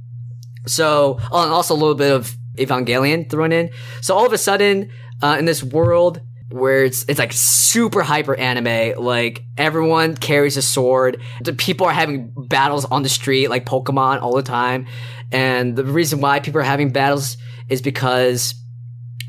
so, 0.66 1.20
oh, 1.32 1.43
and 1.43 1.51
also 1.51 1.74
a 1.74 1.78
little 1.78 1.95
bit 1.95 2.12
of 2.12 2.36
Evangelion 2.55 3.30
thrown 3.30 3.51
in. 3.51 3.72
So 4.01 4.16
all 4.16 4.26
of 4.26 4.34
a 4.34 4.38
sudden, 4.38 4.91
uh, 5.22 5.38
in 5.39 5.45
this 5.45 5.64
world 5.64 6.22
where 6.49 6.84
it's 6.84 7.05
it's 7.07 7.18
like 7.18 7.32
super 7.32 8.01
hyper 8.01 8.36
anime, 8.36 9.01
like 9.01 9.43
everyone 9.57 10.16
carries 10.16 10.57
a 10.57 10.62
sword. 10.62 11.22
The 11.41 11.53
people 11.53 11.88
are 11.88 11.93
having 11.93 12.34
battles 12.36 12.84
on 12.86 13.03
the 13.03 13.09
street 13.09 13.47
like 13.47 13.66
Pokemon 13.66 14.22
all 14.22 14.36
the 14.36 14.43
time, 14.43 14.86
and 15.32 15.76
the 15.76 15.86
reason 15.86 16.20
why 16.20 16.41
people 16.41 16.59
are 16.59 16.66
having 16.66 16.91
battles 16.91 17.38
is 17.70 17.82
because 17.82 18.53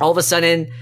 all 0.01 0.11
of 0.11 0.19
a 0.19 0.23
sudden, 0.23 0.73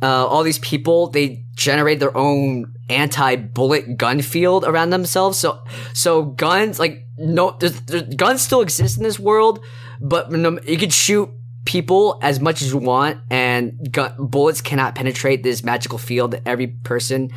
uh, 0.00 0.26
all 0.26 0.42
these 0.42 0.58
people 0.60 1.10
they 1.10 1.44
generate 1.54 2.00
their 2.00 2.16
own 2.16 2.71
anti-bullet 2.88 3.96
gun 3.96 4.20
field 4.22 4.64
around 4.64 4.90
themselves. 4.90 5.38
So, 5.38 5.64
so 5.92 6.24
guns 6.24 6.78
like 6.78 7.06
no, 7.18 7.56
there's, 7.58 7.80
there's, 7.82 8.14
guns 8.14 8.42
still 8.42 8.60
exist 8.60 8.96
in 8.96 9.02
this 9.02 9.18
world, 9.18 9.64
but 10.00 10.30
you 10.32 10.78
can 10.78 10.90
shoot 10.90 11.30
people 11.64 12.18
as 12.22 12.40
much 12.40 12.62
as 12.62 12.72
you 12.72 12.78
want, 12.78 13.18
and 13.30 13.92
gun, 13.92 14.14
bullets 14.18 14.60
cannot 14.60 14.94
penetrate 14.94 15.42
this 15.42 15.62
magical 15.62 15.98
field 15.98 16.32
that 16.32 16.42
every 16.46 16.66
person 16.66 17.30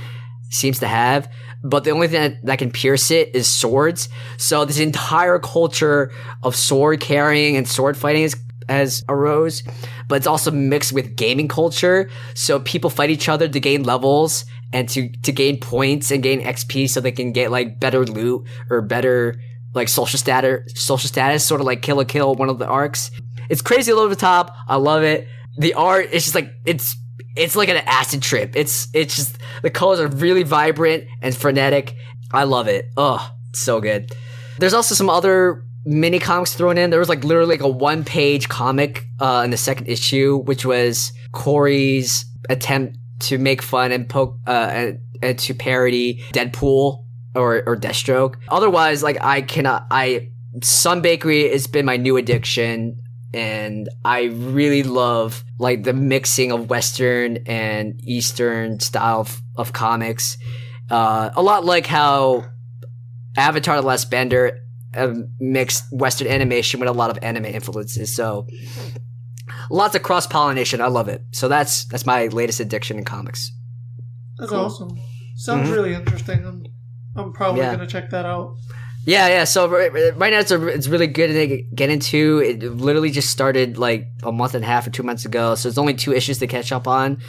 seems 0.49 0.79
to 0.79 0.87
have. 0.87 1.31
But 1.63 1.83
the 1.83 1.91
only 1.91 2.07
thing 2.07 2.21
that, 2.21 2.45
that 2.45 2.59
can 2.59 2.71
pierce 2.71 3.11
it 3.11 3.35
is 3.35 3.47
swords. 3.47 4.09
So 4.37 4.65
this 4.65 4.79
entire 4.79 5.39
culture 5.39 6.11
of 6.43 6.55
sword 6.55 6.99
carrying 6.99 7.57
and 7.57 7.67
sword 7.67 7.97
fighting 7.97 8.23
is 8.23 8.35
has 8.67 9.03
arose, 9.07 9.61
but 10.07 10.15
it's 10.15 10.25
also 10.25 10.49
mixed 10.49 10.91
with 10.91 11.15
gaming 11.15 11.47
culture. 11.47 12.09
So 12.33 12.59
people 12.61 12.89
fight 12.89 13.11
each 13.11 13.29
other 13.29 13.47
to 13.47 13.59
gain 13.59 13.83
levels 13.83 14.45
and 14.75 14.89
to, 14.89 15.07
to 15.07 15.31
gain 15.31 15.57
points 15.57 16.11
and 16.11 16.21
gain 16.21 16.41
XP 16.41 16.89
so 16.89 16.99
they 16.99 17.13
can 17.13 17.31
get 17.31 17.49
like 17.49 17.79
better 17.79 18.05
loot 18.05 18.45
or 18.69 18.81
better 18.81 19.35
like 19.73 19.87
social 19.87 20.19
status, 20.19 20.73
social 20.75 21.07
status, 21.07 21.45
sort 21.45 21.61
of 21.61 21.65
like 21.65 21.81
Kill 21.81 21.95
la 21.95 22.03
Kill, 22.03 22.35
one 22.35 22.49
of 22.49 22.59
the 22.59 22.67
arcs. 22.67 23.09
It's 23.49 23.61
crazy 23.61 23.93
over 23.93 24.09
the 24.09 24.19
top. 24.19 24.53
I 24.67 24.75
love 24.75 25.03
it. 25.03 25.29
The 25.57 25.75
art 25.75 26.07
is 26.11 26.23
just 26.23 26.35
like, 26.35 26.51
it's, 26.65 26.93
it's 27.37 27.55
like 27.55 27.69
an 27.69 27.77
acid 27.85 28.21
trip. 28.21 28.57
It's, 28.57 28.89
it's 28.93 29.15
just, 29.15 29.37
the 29.61 29.69
colors 29.69 30.01
are 30.01 30.09
really 30.09 30.43
vibrant 30.43 31.05
and 31.21 31.33
frenetic. 31.33 31.95
I 32.33 32.43
love 32.43 32.67
it. 32.67 32.89
Oh, 32.97 33.31
so 33.53 33.79
good. 33.79 34.11
There's 34.59 34.73
also 34.73 34.93
some 34.93 35.09
other 35.09 35.63
mini 35.85 36.19
comics 36.19 36.53
thrown 36.53 36.77
in. 36.77 36.89
There 36.89 36.99
was 36.99 37.07
like 37.07 37.23
literally 37.23 37.51
like 37.51 37.61
a 37.61 37.69
one 37.69 38.03
page 38.03 38.49
comic 38.49 39.05
uh, 39.21 39.43
in 39.45 39.51
the 39.51 39.57
second 39.57 39.87
issue, 39.87 40.35
which 40.39 40.65
was 40.65 41.13
Corey's 41.31 42.25
attempt 42.49 42.97
to 43.19 43.37
make 43.37 43.61
fun 43.61 43.91
and 43.91 44.07
poke 44.07 44.37
uh, 44.47 44.69
and, 44.71 44.99
and 45.21 45.39
to 45.39 45.53
parody 45.53 46.23
Deadpool 46.33 47.05
or 47.35 47.63
or 47.65 47.75
Deathstroke. 47.75 48.35
Otherwise, 48.49 49.03
like 49.03 49.17
I 49.21 49.41
cannot. 49.41 49.87
I 49.91 50.31
Sun 50.61 51.01
Bakery 51.01 51.49
has 51.49 51.67
been 51.67 51.85
my 51.85 51.97
new 51.97 52.17
addiction. 52.17 53.01
And 53.33 53.89
I 54.05 54.25
really 54.25 54.83
love 54.83 55.43
like 55.59 55.83
the 55.83 55.91
mixing 55.91 56.53
of 56.53 56.69
Western 56.69 57.39
and 57.45 57.99
Eastern 58.01 58.79
style 58.79 59.19
of, 59.19 59.41
of 59.57 59.73
comics. 59.73 60.37
Uh, 60.89 61.31
a 61.35 61.41
lot 61.41 61.65
like 61.65 61.85
how 61.85 62.45
Avatar: 63.35 63.81
The 63.81 63.87
Last 63.87 64.09
Bender 64.09 64.61
uh, 64.93 65.13
mixed 65.37 65.83
Western 65.91 66.29
animation 66.29 66.79
with 66.79 66.87
a 66.87 66.93
lot 66.93 67.09
of 67.09 67.19
anime 67.21 67.43
influences. 67.43 68.15
So 68.15 68.47
lots 69.69 69.95
of 69.95 70.03
cross 70.03 70.27
pollination. 70.27 70.81
I 70.81 70.87
love 70.87 71.07
it. 71.07 71.21
So 71.31 71.47
that's 71.47 71.85
that's 71.85 72.05
my 72.05 72.27
latest 72.27 72.59
addiction 72.59 72.97
in 72.97 73.03
comics. 73.05 73.51
That's 74.37 74.51
Cool. 74.51 74.59
awesome. 74.59 74.89
Sounds 75.35 75.69
Mhm. 75.69 75.73
really 75.73 75.93
interesting. 75.93 76.45
I'm, 76.45 76.63
I'm 77.15 77.33
probably 77.33 77.61
Yeah. 77.61 77.75
gonna 77.75 77.87
check 77.87 78.09
that 78.11 78.25
out. 78.25 78.55
Yeah, 79.05 79.27
yeah. 79.27 79.43
So 79.43 79.67
right, 79.69 79.93
right 80.17 80.31
now 80.33 80.39
it's 80.39 80.49
a, 80.51 80.67
it's 80.67 80.87
really 80.87 81.05
good 81.07 81.27
to 81.27 81.61
get 81.75 81.89
into. 81.91 82.39
It 82.43 82.63
literally 82.63 83.11
just 83.11 83.29
started 83.29 83.77
like 83.77 84.07
a 84.23 84.31
month 84.31 84.55
and 84.55 84.63
a 84.63 84.67
half 84.67 84.87
or 84.87 84.89
two 84.89 85.03
months 85.03 85.25
ago. 85.25 85.53
So 85.55 85.69
it's 85.69 85.77
only 85.77 85.93
two 85.93 86.11
issues 86.13 86.39
to 86.39 86.47
catch 86.47 86.71
up 86.71 86.87
on, 86.87 87.19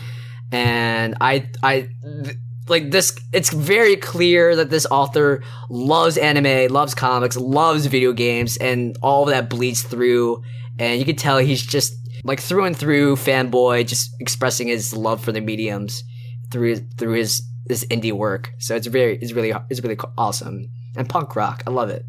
and 0.53 1.16
I 1.20 1.49
I 1.62 1.89
th- 2.24 2.37
like 2.68 2.91
this. 2.91 3.14
It's 3.32 3.53
very 3.53 3.97
clear 3.97 4.57
that 4.57 4.70
this 4.70 4.87
author 4.91 5.43
loves 5.68 6.16
anime, 6.16 6.72
loves 6.72 6.95
comics, 6.95 7.37
loves 7.37 7.87
video 7.87 8.12
games, 8.12 8.57
and 8.57 8.97
all 9.03 9.24
of 9.24 9.28
that 9.30 9.51
bleeds 9.51 9.82
through. 9.82 10.43
And 10.78 10.99
you 10.99 11.05
can 11.05 11.16
tell 11.16 11.39
he's 11.39 11.62
just 11.62 11.93
like 12.27 12.41
through 12.41 12.64
and 12.64 12.77
through 12.77 13.16
fanboy, 13.16 13.87
just 13.87 14.11
expressing 14.20 14.68
his 14.68 14.95
love 14.95 15.22
for 15.22 15.33
the 15.33 15.41
mediums 15.41 16.03
through 16.51 16.77
through 16.99 17.14
his 17.14 17.43
his 17.68 17.85
indie 17.87 18.12
work. 18.12 18.53
So 18.59 18.77
it's 18.77 18.87
very 18.87 19.16
it's 19.18 19.33
really 19.33 19.53
it's 19.70 19.81
really 19.81 19.99
awesome 20.18 20.68
and 20.97 21.09
punk 21.09 21.37
rock. 21.37 21.62
I 21.66 21.70
love 21.70 21.91
it. 21.91 22.05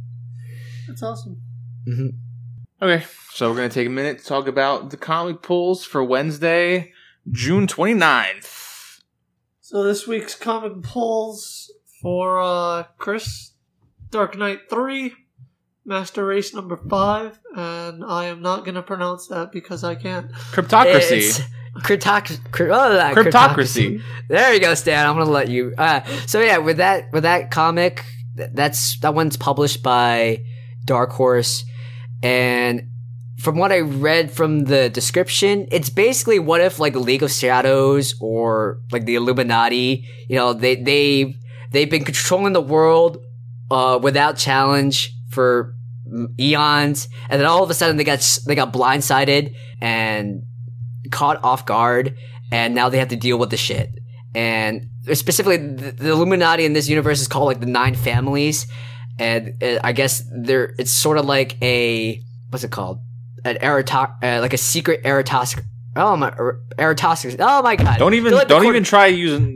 That's 0.87 1.03
awesome. 1.03 1.41
hmm 1.85 2.07
Okay, 2.79 3.03
so 3.31 3.49
we're 3.49 3.55
going 3.57 3.69
to 3.69 3.73
take 3.73 3.87
a 3.87 3.89
minute 3.89 4.19
to 4.19 4.25
talk 4.25 4.47
about 4.47 4.91
the 4.91 4.97
comic 4.97 5.41
pulls 5.41 5.83
for 5.83 6.03
Wednesday, 6.03 6.93
June 7.31 7.65
29th. 7.65 9.01
So 9.61 9.81
this 9.83 10.05
week's 10.05 10.35
comic 10.35 10.83
pulls 10.83 11.71
for 12.03 12.39
uh, 12.39 12.83
Chris, 12.99 13.53
Dark 14.11 14.37
Knight 14.37 14.69
three, 14.69 15.15
Master 15.87 16.25
Race 16.25 16.53
number 16.53 16.75
five, 16.89 17.39
and 17.55 18.03
I 18.03 18.25
am 18.25 18.41
not 18.41 18.65
gonna 18.65 18.83
pronounce 18.83 19.27
that 19.27 19.53
because 19.53 19.85
I 19.85 19.95
can't. 19.95 20.29
Cryptocracy. 20.51 21.17
It's 21.17 21.41
cryptoc- 21.77 22.51
cry- 22.51 22.67
oh, 22.67 22.93
that 22.93 23.15
Cryptocracy. 23.15 24.01
There 24.27 24.53
you 24.53 24.59
go, 24.59 24.73
Stan. 24.73 25.07
I'm 25.07 25.17
gonna 25.17 25.31
let 25.31 25.47
you. 25.47 25.73
Uh, 25.77 26.01
so 26.25 26.41
yeah, 26.41 26.57
with 26.57 26.77
that 26.77 27.13
with 27.13 27.23
that 27.23 27.51
comic, 27.51 28.03
that's 28.35 28.99
that 28.99 29.15
one's 29.15 29.37
published 29.37 29.81
by 29.81 30.43
Dark 30.83 31.11
Horse, 31.11 31.63
and 32.21 32.89
from 33.39 33.57
what 33.57 33.71
I 33.71 33.79
read 33.79 34.29
from 34.31 34.65
the 34.65 34.89
description, 34.89 35.67
it's 35.71 35.89
basically 35.89 36.39
what 36.39 36.59
if 36.59 36.79
like 36.79 36.93
the 36.93 36.99
League 36.99 37.23
of 37.23 37.31
Shadows 37.31 38.15
or 38.19 38.81
like 38.91 39.05
the 39.05 39.15
Illuminati, 39.15 40.05
you 40.27 40.35
know, 40.35 40.51
they 40.51 40.75
they 40.75 41.35
they've 41.71 41.89
been 41.89 42.03
controlling 42.03 42.51
the 42.51 42.61
world 42.61 43.19
uh, 43.71 43.99
without 44.01 44.35
challenge 44.35 45.13
for 45.29 45.75
eons, 46.39 47.09
and 47.29 47.39
then 47.39 47.47
all 47.47 47.63
of 47.63 47.69
a 47.69 47.73
sudden 47.73 47.97
they 47.97 48.03
got 48.03 48.39
they 48.45 48.55
got 48.55 48.73
blindsided 48.73 49.55
and 49.81 50.43
caught 51.11 51.43
off 51.43 51.65
guard, 51.65 52.17
and 52.51 52.75
now 52.75 52.89
they 52.89 52.97
have 52.99 53.09
to 53.09 53.15
deal 53.15 53.37
with 53.37 53.49
the 53.49 53.57
shit. 53.57 53.89
And 54.35 54.89
specifically, 55.13 55.57
the, 55.57 55.91
the 55.91 56.11
Illuminati 56.11 56.65
in 56.65 56.73
this 56.73 56.87
universe 56.87 57.21
is 57.21 57.27
called 57.27 57.47
like 57.47 57.59
the 57.59 57.65
Nine 57.65 57.95
Families, 57.95 58.67
and 59.19 59.61
uh, 59.63 59.79
I 59.83 59.93
guess 59.93 60.23
they're 60.31 60.75
it's 60.77 60.91
sort 60.91 61.17
of 61.17 61.25
like 61.25 61.61
a 61.61 62.21
what's 62.49 62.63
it 62.63 62.71
called? 62.71 62.99
An 63.45 63.55
Eratos, 63.57 64.23
uh, 64.23 64.41
like 64.41 64.53
a 64.53 64.57
secret 64.57 65.03
Eratos. 65.03 65.61
Oh 65.95 66.15
my, 66.15 66.31
Eratos. 66.31 67.35
Oh 67.39 67.61
my 67.61 67.75
god! 67.75 67.99
Don't 67.99 68.13
even 68.13 68.33
don't 68.47 68.65
even 68.65 68.83
try 68.83 69.07
using 69.07 69.55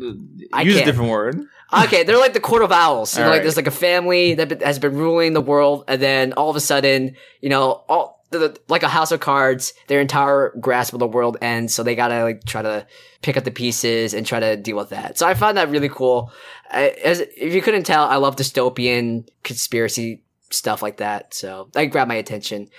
use 0.64 0.78
a 0.78 0.86
different 0.86 1.12
word. 1.12 1.40
Okay, 1.86 2.04
they're 2.04 2.18
like 2.18 2.34
the 2.34 2.40
Court 2.40 2.64
of 2.64 2.72
Owls. 2.72 3.18
You 3.18 3.24
know, 3.24 3.30
like 3.30 3.38
right. 3.38 3.44
there's 3.44 3.56
like 3.56 3.68
a 3.68 3.72
family 3.72 4.34
that 4.36 4.62
has 4.62 4.78
been 4.78 4.94
ruling 4.94 5.34
the 5.34 5.42
world, 5.42 5.86
and 5.88 6.02
then 6.02 6.34
all 6.34 6.50
of 6.50 6.56
a 6.56 6.60
sudden, 6.60 7.16
you 7.40 7.50
know, 7.50 7.84
all 7.88 8.26
the, 8.32 8.40
the- 8.40 8.60
like 8.68 8.84
a 8.84 8.90
house 8.90 9.12
of 9.12 9.20
cards, 9.20 9.74
their 9.88 10.02
entire 10.02 10.54
grasp 10.60 10.94
of 10.94 11.00
the 11.00 11.08
world 11.08 11.38
ends. 11.42 11.74
So 11.74 11.84
they 11.84 11.96
gotta 11.96 12.24
like 12.24 12.44
try 12.46 12.62
to 12.62 12.86
pick 13.22 13.38
up 13.38 13.44
the 13.44 13.52
pieces 13.52 14.14
and 14.14 14.26
try 14.26 14.40
to 14.40 14.58
deal 14.58 14.76
with 14.76 14.90
that. 14.90 15.18
So 15.18 15.28
I 15.28 15.34
found 15.34 15.58
that 15.58 15.70
really 15.70 15.90
cool. 15.90 16.32
I, 16.70 16.90
as 17.04 17.20
if 17.20 17.54
you 17.54 17.62
couldn't 17.62 17.84
tell, 17.84 18.06
I 18.06 18.16
love 18.18 18.36
dystopian 18.36 19.28
conspiracy 19.44 20.24
stuff 20.50 20.82
like 20.82 20.98
that. 20.98 21.34
So 21.34 21.70
that 21.74 21.86
grabbed 21.86 22.10
my 22.10 22.16
attention. 22.16 22.70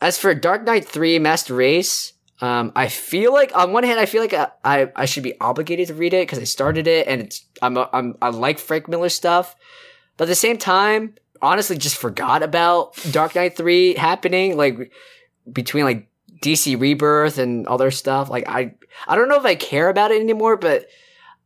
As 0.00 0.18
for 0.18 0.34
Dark 0.34 0.64
Knight 0.64 0.86
Three 0.86 1.18
Master 1.18 1.54
Race, 1.54 2.12
um, 2.40 2.72
I 2.76 2.88
feel 2.88 3.32
like 3.32 3.56
on 3.56 3.72
one 3.72 3.84
hand, 3.84 3.98
I 3.98 4.06
feel 4.06 4.20
like 4.20 4.34
I, 4.34 4.48
I, 4.64 4.92
I 4.94 5.04
should 5.06 5.22
be 5.22 5.38
obligated 5.40 5.88
to 5.88 5.94
read 5.94 6.12
it 6.12 6.22
because 6.22 6.38
I 6.38 6.44
started 6.44 6.86
it 6.86 7.06
and 7.06 7.22
it's 7.22 7.44
I'm, 7.62 7.76
a, 7.76 7.88
I'm 7.92 8.16
I 8.20 8.28
like 8.28 8.58
Frank 8.58 8.88
Miller 8.88 9.08
stuff, 9.08 9.56
but 10.16 10.24
at 10.24 10.28
the 10.28 10.34
same 10.34 10.58
time, 10.58 11.14
honestly, 11.40 11.78
just 11.78 11.96
forgot 11.96 12.42
about 12.42 12.94
Dark 13.10 13.34
Knight 13.34 13.56
Three 13.56 13.94
happening 13.94 14.56
like 14.56 14.92
between 15.50 15.84
like 15.84 16.08
DC 16.42 16.78
Rebirth 16.78 17.38
and 17.38 17.66
other 17.66 17.90
stuff. 17.90 18.28
Like 18.28 18.46
I 18.48 18.74
I 19.06 19.16
don't 19.16 19.28
know 19.28 19.38
if 19.38 19.46
I 19.46 19.54
care 19.54 19.88
about 19.88 20.10
it 20.10 20.20
anymore, 20.20 20.58
but 20.58 20.86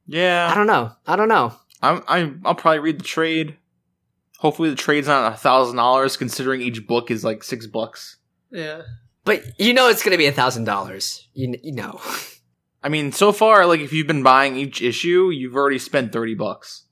yeah, 0.06 0.48
I 0.50 0.56
don't 0.56 0.66
know. 0.66 0.92
I 1.06 1.14
don't 1.14 1.28
know. 1.28 1.52
I'm, 1.82 2.02
I'm 2.08 2.42
I'll 2.44 2.54
probably 2.56 2.80
read 2.80 2.98
the 2.98 3.04
trade. 3.04 3.56
Hopefully, 4.38 4.70
the 4.70 4.76
trade's 4.76 5.06
not 5.06 5.32
a 5.32 5.36
thousand 5.36 5.76
dollars, 5.76 6.16
considering 6.16 6.62
each 6.62 6.86
book 6.86 7.12
is 7.12 7.22
like 7.22 7.44
six 7.44 7.66
bucks. 7.66 8.16
Yeah. 8.50 8.82
But 9.30 9.60
you 9.60 9.72
know 9.74 9.88
it's 9.88 10.02
gonna 10.02 10.16
be 10.18 10.26
a 10.26 10.32
thousand 10.32 10.64
dollars. 10.64 11.28
You 11.34 11.54
you 11.62 11.72
know. 11.72 12.00
I 12.82 12.88
mean, 12.88 13.12
so 13.12 13.30
far, 13.32 13.66
like 13.66 13.80
if 13.80 13.92
you've 13.92 14.06
been 14.06 14.22
buying 14.22 14.56
each 14.56 14.80
issue, 14.82 15.30
you've 15.30 15.54
already 15.54 15.78
spent 15.78 16.12
thirty 16.12 16.34
bucks. 16.34 16.84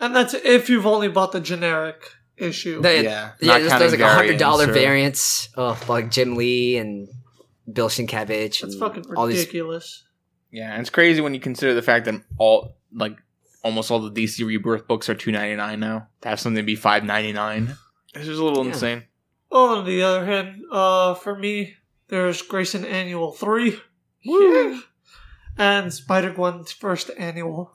And 0.00 0.14
that's 0.16 0.32
if 0.32 0.70
you've 0.70 0.86
only 0.86 1.08
bought 1.08 1.32
the 1.32 1.40
generic 1.40 2.10
issue. 2.36 2.80
The- 2.80 3.02
yeah, 3.02 3.32
Yeah, 3.40 3.58
there's, 3.58 3.78
there's 3.78 3.92
like 3.92 4.00
a 4.00 4.08
hundred 4.08 4.38
dollar 4.38 4.64
dollar 4.66 4.70
or- 4.70 4.74
variants 4.74 5.48
of 5.56 5.88
like 5.88 6.10
Jim 6.10 6.36
Lee 6.36 6.78
and 6.78 7.08
Bill 7.70 7.88
Sienkiewicz. 7.88 8.60
That's 8.60 8.76
fucking 8.76 9.04
all 9.16 9.26
these 9.26 9.40
ridiculous. 9.40 10.04
Yeah, 10.50 10.70
and 10.72 10.80
it's 10.80 10.88
crazy 10.90 11.20
when 11.20 11.34
you 11.34 11.40
consider 11.40 11.74
the 11.74 11.82
fact 11.82 12.06
that 12.06 12.14
all 12.38 12.76
like 12.94 13.16
almost 13.62 13.90
all 13.90 13.98
the 14.00 14.10
DC 14.10 14.46
Rebirth 14.46 14.86
books 14.88 15.08
are 15.10 15.14
two 15.14 15.32
ninety 15.32 15.56
nine 15.56 15.80
now. 15.80 16.08
To 16.22 16.28
have 16.30 16.40
something 16.40 16.64
be 16.64 16.76
five 16.76 17.04
ninety 17.04 17.32
nine, 17.32 17.76
it's 18.14 18.24
just 18.24 18.40
a 18.40 18.44
little 18.44 18.64
Yeah. 18.64 18.72
insane. 18.72 19.02
Oh, 19.50 19.78
on 19.78 19.84
the 19.86 20.02
other 20.02 20.26
hand, 20.26 20.62
uh, 20.70 21.14
for 21.14 21.36
me, 21.36 21.74
there's 22.08 22.42
Grayson 22.42 22.84
Annual 22.84 23.32
3. 23.32 23.78
Woo. 24.26 24.82
And 25.56 25.92
Spider 25.92 26.32
Gwen's 26.32 26.70
first 26.70 27.10
annual. 27.18 27.72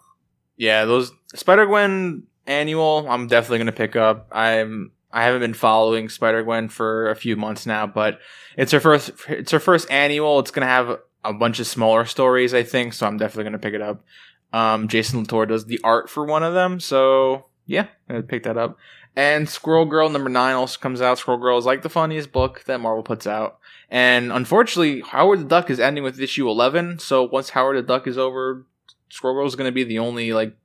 Yeah, 0.55 0.85
those 0.85 1.11
Spider 1.35 1.65
Gwen 1.65 2.23
annual, 2.45 3.05
I'm 3.09 3.27
definitely 3.27 3.57
gonna 3.59 3.71
pick 3.71 3.95
up. 3.95 4.29
I'm 4.31 4.91
I 5.11 5.23
haven't 5.23 5.41
been 5.41 5.53
following 5.53 6.09
Spider 6.09 6.43
Gwen 6.43 6.69
for 6.69 7.09
a 7.09 7.15
few 7.15 7.35
months 7.35 7.65
now, 7.65 7.85
but 7.85 8.19
it's 8.57 8.71
her 8.71 8.79
first 8.79 9.11
it's 9.27 9.51
her 9.51 9.59
first 9.59 9.89
annual. 9.91 10.39
It's 10.39 10.51
gonna 10.51 10.67
have 10.67 10.99
a 11.23 11.33
bunch 11.33 11.59
of 11.59 11.67
smaller 11.67 12.05
stories, 12.05 12.53
I 12.53 12.63
think, 12.63 12.93
so 12.93 13.05
I'm 13.07 13.17
definitely 13.17 13.45
gonna 13.45 13.59
pick 13.59 13.73
it 13.73 13.81
up. 13.81 14.03
Um, 14.53 14.87
Jason 14.87 15.19
Latour 15.19 15.45
does 15.47 15.65
the 15.65 15.79
art 15.83 16.09
for 16.09 16.25
one 16.25 16.43
of 16.43 16.53
them, 16.53 16.79
so 16.79 17.45
yeah, 17.65 17.87
I'm 18.07 18.15
gonna 18.15 18.23
pick 18.23 18.43
that 18.43 18.57
up. 18.57 18.77
And 19.15 19.47
Squirrel 19.47 19.85
Girl 19.85 20.09
number 20.09 20.29
nine 20.29 20.55
also 20.55 20.79
comes 20.79 21.01
out. 21.01 21.19
Squirrel 21.19 21.39
Girl 21.39 21.57
is 21.57 21.65
like 21.65 21.83
the 21.83 21.89
funniest 21.89 22.31
book 22.31 22.63
that 22.65 22.79
Marvel 22.79 23.03
puts 23.03 23.27
out. 23.27 23.59
And 23.89 24.31
unfortunately, 24.31 25.01
Howard 25.01 25.39
the 25.41 25.45
Duck 25.45 25.69
is 25.69 25.79
ending 25.79 26.03
with 26.03 26.19
issue 26.19 26.49
11. 26.49 26.97
So 26.99 27.23
once 27.23 27.49
Howard 27.51 27.77
the 27.77 27.83
Duck 27.83 28.07
is 28.07 28.17
over, 28.17 28.65
Squirrel 29.09 29.35
Girl 29.35 29.45
is 29.45 29.55
going 29.55 29.67
to 29.67 29.71
be 29.73 29.83
the 29.83 29.99
only 29.99 30.33
like 30.33 30.55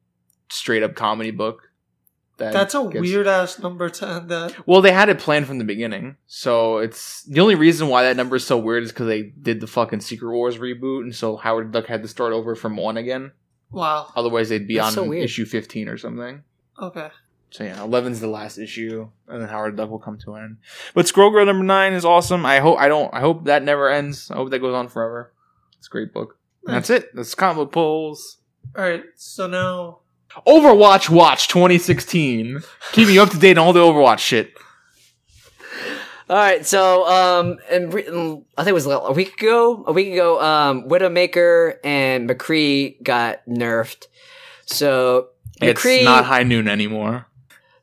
straight 0.48 0.82
up 0.82 0.94
comedy 0.94 1.30
book. 1.30 1.64
That 2.38 2.52
That's 2.52 2.74
a 2.74 2.84
gets- 2.84 3.00
weird 3.02 3.26
ass 3.26 3.58
number 3.58 3.90
to 3.90 4.08
end 4.08 4.30
at. 4.32 4.66
Well, 4.66 4.80
they 4.80 4.92
had 4.92 5.08
it 5.08 5.18
planned 5.18 5.46
from 5.46 5.58
the 5.58 5.64
beginning. 5.64 6.16
So 6.28 6.78
it's 6.78 7.24
the 7.24 7.40
only 7.40 7.56
reason 7.56 7.88
why 7.88 8.04
that 8.04 8.16
number 8.16 8.36
is 8.36 8.46
so 8.46 8.56
weird 8.56 8.84
is 8.84 8.92
because 8.92 9.08
they 9.08 9.22
did 9.24 9.60
the 9.60 9.66
fucking 9.66 10.00
Secret 10.00 10.30
Wars 10.32 10.56
reboot. 10.56 11.02
And 11.02 11.14
so 11.14 11.36
Howard 11.36 11.72
the 11.72 11.80
Duck 11.80 11.88
had 11.88 12.00
to 12.02 12.08
start 12.08 12.32
over 12.32 12.54
from 12.54 12.76
one 12.76 12.96
again. 12.96 13.32
Wow. 13.72 14.10
Otherwise, 14.16 14.48
they'd 14.48 14.68
be 14.68 14.76
That's 14.76 14.96
on 14.96 15.06
so 15.06 15.12
issue 15.12 15.44
15 15.44 15.88
or 15.88 15.98
something. 15.98 16.44
Okay. 16.80 17.08
So 17.50 17.64
yeah, 17.64 17.76
11's 17.78 18.20
the 18.20 18.28
last 18.28 18.58
issue, 18.58 19.08
and 19.26 19.40
then 19.40 19.48
Howard 19.48 19.74
the 19.74 19.82
Duck 19.82 19.90
will 19.90 19.98
come 19.98 20.18
to 20.18 20.34
an 20.34 20.44
end. 20.44 20.56
But 20.94 21.08
Squirrel 21.08 21.30
Girl 21.30 21.46
number 21.46 21.64
nine 21.64 21.94
is 21.94 22.04
awesome. 22.04 22.44
I 22.44 22.60
hope 22.60 22.78
I 22.78 22.88
don't. 22.88 23.12
I 23.14 23.20
hope 23.20 23.44
that 23.44 23.62
never 23.62 23.88
ends. 23.88 24.30
I 24.30 24.34
hope 24.34 24.50
that 24.50 24.58
goes 24.58 24.74
on 24.74 24.88
forever. 24.88 25.32
It's 25.78 25.86
a 25.86 25.90
great 25.90 26.12
book. 26.12 26.36
And 26.66 26.76
that's 26.76 26.90
it. 26.90 27.14
That's 27.14 27.34
comic 27.34 27.56
book 27.56 27.72
pulls. 27.72 28.38
All 28.76 28.84
right. 28.84 29.04
So 29.16 29.46
now, 29.46 30.00
Overwatch 30.46 31.08
Watch 31.08 31.48
2016. 31.48 32.60
Keeping 32.92 33.14
you 33.14 33.22
up 33.22 33.30
to 33.30 33.38
date 33.38 33.56
on 33.56 33.66
all 33.66 33.72
the 33.72 33.80
Overwatch 33.80 34.18
shit. 34.18 34.52
All 36.30 36.36
right, 36.36 36.66
so 36.66 37.08
um, 37.08 37.56
and 37.70 37.90
re- 37.94 38.06
I 38.06 38.62
think 38.62 38.68
it 38.68 38.74
was 38.74 38.84
a 38.84 39.12
week 39.12 39.40
ago. 39.40 39.82
A 39.86 39.92
week 39.92 40.12
ago, 40.12 40.38
um, 40.42 40.86
Widowmaker 40.86 41.76
and 41.82 42.28
McCree 42.28 43.02
got 43.02 43.40
nerfed. 43.48 44.08
So 44.66 45.28
It's 45.62 45.80
McCree, 45.80 46.04
not 46.04 46.26
high 46.26 46.42
noon 46.42 46.68
anymore. 46.68 47.27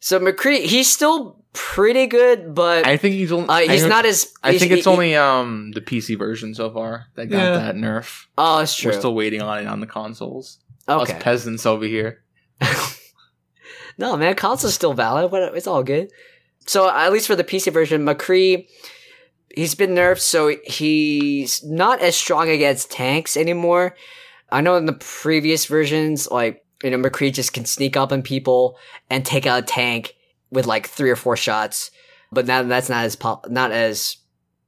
So 0.06 0.20
McCree, 0.20 0.66
he's 0.66 0.88
still 0.88 1.44
pretty 1.54 2.06
good, 2.06 2.54
but 2.54 2.86
I 2.86 2.96
think 2.96 3.16
he's 3.16 3.32
only. 3.32 3.50
uh, 3.50 3.72
he's 3.72 3.86
I, 3.86 3.90
not 3.90 4.06
as. 4.06 4.32
I 4.44 4.56
think 4.56 4.72
it's 4.72 4.86
he- 4.86 4.92
only 4.92 5.16
um 5.16 5.72
the 5.72 5.82
PC 5.82 6.16
version 6.16 6.54
so 6.54 6.70
far 6.70 7.08
that 7.16 7.26
got 7.26 7.38
Yeah. 7.40 7.58
that 7.58 7.76
nerf. 7.76 8.28
Oh, 8.38 8.60
that's 8.60 8.76
true. 8.76 8.92
We're 8.92 9.00
still 9.00 9.16
waiting 9.16 9.42
on 9.42 9.58
it 9.58 9.66
on 9.66 9.80
the 9.80 9.88
consoles. 9.88 10.60
Us 10.88 11.10
okay. 11.10 11.20
peasants 11.20 11.66
over 11.66 11.86
here. 11.86 12.22
no, 13.98 14.16
man, 14.16 14.36
console's 14.36 14.76
still 14.76 14.94
valid. 14.94 15.32
But 15.32 15.56
it's 15.56 15.66
all 15.66 15.82
good. 15.82 16.12
So 16.68 16.88
at 16.88 17.12
least 17.12 17.26
for 17.26 17.36
the 17.36 17.44
PC 17.44 17.74
version, 17.74 18.06
McCree, 18.06 18.68
he's 19.56 19.74
been 19.74 19.96
nerfed, 19.96 20.20
so 20.20 20.56
he's 20.66 21.64
not 21.64 22.00
as 22.02 22.16
strong 22.16 22.50
against 22.50 22.92
tanks 22.92 23.36
anymore. 23.36 23.96
I 24.52 24.62
know 24.62 24.76
in 24.76 24.86
the 24.86 24.94
previous 24.94 25.66
versions, 25.66 26.30
like 26.30 26.64
you 26.86 26.92
know, 26.92 26.98
McCree 27.10 27.34
just 27.34 27.52
can 27.54 27.66
sneak 27.66 27.98
up 27.98 28.12
on 28.12 28.22
people 28.22 28.78
and 29.10 29.26
take 29.26 29.46
out 29.46 29.60
a 29.64 29.66
tank 29.66 30.16
with 30.52 30.66
like 30.68 30.88
three 30.88 31.10
or 31.10 31.16
four 31.16 31.36
shots. 31.36 31.92
But 32.32 32.46
now 32.46 32.64
that's 32.64 32.90
not 32.90 33.06
as 33.06 33.16
pop- 33.16 33.50
not 33.50 33.72
as 33.72 34.18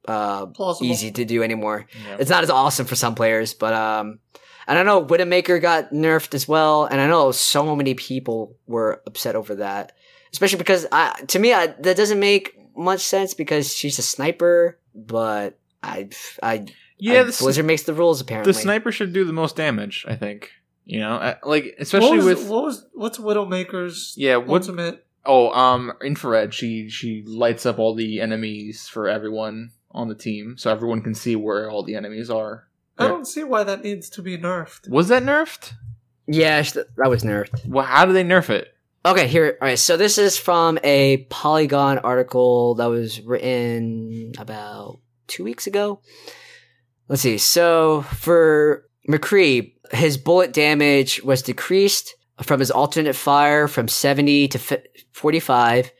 uh, 0.07 0.45
plausible. 0.47 0.89
easy 0.89 1.11
to 1.11 1.25
do 1.25 1.43
anymore. 1.43 1.85
Yeah. 2.07 2.17
It's 2.19 2.29
not 2.29 2.43
as 2.43 2.49
awesome 2.49 2.85
for 2.85 2.95
some 2.95 3.13
players, 3.15 3.53
but 3.53 3.73
um, 3.73 4.19
and 4.67 4.77
I 4.79 4.83
know 4.83 5.03
Widowmaker 5.05 5.61
got 5.61 5.91
nerfed 5.91 6.33
as 6.33 6.47
well, 6.47 6.85
and 6.85 6.99
I 7.01 7.07
know 7.07 7.31
so 7.31 7.75
many 7.75 7.93
people 7.93 8.55
were 8.67 9.01
upset 9.05 9.35
over 9.35 9.55
that, 9.55 9.93
especially 10.31 10.59
because 10.59 10.85
I, 10.91 11.19
to 11.27 11.39
me, 11.39 11.53
I, 11.53 11.67
that 11.67 11.97
doesn't 11.97 12.19
make 12.19 12.55
much 12.75 13.01
sense 13.01 13.33
because 13.33 13.73
she's 13.73 13.99
a 13.99 14.03
sniper, 14.03 14.79
but 14.95 15.57
I, 15.83 16.09
I, 16.43 16.65
Yeah, 16.99 17.19
I- 17.21 17.23
the, 17.23 17.29
s- 17.29 17.41
Blizzard 17.41 17.65
makes 17.65 17.83
the 17.83 17.93
rules 17.93 18.21
apparently. 18.21 18.51
the 18.53 18.59
sniper 18.59 18.91
should 18.91 19.13
do 19.13 19.25
the 19.25 19.33
most 19.33 19.55
damage. 19.55 20.05
I 20.07 20.15
think. 20.15 20.51
You 20.87 21.01
know, 21.01 21.15
uh, 21.15 21.35
like 21.43 21.65
What 21.65 21.81
especially 21.81 22.17
was, 22.17 22.25
with 22.25 22.49
what 22.49 22.63
was 22.63 22.85
what's 22.93 23.17
Widowmaker's 23.17 24.13
yeah. 24.15 24.37
What 24.37 24.61
ultimate? 24.61 25.05
Oh, 25.25 25.51
um, 25.51 25.91
infrared. 26.01 26.53
She 26.53 26.89
she 26.89 27.23
lights 27.27 27.65
up 27.65 27.77
all 27.77 27.93
the 27.93 28.21
enemies 28.21 28.87
for 28.87 29.09
everyone 29.09 29.71
on 29.91 30.07
the 30.07 30.15
team, 30.15 30.57
so 30.57 30.71
everyone 30.71 31.01
can 31.01 31.13
see 31.13 31.35
where 31.35 31.69
all 31.69 31.83
the 31.83 31.95
enemies 31.95 32.29
are. 32.29 32.69
I 32.97 33.07
don't 33.09 33.27
see 33.27 33.43
why 33.43 33.63
that 33.63 33.83
needs 33.83 34.09
to 34.11 34.21
be 34.21 34.37
nerfed. 34.37 34.89
Was 34.89 35.09
that 35.09 35.23
nerfed? 35.23 35.73
Yeah, 36.25 36.61
that 36.61 37.09
was 37.09 37.23
nerfed. 37.23 37.67
Well, 37.67 37.85
how 37.85 38.05
do 38.05 38.13
they 38.13 38.23
nerf 38.23 38.49
it? 38.49 38.73
Okay, 39.05 39.27
here. 39.27 39.57
All 39.61 39.67
right, 39.67 39.77
so 39.77 39.97
this 39.97 40.17
is 40.17 40.37
from 40.37 40.79
a 40.83 41.17
Polygon 41.29 41.99
article 41.99 42.75
that 42.75 42.87
was 42.87 43.21
written 43.21 44.31
about 44.37 44.99
two 45.27 45.43
weeks 45.43 45.67
ago. 45.67 45.99
Let's 47.07 47.21
see. 47.21 47.37
So 47.37 48.01
for 48.01 48.87
McCree, 49.07 49.73
his 49.91 50.17
bullet 50.17 50.53
damage 50.53 51.21
was 51.23 51.41
decreased 51.41 52.15
from 52.41 52.59
his 52.59 52.71
alternate 52.71 53.15
fire 53.15 53.67
from 53.67 53.87
70 53.87 54.47
to 54.49 54.59
fi- 54.59 54.83
45. 55.13 55.91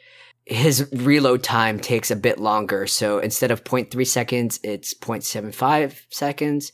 His 0.46 0.88
reload 0.94 1.44
time 1.44 1.80
takes 1.80 2.10
a 2.10 2.16
bit 2.16 2.40
longer. 2.40 2.88
So 2.88 3.20
instead 3.20 3.52
of 3.52 3.64
0.3 3.64 4.06
seconds, 4.08 4.60
it's 4.64 4.94
0.75 4.94 6.04
seconds. 6.10 6.72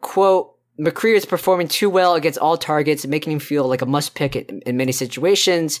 Quote, 0.00 0.52
McCree 0.78 1.16
is 1.16 1.24
performing 1.24 1.68
too 1.68 1.88
well 1.88 2.14
against 2.14 2.38
all 2.38 2.58
targets, 2.58 3.06
making 3.06 3.32
him 3.32 3.38
feel 3.38 3.66
like 3.66 3.82
a 3.82 3.86
must 3.86 4.14
pick 4.14 4.36
in, 4.36 4.60
in 4.60 4.76
many 4.76 4.92
situations. 4.92 5.80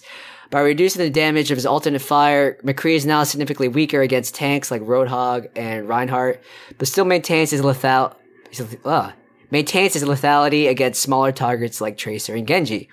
By 0.50 0.60
reducing 0.60 1.02
the 1.02 1.10
damage 1.10 1.50
of 1.50 1.56
his 1.56 1.66
alternate 1.66 2.00
fire, 2.00 2.58
McCree 2.62 2.94
is 2.94 3.04
now 3.04 3.24
significantly 3.24 3.68
weaker 3.68 4.00
against 4.00 4.34
tanks 4.34 4.70
like 4.70 4.80
Roadhog 4.82 5.48
and 5.56 5.88
Reinhardt, 5.88 6.42
but 6.78 6.88
still 6.88 7.04
maintains 7.04 7.50
his 7.50 7.64
lethal, 7.64 8.16
his, 8.50 8.76
uh, 8.84 9.12
maintains 9.50 9.94
his 9.94 10.04
lethality 10.04 10.68
against 10.68 11.02
smaller 11.02 11.32
targets 11.32 11.80
like 11.80 11.96
Tracer 11.96 12.34
and 12.34 12.46
Genji. 12.46 12.88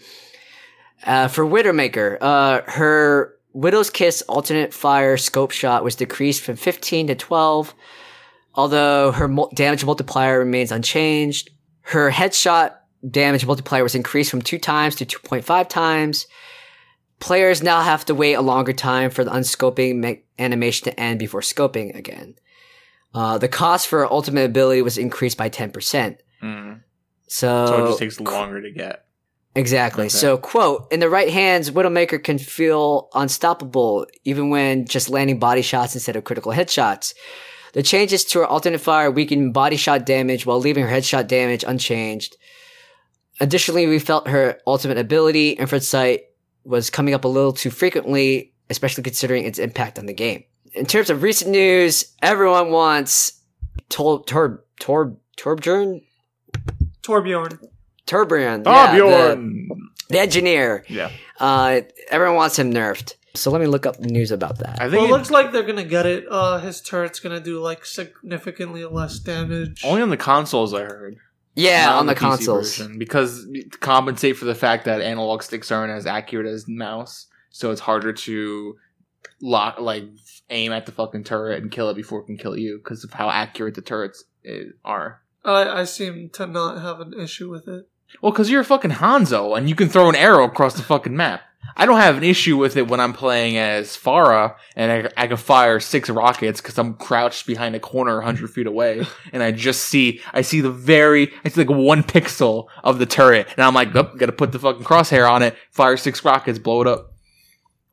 Uh, 1.05 1.27
for 1.27 1.45
Widowmaker, 1.45 2.17
uh, 2.21 2.61
her 2.67 3.35
Widow's 3.53 3.89
Kiss 3.89 4.21
alternate 4.23 4.73
fire 4.73 5.17
scope 5.17 5.51
shot 5.51 5.83
was 5.83 5.95
decreased 5.95 6.41
from 6.41 6.55
15 6.55 7.07
to 7.07 7.15
12, 7.15 7.73
although 8.55 9.11
her 9.11 9.27
mul- 9.27 9.51
damage 9.53 9.85
multiplier 9.85 10.39
remains 10.39 10.71
unchanged. 10.71 11.51
Her 11.81 12.09
headshot 12.09 12.75
damage 13.07 13.45
multiplier 13.45 13.83
was 13.83 13.95
increased 13.95 14.31
from 14.31 14.41
two 14.41 14.57
times 14.57 14.95
to 14.95 15.05
2.5 15.05 15.67
times. 15.67 16.27
Players 17.19 17.61
now 17.61 17.81
have 17.81 18.05
to 18.05 18.15
wait 18.15 18.33
a 18.33 18.41
longer 18.41 18.73
time 18.73 19.09
for 19.09 19.23
the 19.23 19.33
unscoping 19.33 20.01
me- 20.01 20.23
animation 20.39 20.85
to 20.85 20.99
end 20.99 21.19
before 21.19 21.41
scoping 21.41 21.95
again. 21.95 22.35
Uh, 23.13 23.37
the 23.37 23.47
cost 23.47 23.87
for 23.87 23.99
her 23.99 24.11
ultimate 24.11 24.45
ability 24.45 24.81
was 24.81 24.97
increased 24.97 25.37
by 25.37 25.49
10%. 25.49 26.17
Hmm. 26.43 26.73
So, 27.27 27.65
So 27.65 27.83
it 27.83 27.87
just 27.87 27.99
takes 27.99 28.19
longer 28.19 28.61
to 28.61 28.69
get. 28.69 29.05
Exactly. 29.55 30.05
Okay. 30.05 30.09
So, 30.09 30.37
quote, 30.37 30.91
in 30.91 30.99
the 30.99 31.09
right 31.09 31.29
hands, 31.29 31.71
Widowmaker 31.71 32.21
can 32.21 32.37
feel 32.37 33.07
unstoppable, 33.13 34.07
even 34.25 34.49
when 34.49 34.85
just 34.85 35.09
landing 35.09 35.39
body 35.39 35.61
shots 35.61 35.93
instead 35.93 36.17
of 36.17 36.25
critical 36.25 36.51
headshots. 36.51 37.13
The 37.71 37.81
changes 37.81 38.25
to 38.25 38.39
her 38.39 38.45
alternate 38.45 38.81
fire 38.81 39.09
weaken 39.09 39.53
body 39.53 39.77
shot 39.77 40.05
damage 40.05 40.45
while 40.45 40.59
leaving 40.59 40.83
her 40.83 40.89
headshot 40.89 41.27
damage 41.27 41.63
unchanged. 41.65 42.35
Additionally, 43.39 43.87
we 43.87 43.99
felt 43.99 44.27
her 44.27 44.59
ultimate 44.67 44.97
ability, 44.97 45.51
Infrared 45.51 45.83
Sight, 45.83 46.23
was 46.65 46.89
coming 46.89 47.13
up 47.13 47.23
a 47.23 47.29
little 47.29 47.53
too 47.53 47.69
frequently, 47.69 48.53
especially 48.69 49.03
considering 49.03 49.45
its 49.45 49.59
impact 49.59 49.97
on 49.97 50.07
the 50.07 50.13
game. 50.13 50.43
In 50.73 50.85
terms 50.85 51.09
of 51.09 51.23
recent 51.23 51.51
news, 51.51 52.13
everyone 52.21 52.71
wants 52.71 53.39
Tor, 53.89 54.23
Tor, 54.23 54.63
Tor, 54.79 55.15
Torbjorn? 55.37 56.01
Torbjorn. 57.03 57.59
Torbjorn. 58.07 58.63
Oh, 58.65 58.71
yeah, 58.71 58.91
the- 58.91 58.95
Bjorn. 59.35 59.69
the 60.09 60.19
engineer. 60.19 60.83
Yeah, 60.89 61.11
Uh, 61.39 61.81
everyone 62.09 62.35
wants 62.35 62.57
him 62.59 62.73
nerfed. 62.73 63.13
So 63.35 63.49
let 63.49 63.59
me 63.61 63.67
look 63.67 63.85
up 63.87 63.99
news 63.99 64.31
about 64.31 64.59
that. 64.59 64.79
I 64.79 64.83
Well, 64.83 64.91
think 64.91 65.03
it 65.03 65.09
it- 65.09 65.11
looks 65.11 65.31
like 65.31 65.51
they're 65.51 65.63
gonna 65.63 65.83
get 65.83 66.05
it. 66.05 66.25
Uh, 66.29 66.59
his 66.59 66.81
turret's 66.81 67.19
gonna 67.19 67.39
do 67.39 67.59
like 67.59 67.85
significantly 67.85 68.85
less 68.85 69.17
damage. 69.19 69.81
only 69.83 70.01
on 70.01 70.09
the 70.09 70.17
consoles. 70.17 70.73
I 70.73 70.81
heard. 70.83 71.17
yeah, 71.55 71.85
Not 71.85 71.95
on 71.99 72.05
the, 72.07 72.13
PC 72.13 72.19
consoles. 72.19 72.77
version, 72.77 72.97
because 72.99 73.45
to 73.45 73.77
compensate 73.79 74.37
for 74.37 74.45
the 74.45 74.55
fact 74.55 74.85
that 74.85 75.01
analog 75.01 75.41
sticks 75.43 75.71
aren't 75.71 75.91
as 75.93 76.05
accurate 76.05 76.45
as 76.47 76.67
mouse, 76.67 77.27
so 77.49 77.71
it's 77.71 77.81
harder 77.81 78.13
to 78.13 78.75
lock 79.41 79.79
like 79.79 80.03
aim 80.51 80.71
at 80.71 80.85
the 80.85 80.91
fucking 80.91 81.23
turret 81.23 81.61
and 81.61 81.71
kill 81.71 81.89
it 81.89 81.95
before 81.95 82.21
it 82.21 82.25
can 82.25 82.37
kill 82.37 82.55
you 82.57 82.77
because 82.83 83.03
of 83.03 83.13
how 83.13 83.29
accurate 83.29 83.73
the 83.75 83.81
turrets 83.81 84.23
i- 84.47 84.65
are. 84.85 85.21
I, 85.45 85.81
I 85.81 85.83
seem 85.83 86.29
to 86.33 86.47
not 86.47 86.81
have 86.81 86.99
an 86.99 87.19
issue 87.19 87.49
with 87.49 87.67
it. 87.67 87.87
Well, 88.21 88.31
because 88.31 88.49
you're 88.49 88.61
a 88.61 88.65
fucking 88.65 88.91
Hanzo 88.91 89.57
and 89.57 89.67
you 89.67 89.75
can 89.75 89.89
throw 89.89 90.09
an 90.09 90.15
arrow 90.15 90.45
across 90.45 90.75
the 90.75 90.83
fucking 90.83 91.15
map. 91.15 91.41
I 91.75 91.85
don't 91.85 91.99
have 91.99 92.17
an 92.17 92.23
issue 92.23 92.57
with 92.57 92.77
it 92.77 92.87
when 92.87 92.99
I'm 92.99 93.13
playing 93.13 93.57
as 93.57 93.97
Pharah 93.97 94.55
and 94.75 95.07
I, 95.17 95.23
I 95.23 95.27
can 95.27 95.37
fire 95.37 95.79
six 95.79 96.09
rockets 96.09 96.61
because 96.61 96.77
I'm 96.77 96.93
crouched 96.95 97.47
behind 97.47 97.75
a 97.75 97.79
corner 97.79 98.15
100 98.17 98.49
feet 98.49 98.67
away 98.67 99.05
and 99.33 99.41
I 99.41 99.51
just 99.51 99.85
see, 99.85 100.21
I 100.33 100.41
see 100.41 100.61
the 100.61 100.71
very, 100.71 101.31
I 101.43 101.49
see 101.49 101.63
like 101.63 101.75
one 101.75 102.03
pixel 102.03 102.67
of 102.83 102.99
the 102.99 103.05
turret 103.05 103.47
and 103.55 103.63
I'm 103.65 103.73
like, 103.73 103.93
nope, 103.93 104.17
gotta 104.17 104.33
put 104.33 104.51
the 104.51 104.59
fucking 104.59 104.83
crosshair 104.83 105.29
on 105.29 105.41
it, 105.41 105.55
fire 105.71 105.97
six 105.97 106.23
rockets, 106.23 106.59
blow 106.59 106.81
it 106.81 106.87
up. 106.87 107.13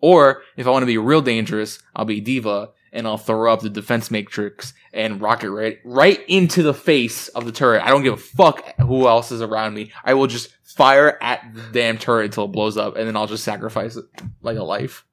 Or 0.01 0.43
if 0.57 0.67
I 0.67 0.71
want 0.71 0.83
to 0.83 0.87
be 0.87 0.99
real 0.99 1.23
dangerous, 1.23 1.79
I'll 1.95 2.05
be 2.05 2.21
D.Va 2.21 2.71
and 2.93 3.07
I'll 3.07 3.19
throw 3.19 3.53
up 3.53 3.61
the 3.61 3.71
defense 3.71 4.11
matrix 4.11 4.75
and 4.93 5.21
rocket 5.21 5.51
right 5.51 5.79
right 5.85 6.21
into 6.29 6.63
the 6.63 6.75
face 6.75 7.29
of 7.29 7.45
the 7.45 7.53
turret. 7.53 7.83
I 7.83 7.89
don't 7.89 8.03
give 8.03 8.15
a 8.15 8.17
fuck 8.17 8.79
who 8.79 9.07
else 9.07 9.33
is 9.33 9.43
around 9.43 9.75
me. 9.75 9.93
I 10.05 10.15
will 10.15 10.27
just 10.27 10.51
fire 10.65 11.19
at 11.23 11.43
the 11.55 11.63
damn 11.73 11.99
turret 11.99 12.27
until 12.27 12.45
it 12.45 12.53
blows 12.53 12.77
up, 12.77 12.97
and 12.97 13.07
then 13.07 13.17
I'll 13.17 13.27
just 13.27 13.45
sacrifice 13.45 13.97
it 13.97 14.05
like 14.43 14.57
a 14.57 14.63
life 14.63 15.05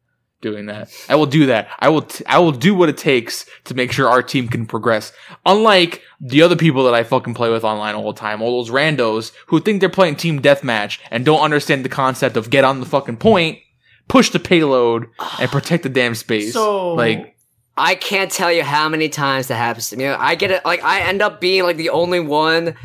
doing 0.41 0.67
that. 0.67 0.91
I 1.09 1.15
will 1.15 1.25
do 1.25 1.47
that. 1.47 1.69
I 1.79 1.89
will 1.89 2.03
t- 2.03 2.25
I 2.25 2.39
will 2.39 2.51
do 2.51 2.75
what 2.75 2.89
it 2.89 2.97
takes 2.97 3.45
to 3.65 3.73
make 3.73 3.91
sure 3.91 4.07
our 4.07 4.21
team 4.21 4.47
can 4.47 4.65
progress. 4.65 5.11
Unlike 5.45 6.01
the 6.19 6.41
other 6.41 6.55
people 6.55 6.83
that 6.85 6.93
I 6.93 7.03
fucking 7.03 7.33
play 7.33 7.49
with 7.49 7.63
online 7.63 7.95
all 7.95 8.11
the 8.13 8.19
time, 8.19 8.41
all 8.41 8.61
those 8.61 8.71
randos 8.71 9.31
who 9.47 9.59
think 9.59 9.79
they're 9.79 9.89
playing 9.89 10.15
team 10.15 10.41
deathmatch 10.41 10.99
and 11.11 11.25
don't 11.25 11.41
understand 11.41 11.85
the 11.85 11.89
concept 11.89 12.37
of 12.37 12.49
get 12.49 12.63
on 12.63 12.79
the 12.79 12.85
fucking 12.85 13.17
point, 13.17 13.59
push 14.07 14.29
the 14.29 14.39
payload, 14.39 15.07
and 15.39 15.51
protect 15.51 15.83
the 15.83 15.89
damn 15.89 16.15
space. 16.15 16.53
So 16.53 16.93
like 16.93 17.36
I 17.77 17.95
can't 17.95 18.31
tell 18.31 18.51
you 18.51 18.63
how 18.63 18.89
many 18.89 19.07
times 19.07 19.47
that 19.47 19.55
happens 19.55 19.89
to 19.91 19.97
me. 19.97 20.07
I 20.07 20.35
get 20.35 20.51
it, 20.51 20.65
like, 20.65 20.83
I 20.83 21.01
end 21.01 21.21
up 21.21 21.39
being 21.39 21.63
like 21.63 21.77
the 21.77 21.91
only 21.91 22.19
one 22.19 22.75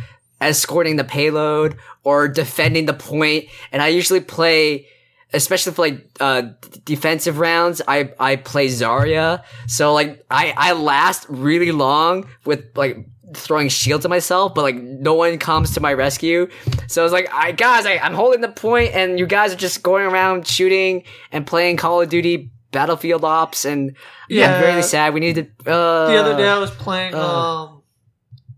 escorting 0.40 0.96
the 0.96 1.04
payload 1.04 1.78
or 2.04 2.28
defending 2.28 2.86
the 2.86 2.94
point, 2.94 3.46
and 3.72 3.80
I 3.80 3.88
usually 3.88 4.20
play, 4.20 4.86
especially 5.32 5.72
for 5.72 5.82
like, 5.82 6.06
uh, 6.20 6.42
defensive 6.84 7.38
rounds, 7.38 7.80
I, 7.88 8.12
I 8.20 8.36
play 8.36 8.66
Zarya. 8.66 9.42
So 9.66 9.94
like, 9.94 10.24
I, 10.30 10.52
I 10.56 10.72
last 10.72 11.26
really 11.28 11.72
long 11.72 12.28
with 12.44 12.76
like, 12.76 13.06
throwing 13.34 13.70
shields 13.70 14.04
at 14.04 14.10
myself, 14.10 14.54
but 14.54 14.60
like 14.60 14.74
no 14.74 15.14
one 15.14 15.38
comes 15.38 15.72
to 15.72 15.80
my 15.80 15.94
rescue. 15.94 16.46
So 16.86 17.02
it's 17.02 17.14
like, 17.14 17.32
I 17.32 17.52
guys, 17.52 17.86
I, 17.86 17.96
I'm 17.96 18.12
holding 18.12 18.42
the 18.42 18.50
point, 18.50 18.92
and 18.92 19.18
you 19.18 19.26
guys 19.26 19.54
are 19.54 19.56
just 19.56 19.82
going 19.82 20.04
around 20.04 20.46
shooting 20.46 21.04
and 21.30 21.46
playing 21.46 21.78
Call 21.78 22.02
of 22.02 22.10
Duty 22.10 22.50
Battlefield 22.72 23.24
Ops, 23.24 23.64
and 23.64 23.94
yeah. 24.28 24.54
I'm 24.54 24.60
very 24.60 24.82
sad. 24.82 25.14
We 25.14 25.20
need 25.20 25.36
to. 25.36 25.70
Uh, 25.70 26.08
the 26.08 26.16
other 26.16 26.36
day 26.36 26.48
I 26.48 26.58
was 26.58 26.70
playing 26.70 27.14
uh. 27.14 27.20
um 27.20 27.82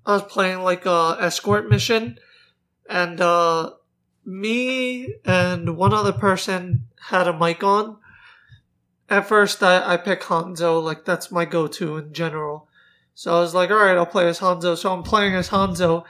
I 0.06 0.12
was 0.12 0.22
playing 0.22 0.60
like 0.60 0.86
a 0.86 1.18
escort 1.20 1.68
mission 1.68 2.18
and 2.88 3.20
uh 3.20 3.72
me 4.24 5.14
and 5.24 5.76
one 5.76 5.92
other 5.92 6.12
person 6.12 6.88
had 7.08 7.28
a 7.28 7.38
mic 7.38 7.62
on. 7.62 7.98
At 9.10 9.28
first 9.28 9.62
I, 9.62 9.94
I 9.94 9.96
pick 9.98 10.22
Hanzo, 10.22 10.82
like 10.82 11.04
that's 11.04 11.30
my 11.30 11.44
go 11.44 11.66
to 11.66 11.98
in 11.98 12.12
general. 12.12 12.68
So 13.14 13.36
I 13.36 13.40
was 13.40 13.54
like, 13.54 13.70
alright, 13.70 13.96
I'll 13.96 14.06
play 14.06 14.26
as 14.28 14.40
Hanzo. 14.40 14.76
So 14.76 14.92
I'm 14.92 15.02
playing 15.02 15.34
as 15.34 15.50
Hanzo. 15.50 16.04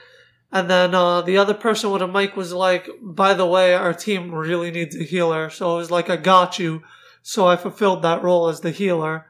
And 0.53 0.71
then 0.71 0.95
uh, 0.95 1.23
the 1.23 1.37
other 1.37 1.55
person 1.55 1.91
with 1.91 2.01
a 2.01 2.07
mic 2.07 2.37
was 2.37 2.53
like, 2.53 2.89
by 3.03 3.35
the 3.35 3.47
way, 3.47 3.75
our 3.75 3.93
team 3.93 4.33
really 4.33 4.71
needs 4.71 4.95
a 4.95 5.03
healer. 5.03 5.51
So 5.51 5.73
I 5.73 5.77
was 5.77 5.91
like, 5.91 6.09
I 6.09 6.17
got 6.17 6.61
you. 6.61 6.83
So 7.27 7.47
I 7.47 7.57
fulfilled 7.57 8.03
that 8.03 8.23
role 8.23 8.49
as 8.49 8.61
the 8.61 8.71
healer. 8.71 9.25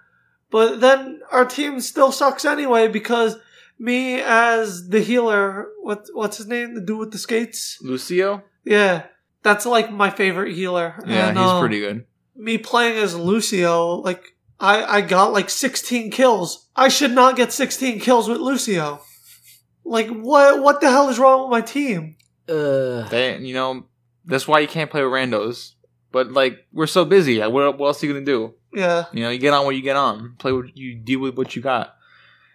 But 0.50 0.80
then 0.80 1.20
our 1.30 1.44
team 1.44 1.80
still 1.80 2.10
sucks 2.10 2.44
anyway 2.44 2.88
because 2.88 3.36
me 3.78 4.20
as 4.20 4.88
the 4.88 5.00
healer, 5.00 5.68
what 5.80 6.06
what's 6.12 6.38
his 6.38 6.48
name? 6.48 6.74
The 6.74 6.80
dude 6.80 6.98
with 6.98 7.12
the 7.12 7.18
skates? 7.18 7.78
Lucio? 7.80 8.42
Yeah. 8.64 9.04
That's 9.44 9.64
like 9.64 9.92
my 9.92 10.10
favorite 10.10 10.54
healer. 10.56 11.00
Yeah, 11.06 11.28
And, 11.28 11.38
he's 11.38 11.46
uh, 11.46 11.60
pretty 11.60 11.78
good. 11.78 12.04
Me 12.34 12.58
playing 12.58 12.98
as 12.98 13.14
Lucio, 13.14 13.94
like 14.02 14.34
I 14.58 14.82
I 14.96 15.00
got 15.00 15.32
like 15.32 15.48
16 15.48 16.10
kills. 16.10 16.68
I 16.74 16.88
should 16.88 17.12
not 17.12 17.36
get 17.36 17.52
16 17.52 18.00
kills 18.00 18.28
with 18.28 18.40
Lucio. 18.40 19.02
Like 19.84 20.08
what 20.08 20.60
what 20.60 20.80
the 20.80 20.90
hell 20.90 21.08
is 21.10 21.20
wrong 21.20 21.42
with 21.42 21.50
my 21.52 21.60
team? 21.60 22.16
Uh, 22.48 23.08
They, 23.08 23.38
you 23.38 23.54
know, 23.54 23.86
that's 24.24 24.48
why 24.48 24.58
you 24.58 24.66
can't 24.68 24.90
play 24.90 25.02
with 25.04 25.12
randos. 25.12 25.73
But 26.14 26.30
like, 26.30 26.64
we're 26.72 26.86
so 26.86 27.04
busy. 27.04 27.40
What, 27.40 27.76
what 27.76 27.88
else 27.88 28.00
are 28.00 28.06
you 28.06 28.12
gonna 28.12 28.24
do? 28.24 28.54
Yeah. 28.72 29.06
You 29.12 29.24
know, 29.24 29.30
you 29.30 29.38
get 29.40 29.52
on 29.52 29.64
what 29.64 29.74
you 29.74 29.82
get 29.82 29.96
on. 29.96 30.36
Play 30.38 30.52
what 30.52 30.76
you 30.76 30.94
deal 30.94 31.18
with 31.18 31.36
what 31.36 31.56
you 31.56 31.60
got. 31.60 31.96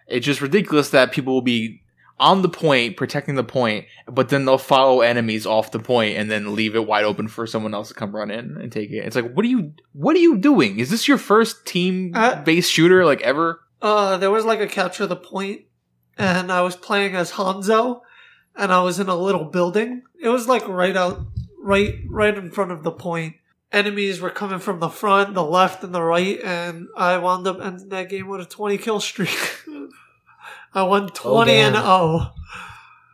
It's 0.06 0.24
just 0.24 0.40
ridiculous 0.40 0.88
that 0.90 1.12
people 1.12 1.34
will 1.34 1.42
be 1.42 1.82
on 2.18 2.40
the 2.40 2.48
point, 2.48 2.96
protecting 2.96 3.34
the 3.34 3.44
point, 3.44 3.84
but 4.06 4.30
then 4.30 4.46
they'll 4.46 4.56
follow 4.56 5.02
enemies 5.02 5.44
off 5.44 5.72
the 5.72 5.78
point 5.78 6.16
and 6.16 6.30
then 6.30 6.54
leave 6.54 6.74
it 6.74 6.86
wide 6.86 7.04
open 7.04 7.28
for 7.28 7.46
someone 7.46 7.74
else 7.74 7.88
to 7.88 7.94
come 7.94 8.16
run 8.16 8.30
in 8.30 8.56
and 8.56 8.72
take 8.72 8.90
it. 8.90 9.04
It's 9.04 9.14
like, 9.14 9.30
what 9.34 9.44
are 9.44 9.48
you, 9.48 9.74
what 9.92 10.16
are 10.16 10.20
you 10.20 10.38
doing? 10.38 10.78
Is 10.78 10.88
this 10.88 11.06
your 11.06 11.18
first 11.18 11.66
team 11.66 12.12
based 12.44 12.72
shooter 12.72 13.04
like 13.04 13.20
ever? 13.20 13.60
Uh, 13.82 14.16
there 14.16 14.30
was 14.30 14.46
like 14.46 14.60
a 14.60 14.66
capture 14.68 15.06
the 15.06 15.16
point, 15.16 15.62
and 16.16 16.50
I 16.50 16.62
was 16.62 16.76
playing 16.76 17.14
as 17.14 17.32
Hanzo, 17.32 18.00
and 18.56 18.72
I 18.72 18.82
was 18.82 18.98
in 18.98 19.08
a 19.10 19.16
little 19.16 19.44
building. 19.44 20.02
It 20.18 20.28
was 20.28 20.48
like 20.48 20.66
right 20.66 20.96
out, 20.96 21.20
right, 21.62 21.94
right 22.08 22.36
in 22.36 22.50
front 22.50 22.72
of 22.72 22.84
the 22.84 22.92
point. 22.92 23.36
Enemies 23.72 24.20
were 24.20 24.30
coming 24.30 24.58
from 24.58 24.80
the 24.80 24.88
front, 24.88 25.34
the 25.34 25.44
left, 25.44 25.84
and 25.84 25.94
the 25.94 26.02
right, 26.02 26.40
and 26.42 26.88
I 26.96 27.18
wound 27.18 27.46
up 27.46 27.60
ending 27.62 27.88
that 27.90 28.08
game 28.08 28.26
with 28.26 28.40
a 28.40 28.44
20 28.44 28.78
kill 28.78 28.98
streak. 29.00 29.38
I 30.74 30.82
won 30.82 31.08
20 31.08 31.52
and 31.52 31.74
damn. 31.74 31.84
0. 31.84 32.32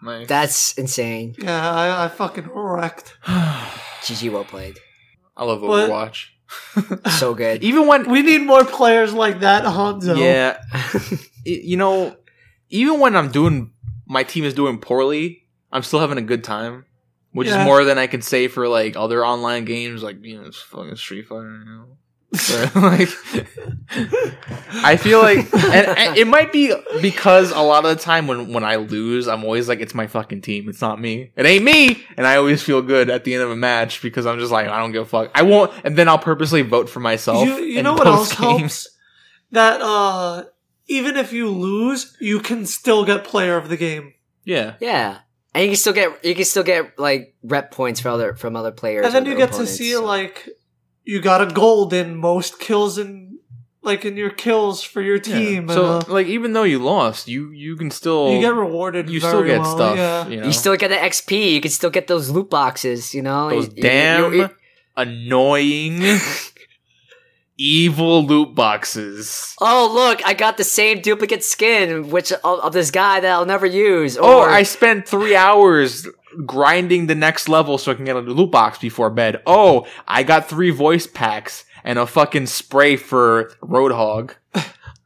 Nice. 0.02 0.28
that's 0.28 0.74
insane. 0.78 1.34
Yeah, 1.38 1.70
I, 1.74 2.04
I 2.04 2.08
fucking 2.08 2.48
wrecked. 2.54 3.16
GG, 3.24 4.30
well 4.30 4.44
played. 4.44 4.78
I 5.36 5.44
love 5.44 5.60
But- 5.60 5.90
Overwatch. 5.90 6.26
So 7.18 7.34
good. 7.34 7.64
Even 7.64 7.86
when 7.88 8.08
We 8.08 8.22
need 8.22 8.42
more 8.42 8.64
players 8.64 9.12
like 9.12 9.40
that, 9.40 9.64
Hanzo. 9.64 10.16
Yeah. 10.18 10.58
You 11.44 11.76
know, 11.76 12.16
even 12.70 12.98
when 12.98 13.14
I'm 13.14 13.30
doing, 13.30 13.70
my 14.06 14.24
team 14.24 14.42
is 14.42 14.52
doing 14.52 14.78
poorly, 14.78 15.44
I'm 15.70 15.84
still 15.84 16.00
having 16.00 16.18
a 16.18 16.22
good 16.22 16.42
time, 16.42 16.86
which 17.36 17.48
Yeah. 17.48 17.60
is 17.60 17.64
more 17.66 17.84
than 17.84 17.98
I 17.98 18.06
can 18.06 18.22
say 18.22 18.48
for 18.48 18.66
like 18.66 18.96
other 18.96 19.24
online 19.24 19.64
games, 19.66 20.02
like 20.02 20.24
you 20.24 20.40
know, 20.40 20.46
it's 20.46 20.60
fucking 20.60 20.96
Street 20.96 21.26
Fighter. 21.26 21.58
You 21.58 21.64
know? 21.64 21.86
But, 22.32 22.74
like, 22.74 23.08
I 24.84 24.96
feel 24.96 25.20
like, 25.20 25.52
and, 25.54 25.86
and 25.98 26.16
it 26.16 26.26
might 26.26 26.52
be 26.52 26.74
because 27.00 27.50
a 27.52 27.60
lot 27.60 27.84
of 27.84 27.96
the 27.96 28.02
time 28.02 28.26
when 28.26 28.52
when 28.52 28.64
I 28.64 28.76
lose, 28.76 29.28
I'm 29.28 29.44
always 29.44 29.68
like, 29.68 29.80
it's 29.80 29.94
my 29.94 30.06
fucking 30.06 30.42
team, 30.42 30.68
it's 30.68 30.80
not 30.80 31.00
me, 31.00 31.30
it 31.36 31.46
ain't 31.46 31.64
me, 31.64 32.02
and 32.16 32.26
I 32.26 32.36
always 32.36 32.62
feel 32.62 32.82
good 32.82 33.10
at 33.10 33.24
the 33.24 33.34
end 33.34 33.42
of 33.42 33.50
a 33.50 33.56
match 33.56 34.02
because 34.02 34.26
I'm 34.26 34.38
just 34.38 34.52
like, 34.52 34.66
I 34.68 34.78
don't 34.80 34.92
give 34.92 35.02
a 35.02 35.06
fuck, 35.06 35.30
I 35.34 35.42
won't, 35.42 35.72
and 35.84 35.96
then 35.96 36.08
I'll 36.08 36.18
purposely 36.18 36.62
vote 36.62 36.88
for 36.90 37.00
myself. 37.00 37.46
You, 37.46 37.58
you 37.58 37.82
know 37.82 37.94
what 37.94 38.06
else 38.06 38.34
post-games. 38.34 38.60
helps? 38.60 38.88
That 39.52 39.80
uh, 39.80 40.44
even 40.88 41.16
if 41.16 41.32
you 41.32 41.48
lose, 41.48 42.16
you 42.20 42.40
can 42.40 42.66
still 42.66 43.04
get 43.04 43.24
player 43.24 43.56
of 43.56 43.68
the 43.68 43.76
game. 43.76 44.14
Yeah. 44.44 44.74
yeah, 44.80 45.18
and 45.56 45.64
you 45.64 45.70
can 45.70 45.76
still 45.76 45.92
get 45.92 46.24
you 46.24 46.34
can 46.34 46.44
still 46.44 46.62
get 46.62 46.98
like 46.98 47.34
rep 47.42 47.70
points 47.72 48.00
from 48.00 48.12
other 48.12 48.34
from 48.34 48.54
other 48.56 48.72
players. 48.72 49.06
and 49.06 49.14
then 49.14 49.26
you 49.26 49.36
get 49.36 49.52
to 49.52 49.66
see 49.66 49.92
so. 49.92 50.04
like 50.04 50.48
you 51.04 51.20
got 51.20 51.40
a 51.40 51.46
gold 51.46 51.92
in 51.92 52.16
most 52.16 52.60
kills 52.60 52.98
in 52.98 53.38
like 53.82 54.04
in 54.04 54.16
your 54.16 54.30
kills 54.30 54.82
for 54.82 55.00
your 55.00 55.18
team. 55.18 55.68
So, 55.68 55.98
uh, 55.98 56.02
like, 56.08 56.26
even 56.26 56.52
though 56.52 56.64
you 56.64 56.80
lost, 56.80 57.28
you 57.28 57.50
you 57.52 57.76
can 57.76 57.90
still 57.90 58.32
you 58.32 58.40
get 58.40 58.52
rewarded. 58.52 59.08
you 59.08 59.20
very 59.20 59.30
still 59.30 59.44
get 59.44 59.60
well, 59.60 59.76
stuff. 59.76 59.96
Yeah. 59.96 60.26
You 60.28 60.40
know, 60.40 60.46
You 60.46 60.52
still 60.52 60.76
get 60.76 60.88
the 60.88 60.96
XP. 60.96 61.52
You 61.52 61.60
can 61.60 61.70
still 61.70 61.90
get 61.90 62.08
those 62.08 62.28
loot 62.28 62.50
boxes. 62.50 63.14
You 63.14 63.22
know 63.22 63.48
those 63.48 63.68
You- 63.68 63.72
you- 63.76 63.82
damn 63.82 64.34
you- 64.34 64.50
annoying, 64.96 66.00
evil 67.58 68.24
loot 68.24 68.54
boxes. 68.54 69.54
Oh 69.60 69.90
look! 69.92 70.26
I 70.26 70.34
got 70.34 70.56
the 70.56 70.64
same 70.64 71.00
duplicate 71.00 71.44
skin, 71.44 72.10
which 72.10 72.32
of, 72.32 72.72
this 72.72 72.90
guy 72.90 73.20
that 73.20 73.30
I'll 73.30 73.46
never 73.46 73.66
use. 73.66 74.16
Oh, 74.20 74.40
I 74.40 74.62
spent 74.62 75.08
three 75.08 75.36
hours 75.36 76.06
grinding 76.44 77.06
the 77.06 77.14
next 77.14 77.48
level 77.48 77.78
so 77.78 77.92
I 77.92 77.94
can 77.94 78.04
get 78.04 78.16
a 78.16 78.20
loot 78.20 78.50
box 78.50 78.78
before 78.78 79.10
bed. 79.10 79.42
Oh, 79.46 79.86
I 80.06 80.22
got 80.22 80.48
three 80.48 80.70
voice 80.70 81.06
packs 81.06 81.64
and 81.84 81.98
a 81.98 82.06
fucking 82.06 82.46
spray 82.46 82.96
for 82.96 83.52
Roadhog. 83.62 84.34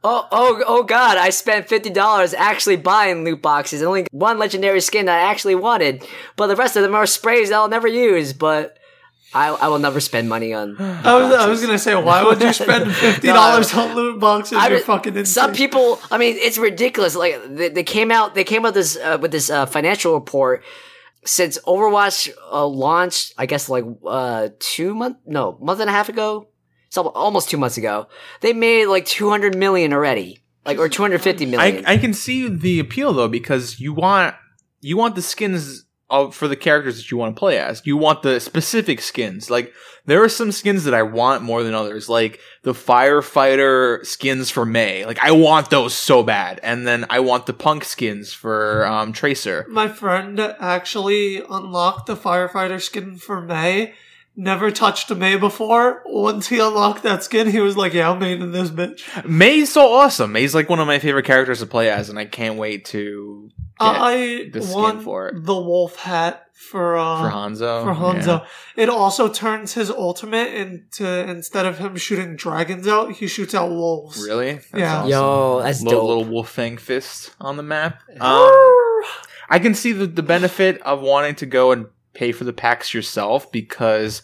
oh 0.03 0.27
oh 0.31 0.63
oh 0.67 0.83
god! 0.83 1.17
I 1.17 1.29
spent 1.29 1.69
fifty 1.69 1.89
dollars 1.89 2.33
actually 2.33 2.77
buying 2.77 3.23
loot 3.23 3.41
boxes. 3.41 3.81
and 3.81 3.87
only 3.87 4.07
one 4.11 4.39
legendary 4.39 4.81
skin 4.81 5.05
that 5.05 5.19
I 5.19 5.29
actually 5.29 5.55
wanted, 5.55 6.05
but 6.35 6.47
the 6.47 6.55
rest 6.55 6.75
of 6.75 6.83
them 6.83 6.95
are 6.95 7.05
sprays 7.05 7.49
that 7.49 7.55
I'll 7.55 7.69
never 7.69 7.87
use. 7.87 8.33
But 8.33 8.77
I 9.33 9.49
I 9.49 9.67
will 9.69 9.79
never 9.79 9.99
spend 9.99 10.27
money 10.27 10.53
on. 10.53 10.75
I 10.79 11.15
was, 11.15 11.33
I 11.33 11.47
was 11.47 11.61
gonna 11.61 11.79
say, 11.79 11.95
why 11.95 12.23
would 12.23 12.41
you 12.41 12.53
spend 12.65 12.93
fifty 12.93 13.27
dollars 13.27 13.73
on 13.73 13.95
loot 13.95 14.19
boxes? 14.19 14.57
I 14.57 14.69
You're 14.69 14.79
fucking 14.79 15.15
insane. 15.15 15.25
Some 15.25 15.53
people, 15.53 15.99
I 16.11 16.17
mean, 16.17 16.35
it's 16.37 16.57
ridiculous. 16.57 17.15
Like 17.15 17.41
they, 17.47 17.69
they 17.69 17.83
came 17.83 18.11
out, 18.11 18.35
they 18.35 18.43
came 18.43 18.65
out 18.65 18.73
this 18.73 18.97
uh, 18.97 19.17
with 19.21 19.31
this 19.31 19.49
uh, 19.49 19.65
financial 19.65 20.13
report 20.13 20.63
since 21.25 21.57
Overwatch 21.59 22.29
uh, 22.51 22.65
launched. 22.65 23.33
I 23.37 23.45
guess 23.45 23.69
like 23.69 23.85
uh, 24.05 24.49
two 24.59 24.93
month, 24.93 25.17
no, 25.25 25.57
month 25.61 25.79
and 25.79 25.89
a 25.89 25.93
half 25.93 26.09
ago. 26.09 26.47
So 26.89 27.07
almost 27.07 27.49
two 27.49 27.57
months 27.57 27.77
ago, 27.77 28.07
they 28.41 28.51
made 28.51 28.87
like 28.87 29.05
two 29.05 29.29
hundred 29.29 29.55
million 29.55 29.93
already, 29.93 30.43
like 30.65 30.77
or 30.77 30.89
two 30.89 31.03
hundred 31.03 31.21
fifty 31.21 31.45
million. 31.45 31.85
I 31.85 31.93
I 31.93 31.97
can 31.97 32.13
see 32.13 32.49
the 32.49 32.79
appeal 32.79 33.13
though 33.13 33.29
because 33.29 33.79
you 33.79 33.93
want 33.93 34.35
you 34.81 34.97
want 34.97 35.15
the 35.15 35.21
skins 35.21 35.85
of 36.11 36.35
for 36.35 36.47
the 36.47 36.55
characters 36.55 36.97
that 36.97 37.09
you 37.09 37.17
want 37.17 37.35
to 37.35 37.39
play 37.39 37.57
as. 37.57 37.81
You 37.85 37.97
want 37.97 38.21
the 38.21 38.39
specific 38.39 39.01
skins. 39.01 39.49
Like 39.49 39.73
there 40.05 40.23
are 40.23 40.29
some 40.29 40.51
skins 40.51 40.83
that 40.83 40.93
I 40.93 41.03
want 41.03 41.43
more 41.43 41.63
than 41.63 41.73
others, 41.73 42.09
like 42.09 42.39
the 42.63 42.73
firefighter 42.73 44.05
skins 44.05 44.49
for 44.49 44.65
Mei. 44.65 45.05
Like 45.05 45.19
I 45.19 45.31
want 45.31 45.69
those 45.69 45.93
so 45.93 46.21
bad, 46.23 46.59
and 46.63 46.85
then 46.85 47.05
I 47.09 47.19
want 47.21 47.45
the 47.45 47.53
punk 47.53 47.85
skins 47.85 48.33
for 48.33 48.85
um, 48.85 49.13
Tracer. 49.13 49.65
My 49.69 49.87
friend 49.87 50.39
actually 50.39 51.41
unlocked 51.49 52.07
the 52.07 52.15
firefighter 52.15 52.81
skin 52.81 53.17
for 53.17 53.41
Mei, 53.41 53.93
never 54.35 54.71
touched 54.71 55.09
Mei 55.11 55.37
before. 55.37 56.01
Once 56.05 56.47
he 56.47 56.59
unlocked 56.59 57.03
that 57.03 57.23
skin, 57.23 57.49
he 57.49 57.59
was 57.59 57.77
like, 57.77 57.93
"Yeah, 57.93 58.11
I'm 58.11 58.19
making 58.19 58.51
this 58.51 58.69
bitch." 58.69 59.25
Mei's 59.25 59.71
so 59.71 59.93
awesome. 59.93 60.31
Mei's 60.31 60.55
like 60.55 60.69
one 60.69 60.79
of 60.79 60.87
my 60.87 60.99
favorite 60.99 61.25
characters 61.25 61.59
to 61.59 61.65
play 61.65 61.89
as, 61.89 62.09
and 62.09 62.19
I 62.19 62.25
can't 62.25 62.57
wait 62.57 62.85
to 62.85 63.49
I 63.83 64.49
the 64.53 64.61
skin 64.61 64.73
won 64.75 64.99
for 65.01 65.29
it. 65.29 65.43
the 65.45 65.55
wolf 65.55 65.95
hat 65.97 66.45
for 66.53 66.95
uh, 66.97 67.23
for 67.29 67.35
Hanzo. 67.35 67.83
for 67.83 67.93
Hanzo. 67.93 68.41
Yeah. 68.41 68.83
It 68.83 68.89
also 68.89 69.27
turns 69.27 69.73
his 69.73 69.89
ultimate 69.89 70.53
into 70.53 71.05
instead 71.29 71.65
of 71.65 71.77
him 71.79 71.95
shooting 71.97 72.35
dragons 72.35 72.87
out, 72.87 73.13
he 73.13 73.27
shoots 73.27 73.55
out 73.55 73.69
wolves. 73.69 74.21
Really? 74.23 74.53
That's 74.53 74.73
Yeah. 74.73 74.97
awesome. 74.99 75.09
Yo, 75.09 75.61
that's 75.63 75.81
little 75.81 75.99
dope. 76.01 76.07
little 76.09 76.25
wolf 76.25 76.49
fang 76.49 76.77
fist 76.77 77.35
on 77.41 77.57
the 77.57 77.63
map. 77.63 77.99
Um, 78.19 79.01
I 79.49 79.59
can 79.59 79.73
see 79.73 79.91
the, 79.91 80.05
the 80.07 80.23
benefit 80.23 80.81
of 80.83 81.01
wanting 81.01 81.35
to 81.35 81.45
go 81.45 81.71
and 81.71 81.87
pay 82.13 82.31
for 82.31 82.43
the 82.43 82.53
packs 82.53 82.93
yourself 82.93 83.51
because 83.51 84.21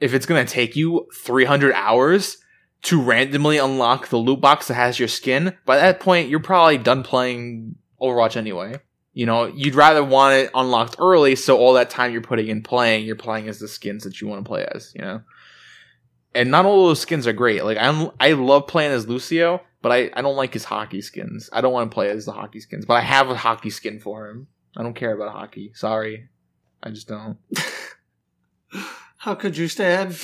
if 0.00 0.14
it's 0.14 0.26
going 0.26 0.44
to 0.44 0.52
take 0.52 0.76
you 0.76 1.06
300 1.24 1.72
hours 1.74 2.36
to 2.82 3.00
randomly 3.00 3.58
unlock 3.58 4.08
the 4.08 4.16
loot 4.16 4.40
box 4.40 4.68
that 4.68 4.74
has 4.74 4.98
your 4.98 5.08
skin, 5.08 5.56
by 5.66 5.76
that 5.76 6.00
point 6.00 6.28
you're 6.28 6.40
probably 6.40 6.78
done 6.78 7.02
playing 7.02 7.76
Overwatch 8.00 8.36
anyway. 8.36 8.80
You 9.20 9.26
know, 9.26 9.44
you'd 9.44 9.74
rather 9.74 10.02
want 10.02 10.34
it 10.36 10.50
unlocked 10.54 10.96
early 10.98 11.36
so 11.36 11.58
all 11.58 11.74
that 11.74 11.90
time 11.90 12.10
you're 12.10 12.22
putting 12.22 12.48
in 12.48 12.62
playing, 12.62 13.04
you're 13.04 13.16
playing 13.16 13.50
as 13.50 13.58
the 13.58 13.68
skins 13.68 14.04
that 14.04 14.18
you 14.18 14.26
want 14.26 14.42
to 14.42 14.48
play 14.48 14.66
as, 14.74 14.94
you 14.94 15.02
know? 15.02 15.20
And 16.34 16.50
not 16.50 16.64
all 16.64 16.86
those 16.86 17.00
skins 17.00 17.26
are 17.26 17.34
great. 17.34 17.62
Like 17.62 17.76
I'm, 17.78 18.12
I 18.18 18.32
love 18.32 18.66
playing 18.66 18.92
as 18.92 19.06
Lucio, 19.06 19.60
but 19.82 19.92
I, 19.92 20.10
I 20.14 20.22
don't 20.22 20.36
like 20.36 20.54
his 20.54 20.64
hockey 20.64 21.02
skins. 21.02 21.50
I 21.52 21.60
don't 21.60 21.74
want 21.74 21.90
to 21.90 21.94
play 21.94 22.08
as 22.08 22.24
the 22.24 22.32
hockey 22.32 22.60
skins, 22.60 22.86
but 22.86 22.94
I 22.94 23.02
have 23.02 23.28
a 23.28 23.36
hockey 23.36 23.68
skin 23.68 24.00
for 24.00 24.26
him. 24.30 24.46
I 24.74 24.82
don't 24.82 24.96
care 24.96 25.14
about 25.14 25.34
hockey. 25.34 25.72
Sorry, 25.74 26.30
I 26.82 26.88
just 26.88 27.06
don't. 27.06 27.36
How 29.18 29.34
could 29.34 29.54
you 29.54 29.68
stand? 29.68 30.18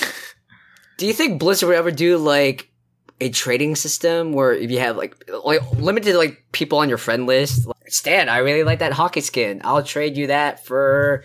Do 0.97 1.05
you 1.05 1.13
think 1.13 1.39
Blizzard 1.39 1.69
would 1.69 1.77
ever 1.77 1.91
do 1.91 2.17
like 2.17 2.71
a 3.19 3.29
trading 3.29 3.75
system 3.75 4.31
where 4.31 4.53
if 4.53 4.69
you 4.69 4.79
have 4.79 4.95
like 4.95 5.29
like 5.43 5.71
limited 5.73 6.15
like 6.15 6.43
people 6.51 6.77
on 6.79 6.89
your 6.89 6.97
friend 6.97 7.25
list, 7.25 7.65
like, 7.65 7.75
Stan, 7.87 8.29
I 8.29 8.37
really 8.37 8.63
like 8.63 8.79
that 8.79 8.93
hockey 8.93 9.21
skin. 9.21 9.61
I'll 9.63 9.83
trade 9.83 10.17
you 10.17 10.27
that 10.27 10.65
for 10.65 11.23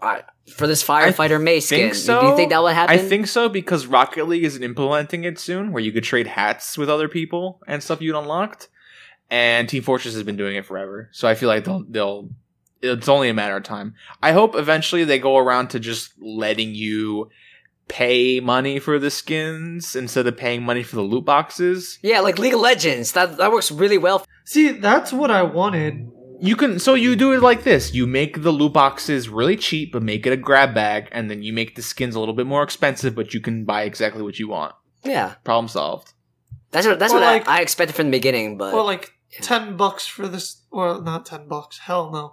uh, 0.00 0.20
for 0.54 0.66
this 0.66 0.84
firefighter 0.84 1.42
Mei 1.42 1.60
skin. 1.60 1.94
so. 1.94 2.20
Do 2.20 2.26
you 2.28 2.36
think 2.36 2.50
that 2.50 2.62
would 2.62 2.74
happen? 2.74 2.94
I 2.94 2.98
think 2.98 3.26
so 3.26 3.48
because 3.48 3.86
Rocket 3.86 4.28
League 4.28 4.44
is 4.44 4.60
implementing 4.60 5.24
it 5.24 5.38
soon, 5.38 5.72
where 5.72 5.82
you 5.82 5.92
could 5.92 6.04
trade 6.04 6.26
hats 6.26 6.78
with 6.78 6.88
other 6.88 7.08
people 7.08 7.60
and 7.66 7.82
stuff 7.82 8.00
you'd 8.00 8.16
unlocked. 8.16 8.68
And 9.30 9.68
Team 9.68 9.82
Fortress 9.82 10.14
has 10.14 10.22
been 10.24 10.36
doing 10.36 10.56
it 10.56 10.66
forever, 10.66 11.08
so 11.12 11.26
I 11.26 11.34
feel 11.34 11.48
like 11.48 11.64
they'll 11.64 11.84
they'll. 11.88 12.28
It's 12.82 13.08
only 13.08 13.28
a 13.28 13.34
matter 13.34 13.56
of 13.56 13.62
time. 13.62 13.94
I 14.20 14.32
hope 14.32 14.56
eventually 14.56 15.04
they 15.04 15.20
go 15.20 15.38
around 15.38 15.68
to 15.68 15.80
just 15.80 16.12
letting 16.20 16.74
you 16.74 17.30
pay 17.92 18.40
money 18.40 18.78
for 18.78 18.98
the 18.98 19.10
skins 19.10 19.94
instead 19.94 20.26
of 20.26 20.34
paying 20.36 20.62
money 20.62 20.82
for 20.82 20.96
the 20.96 21.02
loot 21.02 21.26
boxes. 21.26 21.98
Yeah, 22.02 22.20
like 22.20 22.38
League 22.38 22.54
of 22.54 22.60
Legends. 22.60 23.12
That 23.12 23.36
that 23.36 23.52
works 23.52 23.70
really 23.70 23.98
well. 23.98 24.24
See, 24.44 24.72
that's 24.72 25.12
what 25.12 25.30
I 25.30 25.42
wanted. 25.42 26.08
You 26.40 26.56
can 26.56 26.78
so 26.78 26.94
you 26.94 27.14
do 27.16 27.32
it 27.32 27.42
like 27.42 27.62
this. 27.64 27.92
You 27.94 28.06
make 28.06 28.42
the 28.42 28.50
loot 28.50 28.72
boxes 28.72 29.28
really 29.28 29.56
cheap, 29.56 29.92
but 29.92 30.02
make 30.02 30.26
it 30.26 30.32
a 30.32 30.36
grab 30.38 30.74
bag, 30.74 31.08
and 31.12 31.30
then 31.30 31.42
you 31.42 31.52
make 31.52 31.76
the 31.76 31.82
skins 31.82 32.14
a 32.16 32.20
little 32.20 32.34
bit 32.34 32.46
more 32.46 32.62
expensive, 32.62 33.14
but 33.14 33.34
you 33.34 33.40
can 33.40 33.64
buy 33.64 33.82
exactly 33.82 34.22
what 34.22 34.38
you 34.38 34.48
want. 34.48 34.74
Yeah, 35.04 35.34
Problem 35.44 35.68
solved. 35.68 36.14
that's 36.70 36.86
what 36.86 36.98
that's 36.98 37.12
Or 37.12 37.16
what 37.20 37.26
like- 37.26 37.46
I, 37.48 37.58
I 37.58 37.60
expected 37.60 37.94
from 37.94 38.06
the 38.06 38.16
beginning. 38.18 38.56
But 38.56 38.72
Or 38.74 38.82
like 38.84 39.12
ten 39.40 39.76
bucks 39.76 40.06
for 40.06 40.26
this, 40.28 40.62
well 40.70 41.00
not 41.02 41.26
ten 41.26 41.46
bucks. 41.46 41.78
Hell 41.78 42.10
no, 42.10 42.32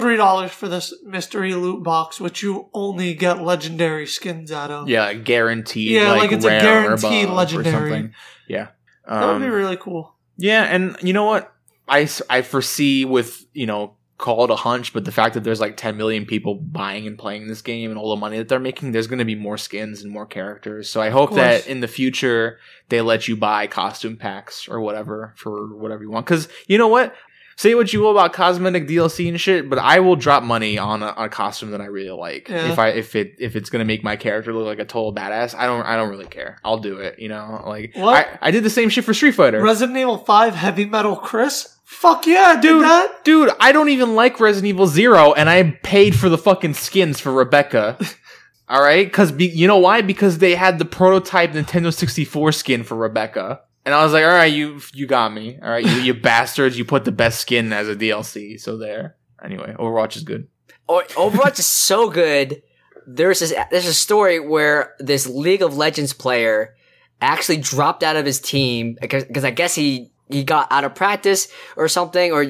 three 0.00 0.16
dollars 0.16 0.50
for 0.50 0.68
this 0.68 0.92
mystery 1.04 1.54
loot 1.54 1.82
box, 1.82 2.20
which 2.20 2.42
you 2.42 2.68
only 2.74 3.14
get 3.14 3.42
legendary 3.42 4.06
skins 4.06 4.50
out 4.52 4.70
of. 4.70 4.88
Yeah, 4.88 5.12
guaranteed. 5.14 5.90
Yeah, 5.92 6.10
like, 6.12 6.20
like 6.22 6.32
it's 6.32 6.44
a 6.44 6.48
guaranteed 6.48 7.28
legendary. 7.28 7.90
something. 7.90 8.14
Yeah, 8.48 8.68
that 9.08 9.26
would 9.26 9.38
be 9.40 9.46
Um, 9.46 9.52
really 9.52 9.76
cool. 9.76 10.14
yeah, 10.36 10.62
and 10.64 10.96
you 11.02 11.12
know 11.12 11.24
what? 11.24 11.52
I, 11.88 12.08
I 12.28 12.42
foresee 12.42 13.04
with 13.04 13.44
you 13.52 13.66
know 13.66 13.96
call 14.16 14.44
it 14.44 14.50
a 14.50 14.54
hunch, 14.56 14.92
but 14.92 15.06
the 15.06 15.10
fact 15.12 15.32
that 15.32 15.44
there's 15.44 15.60
like 15.62 15.78
10 15.78 15.96
million 15.96 16.26
people 16.26 16.54
buying 16.54 17.06
and 17.06 17.16
playing 17.18 17.48
this 17.48 17.62
game 17.62 17.90
and 17.90 17.98
all 17.98 18.10
the 18.14 18.20
money 18.20 18.36
that 18.36 18.50
they're 18.50 18.60
making, 18.60 18.92
there's 18.92 19.06
going 19.06 19.18
to 19.18 19.24
be 19.24 19.34
more 19.34 19.56
skins 19.56 20.02
and 20.02 20.12
more 20.12 20.26
characters. 20.26 20.90
So 20.90 21.00
I 21.00 21.08
hope 21.08 21.34
that 21.36 21.66
in 21.66 21.80
the 21.80 21.88
future 21.88 22.58
they 22.90 23.00
let 23.00 23.28
you 23.28 23.34
buy 23.34 23.66
costume 23.66 24.18
packs 24.18 24.68
or 24.68 24.78
whatever 24.82 25.32
for 25.38 25.74
whatever 25.74 26.02
you 26.02 26.10
want. 26.10 26.26
Because 26.26 26.48
you 26.66 26.76
know 26.76 26.88
what? 26.88 27.14
Say 27.60 27.74
what 27.74 27.92
you 27.92 28.00
will 28.00 28.12
about 28.12 28.32
cosmetic 28.32 28.88
DLC 28.88 29.28
and 29.28 29.38
shit, 29.38 29.68
but 29.68 29.78
I 29.78 30.00
will 30.00 30.16
drop 30.16 30.42
money 30.42 30.78
on 30.78 31.02
a, 31.02 31.08
on 31.08 31.26
a 31.26 31.28
costume 31.28 31.72
that 31.72 31.82
I 31.82 31.88
really 31.88 32.10
like. 32.10 32.48
Yeah. 32.48 32.72
If 32.72 32.78
I 32.78 32.88
if 32.88 33.14
it 33.14 33.34
if 33.38 33.54
it's 33.54 33.68
gonna 33.68 33.84
make 33.84 34.02
my 34.02 34.16
character 34.16 34.54
look 34.54 34.64
like 34.64 34.78
a 34.78 34.86
total 34.86 35.14
badass, 35.14 35.54
I 35.54 35.66
don't 35.66 35.82
I 35.84 35.94
don't 35.96 36.08
really 36.08 36.24
care. 36.24 36.58
I'll 36.64 36.78
do 36.78 36.96
it. 36.96 37.18
You 37.18 37.28
know, 37.28 37.62
like 37.66 37.94
What? 37.96 38.26
I, 38.40 38.48
I 38.48 38.50
did 38.50 38.64
the 38.64 38.70
same 38.70 38.88
shit 38.88 39.04
for 39.04 39.12
Street 39.12 39.32
Fighter. 39.32 39.60
Resident 39.60 39.98
Evil 39.98 40.16
Five 40.16 40.54
Heavy 40.54 40.86
Metal 40.86 41.16
Chris. 41.16 41.76
Fuck 41.84 42.26
yeah, 42.26 42.54
dude. 42.54 42.62
Dude, 42.62 42.82
That 42.84 43.24
dude, 43.24 43.50
I 43.60 43.72
don't 43.72 43.90
even 43.90 44.14
like 44.14 44.40
Resident 44.40 44.70
Evil 44.70 44.86
Zero, 44.86 45.34
and 45.34 45.50
I 45.50 45.78
paid 45.82 46.14
for 46.16 46.30
the 46.30 46.38
fucking 46.38 46.72
skins 46.72 47.20
for 47.20 47.30
Rebecca. 47.30 47.98
All 48.70 48.80
right, 48.80 49.06
because 49.06 49.32
be- 49.32 49.48
you 49.50 49.66
know 49.66 49.76
why? 49.76 50.00
Because 50.00 50.38
they 50.38 50.54
had 50.54 50.78
the 50.78 50.86
prototype 50.86 51.50
Nintendo 51.52 51.92
64 51.92 52.52
skin 52.52 52.84
for 52.84 52.94
Rebecca, 52.94 53.60
and 53.84 53.94
I 53.94 54.02
was 54.04 54.12
like, 54.12 54.24
all 54.24 54.30
right, 54.30 54.52
you 54.52 54.80
you 54.92 55.06
got 55.06 55.32
me. 55.32 55.58
All 55.62 55.70
right, 55.70 55.84
you, 55.84 56.00
you 56.00 56.14
bastards, 56.20 56.78
you 56.78 56.84
put 56.84 57.04
the 57.04 57.12
best 57.12 57.40
skin 57.40 57.72
as 57.72 57.88
a 57.88 57.96
DLC, 57.96 58.60
so 58.60 58.76
there. 58.76 59.16
Anyway, 59.42 59.74
Overwatch 59.78 60.16
is 60.16 60.22
good. 60.22 60.48
O- 60.88 61.02
Overwatch 61.10 61.58
is 61.58 61.66
so 61.66 62.10
good. 62.10 62.62
There's 63.06 63.40
this 63.40 63.54
there's 63.70 63.86
a 63.86 63.94
story 63.94 64.38
where 64.40 64.94
this 64.98 65.26
League 65.26 65.62
of 65.62 65.76
Legends 65.76 66.12
player 66.12 66.74
actually 67.20 67.56
dropped 67.58 68.02
out 68.02 68.16
of 68.16 68.24
his 68.26 68.40
team 68.40 68.96
because 69.00 69.44
I 69.44 69.50
guess 69.50 69.74
he 69.74 70.10
he 70.28 70.44
got 70.44 70.70
out 70.70 70.84
of 70.84 70.94
practice 70.94 71.48
or 71.76 71.88
something 71.88 72.30
or 72.32 72.46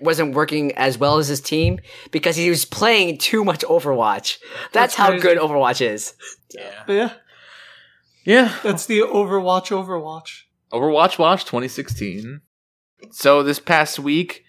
wasn't 0.00 0.34
working 0.34 0.72
as 0.76 0.96
well 0.96 1.18
as 1.18 1.26
his 1.26 1.40
team 1.40 1.80
because 2.12 2.36
he 2.36 2.48
was 2.48 2.64
playing 2.64 3.18
too 3.18 3.44
much 3.44 3.60
Overwatch. 3.64 4.38
That's, 4.72 4.72
That's 4.72 4.94
how 4.94 5.08
crazy. 5.08 5.22
good 5.22 5.38
Overwatch 5.38 5.80
is. 5.80 6.14
Yeah, 6.54 6.84
yeah, 6.86 7.12
yeah. 8.24 8.54
that's 8.62 8.86
the 8.86 9.00
Overwatch. 9.00 9.70
Overwatch. 9.70 10.42
Overwatch 10.74 11.18
Watch 11.18 11.44
2016. 11.44 12.40
So 13.12 13.44
this 13.44 13.60
past 13.60 14.00
week, 14.00 14.44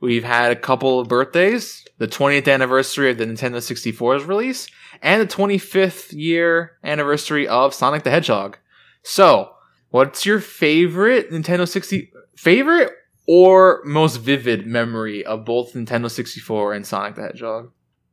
we've 0.00 0.24
had 0.24 0.52
a 0.52 0.56
couple 0.56 1.00
of 1.00 1.08
birthdays. 1.08 1.86
The 1.96 2.06
20th 2.06 2.52
anniversary 2.52 3.10
of 3.10 3.16
the 3.16 3.24
Nintendo 3.24 3.56
64's 3.56 4.24
release, 4.24 4.68
and 5.00 5.22
the 5.22 5.34
25th 5.34 6.12
year 6.12 6.72
anniversary 6.84 7.48
of 7.48 7.72
Sonic 7.72 8.02
the 8.02 8.10
Hedgehog. 8.10 8.58
So, 9.02 9.52
what's 9.88 10.26
your 10.26 10.40
favorite 10.40 11.30
Nintendo 11.30 11.66
60 11.66 12.12
favorite 12.36 12.92
or 13.26 13.80
most 13.84 14.16
vivid 14.16 14.66
memory 14.66 15.24
of 15.24 15.44
both 15.46 15.72
Nintendo 15.72 16.10
64 16.10 16.74
and 16.74 16.86
Sonic 16.86 17.14
the 17.14 17.22
Hedgehog? 17.22 17.72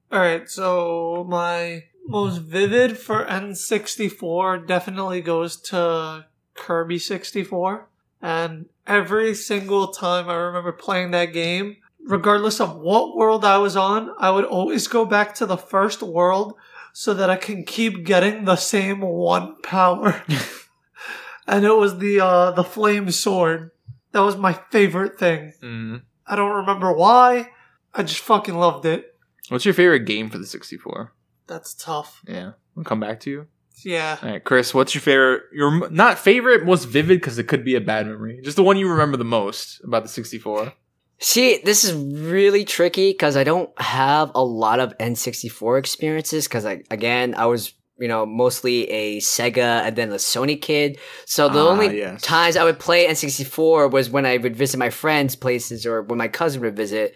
All 0.10 0.20
right, 0.20 0.50
so 0.50 1.26
my 1.28 1.84
most 2.08 2.38
vivid 2.38 2.98
for 2.98 3.26
N64 3.26 4.66
definitely 4.66 5.20
goes 5.20 5.60
to 5.64 6.26
Kirby 6.58 7.00
64. 7.00 7.88
And 8.22 8.66
every 8.86 9.36
single 9.36 9.88
time 9.88 10.30
I 10.30 10.36
remember 10.36 10.72
playing 10.72 11.12
that 11.12 11.34
game, 11.34 11.78
regardless 12.06 12.60
of 12.60 12.76
what 12.76 13.16
world 13.16 13.46
I 13.46 13.58
was 13.58 13.76
on, 13.76 14.12
I 14.18 14.32
would 14.32 14.46
always 14.46 14.88
go 14.88 15.06
back 15.06 15.36
to 15.36 15.46
the 15.46 15.58
first 15.58 16.02
world 16.02 16.56
so 16.94 17.14
that 17.14 17.30
I 17.30 17.36
can 17.36 17.64
keep 17.64 18.06
getting 18.06 18.46
the 18.46 18.56
same 18.56 19.02
one 19.02 19.62
power. 19.62 20.24
and 21.48 21.64
it 21.64 21.76
was 21.76 22.00
the 22.00 22.20
uh 22.20 22.52
the 22.52 22.64
flame 22.64 23.12
sword. 23.12 23.72
That 24.14 24.22
was 24.22 24.36
my 24.36 24.54
favorite 24.72 25.20
thing. 25.20 25.54
Mm. 25.62 26.02
I 26.26 26.36
don't 26.36 26.56
remember 26.56 26.92
why. 26.92 27.52
I 27.94 28.04
just 28.04 28.22
fucking 28.22 28.56
loved 28.56 28.86
it. 28.86 29.16
What's 29.50 29.66
your 29.66 29.74
favorite 29.74 30.06
game 30.06 30.30
for 30.30 30.38
the 30.38 30.46
64? 30.46 31.14
That's 31.46 31.74
tough. 31.74 32.22
Yeah, 32.28 32.54
we'll 32.76 32.84
come 32.84 33.00
back 33.00 33.20
to 33.22 33.30
you. 33.30 33.48
Yeah. 33.84 34.18
All 34.22 34.30
right, 34.30 34.44
Chris, 34.44 34.74
what's 34.74 34.94
your 34.96 35.02
favorite? 35.02 35.44
Your 35.54 35.90
not 35.90 36.18
favorite, 36.20 36.66
most 36.66 36.86
vivid 36.86 37.20
because 37.20 37.38
it 37.38 37.48
could 37.48 37.64
be 37.64 37.76
a 37.76 37.82
bad 37.82 38.08
memory. 38.08 38.40
Just 38.44 38.58
the 38.58 38.64
one 38.64 38.78
you 38.78 38.90
remember 38.90 39.18
the 39.18 39.24
most 39.26 39.82
about 39.84 40.04
the 40.04 40.10
64. 40.10 40.74
See, 41.20 41.60
this 41.64 41.84
is 41.84 41.94
really 41.94 42.64
tricky 42.64 43.12
because 43.12 43.36
I 43.36 43.44
don't 43.44 43.70
have 43.82 44.32
a 44.36 44.44
lot 44.44 44.80
of 44.80 44.96
N64 45.00 45.80
experiences 45.80 46.48
because 46.48 46.66
I, 46.66 46.84
again, 46.92 47.34
I 47.36 47.48
was, 47.48 47.74
you 48.00 48.08
know, 48.08 48.26
mostly 48.26 48.88
a 48.92 49.18
Sega 49.20 49.82
and 49.84 49.96
then 49.96 50.12
a 50.12 50.16
Sony 50.16 50.62
kid. 50.62 51.00
So 51.26 51.50
the 51.50 51.60
Ah, 51.60 51.70
only 51.72 51.98
yes. 51.98 52.22
times 52.22 52.56
I 52.56 52.64
would 52.64 52.78
play 52.80 53.08
N64 53.08 53.92
was 53.92 54.10
when 54.12 54.28
I 54.28 54.38
would 54.38 54.56
visit 54.56 54.78
my 54.78 54.92
friends' 54.92 55.36
places 55.36 55.86
or 55.88 56.04
when 56.04 56.20
my 56.20 56.28
cousin 56.28 56.62
would 56.62 56.76
visit. 56.76 57.16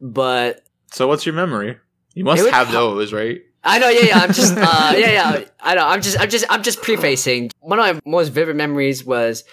But 0.00 0.60
So, 0.92 1.06
what's 1.08 1.24
your 1.24 1.34
memory? 1.34 1.78
You 2.14 2.24
must 2.24 2.46
have 2.50 2.68
pro- 2.68 2.96
those, 2.96 3.12
right? 3.14 3.40
I 3.64 3.78
know, 3.78 3.88
yeah, 3.88 4.04
yeah. 4.06 4.18
I'm 4.18 4.32
just, 4.32 4.56
uh, 4.56 4.94
yeah, 4.96 5.10
yeah. 5.10 5.44
I 5.60 5.74
know. 5.74 5.86
I'm 5.86 6.00
just, 6.00 6.18
I'm 6.20 6.30
just, 6.30 6.44
I'm 6.48 6.62
just 6.62 6.80
prefacing. 6.82 7.50
One 7.60 7.78
of 7.78 7.96
my 7.96 8.00
most 8.04 8.28
vivid 8.28 8.56
memories 8.56 9.04
was, 9.04 9.44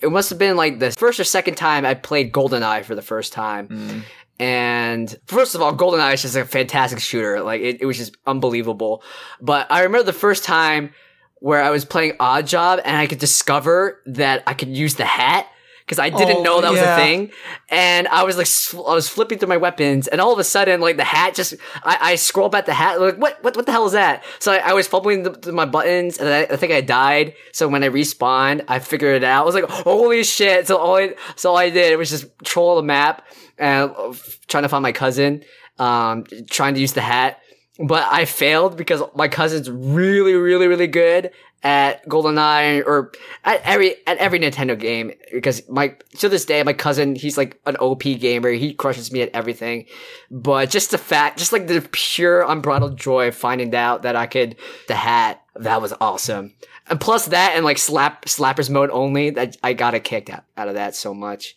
it 0.00 0.10
must 0.10 0.30
have 0.30 0.38
been 0.38 0.56
like 0.56 0.78
the 0.78 0.90
first 0.90 1.20
or 1.20 1.24
second 1.24 1.56
time 1.56 1.84
I 1.84 1.94
played 1.94 2.32
GoldenEye 2.32 2.84
for 2.84 2.94
the 2.94 3.02
first 3.02 3.32
time, 3.32 3.68
Mm. 3.68 4.02
And 4.38 5.14
first 5.26 5.54
of 5.54 5.62
all, 5.62 5.76
GoldenEye 5.76 6.14
is 6.14 6.22
just 6.22 6.34
a 6.34 6.44
fantastic 6.44 6.98
shooter. 6.98 7.42
Like 7.42 7.60
it, 7.60 7.80
it 7.80 7.86
was 7.86 7.96
just 7.96 8.16
unbelievable. 8.26 9.04
But 9.40 9.70
I 9.70 9.82
remember 9.82 10.04
the 10.04 10.12
first 10.12 10.42
time 10.42 10.92
where 11.38 11.62
I 11.62 11.70
was 11.70 11.84
playing 11.84 12.14
Oddjob 12.14 12.80
and 12.84 12.96
I 12.96 13.06
could 13.06 13.18
discover 13.20 14.00
that 14.06 14.42
I 14.46 14.54
could 14.54 14.76
use 14.76 14.96
the 14.96 15.04
hat 15.04 15.46
because 15.86 15.98
I 15.98 16.10
didn't 16.10 16.38
Oh, 16.38 16.42
know 16.42 16.60
that 16.60 16.70
was 16.70 16.80
yeah. 16.80 16.96
a 16.96 17.04
thing. 17.04 17.30
And 17.68 18.08
I 18.08 18.22
was 18.24 18.36
like, 18.38 18.48
I 18.86 18.94
was 18.94 19.08
flipping 19.08 19.38
through 19.38 19.48
my 19.48 19.56
weapons, 19.56 20.08
and 20.08 20.20
all 20.20 20.32
of 20.32 20.38
a 20.38 20.44
sudden, 20.44 20.80
like 20.80 20.96
the 20.96 21.04
hat 21.04 21.34
just, 21.34 21.54
I, 21.84 21.98
I 22.00 22.14
scroll 22.16 22.48
back 22.48 22.66
the 22.66 22.74
hat, 22.74 23.00
like 23.00 23.16
what, 23.18 23.42
what, 23.42 23.56
what 23.56 23.66
the 23.66 23.72
hell 23.72 23.86
is 23.86 23.92
that? 23.92 24.24
So 24.38 24.52
I, 24.52 24.58
I 24.70 24.72
was 24.72 24.86
fumbling 24.86 25.22
the, 25.24 25.30
the- 25.30 25.52
my 25.52 25.64
buttons, 25.66 26.18
and 26.18 26.28
I, 26.28 26.42
I 26.42 26.56
think 26.56 26.72
I 26.72 26.80
died. 26.80 27.34
So 27.52 27.68
when 27.68 27.82
I 27.84 27.88
respawned, 27.88 28.64
I 28.68 28.78
figured 28.78 29.16
it 29.16 29.24
out. 29.24 29.42
I 29.42 29.44
was 29.44 29.54
like, 29.54 29.64
holy 29.68 30.24
shit! 30.24 30.66
So 30.68 30.76
all 30.78 30.96
I, 30.96 31.14
so 31.36 31.50
all 31.50 31.56
I 31.56 31.70
did 31.70 31.96
was 31.98 32.10
just 32.10 32.26
troll 32.44 32.76
the 32.76 32.82
map 32.82 33.26
and 33.58 33.90
uh, 33.96 34.12
trying 34.48 34.62
to 34.62 34.68
find 34.68 34.82
my 34.82 34.92
cousin, 34.92 35.42
um, 35.78 36.24
trying 36.50 36.74
to 36.74 36.80
use 36.80 36.92
the 36.94 37.00
hat. 37.02 37.38
But 37.78 38.06
I 38.10 38.26
failed 38.26 38.76
because 38.76 39.02
my 39.14 39.28
cousin's 39.28 39.70
really, 39.70 40.34
really, 40.34 40.68
really 40.68 40.86
good 40.86 41.30
at 41.62 42.06
GoldenEye 42.08 42.84
or 42.84 43.12
at 43.44 43.60
every 43.62 43.94
at 44.06 44.18
every 44.18 44.40
Nintendo 44.40 44.78
game. 44.78 45.12
Because 45.32 45.68
my 45.68 45.94
to 46.18 46.28
this 46.28 46.44
day, 46.44 46.62
my 46.62 46.72
cousin 46.72 47.14
he's 47.14 47.36
like 47.36 47.60
an 47.66 47.76
OP 47.76 48.02
gamer. 48.02 48.50
He 48.50 48.74
crushes 48.74 49.12
me 49.12 49.22
at 49.22 49.30
everything. 49.34 49.86
But 50.30 50.70
just 50.70 50.90
the 50.90 50.98
fact, 50.98 51.38
just 51.38 51.52
like 51.52 51.66
the 51.66 51.86
pure 51.92 52.42
unbridled 52.42 52.96
joy 52.96 53.28
of 53.28 53.34
finding 53.34 53.74
out 53.74 54.02
that 54.02 54.16
I 54.16 54.26
could 54.26 54.56
the 54.88 54.94
hat 54.94 55.42
that 55.54 55.82
was 55.82 55.92
awesome. 56.00 56.54
And 56.88 57.00
plus 57.00 57.26
that 57.26 57.52
and 57.54 57.64
like 57.64 57.78
slap 57.78 58.24
slappers 58.24 58.70
mode 58.70 58.90
only 58.90 59.30
that 59.30 59.56
I 59.62 59.72
got 59.72 59.94
a 59.94 60.00
kick 60.00 60.30
out, 60.30 60.44
out 60.56 60.68
of 60.68 60.74
that 60.74 60.94
so 60.94 61.14
much. 61.14 61.56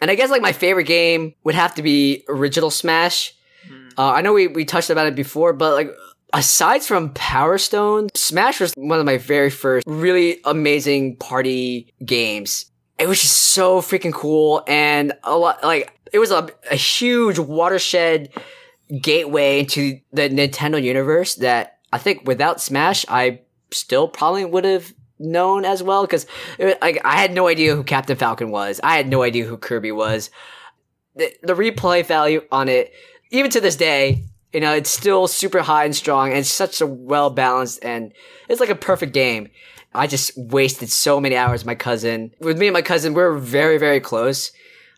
And 0.00 0.10
I 0.10 0.16
guess 0.16 0.30
like 0.30 0.42
my 0.42 0.52
favorite 0.52 0.84
game 0.84 1.34
would 1.44 1.54
have 1.54 1.76
to 1.76 1.82
be 1.82 2.24
original 2.28 2.70
Smash. 2.70 3.34
Uh, 3.96 4.10
I 4.10 4.22
know 4.22 4.32
we, 4.32 4.48
we 4.48 4.64
touched 4.64 4.90
about 4.90 5.06
it 5.06 5.14
before, 5.14 5.52
but 5.52 5.74
like 5.74 5.90
aside 6.34 6.82
from 6.82 7.10
Power 7.10 7.56
Stone, 7.56 8.08
Smash 8.14 8.60
was 8.60 8.74
one 8.76 8.98
of 8.98 9.06
my 9.06 9.18
very 9.18 9.50
first 9.50 9.86
really 9.86 10.40
amazing 10.44 11.16
party 11.16 11.94
games. 12.04 12.66
It 12.98 13.08
was 13.08 13.22
just 13.22 13.36
so 13.36 13.80
freaking 13.80 14.12
cool 14.12 14.62
and 14.66 15.14
a 15.22 15.38
lot 15.38 15.62
like 15.62 15.98
it 16.12 16.18
was 16.18 16.30
a, 16.30 16.48
a 16.70 16.76
huge 16.76 17.38
watershed 17.38 18.30
gateway 19.00 19.60
into 19.60 20.00
the 20.12 20.28
Nintendo 20.28 20.82
universe 20.82 21.36
that 21.36 21.78
I 21.92 21.98
think 21.98 22.26
without 22.26 22.60
Smash 22.60 23.06
I 23.08 23.40
still 23.72 24.08
probably 24.08 24.44
would 24.44 24.64
have 24.64 24.92
known 25.18 25.64
as 25.64 25.82
well 25.82 26.02
because 26.02 26.26
like 26.58 27.00
I 27.04 27.16
had 27.16 27.32
no 27.32 27.46
idea 27.46 27.74
who 27.74 27.84
Captain 27.84 28.16
Falcon 28.16 28.50
was. 28.50 28.80
I 28.82 28.96
had 28.96 29.08
no 29.08 29.22
idea 29.22 29.44
who 29.44 29.56
Kirby 29.56 29.92
was. 29.92 30.30
The, 31.16 31.32
the 31.42 31.54
replay 31.54 32.04
value 32.04 32.42
on 32.50 32.68
it, 32.68 32.92
even 33.30 33.50
to 33.52 33.60
this 33.60 33.76
day, 33.76 34.24
you 34.54 34.60
know, 34.60 34.72
it's 34.72 34.90
still 34.90 35.26
super 35.26 35.62
high 35.62 35.84
and 35.84 35.94
strong 35.94 36.32
and 36.32 36.46
such 36.46 36.80
a 36.80 36.86
well 36.86 37.28
balanced 37.28 37.84
and 37.84 38.12
it's 38.48 38.60
like 38.60 38.70
a 38.70 38.76
perfect 38.76 39.12
game. 39.12 39.48
I 39.92 40.06
just 40.06 40.30
wasted 40.36 40.90
so 40.90 41.20
many 41.20 41.36
hours 41.36 41.60
with 41.60 41.66
my 41.66 41.74
cousin. 41.74 42.32
With 42.40 42.58
me 42.58 42.68
and 42.68 42.74
my 42.74 42.82
cousin, 42.82 43.14
we're 43.14 43.36
very, 43.36 43.78
very 43.78 44.00
close. 44.00 44.52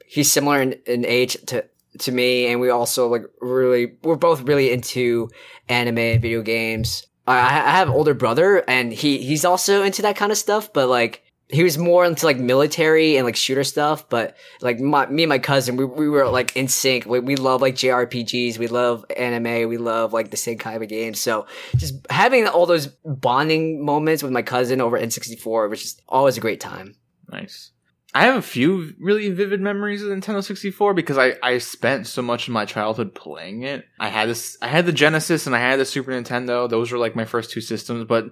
He's 0.07 0.30
similar 0.30 0.61
in, 0.61 0.74
in 0.86 1.07
age 1.07 1.38
to, 1.46 1.64
to 1.98 2.12
me 2.12 2.46
and 2.46 2.61
we 2.61 2.68
also 2.68 3.09
like 3.09 3.24
really, 3.40 3.94
we're 4.02 4.16
both 4.16 4.42
really 4.42 4.70
into 4.70 5.30
anime 5.70 5.98
and 5.98 6.22
video 6.22 6.42
games. 6.42 7.07
I, 7.26 7.38
I 7.38 7.70
have 7.70 7.88
an 7.88 7.94
older 7.94 8.14
brother 8.14 8.62
and 8.68 8.92
he, 8.92 9.18
he's 9.18 9.46
also 9.46 9.82
into 9.82 10.02
that 10.02 10.16
kind 10.16 10.30
of 10.30 10.38
stuff, 10.38 10.70
but 10.72 10.88
like, 10.88 11.22
he 11.49 11.62
was 11.62 11.78
more 11.78 12.05
into 12.05 12.26
like 12.26 12.38
military 12.38 13.16
and 13.16 13.24
like 13.24 13.36
shooter 13.36 13.62
stuff, 13.62 14.09
but 14.09 14.36
like 14.61 14.80
my, 14.80 15.07
me 15.07 15.22
and 15.22 15.28
my 15.28 15.38
cousin, 15.38 15.76
we, 15.76 15.84
we 15.84 16.09
were 16.09 16.28
like 16.28 16.57
in 16.57 16.66
sync. 16.66 17.07
We, 17.07 17.20
we 17.20 17.36
love 17.36 17.62
like 17.62 17.76
JRPGs, 17.76 18.59
we 18.59 18.66
love 18.66 19.05
anime, 19.16 19.68
we 19.68 19.76
love 19.76 20.12
like 20.12 20.30
the 20.30 20.36
same 20.36 20.59
kind 20.59 20.82
of 20.82 20.88
games. 20.88 21.20
So 21.20 21.47
just 21.76 21.94
having 22.11 22.49
all 22.49 22.66
those 22.66 22.88
bonding 23.05 23.84
moments 23.84 24.22
with 24.22 24.32
my 24.32 24.42
cousin 24.42 24.80
over 24.80 24.99
N64 24.99 25.70
was 25.70 25.82
just 25.82 26.03
always 26.09 26.36
a 26.36 26.40
great 26.40 26.61
time. 26.61 26.97
Nice. 27.30 27.70
I 28.16 28.24
have 28.24 28.36
a 28.36 28.42
few 28.42 28.94
really 28.98 29.28
vivid 29.28 29.60
memories 29.60 30.02
of 30.02 30.08
Nintendo 30.08 30.42
64 30.42 30.94
because 30.94 31.18
I, 31.18 31.34
I 31.42 31.58
spent 31.58 32.06
so 32.06 32.22
much 32.22 32.48
of 32.48 32.54
my 32.54 32.64
childhood 32.64 33.14
playing 33.14 33.64
it. 33.64 33.84
I 34.00 34.08
had 34.08 34.30
this 34.30 34.56
I 34.62 34.68
had 34.68 34.86
the 34.86 34.92
Genesis 34.92 35.46
and 35.46 35.54
I 35.54 35.58
had 35.58 35.78
the 35.78 35.84
Super 35.84 36.12
Nintendo. 36.12 36.66
Those 36.66 36.90
were 36.90 36.96
like 36.96 37.14
my 37.14 37.26
first 37.26 37.50
two 37.50 37.60
systems, 37.60 38.06
but 38.06 38.30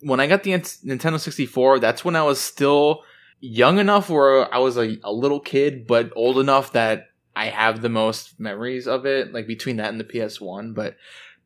when 0.00 0.20
I 0.20 0.26
got 0.26 0.42
the 0.42 0.50
Nintendo 0.50 1.18
64, 1.18 1.78
that's 1.78 2.04
when 2.04 2.16
I 2.16 2.22
was 2.22 2.38
still 2.38 3.00
young 3.40 3.78
enough 3.78 4.10
where 4.10 4.54
I 4.54 4.58
was 4.58 4.76
a, 4.76 4.98
a 5.02 5.10
little 5.10 5.40
kid 5.40 5.86
but 5.86 6.12
old 6.14 6.38
enough 6.38 6.72
that 6.72 7.06
I 7.34 7.46
have 7.46 7.80
the 7.80 7.88
most 7.88 8.38
memories 8.38 8.86
of 8.86 9.06
it 9.06 9.32
like 9.32 9.46
between 9.46 9.76
that 9.78 9.88
and 9.88 9.98
the 9.98 10.04
PS1, 10.04 10.74
but 10.74 10.96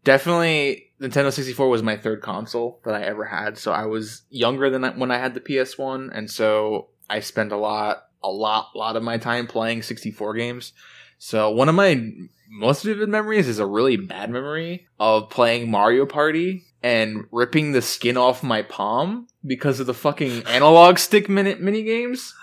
definitely 0.03 0.91
Nintendo 1.01 1.33
64 1.33 1.69
was 1.69 1.85
my 1.85 1.97
third 1.97 2.23
console 2.23 2.81
that 2.85 2.95
I 2.95 3.03
ever 3.03 3.27
had. 3.27 3.57
So 3.57 3.71
I 3.71 3.87
was 3.87 4.23
younger 4.31 4.69
than 4.69 4.83
when 4.99 5.13
I 5.13 5.19
had 5.19 5.35
the 5.35 5.41
PS1 5.41 6.11
and 6.13 6.29
so 6.29 6.89
I 7.09 7.21
spent 7.21 7.53
a 7.53 7.57
lot, 7.57 8.05
a 8.23 8.29
lot, 8.29 8.75
lot 8.75 8.97
of 8.97 9.03
my 9.03 9.19
time 9.19 9.47
playing 9.47 9.83
64 9.83 10.35
games. 10.35 10.73
So 11.19 11.51
one 11.51 11.69
of 11.69 11.75
my 11.75 12.11
most 12.49 12.85
vivid 12.85 13.09
memories 13.09 13.49
is 13.49 13.59
a 13.59 13.67
really 13.67 13.97
bad 13.97 14.31
memory 14.31 14.87
of 14.99 15.31
playing 15.31 15.71
Mario 15.71 16.07
Party 16.07 16.65
and 16.83 17.25
ripping 17.33 17.73
the 17.73 17.83
skin 17.83 18.17
off 18.17 18.43
my 18.43 18.63
palm 18.63 19.27
because 19.45 19.81
of 19.81 19.87
the 19.87 19.95
fucking 19.95 20.43
analog 20.47 20.99
stick 20.99 21.29
minute 21.29 21.61
mini 21.61 21.83
games. 21.83 22.35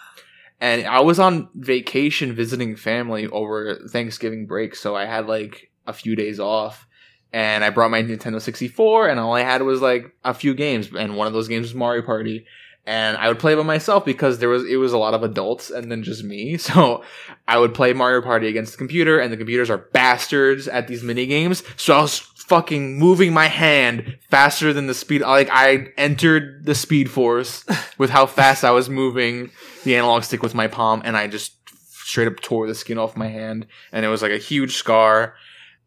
And 0.59 0.85
I 0.85 1.01
was 1.01 1.19
on 1.19 1.49
vacation 1.55 2.33
visiting 2.33 2.75
family 2.75 3.27
over 3.27 3.75
Thanksgiving 3.89 4.45
break, 4.45 4.75
so 4.75 4.95
I 4.95 5.05
had 5.05 5.27
like 5.27 5.71
a 5.85 5.93
few 5.93 6.15
days 6.15 6.39
off. 6.39 6.87
And 7.33 7.65
I 7.65 7.69
brought 7.69 7.91
my 7.91 8.01
Nintendo 8.01 8.41
64, 8.41 9.09
and 9.09 9.19
all 9.19 9.33
I 9.33 9.41
had 9.41 9.61
was 9.61 9.81
like 9.81 10.15
a 10.23 10.33
few 10.33 10.53
games, 10.53 10.89
and 10.97 11.17
one 11.17 11.27
of 11.27 11.33
those 11.33 11.49
games 11.49 11.67
was 11.67 11.75
Mario 11.75 12.01
Party 12.01 12.45
and 12.85 13.17
I 13.17 13.27
would 13.27 13.39
play 13.39 13.55
by 13.55 13.63
myself 13.63 14.05
because 14.05 14.39
there 14.39 14.49
was 14.49 14.65
it 14.65 14.77
was 14.77 14.93
a 14.93 14.97
lot 14.97 15.13
of 15.13 15.23
adults 15.23 15.69
and 15.69 15.91
then 15.91 16.03
just 16.03 16.23
me. 16.23 16.57
So 16.65 17.03
I 17.47 17.57
would 17.57 17.73
play 17.73 17.93
Mario 17.93 18.21
Party 18.21 18.47
against 18.47 18.73
the 18.73 18.77
computer, 18.77 19.19
and 19.19 19.31
the 19.31 19.37
computers 19.37 19.69
are 19.69 19.77
bastards 19.77 20.67
at 20.67 20.87
these 20.87 21.03
mini 21.03 21.25
games. 21.25 21.63
So 21.77 21.95
I 21.95 22.01
was 22.01 22.19
fucking 22.19 22.97
moving 22.97 23.33
my 23.33 23.47
hand 23.47 24.17
faster 24.29 24.73
than 24.73 24.87
the 24.87 24.93
speed. 24.93 25.21
Like 25.21 25.49
I 25.51 25.87
entered 25.97 26.65
the 26.65 26.75
Speed 26.75 27.09
Force 27.09 27.65
with 27.97 28.09
how 28.09 28.25
fast 28.25 28.63
I 28.63 28.71
was 28.71 28.89
moving 28.89 29.51
the 29.83 29.95
analog 29.95 30.23
stick 30.23 30.43
with 30.43 30.55
my 30.55 30.67
palm, 30.67 31.01
and 31.05 31.15
I 31.15 31.27
just 31.27 31.53
straight 31.91 32.27
up 32.27 32.39
tore 32.39 32.67
the 32.67 32.75
skin 32.75 32.97
off 32.97 33.17
my 33.17 33.27
hand, 33.27 33.67
and 33.91 34.05
it 34.05 34.09
was 34.09 34.21
like 34.21 34.31
a 34.31 34.37
huge 34.37 34.75
scar. 34.75 35.35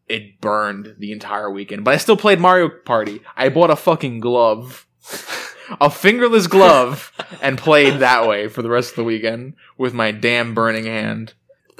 It 0.07 0.41
burned 0.41 0.95
the 0.97 1.11
entire 1.11 1.51
weekend, 1.51 1.85
but 1.85 1.93
I 1.93 1.97
still 1.97 2.17
played 2.17 2.39
Mario 2.39 2.69
Party. 2.69 3.21
I 3.37 3.49
bought 3.49 3.69
a 3.69 3.75
fucking 3.75 4.21
glove 4.21 4.87
a 5.81 5.89
fingerless 5.89 6.47
glove 6.47 7.11
and 7.41 7.57
played 7.57 7.99
that 7.99 8.27
way 8.27 8.47
for 8.47 8.61
the 8.61 8.69
rest 8.69 8.91
of 8.91 8.95
the 8.97 9.03
weekend 9.03 9.53
with 9.77 9.93
my 9.93 10.11
damn 10.11 10.53
burning 10.53 10.85
hand. 10.85 11.33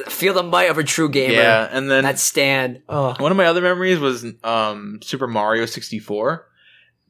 Feel 0.08 0.34
the 0.34 0.44
might 0.44 0.70
of 0.70 0.78
a 0.78 0.84
true 0.84 1.10
gamer. 1.10 1.34
Yeah, 1.34 1.68
and 1.72 1.90
then 1.92 2.04
That 2.04 2.20
stand. 2.20 2.82
Oh. 2.88 3.16
one 3.20 3.32
of 3.32 3.38
my 3.38 3.46
other 3.46 3.62
memories 3.62 4.00
was 4.00 4.26
um, 4.44 5.00
Super 5.04 5.28
Mario 5.28 5.66
64 5.66 6.46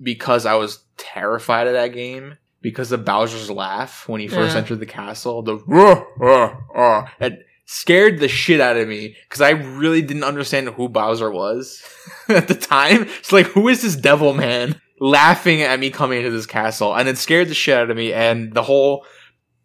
because 0.02 0.46
I 0.46 0.56
was 0.56 0.80
terrified 0.98 1.68
of 1.68 1.74
that 1.74 1.90
game 1.94 2.38
because 2.62 2.92
of 2.92 3.06
Bowser's 3.06 3.50
laugh 3.52 4.08
when 4.08 4.22
he 4.22 4.28
first 4.28 4.54
Yeah. 4.56 4.62
entered 4.62 4.80
the 4.80 4.86
castle. 4.86 5.42
The 5.44 5.58
"Ruh, 5.68 6.04
uh, 6.22 6.56
uh," 6.76 7.06
it 7.20 7.46
scared 7.66 8.20
the 8.20 8.28
shit 8.28 8.60
out 8.60 8.76
of 8.78 8.88
me 8.88 9.16
because 9.28 9.42
I 9.42 9.52
really 9.52 10.02
didn't 10.02 10.24
understand 10.24 10.70
who 10.70 10.90
Bowser 10.90 11.30
was 11.30 11.84
at 12.28 12.48
the 12.48 12.56
time. 12.56 13.04
It's 13.20 13.32
like, 13.32 13.46
who 13.48 13.68
is 13.68 13.82
this 13.84 13.96
devil 13.96 14.34
man 14.34 14.82
laughing 15.00 15.62
at 15.62 15.80
me 15.80 15.89
coming 15.89 16.20
into 16.20 16.32
this 16.32 16.45
castle? 16.45 16.95
And 16.95 17.10
it 17.10 17.18
scared 17.18 17.50
the 17.50 17.54
shit 17.54 17.78
out 17.78 17.89
of 17.89 17.97
me. 17.97 18.14
And 18.14 18.54
the 18.54 18.64
whole 18.64 19.06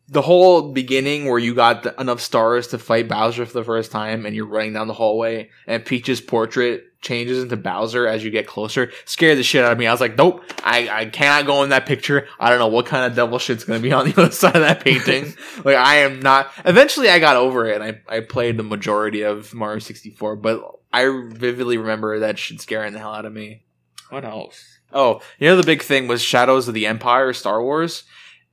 the 0.09 0.23
whole 0.23 0.73
beginning 0.73 1.27
where 1.27 1.39
you 1.39 1.55
got 1.55 1.83
the, 1.83 1.99
enough 1.99 2.21
stars 2.21 2.69
to 2.69 2.79
fight 2.79 3.09
Bowser 3.09 3.47
for 3.47 3.53
the 3.55 3.65
first 3.65 3.91
time 3.91 4.27
and 4.27 4.37
you're 4.37 4.47
running 4.47 4.75
down 4.75 4.87
the 4.87 4.95
hallway 4.95 5.49
and 5.67 5.85
Peach's 5.85 6.21
portrait 6.21 6.85
changes 7.01 7.43
into 7.43 7.57
Bowser 7.57 8.07
as 8.07 8.23
you 8.23 8.31
get 8.31 8.47
closer 8.47 8.91
scared 9.07 9.39
the 9.39 9.43
shit 9.43 9.65
out 9.65 9.73
of 9.73 9.79
me. 9.79 9.87
I 9.87 9.93
was 9.93 10.01
like, 10.01 10.19
nope, 10.19 10.45
I, 10.63 10.89
I 10.91 11.05
cannot 11.07 11.47
go 11.47 11.63
in 11.63 11.71
that 11.71 11.87
picture. 11.87 12.29
I 12.39 12.51
don't 12.51 12.59
know 12.59 12.69
what 12.69 12.87
kind 12.87 13.07
of 13.07 13.17
devil 13.17 13.39
shit's 13.39 13.65
going 13.65 13.81
to 13.81 13.83
be 13.83 13.93
on 13.95 14.11
the 14.11 14.23
other 14.23 14.31
side 14.31 14.57
of 14.57 14.63
that 14.63 14.85
painting. 14.85 15.35
like, 15.65 15.77
I 15.77 15.97
am 15.97 16.21
not. 16.21 16.51
Eventually, 16.65 17.09
I 17.09 17.19
got 17.19 17.37
over 17.37 17.67
it 17.67 17.81
and 17.81 17.85
I, 17.85 18.17
I 18.17 18.21
played 18.21 18.59
the 18.59 18.63
majority 18.63 19.23
of 19.23 19.55
Mario 19.55 19.79
64, 19.79 20.37
but 20.37 20.63
I 20.93 21.05
vividly 21.31 21.79
remember 21.79 22.21
that 22.21 22.39
shit 22.39 22.61
scaring 22.61 22.93
the 22.93 22.99
hell 22.99 23.15
out 23.15 23.25
of 23.25 23.33
me. 23.33 23.65
What 24.11 24.25
else? 24.25 24.74
Oh, 24.95 25.21
you 25.39 25.49
know, 25.49 25.57
the 25.57 25.63
big 25.65 25.83
thing 25.83 26.07
was 26.09 26.23
Shadows 26.23 26.69
of 26.69 26.75
the 26.75 26.87
Empire, 26.87 27.33
Star 27.33 27.63
Wars. 27.63 28.05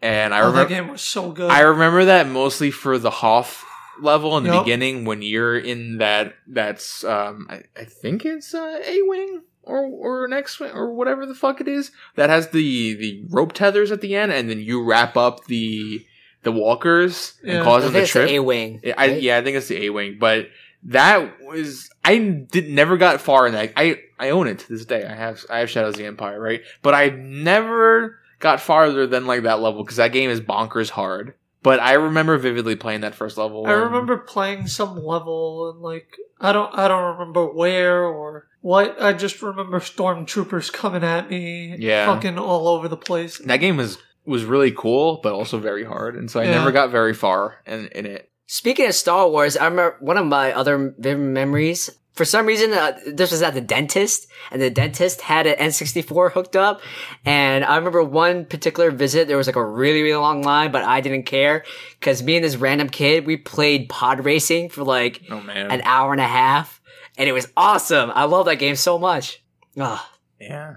And 0.01 0.33
I 0.33 0.39
Oh, 0.41 0.47
remember 0.47 0.63
that 0.63 0.69
game 0.69 0.87
was 0.89 1.01
so 1.01 1.31
good. 1.31 1.51
I 1.51 1.59
remember 1.59 2.05
that 2.05 2.27
mostly 2.27 2.71
for 2.71 2.97
the 2.97 3.11
Hoth 3.11 3.63
level 4.01 4.35
in 4.37 4.43
the 4.45 4.49
Yup. 4.53 4.65
beginning 4.65 5.05
when 5.05 5.21
you're 5.21 5.57
in 5.59 5.97
that 5.99 6.33
that's 6.47 7.03
um 7.03 7.45
I, 7.51 7.61
I 7.79 7.83
think 7.85 8.25
it's 8.25 8.51
uh, 8.55 8.79
A 8.83 9.01
wing 9.03 9.43
or 9.61 9.85
or 9.85 10.25
an 10.25 10.33
X 10.33 10.59
wing 10.59 10.71
or 10.71 10.91
whatever 10.91 11.27
the 11.27 11.35
fuck 11.35 11.61
it 11.61 11.67
is 11.67 11.91
that 12.15 12.31
has 12.31 12.47
the 12.49 12.95
the 12.95 13.23
rope 13.29 13.53
tethers 13.53 13.91
at 13.91 14.01
the 14.01 14.15
end 14.15 14.31
and 14.31 14.49
then 14.49 14.59
you 14.59 14.83
wrap 14.83 15.15
up 15.15 15.45
the 15.45 16.03
the 16.41 16.51
walkers 16.51 17.35
Yeah. 17.43 17.51
and 17.51 17.61
I 17.61 17.63
cause 17.63 17.83
think 17.83 17.93
the 17.93 18.01
it's 18.01 18.11
trip. 18.11 18.29
A 18.31 18.39
wing. 18.39 18.79
Yeah, 18.83 18.95
I, 18.97 19.05
yeah, 19.17 19.37
I 19.37 19.43
think 19.43 19.57
it's 19.57 19.67
the 19.67 19.85
A 19.85 19.89
wing, 19.91 20.17
but 20.19 20.47
that 20.85 21.41
was 21.43 21.89
I 22.03 22.17
did 22.17 22.69
never 22.69 22.97
got 22.97 23.21
far 23.21 23.47
in 23.47 23.53
that. 23.53 23.73
I 23.75 23.99
I 24.19 24.29
own 24.29 24.47
it 24.47 24.59
to 24.59 24.69
this 24.69 24.85
day. 24.85 25.05
I 25.05 25.13
have 25.13 25.43
I 25.49 25.59
have 25.59 25.69
Shadows 25.69 25.93
of 25.93 25.97
the 25.99 26.05
Empire, 26.05 26.39
right? 26.39 26.61
But 26.81 26.93
I 26.93 27.09
never 27.09 28.19
got 28.39 28.59
farther 28.61 29.05
than 29.07 29.27
like 29.27 29.43
that 29.43 29.59
level 29.59 29.83
because 29.83 29.97
that 29.97 30.11
game 30.11 30.29
is 30.29 30.41
bonkers 30.41 30.89
hard. 30.89 31.35
But 31.63 31.79
I 31.79 31.93
remember 31.93 32.37
vividly 32.37 32.75
playing 32.75 33.01
that 33.01 33.13
first 33.13 33.37
level. 33.37 33.67
I 33.67 33.71
remember 33.73 34.17
playing 34.17 34.65
some 34.67 35.03
level 35.03 35.69
and 35.71 35.81
like 35.81 36.17
I 36.39 36.51
don't 36.51 36.73
I 36.77 36.87
don't 36.87 37.17
remember 37.17 37.45
where 37.45 38.03
or 38.03 38.47
what. 38.61 38.99
I 39.01 39.13
just 39.13 39.41
remember 39.43 39.79
stormtroopers 39.79 40.73
coming 40.73 41.03
at 41.03 41.29
me, 41.29 41.75
Yeah. 41.77 42.07
fucking 42.13 42.39
all 42.39 42.67
over 42.67 42.87
the 42.87 42.97
place. 42.97 43.37
that 43.39 43.57
game 43.57 43.77
was 43.77 43.99
was 44.25 44.43
really 44.45 44.71
cool, 44.71 45.19
but 45.21 45.33
also 45.33 45.59
very 45.59 45.83
hard, 45.83 46.15
and 46.15 46.29
so 46.29 46.39
I 46.39 46.45
Yeah. 46.45 46.51
never 46.51 46.71
got 46.71 46.89
very 46.89 47.13
far 47.13 47.57
in 47.67 47.87
in 47.89 48.05
it. 48.07 48.30
Speaking 48.51 48.85
of 48.87 48.95
Star 48.95 49.29
Wars, 49.29 49.55
I 49.55 49.63
remember 49.63 49.95
one 50.01 50.17
of 50.17 50.25
my 50.25 50.51
other 50.51 50.93
vivid 50.97 51.23
memories. 51.23 51.89
For 52.11 52.25
some 52.25 52.45
reason, 52.45 52.73
uh, 52.73 52.99
this 53.07 53.31
was 53.31 53.41
at 53.41 53.53
the 53.53 53.61
dentist, 53.61 54.27
and 54.51 54.61
the 54.61 54.69
dentist 54.69 55.21
had 55.21 55.47
an 55.47 55.55
N64 55.55 56.33
hooked 56.33 56.57
up. 56.57 56.81
And 57.23 57.63
I 57.63 57.77
remember 57.77 58.03
one 58.03 58.43
particular 58.43 58.91
visit, 58.91 59.29
there 59.29 59.37
was 59.37 59.47
like 59.47 59.55
a 59.55 59.65
really, 59.65 60.01
really 60.01 60.17
long 60.17 60.41
line, 60.41 60.73
but 60.73 60.83
I 60.83 60.99
didn't 60.99 61.23
care 61.23 61.63
because 61.97 62.21
me 62.21 62.35
and 62.35 62.43
this 62.43 62.57
random 62.57 62.89
kid, 62.89 63.25
we 63.25 63.37
played 63.37 63.87
pod 63.87 64.25
racing 64.25 64.67
for 64.67 64.83
like 64.83 65.21
Oh 65.29 65.39
man, 65.39 65.71
an 65.71 65.81
hour 65.85 66.11
and 66.11 66.19
a 66.19 66.27
half, 66.27 66.81
and 67.17 67.29
it 67.29 67.31
was 67.31 67.47
awesome. 67.55 68.11
I 68.13 68.25
love 68.25 68.47
that 68.47 68.57
game 68.57 68.75
so 68.75 68.99
much. 68.99 69.41
Ah, 69.79 70.11
Yeah. 70.41 70.75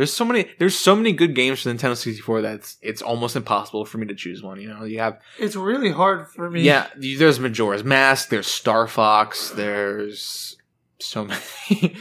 There's 0.00 0.14
so 0.14 0.24
many 0.24 0.46
there's 0.58 0.78
so 0.78 0.96
many 0.96 1.12
good 1.12 1.34
games 1.34 1.60
for 1.60 1.68
Nintendo 1.70 1.94
64 1.94 2.40
that's 2.40 2.78
it's 2.80 3.02
almost 3.02 3.36
impossible 3.36 3.84
for 3.84 3.98
me 3.98 4.06
to 4.06 4.14
choose 4.14 4.42
one, 4.42 4.58
you 4.58 4.68
know. 4.68 4.84
You 4.84 4.98
have 5.00 5.20
It's 5.38 5.56
really 5.56 5.90
hard 5.92 6.26
for 6.28 6.50
me. 6.50 6.62
Yeah, 6.62 6.86
there's 6.96 7.38
Majora's 7.38 7.84
Mask, 7.84 8.30
there's 8.30 8.46
Star 8.46 8.86
Fox, 8.86 9.50
there's 9.50 10.56
so 11.00 11.24
many 11.70 11.96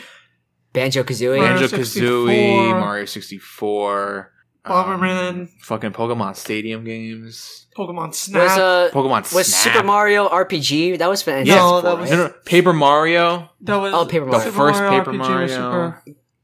Banjo 0.72 1.04
Kazooie. 1.04 1.42
Banjo 1.42 1.68
Kazooie, 1.68 2.80
Mario 2.80 3.04
64, 3.04 4.32
Bomberman. 4.66 5.30
um, 5.30 5.50
fucking 5.62 5.92
Pokemon 5.92 6.36
Stadium 6.38 6.86
games, 6.86 7.68
Pokemon 7.76 8.14
Snap. 8.14 8.44
Was 8.44 8.58
uh 8.58 8.90
Pokemon 8.94 9.34
was 9.34 9.48
Snap. 9.48 9.74
Super 9.74 9.86
Mario 9.86 10.30
RPG? 10.30 11.00
That 11.00 11.10
was 11.10 11.22
fantastic. 11.22 11.56
No, 11.56 11.82
that 11.82 11.98
was- 11.98 12.12
No, 12.12 12.28
no, 12.28 12.34
Paper 12.46 12.72
Mario, 12.72 13.50
that 13.62 13.76
was 13.78 13.94
Oh, 13.94 14.06
Paper 14.06 14.26
the 14.26 14.32
Mario. 14.32 14.46
Super 14.46 14.58
first 14.58 14.80
Mario 14.80 15.00
Paper 15.00 15.12
RPG 15.12 15.18
Mario. 15.18 15.94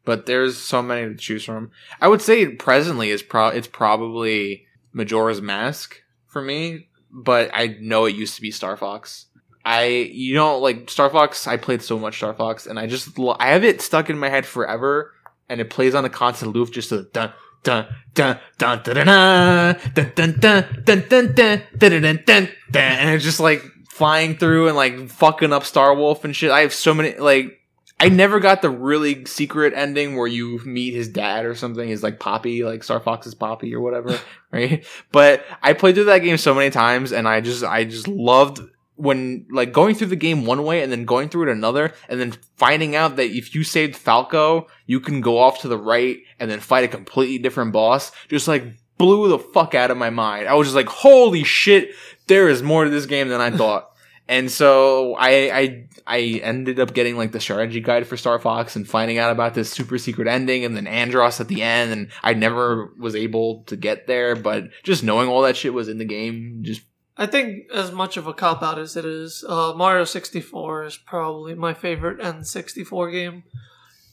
But 0.06 0.26
there's 0.26 0.58
so 0.58 0.82
many 0.82 1.08
to 1.08 1.16
choose 1.16 1.44
from. 1.44 1.72
I 2.00 2.08
would 2.08 2.22
say 2.22 2.48
presently 2.48 3.10
is 3.10 3.22
pro 3.22 3.48
it's 3.48 3.68
probably 3.68 4.66
Majora's 4.94 5.42
Mask 5.42 6.02
for 6.28 6.42
me, 6.42 6.88
but 7.12 7.50
I 7.54 7.78
know 7.82 8.06
it 8.06 8.16
used 8.16 8.36
to 8.36 8.42
be 8.42 8.52
Star 8.52 8.78
Fox. 8.78 9.26
I 9.66 9.86
you 9.86 10.36
know 10.36 10.60
like 10.60 10.90
Star 10.90 11.10
Fox. 11.10 11.48
I 11.48 11.58
played 11.58 11.82
so 11.82 11.98
much 11.98 12.18
Star 12.18 12.34
Fox, 12.34 12.68
and 12.68 12.80
I 12.80 12.88
just 12.88 13.10
I 13.40 13.50
have 13.50 13.64
it 13.64 13.82
stuck 13.82 14.10
in 14.10 14.20
my 14.20 14.30
head 14.30 14.46
forever, 14.46 15.14
and 15.50 15.60
it 15.60 15.70
plays 15.70 15.96
on 15.96 16.06
a 16.06 16.10
constant 16.10 16.54
loop, 16.54 16.72
just 16.72 16.92
a 16.92 17.04
dun 17.12 17.34
dun 17.64 17.88
dun 18.14 18.40
dun 18.58 18.82
dun 18.84 18.84
dun 18.84 19.76
dun 19.96 20.14
dun 20.14 20.66
dun 20.86 21.06
dun 21.08 21.36
dun 21.36 21.64
dun 21.78 22.02
dun 22.02 22.24
dun, 22.26 22.50
and 22.74 23.10
it's 23.10 23.24
just 23.24 23.40
like 23.40 23.64
flying 23.90 24.36
through 24.38 24.68
and 24.68 24.76
like 24.76 25.10
fucking 25.10 25.52
up 25.52 25.64
Star 25.64 25.96
Wolf 25.96 26.24
and 26.24 26.36
shit. 26.36 26.52
I 26.52 26.62
have 26.62 26.74
so 26.74 26.94
many 26.94 27.18
like 27.18 27.60
I 28.00 28.10
never 28.10 28.40
got 28.40 28.62
the 28.62 28.70
really 28.70 29.26
secret 29.26 29.74
ending 29.74 30.18
where 30.18 30.28
you 30.28 30.60
meet 30.66 30.94
his 30.94 31.08
dad 31.08 31.46
or 31.46 31.56
something. 31.56 31.88
He's 31.88 32.04
like 32.04 32.20
Poppy, 32.20 32.64
like 32.64 32.84
Star 32.84 33.00
Fox's 33.00 33.34
Poppy 33.34 33.74
or 33.74 33.80
whatever, 33.80 34.20
right? 34.52 34.86
But 35.12 35.46
I 35.64 35.74
played 35.74 35.96
through 35.96 36.06
that 36.06 36.20
game 36.20 36.38
so 36.38 36.54
many 36.54 36.70
times, 36.70 37.14
and 37.14 37.28
I 37.28 37.40
just, 37.42 37.64
I 37.64 37.86
just 37.86 38.08
loved 38.08 38.60
when 38.98 39.46
like 39.50 39.74
going 39.74 39.94
through 39.94 40.08
the 40.08 40.16
game 40.16 40.46
one 40.46 40.64
way 40.64 40.82
and 40.82 40.90
then 40.90 41.06
going 41.06 41.30
through 41.30 41.44
it 41.44 41.50
another, 41.50 41.94
and 42.10 42.20
then 42.20 42.34
finding 42.58 42.96
out 42.96 43.16
that 43.16 43.32
if 43.32 43.56
you 43.56 43.64
saved 43.64 43.96
Falco, 43.96 44.68
you 44.86 45.00
can 45.00 45.22
go 45.22 45.40
off 45.40 45.62
to 45.62 45.70
the 45.70 45.78
right 45.78 46.18
and 46.40 46.52
then 46.52 46.60
fight 46.60 46.84
a 46.84 46.90
completely 46.90 47.38
different 47.38 47.72
boss. 47.72 48.12
Just 48.28 48.48
like 48.48 48.66
blew 48.98 49.30
the 49.30 49.40
fuck 49.40 49.74
out 49.74 49.92
of 49.92 49.98
my 49.98 50.10
mind. 50.10 50.48
I 50.48 50.54
was 50.56 50.68
just 50.68 50.76
like, 50.76 50.88
holy 50.88 51.44
shit, 51.44 51.92
there 52.28 52.50
is 52.50 52.64
more 52.64 52.84
to 52.84 52.90
this 52.90 53.06
game 53.06 53.30
than 53.30 53.42
I 53.42 53.52
thought. 53.52 53.92
And 54.28 54.50
so 54.50 55.16
I, 55.20 55.30
I 55.60 55.88
I 56.08 56.20
ended 56.42 56.80
up 56.80 56.94
getting 56.96 57.16
like 57.16 57.32
the 57.32 57.40
strategy 57.40 57.80
guide 57.80 58.08
for 58.08 58.18
Star 58.18 58.40
Fox 58.40 58.76
and 58.76 58.88
finding 58.88 59.20
out 59.20 59.32
about 59.32 59.54
this 59.54 59.70
super 59.72 59.98
secret 60.00 60.28
ending 60.28 60.66
and 60.66 60.76
then 60.76 60.86
Andross 60.86 61.40
at 61.40 61.48
the 61.48 61.62
end 61.62 61.92
and 61.92 62.08
I 62.24 62.34
never 62.34 62.92
was 62.98 63.16
able 63.16 63.64
to 63.68 63.76
get 63.76 64.08
there, 64.08 64.36
but 64.36 64.66
just 64.84 65.04
knowing 65.04 65.30
all 65.30 65.44
that 65.44 65.56
shit 65.56 65.74
was 65.76 65.88
in 65.90 66.00
the 66.00 66.06
game 66.06 66.60
just 66.64 66.82
I 67.18 67.28
think 67.28 67.72
as 67.72 67.92
much 67.92 68.18
of 68.18 68.28
a 68.28 68.34
cop 68.34 68.62
out 68.62 68.78
as 68.78 68.98
it 68.98 69.06
is, 69.06 69.46
uh, 69.48 69.74
Mario 69.74 70.04
64 70.04 70.84
is 70.84 70.98
probably 70.98 71.56
my 71.56 71.74
favorite 71.74 72.20
N64 72.20 73.12
game. 73.12 73.44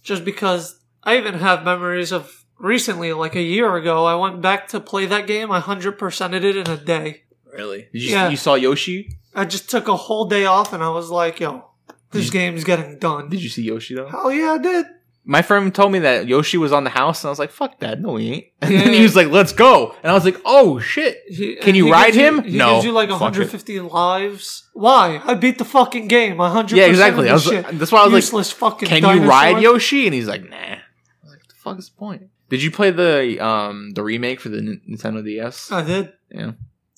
Just 0.05 0.25
because 0.25 0.79
I 1.03 1.17
even 1.17 1.35
have 1.35 1.65
memories 1.65 2.13
of 2.13 2.45
recently, 2.61 3.13
like 3.13 3.35
a 3.35 3.43
year 3.43 3.75
ago, 3.77 4.05
I 4.05 4.15
went 4.15 4.41
back 4.41 4.69
to 4.69 4.79
play 4.79 5.07
that 5.07 5.27
game. 5.27 5.51
I 5.51 5.61
100%ed 5.61 6.45
it 6.45 6.57
in 6.57 6.69
a 6.69 6.77
day. 6.77 7.23
really. 7.53 7.89
Did 7.93 8.03
you, 8.03 8.11
Yeah. 8.11 8.29
you 8.29 8.37
saw 8.37 8.55
Yoshi? 8.55 9.19
I 9.35 9.45
just 9.45 9.70
took 9.70 9.89
a 9.89 9.97
whole 9.97 10.26
day 10.26 10.45
off 10.47 10.72
and 10.72 10.83
I 10.83 10.89
was 10.91 11.11
like, 11.11 11.41
yo, 11.41 11.64
this 12.11 12.30
game's 12.30 12.64
getting 12.64 12.99
done. 12.99 13.28
Did 13.28 13.43
you 13.43 13.49
see 13.49 13.62
Yoshi 13.62 13.95
though? 13.95 14.09
Hell 14.09 14.30
yeah, 14.33 14.53
I 14.53 14.59
did. 14.59 14.87
My 15.24 15.41
friend 15.41 15.72
told 15.72 15.93
me 15.93 16.01
that 16.01 16.26
Yoshi 16.26 16.59
was 16.59 16.72
on 16.72 16.83
the 16.83 16.91
house 16.91 17.22
and 17.22 17.28
I 17.28 17.30
was 17.30 17.39
like, 17.39 17.53
fuck 17.53 17.78
that, 17.78 18.01
no 18.01 18.16
he 18.16 18.33
ain't. 18.33 18.45
And 18.61 18.74
then 18.74 18.93
he 18.93 19.03
was 19.03 19.14
like, 19.14 19.28
let's 19.28 19.53
go. 19.53 19.95
And 20.03 20.11
I 20.11 20.14
was 20.14 20.24
like, 20.24 20.37
oh 20.45 20.80
shit. 20.80 21.18
He- 21.28 21.57
Can 21.57 21.74
you 21.76 21.87
he 21.87 21.93
ride 21.93 22.07
gives 22.12 22.16
you- 22.16 22.24
him? 22.26 22.43
he 22.45 22.57
No. 22.59 22.74
gives 22.74 22.87
you 22.87 22.93
like 22.93 23.09
Fuck 23.09 23.18
it. 23.20 23.22
150 23.22 23.80
lives. 23.80 24.68
Why? 24.74 25.22
I 25.24 25.35
beat 25.35 25.59
the 25.59 25.64
fucking 25.64 26.09
game. 26.09 26.37
100%. 26.39 26.72
Yeah, 26.72 26.87
exactly. 26.87 27.28
I 27.30 27.35
was, 27.35 27.45
shit. 27.45 27.64
that's 27.78 27.93
why 27.93 28.01
I 28.01 28.05
was 28.05 28.12
like, 28.12 28.22
Useless 28.22 28.51
fucking 28.51 28.89
can 28.89 29.03
dinosaur. 29.03 29.22
you 29.24 29.30
ride 29.30 29.62
Yoshi? 29.62 30.07
And 30.07 30.14
he's 30.14 30.26
like, 30.28 30.43
nah. 30.51 30.57
I 30.57 30.80
was 31.22 31.30
like, 31.33 31.39
what 31.39 31.49
the 31.49 31.55
fuck 31.55 31.78
is 31.78 31.89
the 31.91 31.97
point? 31.97 32.22
Did 32.49 32.62
you 32.62 32.70
play 32.72 32.91
the 32.91 33.41
um 33.43 33.93
the 33.95 34.03
remake 34.03 34.41
for 34.41 34.49
the 34.51 34.59
N- 34.59 34.83
Nintendo 34.91 35.24
DS? 35.24 35.70
I 35.72 35.83
did. 35.83 36.12
yeah. 36.30 36.53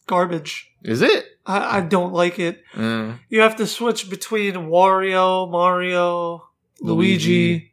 Garbage. 0.06 0.70
Is 0.82 1.00
it? 1.02 1.26
I, 1.46 1.78
I 1.78 1.80
don't 1.82 2.12
like 2.12 2.38
it. 2.38 2.62
Mm. 2.74 3.18
You 3.28 3.40
have 3.42 3.56
to 3.56 3.66
switch 3.66 4.08
between 4.08 4.54
Wario, 4.54 5.50
Mario, 5.50 6.48
Luigi, 6.80 7.28
Luigi, 7.28 7.72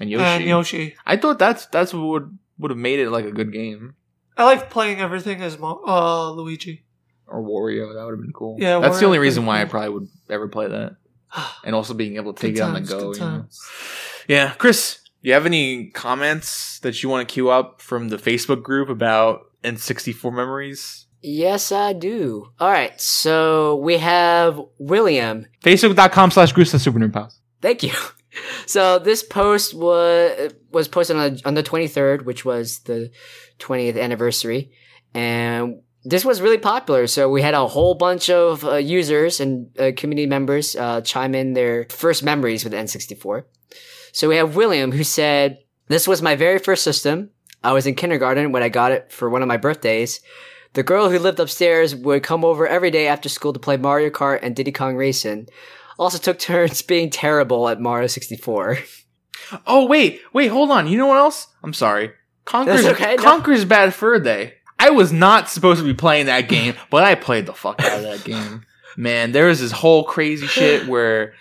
And 0.00 0.10
Yoshi. 0.10 0.24
and 0.24 0.44
Yoshi. 0.44 0.96
I 1.06 1.16
thought 1.16 1.38
that's 1.38 1.66
that's 1.66 1.94
what 1.94 2.02
would 2.02 2.38
would 2.58 2.70
have 2.70 2.78
made 2.78 2.98
it 2.98 3.10
like 3.10 3.24
a 3.24 3.32
good 3.32 3.52
game. 3.52 3.94
I 4.36 4.44
like 4.44 4.70
playing 4.70 5.00
everything 5.00 5.42
as 5.42 5.58
Mo- 5.58 5.82
uh, 5.86 6.30
Luigi. 6.32 6.84
Or 7.26 7.42
Wario, 7.42 7.94
that 7.94 8.04
would 8.04 8.12
have 8.12 8.20
been 8.20 8.32
cool. 8.32 8.56
Yeah, 8.58 8.78
that's 8.80 8.98
the 8.98 9.06
only 9.06 9.18
reason 9.18 9.44
be 9.44 9.48
why 9.48 9.62
I 9.62 9.64
probably 9.66 9.90
would 9.90 10.08
ever 10.28 10.48
play 10.48 10.68
that. 10.68 10.96
And 11.64 11.74
also 11.74 11.94
being 11.94 12.16
able 12.16 12.34
to 12.34 12.40
take 12.40 12.56
Good 12.56 12.60
it 12.60 12.64
on 12.64 12.74
the 12.74 12.80
go. 12.80 13.14
You 13.14 13.20
know? 13.20 13.46
Yeah, 14.28 14.52
Chris, 14.54 14.98
do 15.22 15.28
you 15.28 15.34
have 15.34 15.46
any 15.46 15.86
comments 15.90 16.78
that 16.80 17.02
you 17.02 17.08
want 17.08 17.26
to 17.28 17.32
queue 17.32 17.48
up 17.50 17.80
from 17.80 18.08
the 18.08 18.16
Facebook 18.16 18.62
group 18.62 18.88
about 18.88 19.42
N64 19.62 20.32
memories? 20.34 21.06
Yes, 21.22 21.70
I 21.70 21.92
do. 21.92 22.48
All 22.58 22.70
right, 22.70 23.00
so 23.00 23.76
we 23.76 23.98
have 23.98 24.60
William. 24.78 25.46
Facebook.com 25.62 26.32
slash 26.32 26.52
Grusa 26.52 26.80
Super 26.80 26.98
Nerd 26.98 27.12
Pals. 27.12 27.40
Thank 27.60 27.82
you. 27.82 27.92
So 28.64 28.98
this 28.98 29.22
post 29.22 29.74
was 29.74 30.54
was 30.70 30.88
posted 30.88 31.16
on 31.16 31.34
the, 31.34 31.42
on 31.44 31.54
the 31.54 31.62
23rd, 31.62 32.24
which 32.24 32.46
was 32.46 32.78
the 32.80 33.10
20th 33.58 34.00
anniversary, 34.00 34.72
and 35.12 35.82
this 36.04 36.24
was 36.24 36.40
really 36.40 36.56
popular. 36.56 37.06
So 37.06 37.28
we 37.28 37.42
had 37.42 37.52
a 37.52 37.68
whole 37.68 37.94
bunch 37.94 38.30
of 38.30 38.64
uh, 38.64 38.76
users 38.76 39.38
and 39.38 39.68
uh, 39.78 39.92
community 39.94 40.26
members 40.26 40.74
uh, 40.74 41.02
chime 41.02 41.34
in 41.34 41.52
their 41.52 41.86
first 41.90 42.22
memories 42.22 42.64
with 42.64 42.72
N64. 42.72 43.44
So 44.12 44.30
we 44.30 44.36
have 44.36 44.56
William 44.56 44.92
who 44.92 45.04
said, 45.04 45.58
"This 45.88 46.08
was 46.08 46.22
my 46.22 46.34
very 46.34 46.58
first 46.58 46.84
system. 46.84 47.30
I 47.62 47.72
was 47.72 47.86
in 47.86 47.94
kindergarten 47.94 48.50
when 48.50 48.62
I 48.62 48.70
got 48.70 48.92
it 48.92 49.12
for 49.12 49.28
one 49.28 49.42
of 49.42 49.48
my 49.48 49.58
birthdays." 49.58 50.20
The 50.74 50.82
girl 50.82 51.10
who 51.10 51.18
lived 51.18 51.38
upstairs 51.38 51.94
would 51.94 52.22
come 52.22 52.44
over 52.44 52.66
every 52.66 52.90
day 52.90 53.06
after 53.06 53.28
school 53.28 53.52
to 53.52 53.58
play 53.58 53.76
Mario 53.76 54.10
Kart 54.10 54.40
and 54.42 54.56
Diddy 54.56 54.72
Kong 54.72 54.96
Racing. 54.96 55.48
Also 55.98 56.18
took 56.18 56.38
turns 56.38 56.82
being 56.82 57.10
terrible 57.10 57.68
at 57.68 57.80
Mario 57.80 58.06
64. 58.06 58.78
Oh, 59.66 59.86
wait, 59.86 60.20
wait, 60.32 60.48
hold 60.48 60.70
on. 60.70 60.86
You 60.86 60.96
know 60.96 61.08
what 61.08 61.18
else? 61.18 61.48
I'm 61.62 61.74
sorry. 61.74 62.12
Conker's 62.44 62.86
okay, 62.86 63.16
no. 63.16 63.64
Bad 63.64 63.94
Fur 63.94 64.18
Day. 64.18 64.54
I 64.78 64.90
was 64.90 65.12
not 65.12 65.48
supposed 65.48 65.80
to 65.80 65.86
be 65.86 65.94
playing 65.94 66.26
that 66.26 66.48
game, 66.48 66.74
but 66.90 67.04
I 67.04 67.14
played 67.14 67.46
the 67.46 67.52
fuck 67.52 67.80
out 67.80 67.98
of 67.98 68.02
that 68.02 68.24
game. 68.24 68.64
Man, 68.96 69.32
there 69.32 69.46
was 69.46 69.60
this 69.60 69.70
whole 69.70 70.04
crazy 70.04 70.46
shit 70.46 70.86
where 70.88 71.34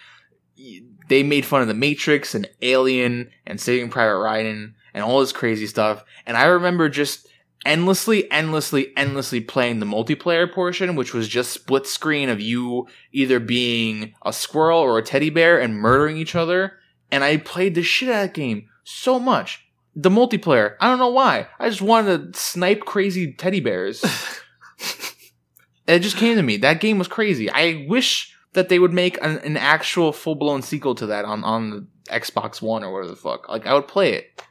they 1.10 1.24
made 1.24 1.46
fun 1.46 1.62
of 1.62 1.68
the 1.68 1.74
Matrix 1.74 2.36
and 2.36 2.48
Alien 2.62 3.32
and 3.48 3.60
Saving 3.60 3.90
Private 3.90 4.20
Ryan 4.20 4.76
and 4.94 5.04
all 5.04 5.22
this 5.22 5.32
crazy 5.32 5.68
stuff. 5.68 6.04
And 6.26 6.38
I 6.38 6.46
remember 6.46 6.88
just 6.88 7.28
endlessly, 7.66 8.30
endlessly, 8.32 8.92
endlessly 8.96 9.42
playing 9.42 9.80
the 9.80 9.86
multiplayer 9.86 10.52
portion, 10.52 10.96
which 10.96 11.14
was 11.14 11.28
just 11.28 11.52
split 11.52 11.88
screen 11.88 12.30
of 12.30 12.42
you 12.42 12.88
either 13.12 13.40
being 13.40 14.14
a 14.26 14.34
squirrel 14.34 14.80
or 14.80 14.98
a 14.98 15.04
teddy 15.04 15.30
bear 15.30 15.60
and 15.60 15.76
murdering 15.76 16.18
each 16.18 16.36
other. 16.36 16.74
And 17.12 17.24
I 17.24 17.38
played 17.38 17.76
the 17.76 17.84
shit 17.84 18.10
out 18.10 18.24
of 18.24 18.28
that 18.30 18.34
game 18.34 18.70
so 18.84 19.20
much. 19.20 19.66
The 19.96 20.10
multiplayer, 20.10 20.76
I 20.80 20.90
don't 20.90 21.00
know 21.00 21.10
why. 21.10 21.48
I 21.60 21.70
just 21.70 21.82
wanted 21.82 22.34
to 22.34 22.40
snipe 22.40 22.82
crazy 22.82 23.34
teddy 23.34 23.60
bears. 23.60 24.04
it 25.88 26.00
just 26.00 26.18
came 26.18 26.38
to 26.38 26.44
me. 26.44 26.58
That 26.58 26.80
game 26.80 26.98
was 26.98 27.10
crazy. 27.10 27.50
I 27.50 27.86
wish 27.90 28.34
that 28.54 28.70
they 28.70 28.80
would 28.80 28.94
make 28.94 29.18
an, 29.22 29.40
an 29.40 29.58
actual 29.58 30.14
full 30.14 30.36
blown 30.36 30.62
sequel 30.62 30.96
to 30.96 31.08
that 31.08 31.26
on 31.26 31.44
on 31.44 31.70
the 31.70 31.88
Xbox 32.10 32.62
One 32.62 32.84
or 32.84 32.92
whatever 32.94 33.10
the 33.10 33.18
fuck. 33.18 33.50
Like 33.50 33.66
I 33.66 33.74
would 33.74 33.88
play 33.88 34.14
it. 34.14 34.44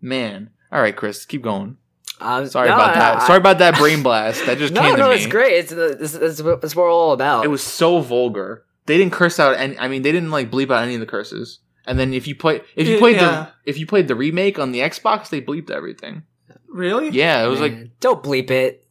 Man. 0.00 0.50
All 0.70 0.80
right, 0.80 0.96
Chris, 0.96 1.24
keep 1.24 1.42
going. 1.42 1.76
Uh, 2.20 2.46
Sorry 2.46 2.68
no, 2.68 2.74
about 2.74 2.94
that. 2.94 3.16
I- 3.22 3.26
Sorry 3.26 3.38
about 3.38 3.58
that 3.58 3.76
brain 3.76 4.02
blast. 4.02 4.46
That 4.46 4.58
just 4.58 4.72
no, 4.74 4.80
came 4.82 4.92
to 4.92 4.98
no, 5.02 5.08
me. 5.10 5.16
it's 5.16 5.26
great. 5.26 5.52
It's 5.54 5.72
it's, 5.72 6.14
it's, 6.14 6.42
what- 6.42 6.64
it's 6.64 6.74
what 6.74 6.84
we're 6.84 6.92
all 6.92 7.12
about. 7.12 7.44
It 7.44 7.48
was 7.48 7.62
so 7.62 8.00
vulgar. 8.00 8.64
They 8.86 8.96
didn't 8.96 9.12
curse 9.12 9.38
out 9.40 9.56
any. 9.56 9.78
I 9.78 9.88
mean, 9.88 10.02
they 10.02 10.12
didn't 10.12 10.30
like 10.30 10.50
bleep 10.50 10.70
out 10.70 10.82
any 10.84 10.94
of 10.94 11.00
the 11.00 11.06
curses. 11.06 11.60
And 11.86 11.98
then 11.98 12.12
if 12.14 12.26
you 12.26 12.34
play, 12.34 12.62
if 12.74 12.88
you 12.88 12.98
played 12.98 13.16
yeah. 13.16 13.20
the, 13.64 13.70
if 13.70 13.78
you 13.78 13.86
played 13.86 14.08
the 14.08 14.16
remake 14.16 14.58
on 14.58 14.72
the 14.72 14.80
Xbox, 14.80 15.28
they 15.28 15.40
bleeped 15.40 15.70
everything. 15.70 16.24
Really? 16.68 17.10
Yeah, 17.10 17.44
it 17.44 17.48
was 17.48 17.60
like, 17.60 18.00
don't 18.00 18.22
bleep 18.22 18.50
it. 18.50 18.84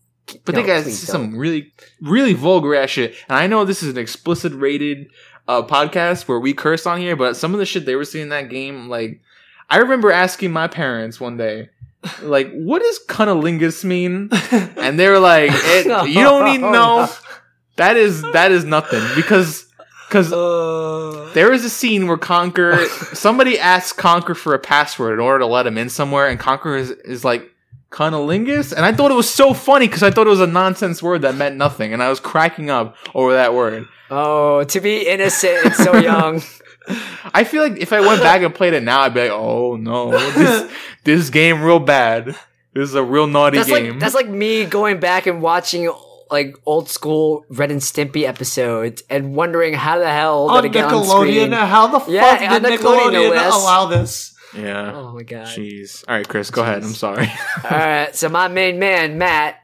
but 0.46 0.56
No, 0.56 0.62
they 0.62 0.68
got 0.68 0.84
please 0.84 1.00
some 1.00 1.38
really, 1.38 1.74
really 2.02 2.34
vulgar 2.34 2.74
ass 2.74 2.90
shit. 2.90 3.16
And 3.28 3.38
I 3.38 3.48
know 3.48 3.66
this 3.66 3.84
is 3.84 3.90
an 3.90 3.98
explicit 3.98 4.54
rated 4.54 5.08
uh, 5.48 5.62
podcast 5.64 6.28
where 6.28 6.40
we 6.40 6.54
curse 6.54 6.86
on 6.86 7.00
here, 7.00 7.16
but 7.16 7.36
some 7.36 7.54
of 7.54 7.60
the 7.60 7.66
shit 7.66 7.86
they 7.86 7.96
were 7.96 8.06
seeing 8.06 8.24
in 8.24 8.30
that 8.30 8.50
game, 8.50 8.90
like, 8.90 9.22
I 9.70 9.78
remember 9.78 10.12
asking 10.12 10.52
my 10.52 10.68
parents 10.68 11.20
one 11.20 11.38
day, 11.38 11.70
like, 12.22 12.52
what 12.54 12.82
does 12.82 13.00
cunnilingus 13.08 13.84
mean? 13.84 14.30
And 14.78 15.00
they 15.00 15.08
were 15.10 15.20
like, 15.20 15.50
it, 15.54 15.86
you 16.08 16.16
don't 16.22 16.46
need 16.52 16.60
to 16.62 16.72
know. 16.72 17.10
That 17.78 17.98
is 17.98 18.22
that 18.32 18.52
is 18.54 18.64
nothing 18.64 19.04
because 19.18 19.66
because 20.08 20.32
Uh, 20.32 21.30
there 21.34 21.52
is 21.52 21.66
a 21.66 21.70
scene 21.70 22.08
where 22.08 22.16
Conker 22.18 22.88
somebody 23.16 23.60
asks 23.60 23.92
Conker 24.00 24.34
for 24.34 24.54
a 24.54 24.60
password 24.60 25.16
in 25.16 25.20
order 25.20 25.40
to 25.40 25.46
let 25.46 25.68
him 25.68 25.78
in 25.78 25.90
somewhere, 25.90 26.30
and 26.30 26.40
Conker 26.40 26.80
is, 26.80 26.92
is 26.92 27.26
like 27.26 27.44
cunnilingus, 27.92 28.72
and 28.72 28.86
I 28.86 28.94
thought 28.94 29.12
it 29.12 29.16
was 29.16 29.30
so 29.30 29.54
funny 29.54 29.88
because 29.88 30.04
I 30.04 30.12
thought 30.12 30.26
it 30.28 30.30
was 30.30 30.40
a 30.40 30.48
nonsense 30.48 31.04
word 31.04 31.22
that 31.24 31.36
meant 31.36 31.58
nothing, 31.58 31.92
and 31.94 32.02
I 32.02 32.10
was 32.10 32.22
cracking 32.22 32.70
up 32.70 32.96
over 33.14 33.34
that 33.34 33.54
word. 33.54 33.86
oh, 34.10 34.64
to 34.64 34.80
be 34.80 35.08
innocent 35.08 35.66
and 35.66 35.76
so 35.76 35.98
young. 35.98 36.42
I 37.34 37.44
feel 37.44 37.64
like 37.64 37.78
if 37.80 37.92
I 37.94 38.02
went 38.02 38.22
back 38.22 38.42
and 38.42 38.54
played 38.54 38.74
it 38.74 38.84
now, 38.84 39.02
I'd 39.02 39.14
be 39.14 39.22
like, 39.22 39.32
oh 39.32 39.76
no, 39.76 40.12
this 40.12 40.72
this 41.04 41.30
game 41.30 41.62
real 41.64 41.80
bad. 41.80 42.28
This 42.74 42.90
is 42.90 42.96
a 42.96 43.04
real 43.04 43.28
naughty 43.28 43.58
That's 43.58 43.70
game. 43.70 43.92
like 43.92 44.00
that's 44.00 44.16
like 44.16 44.28
me 44.28 44.66
going 44.66 45.00
back 45.00 45.28
and 45.28 45.42
watching 45.42 45.92
like 46.32 46.56
old 46.66 46.90
school 46.90 47.46
Ren 47.50 47.72
and 47.72 47.80
Stimpy 47.82 48.24
episodes 48.24 49.04
and 49.10 49.36
wondering 49.36 49.74
how 49.76 50.00
the 50.00 50.10
hell 50.10 50.50
on 50.50 50.64
did 50.64 50.72
it 50.72 50.74
get 50.74 50.86
on 50.86 51.04
Nickelodeon, 51.06 51.08
screen. 51.46 51.52
how 51.54 51.88
the 51.88 52.12
Yeah, 52.12 52.36
fuck 52.38 52.52
on 52.52 52.62
did 52.64 52.80
Nickelodeon, 52.80 53.14
no 53.14 53.32
Nickelodeon 53.32 53.62
allow 53.62 53.86
this? 53.86 54.36
yeah. 54.56 54.92
Oh 54.94 55.14
my 55.14 55.24
god! 55.24 55.48
Jeez. 55.48 56.04
All 56.08 56.16
right, 56.16 56.28
Chris, 56.28 56.50
go 56.52 56.64
ahead. 56.64 56.84
I'm 56.84 56.94
sorry. 56.94 57.28
All 57.64 57.70
right, 57.78 58.16
so 58.16 58.28
my 58.30 58.48
main 58.48 58.80
man 58.80 59.18
Matt, 59.18 59.56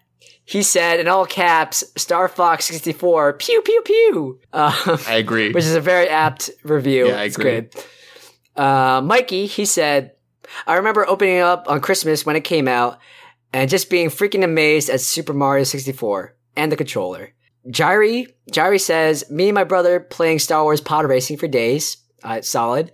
he 0.51 0.63
said 0.63 0.99
in 0.99 1.07
all 1.07 1.25
caps, 1.25 1.81
"Star 1.95 2.27
Fox 2.27 2.65
64, 2.65 3.33
pew 3.33 3.61
pew 3.61 3.81
pew," 3.85 4.39
uh, 4.51 4.97
I 5.07 5.15
agree. 5.15 5.51
which 5.53 5.63
is 5.63 5.75
a 5.75 5.79
very 5.79 6.09
apt 6.09 6.49
review. 6.63 7.07
Yeah, 7.07 7.21
I 7.21 7.23
it's 7.23 7.37
agree. 7.37 7.51
good. 7.61 7.75
Uh, 8.57 8.99
Mikey, 9.01 9.45
he 9.45 9.63
said, 9.63 10.11
"I 10.67 10.75
remember 10.75 11.07
opening 11.07 11.37
it 11.37 11.41
up 11.43 11.69
on 11.69 11.79
Christmas 11.79 12.25
when 12.25 12.35
it 12.35 12.43
came 12.43 12.67
out, 12.67 12.99
and 13.53 13.69
just 13.69 13.89
being 13.89 14.09
freaking 14.09 14.43
amazed 14.43 14.89
at 14.89 14.99
Super 14.99 15.33
Mario 15.33 15.63
64 15.63 16.35
and 16.57 16.69
the 16.69 16.75
controller." 16.75 17.33
Jairi, 17.69 18.27
Jairi 18.51 18.81
says, 18.81 19.23
"Me 19.31 19.47
and 19.47 19.55
my 19.55 19.63
brother 19.63 20.01
playing 20.01 20.39
Star 20.39 20.63
Wars 20.63 20.81
pod 20.81 21.05
racing 21.05 21.37
for 21.37 21.47
days. 21.47 21.95
Uh, 22.23 22.41
solid." 22.41 22.91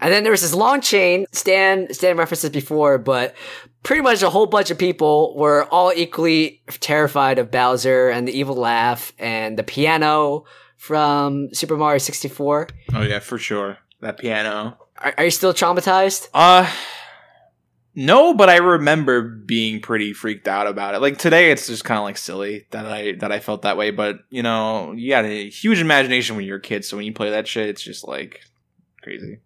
And 0.00 0.12
then 0.12 0.22
there 0.22 0.32
was 0.32 0.42
this 0.42 0.52
long 0.52 0.82
chain. 0.82 1.24
Stan 1.32 1.90
Stan 1.94 2.18
referenced 2.18 2.42
this 2.42 2.50
before, 2.50 2.98
but 2.98 3.34
pretty 3.84 4.02
much 4.02 4.22
a 4.22 4.30
whole 4.30 4.46
bunch 4.46 4.70
of 4.70 4.78
people 4.78 5.36
were 5.36 5.64
all 5.66 5.92
equally 5.94 6.62
terrified 6.80 7.38
of 7.38 7.50
Bowser 7.52 8.08
and 8.08 8.26
the 8.26 8.36
evil 8.36 8.56
laugh 8.56 9.12
and 9.18 9.56
the 9.56 9.62
piano 9.62 10.44
from 10.76 11.54
Super 11.54 11.76
Mario 11.76 11.98
64. 11.98 12.68
oh 12.94 13.02
yeah, 13.02 13.20
for 13.20 13.38
sure. 13.38 13.78
That 14.00 14.18
piano. 14.18 14.76
Are, 14.98 15.14
are 15.16 15.24
you 15.24 15.30
still 15.30 15.54
traumatized? 15.54 16.28
Uh 16.34 16.70
no, 17.96 18.34
but 18.34 18.50
I 18.50 18.56
remember 18.56 19.22
being 19.22 19.80
pretty 19.80 20.12
freaked 20.12 20.48
out 20.48 20.66
about 20.66 20.96
it. 20.96 21.00
Like 21.00 21.16
today 21.16 21.52
it's 21.52 21.68
just 21.68 21.84
kind 21.84 21.98
of 21.98 22.04
like 22.04 22.16
silly 22.16 22.66
that 22.70 22.86
I 22.86 23.12
that 23.20 23.30
I 23.30 23.38
felt 23.38 23.62
that 23.62 23.76
way, 23.76 23.90
but 23.92 24.16
you 24.30 24.42
know, 24.42 24.92
you 24.92 25.10
got 25.10 25.24
a 25.24 25.48
huge 25.48 25.80
imagination 25.80 26.36
when 26.36 26.44
you're 26.44 26.56
a 26.56 26.62
kid, 26.62 26.84
so 26.84 26.96
when 26.96 27.06
you 27.06 27.12
play 27.12 27.30
that 27.30 27.46
shit 27.46 27.68
it's 27.68 27.82
just 27.82 28.06
like 28.06 28.40
crazy. 29.02 29.38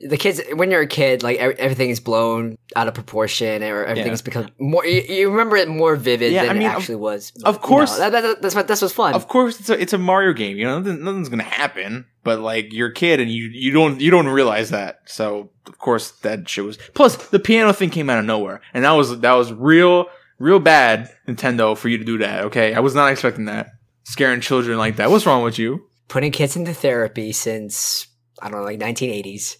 The 0.00 0.16
kids, 0.16 0.40
when 0.54 0.70
you're 0.70 0.80
a 0.82 0.86
kid, 0.86 1.22
like 1.22 1.38
ev- 1.38 1.56
everything 1.58 1.90
is 1.90 2.00
blown 2.00 2.58
out 2.74 2.88
of 2.88 2.94
proportion, 2.94 3.62
or 3.62 3.84
everything's 3.84 4.22
become 4.22 4.48
more. 4.58 4.84
You, 4.84 5.00
you 5.02 5.30
remember 5.30 5.56
it 5.56 5.68
more 5.68 5.94
vivid 5.96 6.32
Yeah, 6.32 6.42
than 6.42 6.50
I 6.50 6.52
mean, 6.54 6.62
it 6.62 6.66
of- 6.70 6.76
actually 6.78 6.96
was. 6.96 7.32
of 7.44 7.60
course. 7.62 7.96
that, 7.98 8.10
that, 8.10 8.42
that's 8.42 8.54
what 8.54 8.66
that's 8.68 8.82
what's 8.82 8.94
fun. 8.94 9.14
Of 9.14 9.28
course 9.28 9.60
it's 9.60 9.70
a 9.70 9.80
it's 9.80 9.92
a 9.92 9.98
Mario 9.98 10.32
game, 10.32 10.56
you 10.56 10.64
know, 10.64 10.78
nothing, 10.80 11.04
nothing's 11.04 11.28
going 11.28 11.38
to 11.38 11.44
happen, 11.44 12.04
but 12.24 12.40
like 12.40 12.72
you're 12.72 12.88
a 12.88 12.94
kid 12.94 13.20
and 13.20 13.30
you 13.30 13.44
you 13.44 13.70
don't 13.70 14.00
you 14.00 14.10
don't 14.10 14.28
realize 14.28 14.70
that. 14.70 15.00
So, 15.06 15.50
of 15.66 15.78
course 15.78 16.10
that 16.22 16.48
shit 16.48 16.64
was 16.64 16.78
Plus 16.94 17.16
the 17.28 17.38
piano 17.38 17.72
thing 17.72 17.90
came 17.90 18.10
out 18.10 18.18
of 18.18 18.24
nowhere, 18.24 18.60
and 18.74 18.84
that 18.84 18.92
was 18.92 19.20
that 19.20 19.34
was 19.34 19.52
real 19.52 20.06
real 20.38 20.58
bad 20.58 21.08
Nintendo 21.28 21.76
for 21.76 21.88
you 21.88 21.98
to 21.98 22.04
do 22.04 22.18
that, 22.18 22.46
okay? 22.46 22.74
I 22.74 22.80
was 22.80 22.94
not 22.96 23.12
expecting 23.12 23.44
that. 23.44 23.68
Scaring 24.04 24.40
children 24.40 24.76
like 24.78 24.96
that. 24.96 25.10
What's 25.10 25.26
wrong 25.26 25.44
with 25.44 25.58
you? 25.58 25.86
putting 26.08 26.32
kids 26.32 26.56
into 26.56 26.74
therapy 26.74 27.32
since 27.32 28.06
I 28.42 28.50
don't 28.50 28.58
know, 28.58 28.64
like 28.64 28.80
1980s. 28.80 29.56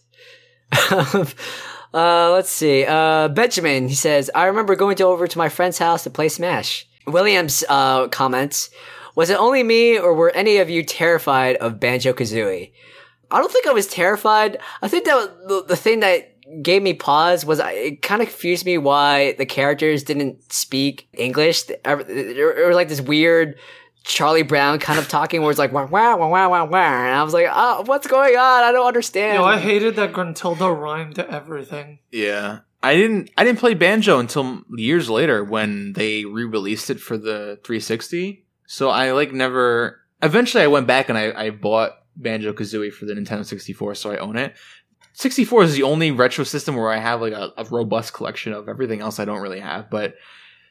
uh, 1.95 2.33
let's 2.33 2.51
see. 2.51 2.85
Uh, 2.85 3.29
Benjamin, 3.29 3.89
he 3.89 3.95
says, 3.95 4.31
I 4.35 4.47
remember 4.47 4.75
going 4.75 4.97
to 4.97 5.05
over 5.05 5.27
to 5.29 5.39
my 5.39 5.49
friend's 5.49 5.79
house 5.79 6.05
to 6.05 6.11
play 6.11 6.29
Smash. 6.29 6.87
Williams 7.07 7.65
uh, 7.69 8.09
comments, 8.09 8.71
was 9.15 9.31
it 9.31 9.39
only 9.39 9.63
me 9.63 9.99
or 9.99 10.15
were 10.15 10.31
any 10.31 10.59
of 10.59 10.69
you 10.69 10.83
terrified 10.83 11.57
of 11.57 11.79
Banjo 11.79 12.13
Kazooie? 12.13 12.73
I 13.31 13.39
don't 13.39 13.53
think 13.53 13.67
I 13.67 13.73
was 13.73 13.87
terrified. 13.87 14.59
I 14.83 14.89
think 14.89 15.05
that 15.05 15.49
the, 15.49 15.65
the 15.69 15.77
thing 15.77 16.01
that 16.01 16.29
gave 16.63 16.83
me 16.83 16.93
pause 16.93 17.47
was 17.47 17.61
I, 17.61 17.73
it 17.73 18.03
kind 18.03 18.21
of 18.21 18.29
confused 18.29 18.67
me 18.67 18.79
why 18.79 19.33
the 19.39 19.47
characters 19.47 20.03
didn't 20.03 20.53
speak 20.53 21.09
English. 21.15 21.65
Or, 21.85 22.69
or 22.69 22.75
like 22.75 22.89
this 22.89 23.01
weird 23.01 23.57
Charlie 24.05 24.43
Brown 24.43 24.79
kind 24.79 24.99
of 24.99 25.09
talking 25.09 25.43
where 25.43 25.51
it's 25.51 25.59
like 25.59 25.73
wow 25.73 25.87
wow 25.87 26.17
wow 26.17 26.29
wow 26.29 26.51
wow 26.51 26.65
wow 26.67 27.05
and 27.05 27.15
I 27.15 27.23
was 27.23 27.35
like 27.35 27.47
oh 27.51 27.83
what's 27.87 28.07
going 28.07 28.37
on 28.37 28.65
I 28.65 28.73
don't 28.73 28.87
understand. 28.87 29.35
You 29.35 29.41
know, 29.41 29.45
I 29.45 29.59
hated 29.59 29.97
that 29.97 30.13
Gruntilda 30.13 30.79
rhymed 30.79 31.17
to 31.17 31.31
everything. 31.31 32.01
Yeah. 32.11 32.61
I 32.83 32.97
didn't 32.97 33.31
I 33.39 33.45
didn't 33.45 33.61
play 33.61 33.75
Banjo 33.75 34.19
until 34.19 34.63
years 34.71 35.09
later 35.09 35.45
when 35.45 35.93
they 35.93 36.25
re-released 36.25 36.91
it 36.91 37.01
for 37.01 37.17
the 37.17 37.61
360. 37.65 38.45
So 38.67 38.89
I 38.89 39.13
like 39.13 39.33
never 39.33 40.01
eventually 40.23 40.65
I 40.65 40.69
went 40.69 40.87
back 40.87 41.09
and 41.09 41.17
I, 41.17 41.33
I 41.33 41.51
bought 41.51 41.93
Banjo 42.17 42.53
Kazooie 42.53 42.93
for 42.93 43.07
the 43.07 43.15
Nintendo 43.15 43.45
64, 43.45 43.95
so 43.95 44.11
I 44.13 44.17
own 44.19 44.37
it. 44.37 44.55
64 45.15 45.65
is 45.65 45.75
the 45.75 45.83
only 45.83 46.11
retro 46.11 46.45
system 46.45 46.77
where 46.77 46.91
I 46.91 46.99
have 46.99 47.21
like 47.21 47.33
a, 47.33 47.53
a 47.57 47.65
robust 47.65 48.15
collection 48.15 48.53
of 48.53 48.69
everything 48.69 49.01
else 49.01 49.19
I 49.19 49.25
don't 49.25 49.43
really 49.43 49.61
have. 49.61 49.91
But 49.91 50.15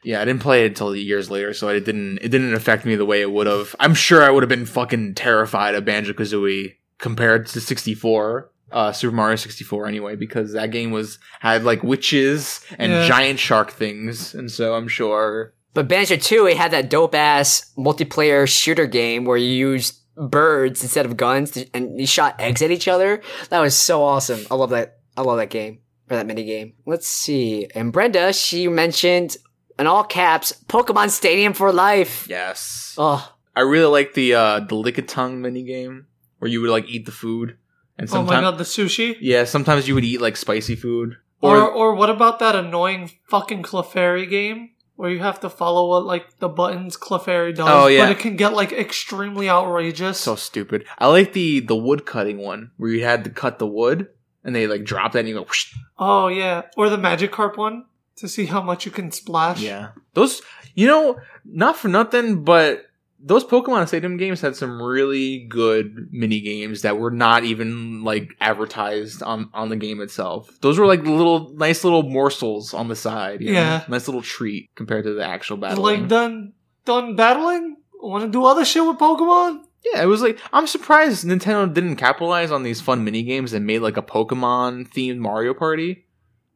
yeah, 0.02 0.20
I 0.20 0.24
didn't 0.24 0.42
play 0.42 0.64
it 0.64 0.68
until 0.68 0.94
years 0.96 1.30
later, 1.30 1.52
so 1.54 1.68
it 1.68 1.84
didn't 1.84 2.18
it 2.18 2.28
didn't 2.30 2.54
affect 2.54 2.84
me 2.84 2.96
the 2.96 3.04
way 3.04 3.20
it 3.20 3.30
would 3.30 3.46
have. 3.46 3.74
I'm 3.80 3.94
sure 3.94 4.22
I 4.22 4.30
would 4.30 4.42
have 4.42 4.48
been 4.48 4.66
fucking 4.66 5.14
terrified 5.14 5.74
of 5.74 5.84
Banjo 5.84 6.12
Kazooie 6.12 6.74
compared 6.98 7.46
to 7.48 7.60
64. 7.60 8.50
Uh, 8.70 8.90
Super 8.90 9.14
Mario 9.14 9.36
64 9.36 9.86
anyway, 9.86 10.16
because 10.16 10.52
that 10.54 10.70
game 10.70 10.92
was 10.92 11.18
had 11.40 11.62
like 11.62 11.82
witches 11.82 12.60
and 12.78 12.90
Yeah. 12.90 13.06
giant 13.06 13.38
shark 13.38 13.70
things, 13.70 14.34
and 14.34 14.50
so 14.50 14.74
I'm 14.74 14.88
sure 14.88 15.52
But 15.74 15.88
Banjo 15.88 16.16
2 16.16 16.46
it 16.46 16.56
had 16.56 16.70
that 16.70 16.88
dope 16.90 17.14
ass 17.14 17.70
multiplayer 17.76 18.48
shooter 18.48 18.86
game 18.86 19.24
where 19.26 19.36
you 19.36 19.48
used 19.50 19.98
birds 20.16 20.82
instead 20.82 21.04
of 21.06 21.16
guns 21.16 21.50
to, 21.52 21.66
and 21.74 21.98
you 22.00 22.06
shot 22.06 22.34
eggs 22.38 22.60
at 22.62 22.70
each 22.70 22.88
other. 22.88 23.20
That 23.50 23.60
was 23.60 23.76
so 23.76 24.02
awesome. 24.02 24.40
I 24.50 24.54
love 24.54 24.70
that. 24.70 24.98
I 25.16 25.22
love 25.22 25.36
that 25.38 25.50
game 25.50 25.80
or 26.10 26.16
that 26.16 26.26
mini 26.26 26.44
game. 26.44 26.72
Let's 26.86 27.06
see. 27.06 27.68
And 27.74 27.92
Brenda, 27.92 28.32
she 28.32 28.68
mentioned 28.68 29.36
in 29.78 29.86
all 29.86 30.04
caps, 30.04 30.52
Pokemon 30.68 31.10
Stadium 31.10 31.52
for 31.52 31.72
life. 31.72 32.26
yes. 32.28 32.94
Oh, 32.98 33.32
I 33.56 33.60
really 33.60 33.86
like 33.90 34.14
the 34.14 34.34
uh 34.34 34.60
the 34.60 34.74
lick 34.74 34.98
a 34.98 35.02
tongue 35.02 35.40
mini 35.42 35.62
game 35.62 36.06
where 36.38 36.50
you 36.50 36.60
would 36.60 36.70
like 36.70 36.88
eat 36.88 37.06
the 37.06 37.12
food, 37.12 37.56
and 37.98 38.08
Oh 38.10 38.12
my 38.12 38.18
sometimes 38.18 38.42
god, 38.44 38.58
the 38.58 38.64
sushi. 38.64 39.16
yeah, 39.20 39.44
sometimes 39.44 39.86
you 39.88 39.94
would 39.94 40.04
eat 40.04 40.20
like 40.20 40.36
spicy 40.36 40.74
food. 40.76 41.16
Or 41.40 41.56
Or, 41.58 41.70
or 41.70 41.94
what 41.94 42.08
about 42.10 42.38
that 42.38 42.54
annoying 42.54 43.10
fucking 43.28 43.62
Clefairy 43.64 44.28
game 44.30 44.70
where 44.94 45.10
you 45.10 45.18
have 45.18 45.40
to 45.40 45.50
follow 45.50 45.88
what 45.88 46.06
like 46.06 46.38
the 46.38 46.48
buttons 46.48 46.96
Clefairy 46.96 47.52
does, 47.54 47.66
Oh, 47.68 47.88
yeah. 47.88 48.04
but 48.06 48.12
it 48.12 48.20
can 48.20 48.36
get 48.36 48.52
like 48.54 48.72
extremely 48.72 49.48
outrageous. 49.50 50.18
so 50.18 50.36
stupid. 50.36 50.84
I 50.98 51.08
like 51.08 51.32
the 51.32 51.60
the 51.60 51.76
wood 51.76 52.06
cutting 52.06 52.38
one 52.38 52.70
where 52.76 52.90
you 52.90 53.04
had 53.04 53.24
to 53.24 53.30
cut 53.30 53.58
the 53.58 53.66
wood 53.66 54.08
and 54.44 54.54
they 54.54 54.66
like 54.66 54.84
drop 54.84 55.12
that 55.12 55.20
and 55.20 55.28
you 55.28 55.34
go. 55.34 55.42
Whoosh. 55.42 55.74
oh 55.98 56.28
yeah, 56.28 56.62
or 56.76 56.88
the 56.88 56.96
Magikarp 56.96 57.56
one 57.56 57.84
to 58.22 58.28
see 58.28 58.46
how 58.46 58.62
much 58.62 58.86
you 58.86 58.90
can 58.90 59.12
splash. 59.12 59.60
Yeah, 59.60 59.90
those 60.14 60.40
you 60.74 60.86
know 60.86 61.18
not 61.44 61.76
for 61.76 61.88
nothing, 61.88 62.42
but 62.44 62.86
those 63.24 63.44
Pokemon 63.44 63.86
Stadium 63.86 64.16
games 64.16 64.40
had 64.40 64.56
some 64.56 64.82
really 64.82 65.46
good 65.48 66.08
mini 66.10 66.40
games 66.40 66.82
that 66.82 66.98
were 66.98 67.10
not 67.10 67.44
even 67.44 68.02
like 68.02 68.34
advertised 68.40 69.22
on 69.22 69.48
on 69.54 69.68
the 69.68 69.76
game 69.76 70.00
itself. 70.00 70.50
Those 70.60 70.78
were 70.78 70.86
like 70.86 71.02
little 71.04 71.54
nice 71.54 71.84
little 71.84 72.02
morsels 72.02 72.74
on 72.74 72.88
the 72.88 72.96
side. 72.96 73.40
you 73.40 73.52
know? 73.52 73.60
Yeah. 73.60 73.84
nice 73.88 74.08
little 74.08 74.22
treat 74.22 74.70
compared 74.74 75.04
to 75.04 75.14
the 75.14 75.24
actual 75.24 75.56
battle. 75.56 75.84
Like 75.84 76.08
done 76.08 76.54
done 76.84 77.14
battling. 77.14 77.76
Want 78.00 78.24
to 78.24 78.30
do 78.30 78.44
other 78.44 78.64
shit 78.64 78.84
with 78.84 78.98
Pokemon? 78.98 79.60
Yeah, 79.84 80.02
it 80.02 80.06
was 80.06 80.22
like 80.22 80.38
I'm 80.52 80.66
surprised 80.66 81.24
Nintendo 81.24 81.72
didn't 81.72 81.96
capitalize 81.96 82.50
on 82.50 82.62
these 82.64 82.80
fun 82.80 83.04
mini 83.04 83.22
games 83.22 83.52
and 83.52 83.66
made 83.66 83.80
like 83.80 83.96
a 83.96 84.02
Pokemon 84.02 84.88
themed 84.92 85.18
Mario 85.18 85.54
Party, 85.54 86.01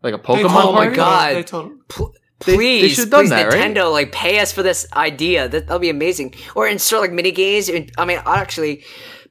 like 0.06 0.14
a 0.14 0.18
Pokemon 0.18 0.42
told- 0.50 0.64
Oh 0.66 0.72
my 0.72 0.84
party. 0.84 0.96
God. 0.96 1.34
They 1.36 1.42
told 1.42 1.88
Pl- 1.88 2.12
They- 2.44 2.52
they 2.52 2.56
please, 2.56 2.94
should've 2.94 3.10
done 3.10 3.22
please, 3.24 3.30
that, 3.30 3.48
right? 3.52 3.74
Nintendo, 3.74 3.90
like 3.90 4.12
pay 4.12 4.38
us 4.40 4.52
for 4.52 4.62
this 4.62 4.86
idea. 4.94 5.48
That 5.48 5.66
that'll 5.66 5.78
be 5.78 5.88
amazing. 5.90 6.34
Or 6.54 6.66
insert 6.68 7.00
like 7.00 7.12
mini 7.12 7.30
games. 7.30 7.70
I 7.98 8.04
mean, 8.04 8.20
actually, 8.26 8.84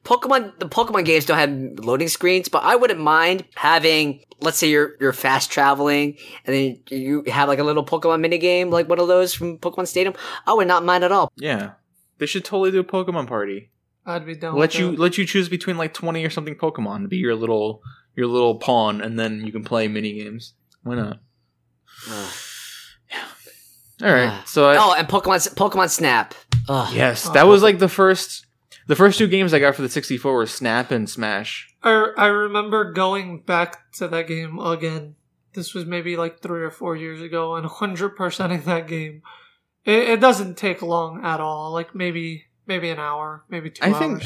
Pokemon 0.04 0.58
the 0.58 0.68
Pokemon 0.68 1.04
games 1.04 1.24
don't 1.24 1.38
have 1.38 1.84
loading 1.84 2.08
screens, 2.08 2.48
but 2.48 2.62
I 2.62 2.76
wouldn't 2.76 3.00
mind 3.00 3.44
having. 3.54 4.20
Let's 4.40 4.58
say 4.58 4.68
you're 4.68 4.96
you're 5.00 5.12
fast 5.14 5.50
traveling, 5.50 6.16
and 6.44 6.54
then 6.54 6.78
you 6.90 7.22
have 7.28 7.48
like 7.48 7.58
a 7.58 7.64
little 7.64 7.84
Pokemon 7.84 8.20
mini 8.20 8.38
game, 8.38 8.70
like 8.70 8.88
one 8.88 9.00
of 9.00 9.08
those 9.08 9.32
from 9.34 9.58
Pokemon 9.58 9.86
Stadium. 9.86 10.14
I 10.46 10.52
would 10.52 10.68
not 10.68 10.84
mind 10.84 11.04
at 11.04 11.10
all. 11.12 11.32
Yeah, 11.36 11.70
they 12.18 12.26
should 12.26 12.44
totally 12.44 12.70
do 12.70 12.80
a 12.80 12.84
Pokemon 12.84 13.28
party. 13.28 13.70
I'd 14.04 14.26
be 14.26 14.34
down. 14.36 14.54
let 14.54 14.60
with 14.72 14.78
you 14.78 14.90
that. 14.90 14.98
let 15.00 15.16
you 15.18 15.24
choose 15.26 15.48
between 15.48 15.76
like 15.78 15.94
twenty 15.94 16.24
or 16.24 16.30
something 16.30 16.54
Pokemon 16.54 17.02
to 17.02 17.08
be 17.08 17.16
your 17.16 17.34
little 17.34 17.82
your 18.14 18.26
little 18.26 18.56
pawn, 18.58 19.00
and 19.00 19.18
then 19.18 19.44
you 19.46 19.52
can 19.52 19.64
play 19.64 19.88
mini 19.88 20.12
games. 20.12 20.52
Why 20.86 20.94
not? 20.94 21.18
Yeah. 23.10 23.24
All 24.08 24.12
right, 24.14 24.28
Ah. 24.28 24.42
so 24.46 24.68
I, 24.68 24.76
oh, 24.78 24.94
and 24.96 25.08
Pokemon 25.08 25.54
Pokemon 25.54 25.88
Snap. 25.90 26.34
Ugh. 26.68 26.92
yes, 26.94 27.26
Oh, 27.28 27.32
that 27.32 27.46
was 27.46 27.62
like 27.62 27.78
the 27.78 27.88
first 27.88 28.46
the 28.86 28.94
first 28.96 29.18
two 29.18 29.26
games 29.26 29.52
I 29.54 29.58
got 29.58 29.74
for 29.74 29.82
the 29.82 29.88
sixty 29.88 30.16
four 30.18 30.34
were 30.34 30.46
Snap 30.46 30.90
and 30.90 31.08
Smash. 31.08 31.74
I 31.82 32.12
I 32.16 32.26
remember 32.26 32.92
going 32.92 33.40
back 33.40 33.90
to 33.94 34.08
that 34.08 34.28
game 34.28 34.58
again. 34.58 35.16
This 35.54 35.72
was 35.72 35.86
maybe 35.86 36.16
like 36.18 36.40
three 36.40 36.62
or 36.62 36.70
four 36.70 36.94
years 36.96 37.22
ago, 37.22 37.56
and 37.56 37.66
hundred 37.66 38.10
percenting 38.16 38.62
that 38.66 38.86
game. 38.86 39.22
It, 39.84 40.08
it 40.10 40.20
doesn't 40.20 40.56
take 40.58 40.82
long 40.82 41.24
at 41.24 41.40
all. 41.40 41.72
Like 41.72 41.94
maybe 41.94 42.44
maybe 42.66 42.90
an 42.90 42.98
hour, 42.98 43.44
maybe 43.48 43.70
two 43.70 43.82
I 43.84 43.88
hours. 43.92 43.98
think 43.98 44.22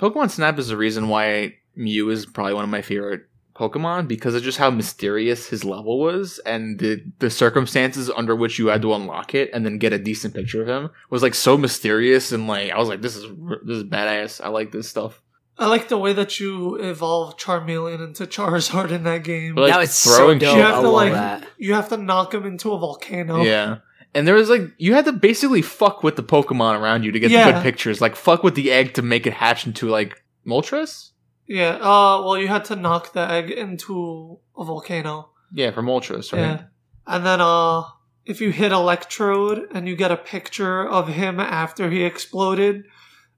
Pokemon 0.00 0.30
Snap 0.30 0.58
is 0.58 0.68
the 0.68 0.76
reason 0.76 1.08
why 1.08 1.54
Mew 1.74 2.10
is 2.10 2.26
probably 2.26 2.54
one 2.54 2.64
of 2.64 2.70
my 2.70 2.82
favorite 2.82 3.22
Pokemon 3.54 4.08
because 4.08 4.34
of 4.34 4.42
just 4.42 4.58
how 4.58 4.70
mysterious 4.70 5.48
his 5.48 5.64
level 5.64 6.00
was 6.00 6.40
and 6.44 6.78
the 6.80 7.04
the 7.20 7.30
circumstances 7.30 8.10
under 8.10 8.34
which 8.34 8.58
you 8.58 8.66
had 8.66 8.82
to 8.82 8.92
unlock 8.94 9.32
it 9.34 9.48
and 9.52 9.64
then 9.64 9.78
get 9.78 9.92
a 9.92 9.98
decent 9.98 10.34
picture 10.34 10.62
of 10.62 10.68
him 10.68 10.90
was 11.08 11.22
like 11.22 11.36
so 11.36 11.56
mysterious 11.56 12.32
and 12.32 12.48
like 12.48 12.72
I 12.72 12.78
was 12.78 12.88
like 12.88 13.00
this 13.00 13.14
is 13.14 13.22
this 13.64 13.76
is 13.76 13.84
badass. 13.84 14.44
I 14.44 14.48
like 14.48 14.72
this 14.72 14.88
stuff. 14.88 15.22
I 15.56 15.68
like 15.68 15.86
the 15.86 15.98
way 15.98 16.12
that 16.14 16.40
you 16.40 16.74
evolve 16.76 17.36
Charmeleon 17.36 18.04
into 18.04 18.26
Charizard 18.26 18.90
in 18.90 19.04
that 19.04 19.22
game. 19.22 19.54
But, 19.54 19.62
like, 19.62 19.72
that 19.72 19.78
was 19.78 19.94
so 19.94 20.16
throwing 20.16 20.40
dope. 20.40 20.56
You 20.56 20.62
have 20.62 20.78
I 20.78 20.82
to 20.82 20.88
like 20.88 21.12
that. 21.12 21.46
you 21.56 21.74
have 21.74 21.88
to 21.90 21.96
knock 21.96 22.34
him 22.34 22.44
into 22.44 22.72
a 22.72 22.78
volcano. 22.78 23.42
Yeah. 23.42 23.78
And 24.14 24.26
there 24.26 24.34
was 24.34 24.50
like 24.50 24.62
you 24.78 24.94
had 24.94 25.04
to 25.04 25.12
basically 25.12 25.62
fuck 25.62 26.02
with 26.02 26.16
the 26.16 26.24
Pokemon 26.24 26.80
around 26.80 27.04
you 27.04 27.12
to 27.12 27.20
get 27.20 27.28
the 27.28 27.52
good 27.52 27.62
pictures. 27.62 28.00
Like 28.00 28.16
fuck 28.16 28.42
with 28.42 28.56
the 28.56 28.72
egg 28.72 28.94
to 28.94 29.02
make 29.02 29.28
it 29.28 29.32
hatch 29.32 29.64
into 29.64 29.88
like 29.88 30.24
Moltres? 30.44 31.10
Yeah. 31.46 31.76
Uh. 31.76 32.22
Well, 32.24 32.38
you 32.38 32.48
had 32.48 32.64
to 32.66 32.76
knock 32.76 33.12
the 33.12 33.28
egg 33.30 33.50
into 33.50 34.38
a 34.56 34.64
volcano. 34.64 35.30
Yeah, 35.52 35.70
from 35.70 35.86
Moltres, 35.86 36.32
right? 36.32 36.40
Yeah. 36.40 36.62
And 37.06 37.24
then 37.24 37.40
uh, 37.40 37.84
if 38.24 38.40
you 38.40 38.50
hit 38.50 38.72
Electrode 38.72 39.68
and 39.72 39.86
you 39.86 39.94
get 39.94 40.10
a 40.10 40.16
picture 40.16 40.86
of 40.86 41.08
him 41.08 41.38
after 41.38 41.90
he 41.90 42.02
exploded, 42.02 42.84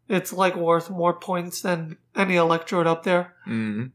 it's 0.08 0.32
like 0.32 0.56
worth 0.56 0.88
more 0.88 1.14
points 1.14 1.62
than 1.62 1.96
any 2.14 2.36
Electrode 2.36 2.86
up 2.86 3.02
there. 3.02 3.34
Mm. 3.46 3.90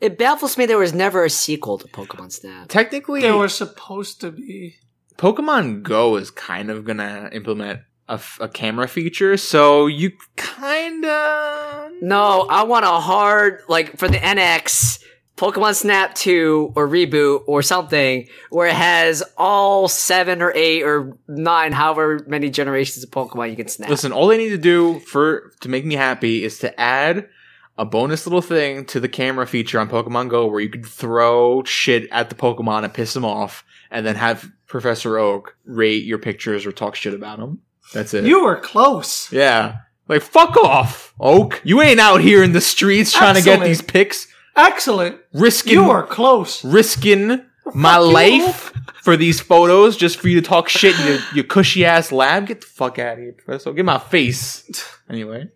It 0.00 0.18
baffles 0.18 0.56
me 0.56 0.66
there 0.66 0.78
was 0.78 0.94
never 0.94 1.24
a 1.24 1.30
sequel 1.30 1.78
to 1.78 1.88
Pokemon 1.88 2.30
Snap. 2.30 2.68
Technically 2.68 3.22
They 3.22 3.32
were 3.32 3.48
supposed 3.48 4.20
to 4.20 4.30
be. 4.30 4.76
Pokemon 5.16 5.82
Go 5.82 6.16
is 6.16 6.30
kind 6.30 6.70
of 6.70 6.84
gonna 6.84 7.28
implement 7.32 7.80
a, 8.08 8.12
f- 8.12 8.38
a 8.40 8.48
camera 8.48 8.86
feature, 8.86 9.36
so 9.36 9.86
you 9.86 10.12
kind 10.36 11.04
of 11.04 11.87
No, 12.00 12.46
I 12.48 12.62
want 12.64 12.84
a 12.84 13.00
hard 13.00 13.62
like 13.68 13.96
for 13.96 14.08
the 14.08 14.18
NX 14.18 15.02
Pokemon 15.36 15.76
Snap 15.76 16.14
2 16.14 16.72
or 16.74 16.88
reboot 16.88 17.42
or 17.46 17.62
something 17.62 18.28
where 18.50 18.66
it 18.66 18.74
has 18.74 19.22
all 19.36 19.86
seven 19.88 20.42
or 20.42 20.52
eight 20.54 20.82
or 20.82 21.16
nine, 21.28 21.72
however 21.72 22.20
many 22.26 22.50
generations 22.50 23.04
of 23.04 23.10
Pokemon 23.10 23.50
you 23.50 23.56
can 23.56 23.68
snap. 23.68 23.88
listen. 23.88 24.12
All 24.12 24.26
they 24.26 24.36
need 24.36 24.48
to 24.50 24.58
do 24.58 24.98
for 25.00 25.52
to 25.60 25.68
make 25.68 25.84
me 25.84 25.94
happy 25.94 26.42
is 26.44 26.58
to 26.58 26.80
add 26.80 27.28
a 27.76 27.84
bonus 27.84 28.26
little 28.26 28.42
thing 28.42 28.84
to 28.86 28.98
the 28.98 29.08
camera 29.08 29.46
feature 29.46 29.78
on 29.78 29.88
Pokemon 29.88 30.28
Go 30.28 30.46
where 30.46 30.60
you 30.60 30.68
could 30.68 30.84
throw 30.84 31.62
shit 31.62 32.08
at 32.10 32.28
the 32.28 32.34
Pokemon 32.34 32.82
and 32.82 32.92
piss 32.92 33.14
them 33.14 33.24
off, 33.24 33.64
and 33.92 34.04
then 34.04 34.16
have 34.16 34.50
Professor 34.66 35.18
Oak 35.18 35.56
rate 35.64 36.02
your 36.04 36.18
pictures 36.18 36.66
or 36.66 36.72
talk 36.72 36.96
shit 36.96 37.14
about 37.14 37.38
them. 37.38 37.60
That's 37.94 38.12
it. 38.12 38.24
You 38.24 38.44
were 38.44 38.56
close. 38.56 39.32
yeah. 39.32 39.76
Like 40.08 40.22
fuck 40.22 40.56
off, 40.56 41.14
Oak. 41.20 41.60
You 41.64 41.82
ain't 41.82 42.00
out 42.00 42.20
here 42.20 42.42
in 42.42 42.52
the 42.52 42.60
streets 42.60 43.12
trying 43.12 43.34
to 43.34 43.42
get 43.42 43.62
these 43.62 43.82
pics, 43.82 44.26
Excellent. 44.56 45.18
risking 45.34 45.74
You 45.74 45.90
are 45.90 46.02
close. 46.06 46.64
risking 46.64 47.44
my 47.74 47.94
Fuck 47.96 48.06
you, 48.06 48.12
life 48.46 48.72
for 49.02 49.16
these 49.16 49.40
photos 49.40 49.96
just 49.98 50.18
for 50.18 50.28
you 50.28 50.40
to 50.40 50.46
talk 50.46 50.68
shit 50.70 50.98
in 50.98 51.06
your, 51.06 51.18
your 51.34 51.44
cushy 51.44 51.84
ass 51.84 52.10
lab. 52.10 52.46
Get 52.46 52.62
the 52.62 52.66
fuck 52.66 52.98
out 52.98 53.14
of 53.14 53.18
here, 53.18 53.32
Professor. 53.32 53.72
Get 53.74 53.84
my 53.84 53.98
face. 53.98 54.64
Anyway, 55.10 55.48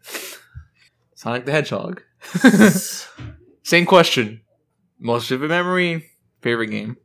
Sonic 1.15 1.47
the 1.47 1.53
Hedgehog. 1.53 2.03
Same 3.62 3.87
question. 3.87 4.43
Most 4.99 5.29
vivid 5.29 5.49
memory, 5.49 6.11
favorite 6.43 6.69
game. 6.69 6.97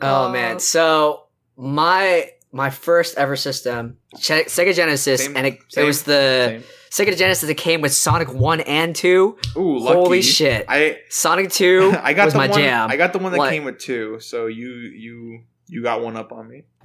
oh 0.00 0.24
Uh, 0.26 0.28
man. 0.30 0.58
So 0.60 1.24
my 1.56 2.30
my 2.56 2.70
first 2.70 3.16
ever 3.18 3.36
system, 3.36 3.98
Sega 4.16 4.74
Genesis, 4.74 5.24
Same- 5.24 5.36
and 5.36 5.46
it, 5.46 5.58
it 5.76 5.82
was 5.84 6.02
the 6.04 6.62
Sega 6.90 7.16
Genesis 7.16 7.46
that 7.46 7.54
came 7.56 7.80
with 7.82 7.92
Sonic 7.92 8.32
1 8.32 8.60
and 8.62 8.96
2. 8.96 9.38
Ooh, 9.56 9.78
lucky. 9.78 9.94
Holy 9.94 10.22
shit. 10.22 10.64
I 10.68 10.98
Sonic 11.10 11.50
2 11.50 11.94
I 12.02 12.12
got 12.14 12.24
was 12.24 12.34
the 12.34 12.38
my 12.38 12.48
one. 12.48 12.58
jam. 12.58 12.90
I 12.90 12.96
got 12.96 13.12
the 13.12 13.18
one 13.18 13.32
that 13.32 13.38
What? 13.38 13.50
came 13.50 13.64
with 13.64 13.78
two. 13.78 14.18
So 14.20 14.46
you 14.46 14.68
you 14.70 15.40
you 15.68 15.82
got 15.82 16.00
one 16.02 16.16
up 16.16 16.32
on 16.32 16.48
me. 16.48 16.64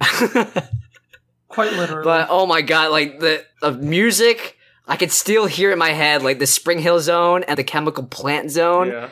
Quite 1.48 1.72
literally. 1.74 2.04
But 2.04 2.28
oh 2.30 2.46
my 2.46 2.62
god, 2.62 2.90
like 2.90 3.20
the 3.20 3.44
the 3.60 3.72
music, 3.72 4.56
I 4.86 4.96
could 4.96 5.12
still 5.12 5.46
hear 5.46 5.70
it 5.70 5.74
in 5.74 5.78
my 5.78 5.90
head, 5.90 6.22
like 6.22 6.38
the 6.38 6.46
Spring 6.46 6.78
Hill 6.78 6.98
Zone 7.00 7.42
and 7.44 7.58
the 7.58 7.64
Chemical 7.64 8.04
Plant 8.04 8.50
Zone. 8.50 8.88
Yeah. 8.88 9.08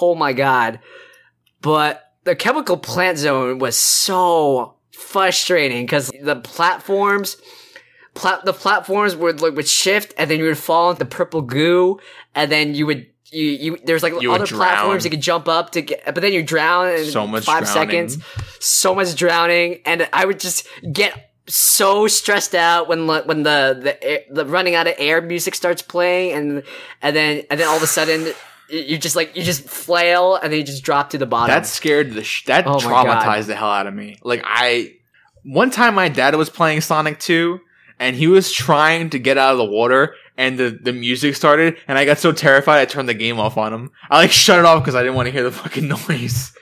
Oh 0.00 0.14
my 0.14 0.32
god. 0.32 0.80
But 1.60 2.02
the 2.24 2.34
Chemical 2.34 2.76
Plant 2.78 3.18
Zone 3.18 3.58
was 3.58 3.76
so 3.76 4.76
frustrating 4.92 5.84
because 5.86 6.10
the 6.20 6.36
platforms, 6.36 7.36
plat- 8.14 8.44
the 8.44 8.52
platforms 8.52 9.16
would 9.16 9.40
like 9.40 9.54
would 9.54 9.68
shift 9.68 10.14
and 10.18 10.30
then 10.30 10.38
you 10.38 10.44
would 10.46 10.58
fall 10.58 10.90
into 10.90 11.04
purple 11.04 11.42
goo 11.42 11.98
and 12.34 12.50
then 12.50 12.74
you 12.74 12.86
would. 12.86 13.06
You, 13.34 13.46
you 13.46 13.78
there's 13.84 14.02
like 14.02 14.20
You 14.20 14.30
other 14.34 14.46
platforms 14.46 15.06
you 15.06 15.10
could 15.10 15.22
jump 15.22 15.48
up 15.48 15.70
to 15.70 15.80
get 15.80 16.04
but 16.04 16.16
then 16.16 16.34
you 16.34 16.42
drown 16.42 16.88
in 16.90 17.06
So 17.06 17.26
much 17.26 17.44
five 17.46 17.64
drowning. 17.64 18.10
seconds 18.10 18.24
so 18.60 18.94
much 18.94 19.14
drowning, 19.16 19.80
and 19.86 20.06
I 20.12 20.26
would 20.26 20.38
just 20.38 20.68
get 20.92 21.30
so 21.46 22.06
stressed 22.08 22.54
out 22.54 22.88
when 22.88 23.06
when 23.06 23.42
the 23.42 23.78
the, 23.82 24.04
air, 24.04 24.20
the 24.30 24.44
running 24.44 24.74
out 24.74 24.86
of 24.86 24.96
air 24.98 25.22
music 25.22 25.54
starts 25.54 25.80
playing, 25.80 26.32
and 26.32 26.62
and 27.00 27.16
then 27.16 27.44
and 27.50 27.58
then 27.58 27.66
all 27.68 27.76
of 27.78 27.82
a 27.82 27.86
sudden 27.86 28.34
you- 28.72 28.98
just 28.98 29.14
like 29.16 29.36
you 29.36 29.42
just 29.42 29.68
flail 29.68 30.36
and 30.36 30.52
then 30.52 30.58
you 30.60 30.64
just 30.64 30.82
drop 30.84 31.10
to 31.10 31.18
the 31.18 31.26
bottom. 31.26 31.54
That 31.54 31.66
scared 31.66 32.12
the 32.12 32.24
sh- 32.24 32.44
that 32.46 32.66
Oh 32.66 32.76
traumatized 32.76 33.46
the 33.46 33.54
hell 33.56 33.70
out 33.70 33.86
of 33.86 33.94
me. 33.94 34.16
Like 34.22 34.42
I, 34.44 34.94
one 35.44 35.70
time 35.70 35.94
my 35.94 36.08
dad 36.08 36.34
was 36.34 36.50
playing 36.50 36.80
Sonic 36.80 37.18
Two, 37.18 37.60
and 37.98 38.16
he 38.16 38.26
was 38.26 38.50
trying 38.52 39.10
to 39.10 39.18
get 39.18 39.38
out 39.38 39.52
of 39.52 39.58
the 39.58 39.64
water, 39.64 40.14
and 40.36 40.58
the 40.58 40.70
the 40.70 40.92
music 40.92 41.34
started, 41.36 41.76
and 41.86 41.98
I 41.98 42.04
got 42.04 42.18
so 42.18 42.32
terrified 42.32 42.80
I 42.80 42.84
turned 42.86 43.08
the 43.08 43.14
game 43.14 43.38
off 43.38 43.56
on 43.56 43.72
him. 43.72 43.90
I 44.10 44.18
like 44.18 44.30
shut 44.32 44.58
it 44.58 44.64
off 44.64 44.82
because 44.82 44.94
I 44.94 45.02
didn't 45.02 45.16
want 45.16 45.26
to 45.26 45.32
hear 45.32 45.42
the 45.44 45.52
fucking 45.52 45.88
noise. 46.08 46.52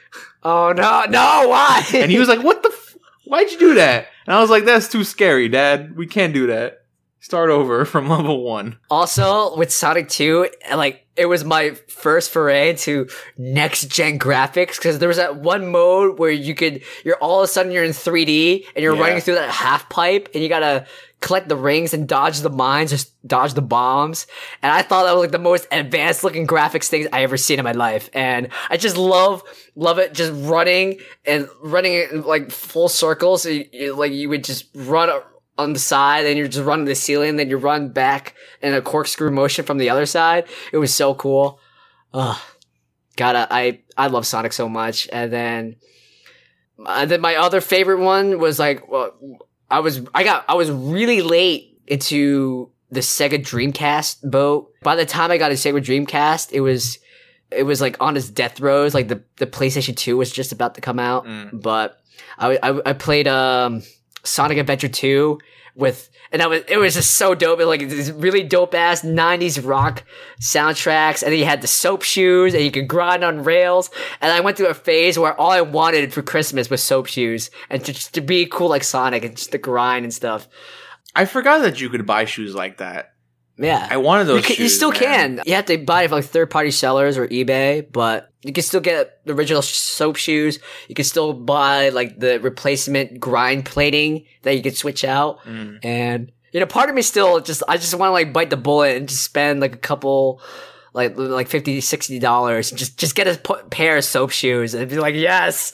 oh 0.43 0.73
no 0.73 1.05
no 1.09 1.49
why? 1.49 1.85
And 1.95 2.11
he 2.11 2.19
was 2.19 2.29
like, 2.29 2.43
"What 2.43 2.63
the? 2.63 2.71
F- 2.71 2.97
Why'd 3.25 3.51
you 3.53 3.59
do 3.59 3.75
that?" 3.75 4.09
And 4.27 4.35
I 4.35 4.41
was 4.41 4.51
like, 4.51 4.65
"That's 4.65 4.89
too 4.89 5.05
scary, 5.05 5.49
Dad. 5.49 5.97
We 5.97 6.07
can't 6.07 6.35
do 6.35 6.49
that. 6.49 6.80
Start 7.21 7.51
over 7.51 7.85
from 7.85 8.09
level 8.09 8.43
one." 8.45 8.79
Also, 8.91 9.57
with 9.57 9.73
Sonic 9.73 10.09
2, 10.09 10.49
like, 10.75 11.07
it 11.17 11.27
was 11.27 11.45
my 11.45 11.73
first 11.89 12.31
foray 12.31 12.71
into 12.71 13.09
next 13.37 13.89
gen 13.91 14.19
graphics 14.19 14.77
because 14.77 14.99
there 14.99 15.09
was 15.09 15.19
that 15.19 15.37
one 15.37 15.71
mode 15.71 16.19
where 16.19 16.31
you 16.31 16.55
could, 16.55 16.83
you're 17.05 17.17
all 17.17 17.41
of 17.41 17.45
a 17.45 17.47
sudden 17.47 17.73
you're 17.73 17.85
in 17.85 17.91
3D 17.93 18.65
and 18.75 18.83
you're 18.83 18.95
Yeah. 18.95 19.01
running 19.03 19.21
through 19.21 19.35
that 19.35 19.51
half 19.51 19.89
pipe 19.91 20.31
and 20.33 20.43
you 20.43 20.49
gotta 20.49 20.87
collect 21.21 21.51
the 21.51 21.57
rings 21.57 21.93
and 21.93 22.09
dodge 22.09 22.39
the 22.39 22.49
mines, 22.49 22.89
just 22.89 23.13
dodge 23.27 23.53
the 23.53 23.61
bombs. 23.61 24.27
And 24.63 24.73
I 24.73 24.81
thought 24.81 25.05
that 25.05 25.13
was 25.13 25.21
like 25.21 25.33
the 25.33 25.39
most 25.39 25.69
advanced 25.71 26.25
looking 26.25 26.47
graphics 26.47 26.87
things 26.87 27.07
I 27.13 27.23
ever 27.23 27.37
seen 27.37 27.59
in 27.59 27.65
my 27.65 27.73
life. 27.73 28.09
And 28.15 28.49
I 28.71 28.79
just 28.79 28.97
love, 28.97 29.43
love 29.77 29.99
it 29.99 30.15
just 30.15 30.33
running 30.49 31.01
and 31.27 31.47
running 31.63 31.93
in 31.93 32.23
like 32.23 32.51
full 32.51 32.89
circles. 32.89 33.43
So 33.43 33.51
you- 33.51 33.95
like 33.95 34.13
you 34.13 34.31
would 34.31 34.45
just 34.45 34.69
run 34.75 35.11
on 35.61 35.73
the 35.73 35.79
side 35.79 36.27
and 36.27 36.37
you're 36.39 36.49
just 36.49 36.65
running 36.65 36.87
the 36.87 36.95
ceiling, 36.95 37.37
then 37.37 37.49
you 37.51 37.57
run 37.57 37.89
back 37.91 38.35
in 38.63 38.75
a 38.75 38.83
corkscrew 38.83 39.31
motion 39.31 39.65
from 39.65 39.79
the 39.79 39.91
other 39.91 40.07
side. 40.07 40.45
It 40.73 40.79
was 40.79 40.95
so 40.95 41.15
cool. 41.15 41.61
Ugh. 42.15 42.39
Gotta, 43.17 43.47
I, 43.51 43.81
I 43.97 44.07
love 44.09 44.27
Sonic 44.27 44.53
so 44.53 44.69
much. 44.69 45.09
And 45.13 45.33
then, 45.33 45.77
and 46.87 47.11
then 47.11 47.21
my 47.21 47.37
other 47.37 47.61
favorite 47.61 48.01
one 48.01 48.39
was 48.39 48.59
like, 48.59 48.91
well, 48.91 49.13
I 49.71 49.81
was, 49.81 50.01
I 50.15 50.25
got, 50.25 50.45
I 50.49 50.55
was 50.55 50.71
really 50.71 51.21
late 51.21 51.79
into 51.87 52.71
the 52.91 53.01
Sega 53.01 53.39
Dreamcast 53.39 54.29
boat. 54.31 54.73
by 54.83 54.97
the 54.97 55.05
time 55.07 55.31
I 55.31 55.39
got 55.39 55.51
a 55.53 55.55
Sega 55.55 55.81
Dreamcast, 55.85 56.53
it 56.53 56.61
was 56.61 56.99
it 57.53 57.65
was 57.65 57.81
like 57.81 57.97
on 58.01 58.17
its 58.17 58.29
death 58.31 58.55
throes. 58.57 58.95
Like 58.95 59.09
the 59.09 59.23
the 59.37 59.47
PlayStation 59.47 59.97
Two 59.97 60.17
was 60.17 60.31
just 60.33 60.53
about 60.53 60.75
to 60.77 60.81
come 60.81 60.99
out, 61.01 61.25
Mm. 61.27 61.63
but 61.63 61.99
I, 62.39 62.59
I 62.63 62.91
I 62.91 62.93
played 62.95 63.27
um 63.29 63.83
Sonic 64.23 64.59
Adventure 64.59 64.89
Two 64.89 65.39
with. 65.75 66.11
And 66.33 66.43
I 66.43 66.47
was, 66.47 66.63
it 66.69 66.77
was 66.77 66.95
just 66.95 67.17
so 67.17 67.35
dope. 67.35 67.59
It 67.59 67.67
was 67.67 67.79
like 67.79 67.89
this 67.89 68.11
really 68.11 68.45
dope 68.45 68.73
ass 68.73 69.03
90s 69.03 69.67
rock 69.67 70.05
soundtracks. 70.41 71.25
And 71.25 71.33
then 71.33 71.41
you 71.41 71.45
had 71.45 71.61
the 71.61 71.67
soap 71.67 72.03
shoes 72.03 72.55
and 72.55 72.63
you 72.63 72.71
could 72.71 72.87
grind 72.87 73.25
on 73.25 73.43
rails. 73.43 73.91
And 74.21 74.31
I 74.31 74.39
went 74.39 74.57
through 74.57 74.69
a 74.69 74.75
phase 74.75 75.19
where 75.19 75.35
all 75.41 75.51
I 75.51 75.61
wanted 75.61 76.13
for 76.13 76.23
Christmas 76.23 76.71
was 76.71 76.85
soap 76.85 77.07
shoes 77.07 77.51
and 77.69 77.85
to, 77.85 77.93
just 77.93 78.15
to 78.15 78.21
be 78.21 78.47
cool 78.47 78.69
like 78.69 78.85
Sonic 78.85 79.25
and 79.25 79.37
just 79.37 79.51
to 79.51 79.59
grind 79.59 80.05
and 80.05 80.15
stuff. 80.15 80.47
I 81.17 81.25
forgot 81.25 81.63
that 81.63 81.81
you 81.81 81.89
could 81.89 82.07
buy 82.07 82.27
shoes 82.27 82.55
like 82.55 82.77
that. 82.79 83.15
Yeah. 83.59 83.87
I 83.91 83.97
wanted 83.97 84.29
those 84.29 84.37
you, 84.37 84.43
can, 84.43 84.57
shoes. 84.57 84.59
you 84.61 84.69
still 84.69 84.93
man. 84.93 85.01
can. 85.01 85.43
You 85.47 85.55
have 85.55 85.67
to 85.67 85.79
buy 85.79 86.05
it 86.05 86.11
from 86.11 86.19
like 86.19 86.27
third 86.27 86.51
party 86.51 86.71
sellers 86.71 87.19
or 87.19 87.27
eBay, 87.27 87.91
but 87.91 88.30
you 88.43 88.53
can 88.53 88.63
still 88.63 88.81
get 88.81 89.25
the 89.27 89.35
original 89.35 89.63
soap 89.63 90.17
shoes. 90.17 90.59
You 90.89 90.95
can 90.95 91.05
still 91.05 91.33
buy 91.33 91.91
like 91.91 92.19
the 92.19 92.41
replacement 92.41 93.21
grind 93.21 93.67
plating 93.67 94.25
that 94.43 94.57
you 94.57 94.63
can 94.63 94.75
switch 94.75 95.05
out. 95.05 95.41
Mm. 95.45 95.85
And 95.85 96.33
you 96.53 96.61
know, 96.61 96.67
part 96.67 96.89
of 96.89 96.95
me 96.95 97.03
still 97.03 97.41
just 97.41 97.63
I 97.69 97.77
just 97.77 97.95
want 97.95 98.09
to 98.09 98.13
like 98.13 98.33
bite 98.33 98.51
the 98.51 98.57
bullet 98.57 98.97
and 98.97 99.09
just 99.09 99.25
spend 99.25 99.61
like 99.61 99.75
a 99.75 99.79
couple. 99.79 100.41
Like 100.93 101.17
like 101.17 101.47
50 101.47 101.81
60 101.81 102.19
dollars, 102.19 102.73
just 102.73 102.99
just 102.99 103.15
get 103.15 103.29
a 103.29 103.39
p- 103.39 103.63
pair 103.71 103.97
of 103.97 104.03
soap 104.03 104.31
shoes 104.31 104.75
and 104.75 104.91
be 104.91 104.99
like, 104.99 105.15
yes, 105.15 105.71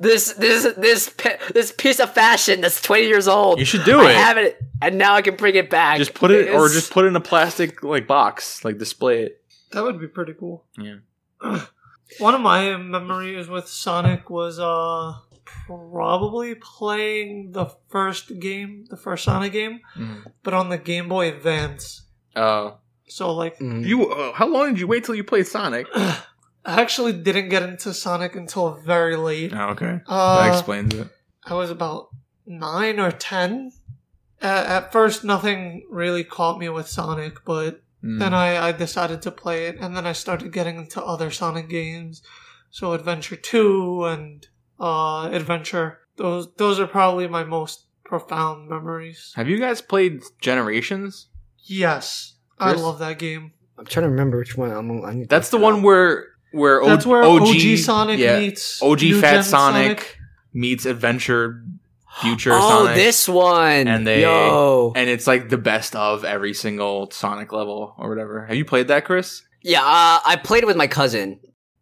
this 0.00 0.32
this 0.32 0.74
this 0.76 1.10
pi- 1.10 1.38
this 1.54 1.70
piece 1.70 2.00
of 2.00 2.12
fashion 2.12 2.60
that's 2.60 2.82
twenty 2.82 3.06
years 3.06 3.28
old. 3.28 3.60
You 3.60 3.64
should 3.64 3.84
do 3.84 4.00
I 4.00 4.06
it. 4.06 4.08
I 4.08 4.12
have 4.14 4.36
it, 4.36 4.60
and 4.82 4.98
now 4.98 5.14
I 5.14 5.22
can 5.22 5.36
bring 5.36 5.54
it 5.54 5.70
back. 5.70 5.98
Just 5.98 6.12
put 6.12 6.32
it, 6.32 6.52
or 6.52 6.68
just 6.68 6.90
put 6.90 7.04
it 7.04 7.08
in 7.08 7.14
a 7.14 7.20
plastic 7.20 7.84
like 7.84 8.08
box, 8.08 8.64
like 8.64 8.78
display 8.78 9.22
it. 9.22 9.40
That 9.70 9.84
would 9.84 10.00
be 10.00 10.08
pretty 10.08 10.34
cool. 10.34 10.64
Yeah. 10.76 10.96
One 12.18 12.34
of 12.34 12.40
my 12.40 12.76
memories 12.76 13.48
with 13.48 13.68
Sonic 13.68 14.30
was 14.30 14.58
uh 14.58 15.14
probably 15.44 16.54
playing 16.54 17.52
the 17.52 17.66
first 17.88 18.38
game, 18.40 18.86
the 18.90 18.96
first 18.96 19.24
Sonic 19.24 19.52
game, 19.52 19.80
Mm. 19.96 20.24
but 20.42 20.54
on 20.54 20.68
the 20.70 20.78
Game 20.78 21.08
Boy 21.08 21.28
Advance. 21.28 22.02
Oh, 22.36 22.78
So 23.08 23.32
like 23.34 23.58
Mm. 23.58 23.84
you? 23.86 24.10
Uh, 24.10 24.32
how 24.32 24.46
long 24.46 24.70
did 24.70 24.80
you 24.80 24.86
wait 24.86 25.04
till 25.04 25.14
you 25.14 25.24
played 25.24 25.46
Sonic? 25.46 25.86
I 25.94 26.22
actually 26.82 27.12
didn't 27.14 27.48
get 27.48 27.62
into 27.62 27.94
Sonic 27.94 28.36
until 28.36 28.74
very 28.84 29.16
late. 29.16 29.52
Oh, 29.54 29.70
okay, 29.70 30.00
that 30.06 30.44
Uh, 30.44 30.48
explains 30.48 30.94
it. 30.94 31.08
I 31.46 31.54
was 31.54 31.70
about 31.70 32.08
nine 32.46 32.98
or 33.00 33.10
ten. 33.10 33.72
At, 34.42 34.66
at 34.66 34.92
first, 34.92 35.24
nothing 35.24 35.86
really 35.90 36.22
caught 36.24 36.58
me 36.58 36.68
with 36.68 36.86
Sonic, 36.88 37.44
but 37.44 37.80
Mm. 38.02 38.18
then 38.20 38.32
I, 38.32 38.68
I 38.68 38.72
decided 38.72 39.22
to 39.22 39.30
play 39.30 39.66
it, 39.66 39.76
and 39.80 39.96
then 39.96 40.06
I 40.06 40.12
started 40.12 40.52
getting 40.52 40.76
into 40.76 41.02
other 41.02 41.30
Sonic 41.30 41.68
games. 41.68 42.22
So 42.70 42.92
Adventure 42.92 43.36
Two 43.36 44.04
and 44.04 44.46
uh, 44.78 45.28
Adventure. 45.32 46.00
Those 46.16 46.52
those 46.54 46.78
are 46.78 46.86
probably 46.86 47.26
my 47.28 47.44
most 47.44 47.86
profound 48.04 48.68
memories. 48.68 49.32
Have 49.36 49.48
you 49.48 49.58
guys 49.58 49.80
played 49.80 50.22
Generations? 50.40 51.28
Yes, 51.64 52.34
I 52.58 52.72
love 52.72 52.98
that 53.00 53.18
game. 53.18 53.52
I'm 53.78 53.84
trying 53.86 54.04
to 54.04 54.10
remember 54.10 54.38
which 54.38 54.56
one. 54.56 54.70
I'm, 54.70 55.04
I 55.04 55.12
need 55.14 55.28
That's 55.28 55.50
the 55.50 55.56
look 55.56 55.64
one 55.64 55.74
up. 55.76 55.82
where 55.84 56.26
where 56.52 56.82
O- 56.82 56.86
That's 56.86 57.06
where 57.06 57.22
OG, 57.22 57.42
OG, 57.42 57.78
Sonic 57.78 58.18
yeah, 58.18 58.38
meets 58.38 58.82
OG 58.82 59.02
New 59.02 59.20
Fat 59.20 59.32
Gen 59.34 59.44
Sonic, 59.44 60.18
meets 60.52 60.86
Adventure 60.86 61.62
Future 62.20 62.50
oh, 62.52 62.84
Sonic. 62.84 62.96
this 62.96 63.28
one. 63.28 63.86
And 63.86 64.06
they- 64.06 64.22
Yo. 64.22 64.92
and 64.96 65.08
it's 65.08 65.26
like 65.26 65.48
the 65.48 65.58
best 65.58 65.94
of 65.94 66.24
every 66.24 66.54
single 66.54 67.10
Sonic 67.10 67.52
level 67.52 67.94
or 67.98 68.08
whatever. 68.08 68.46
Have 68.46 68.56
you 68.56 68.64
played 68.64 68.88
that, 68.88 69.04
Chris? 69.04 69.42
yeah, 69.62 69.82
uh, 69.82 70.20
I 70.24 70.40
played 70.42 70.62
it 70.62 70.66
with 70.66 70.76
my 70.76 70.86
cousin. 70.86 71.40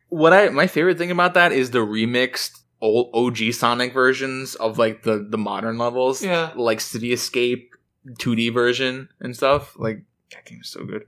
What 0.09 0.33
I 0.33 0.49
my 0.51 0.67
favorite 0.67 0.99
thing 0.99 1.11
about 1.11 1.35
that 1.35 1.53
is 1.53 1.71
the 1.71 1.79
remixed 1.81 2.61
old 2.81 3.11
OG 3.15 3.53
Sonic 3.53 3.93
versions 3.93 4.55
of 4.55 4.79
like 4.79 5.03
the 5.03 5.27
the 5.29 5.39
modern 5.39 5.79
levels. 5.79 6.23
Yeah. 6.23 6.53
Like 6.55 6.81
City 6.81 7.13
Escape 7.13 7.75
2D 8.21 8.53
version 8.53 9.09
and 9.21 9.35
stuff. 9.37 9.75
Like 9.79 10.05
that 10.33 10.45
game 10.45 10.61
is 10.63 10.69
so 10.71 10.85
good. 10.85 11.07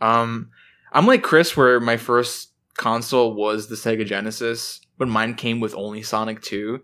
Um 0.00 0.50
I'm 0.92 1.06
like 1.06 1.22
Chris 1.22 1.56
where 1.56 1.78
my 1.80 1.96
first 1.96 2.52
console 2.76 3.34
was 3.34 3.68
the 3.68 3.76
Sega 3.76 4.04
Genesis, 4.04 4.80
but 4.98 5.08
mine 5.08 5.34
came 5.34 5.60
with 5.60 5.74
only 5.74 6.02
Sonic 6.02 6.42
2. 6.42 6.80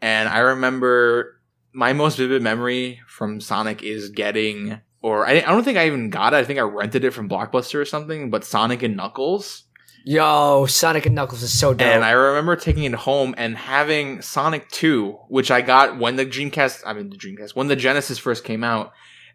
And 0.00 0.28
I 0.28 0.38
remember 0.38 1.40
my 1.72 1.92
most 1.92 2.18
vivid 2.18 2.42
memory 2.42 3.00
from 3.06 3.40
Sonic 3.40 3.82
is 3.82 4.10
getting 4.10 4.80
or 5.00 5.26
I, 5.26 5.38
I 5.38 5.40
don't 5.42 5.64
think 5.64 5.78
I 5.78 5.86
even 5.86 6.10
got 6.10 6.34
it. 6.34 6.38
I 6.38 6.44
think 6.44 6.58
I 6.58 6.62
rented 6.62 7.04
it 7.04 7.12
from 7.12 7.28
Blockbuster 7.28 7.76
or 7.76 7.84
something, 7.84 8.30
but 8.30 8.44
Sonic 8.44 8.82
and 8.82 8.96
Knuckles. 8.96 9.64
Yo, 10.04 10.66
Sonic 10.66 11.06
and 11.06 11.14
Knuckles 11.14 11.42
is 11.42 11.56
so 11.56 11.74
dope. 11.74 11.86
And 11.86 12.04
I 12.04 12.12
remember 12.12 12.56
taking 12.56 12.84
it 12.84 12.94
home 12.94 13.34
and 13.36 13.56
having 13.56 14.22
Sonic 14.22 14.68
2, 14.70 15.12
which 15.28 15.50
I 15.50 15.60
got 15.60 15.98
when 15.98 16.16
the 16.16 16.24
Dreamcast, 16.24 16.82
I 16.86 16.94
mean 16.94 17.10
the 17.10 17.16
Dreamcast, 17.16 17.54
when 17.54 17.68
the 17.68 17.76
Genesis 17.76 18.18
first 18.18 18.44
came 18.44 18.64
out, 18.64 18.92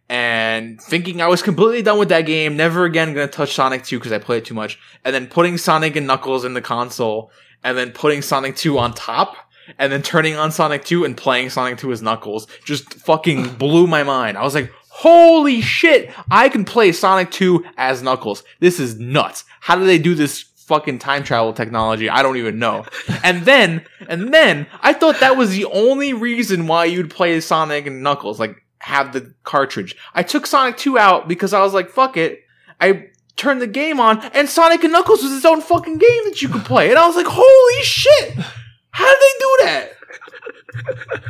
and 0.10 0.82
thinking 0.82 1.22
I 1.22 1.28
was 1.28 1.42
completely 1.42 1.82
done 1.82 2.00
with 2.00 2.10
that 2.10 2.26
game, 2.26 2.58
never 2.58 2.86
again 2.86 3.14
gonna 3.14 3.28
touch 3.28 3.54
Sonic 3.54 3.84
2 3.84 4.00
because 4.00 4.12
I 4.12 4.20
played 4.20 4.40
it 4.40 4.46
too 4.46 4.54
much, 4.54 4.80
and 5.06 5.14
then 5.14 5.28
putting 5.28 5.58
Sonic 5.58 5.96
and 5.96 6.08
Knuckles 6.08 6.44
in 6.44 6.56
the 6.56 6.62
console, 6.62 7.32
and 7.64 7.78
then 7.78 7.92
putting 7.92 8.22
Sonic 8.22 8.56
2 8.56 8.78
on 8.78 8.94
top, 8.94 9.36
and 9.78 9.92
then 9.92 10.02
turning 10.02 10.36
on 10.36 10.52
Sonic 10.52 10.84
2 10.86 11.06
and 11.06 11.16
playing 11.16 11.50
Sonic 11.50 11.78
2 11.78 11.92
as 11.92 12.02
Knuckles, 12.02 12.48
just 12.66 12.94
fucking 12.94 13.54
blew 13.58 13.88
my 13.88 14.04
mind. 14.04 14.38
I 14.38 14.44
was 14.44 14.56
like, 14.56 14.72
holy 14.90 15.62
shit, 15.62 16.12
I 16.30 16.50
can 16.50 16.66
play 16.66 16.92
Sonic 16.92 17.32
2 17.32 17.66
as 17.78 18.02
Knuckles. 18.02 18.44
This 18.60 18.80
is 18.80 19.00
nuts. 19.00 19.46
How 19.62 19.76
do 19.76 19.86
they 19.86 19.98
do 19.98 20.16
this 20.16 20.42
fucking 20.42 21.00
time 21.00 21.24
travel 21.24 21.54
technology? 21.54 22.10
I 22.10 22.24
don't 22.24 22.38
even 22.38 22.60
know. 22.60 22.86
And 23.24 23.46
then, 23.46 23.86
and 24.10 24.34
then, 24.34 24.68
I 24.82 24.92
thought 24.92 25.22
that 25.22 25.38
was 25.38 25.52
the 25.52 25.64
only 25.66 26.12
reason 26.12 26.68
why 26.68 26.86
you'd 26.86 27.10
play 27.10 27.40
Sonic 27.40 27.88
and 27.88 28.04
Knuckles, 28.04 28.38
like, 28.38 28.58
have 28.80 29.14
the 29.14 29.34
cartridge. 29.44 29.96
I 30.14 30.24
took 30.24 30.46
Sonic 30.46 30.76
2 30.76 30.98
out 30.98 31.30
because 31.30 31.54
I 31.54 31.62
was 31.62 31.74
like, 31.74 31.90
fuck 31.90 32.18
it. 32.18 32.42
I 32.82 33.08
turned 33.38 33.62
the 33.62 33.68
game 33.68 34.00
on, 34.00 34.20
and 34.34 34.50
Sonic 34.50 34.84
and 34.84 34.92
Knuckles 34.92 35.24
was 35.24 35.32
its 35.34 35.46
own 35.46 35.62
fucking 35.62 35.98
game 35.98 36.24
that 36.26 36.42
you 36.42 36.50
could 36.50 36.66
play. 36.66 36.90
And 36.90 37.00
I 37.00 37.08
was 37.08 37.16
like, 37.16 37.28
holy 37.30 37.84
shit! 37.84 38.38
How 38.94 39.06
did 39.12 39.20
they 39.20 39.40
do 39.40 39.58
that? 39.64 39.90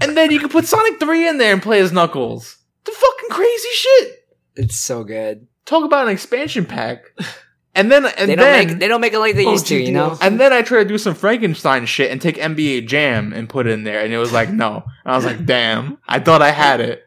and 0.01 0.17
then 0.17 0.31
you 0.31 0.39
can 0.39 0.49
put 0.49 0.65
Sonic 0.65 0.99
3 0.99 1.27
in 1.27 1.37
there 1.37 1.53
and 1.53 1.61
play 1.61 1.79
as 1.79 1.91
Knuckles. 1.91 2.57
The 2.85 2.91
fucking 2.91 3.29
crazy 3.29 3.69
shit! 3.73 4.19
it's 4.55 4.75
so 4.75 5.03
good. 5.03 5.47
Talk 5.65 5.83
about 5.85 6.07
an 6.07 6.13
expansion 6.13 6.65
pack. 6.65 7.05
And 7.75 7.91
then, 7.91 8.05
and 8.05 8.29
They 8.29 8.35
don't 8.35 8.45
then, 8.45 8.67
make 8.67 8.79
they 8.79 8.87
don't 8.87 9.01
make 9.01 9.13
it 9.13 9.19
like 9.19 9.35
they 9.35 9.45
used 9.45 9.65
to, 9.67 9.75
you 9.75 9.91
know. 9.91 10.15
And 10.21 10.39
then 10.39 10.53
I 10.53 10.61
tried 10.61 10.83
to 10.83 10.89
do 10.89 10.99
some 10.99 11.15
Frankenstein 11.15 11.87
shit 11.87 12.11
and 12.11 12.21
take 12.21 12.35
NBA 12.35 12.85
Jam 12.87 13.33
and 13.33 13.49
put 13.49 13.65
it 13.65 13.71
in 13.71 13.83
there, 13.83 14.03
and 14.03 14.13
it 14.13 14.19
was 14.19 14.31
like, 14.31 14.49
no. 14.51 14.83
And 15.05 15.13
I 15.13 15.15
was 15.15 15.25
like, 15.25 15.43
damn. 15.45 15.97
I 16.07 16.19
thought 16.19 16.43
I 16.43 16.51
had 16.51 16.81
it. 16.81 17.03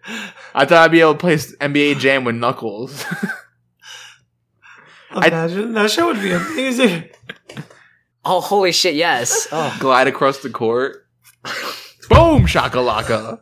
I 0.54 0.64
thought 0.64 0.82
I'd 0.82 0.90
be 0.90 1.00
able 1.00 1.12
to 1.12 1.18
play 1.18 1.36
NBA 1.36 2.00
Jam 2.00 2.24
with 2.24 2.34
Knuckles. 2.34 3.04
Imagine 5.14 5.72
that 5.74 5.90
shit 5.90 6.04
would 6.04 6.20
be 6.20 6.32
amazing. 6.32 7.04
Oh, 8.28 8.40
holy 8.40 8.72
shit! 8.72 8.96
Yes. 8.96 9.46
Oh, 9.52 9.76
Glide 9.78 10.08
across 10.08 10.38
the 10.38 10.50
court. 10.50 11.06
Boom, 12.08 12.46
shakalaka. 12.46 13.40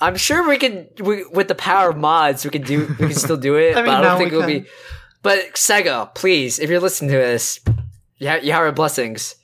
I'm 0.00 0.16
sure 0.16 0.48
we 0.48 0.58
can. 0.58 0.88
We, 0.98 1.24
with 1.26 1.46
the 1.46 1.54
power 1.54 1.90
of 1.90 1.96
mods, 1.96 2.44
we 2.44 2.50
can 2.50 2.62
do. 2.62 2.86
We 2.98 3.08
can 3.08 3.14
still 3.14 3.36
do 3.36 3.56
it. 3.56 3.72
I 3.76 3.82
mean, 3.82 3.86
but 3.86 3.94
I 3.94 4.02
don't 4.02 4.18
think 4.18 4.32
it'll 4.32 4.42
can. 4.42 4.62
be. 4.62 4.68
But 5.22 5.54
Sega, 5.54 6.12
please, 6.14 6.58
if 6.58 6.68
you're 6.68 6.80
listening 6.80 7.10
to 7.12 7.16
this, 7.16 7.60
you 8.18 8.28
have, 8.28 8.44
you 8.44 8.52
have 8.52 8.62
our 8.62 8.72
blessings. 8.72 9.36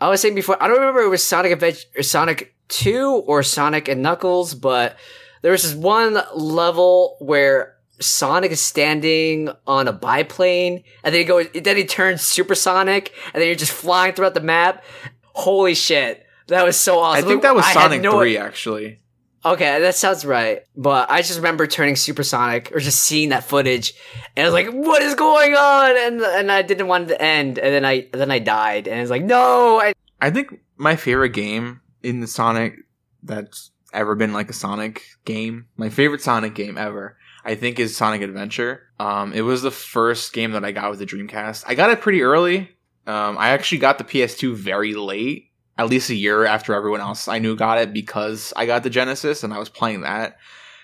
I 0.00 0.08
was 0.08 0.20
saying 0.20 0.34
before, 0.34 0.62
I 0.62 0.68
don't 0.68 0.78
remember 0.78 1.00
if 1.00 1.06
it 1.06 1.10
was 1.10 1.24
Sonic 1.24 1.52
Adventure, 1.52 1.86
or 1.96 2.02
Sonic 2.02 2.54
Two, 2.68 3.22
or 3.26 3.42
Sonic 3.42 3.88
and 3.88 4.02
Knuckles, 4.02 4.54
but 4.54 4.96
there 5.42 5.52
was 5.52 5.62
this 5.62 5.74
one 5.74 6.20
level 6.34 7.16
where 7.20 7.77
Sonic 8.00 8.52
is 8.52 8.60
standing 8.60 9.50
on 9.66 9.88
a 9.88 9.92
biplane, 9.92 10.84
and 11.02 11.14
then 11.14 11.20
he 11.20 11.24
goes, 11.24 11.46
then 11.54 11.76
he 11.76 11.84
turns 11.84 12.22
supersonic, 12.22 13.12
and 13.32 13.40
then 13.40 13.48
you're 13.48 13.56
just 13.56 13.72
flying 13.72 14.14
throughout 14.14 14.34
the 14.34 14.40
map. 14.40 14.84
Holy 15.22 15.74
shit, 15.74 16.24
that 16.48 16.64
was 16.64 16.76
so 16.76 16.98
awesome! 17.00 17.24
I 17.24 17.28
think 17.28 17.42
that 17.42 17.54
was 17.54 17.64
had 17.64 17.74
Sonic 17.74 18.02
no- 18.02 18.18
3, 18.18 18.36
actually. 18.36 19.00
Okay, 19.44 19.80
that 19.80 19.94
sounds 19.94 20.24
right. 20.26 20.62
But 20.76 21.10
I 21.10 21.22
just 21.22 21.36
remember 21.36 21.66
turning 21.66 21.94
supersonic 21.94 22.72
or 22.74 22.80
just 22.80 23.02
seeing 23.02 23.28
that 23.28 23.44
footage, 23.44 23.94
and 24.36 24.44
I 24.44 24.50
was 24.50 24.52
like, 24.52 24.68
"What 24.72 25.00
is 25.00 25.14
going 25.14 25.54
on?" 25.54 25.96
And 25.96 26.20
and 26.20 26.50
I 26.50 26.62
didn't 26.62 26.88
want 26.88 27.04
it 27.04 27.14
to 27.14 27.22
end, 27.22 27.58
and 27.58 27.72
then 27.72 27.84
I 27.84 28.08
then 28.12 28.32
I 28.32 28.40
died, 28.40 28.88
and 28.88 29.00
it's 29.00 29.10
like, 29.10 29.22
"No!" 29.22 29.80
I, 29.80 29.94
I 30.20 30.30
think 30.30 30.60
my 30.76 30.96
favorite 30.96 31.30
game 31.30 31.80
in 32.02 32.20
the 32.20 32.26
Sonic 32.26 32.74
that's 33.22 33.70
ever 33.92 34.14
been 34.16 34.32
like 34.32 34.50
a 34.50 34.54
Sonic 34.54 35.02
game, 35.24 35.66
my 35.76 35.88
favorite 35.88 36.20
Sonic 36.20 36.54
game 36.54 36.76
ever, 36.76 37.16
I 37.48 37.54
think 37.54 37.78
is 37.78 37.96
Sonic 37.96 38.20
Adventure. 38.20 38.82
Um, 39.00 39.32
it 39.32 39.40
was 39.40 39.62
the 39.62 39.70
first 39.70 40.34
game 40.34 40.52
that 40.52 40.66
I 40.66 40.72
got 40.72 40.90
with 40.90 40.98
the 40.98 41.06
Dreamcast. 41.06 41.64
I 41.66 41.74
got 41.74 41.88
it 41.88 42.02
pretty 42.02 42.20
early. 42.20 42.68
Um, 43.06 43.38
I 43.38 43.48
actually 43.50 43.78
got 43.78 43.96
the 43.96 44.04
PS2 44.04 44.54
very 44.54 44.92
late, 44.92 45.50
at 45.78 45.88
least 45.88 46.10
a 46.10 46.14
year 46.14 46.44
after 46.44 46.74
everyone 46.74 47.00
else 47.00 47.26
I 47.26 47.38
knew 47.38 47.56
got 47.56 47.78
it 47.78 47.94
because 47.94 48.52
I 48.54 48.66
got 48.66 48.82
the 48.82 48.90
Genesis 48.90 49.44
and 49.44 49.54
I 49.54 49.58
was 49.58 49.70
playing 49.70 50.02
that. 50.02 50.36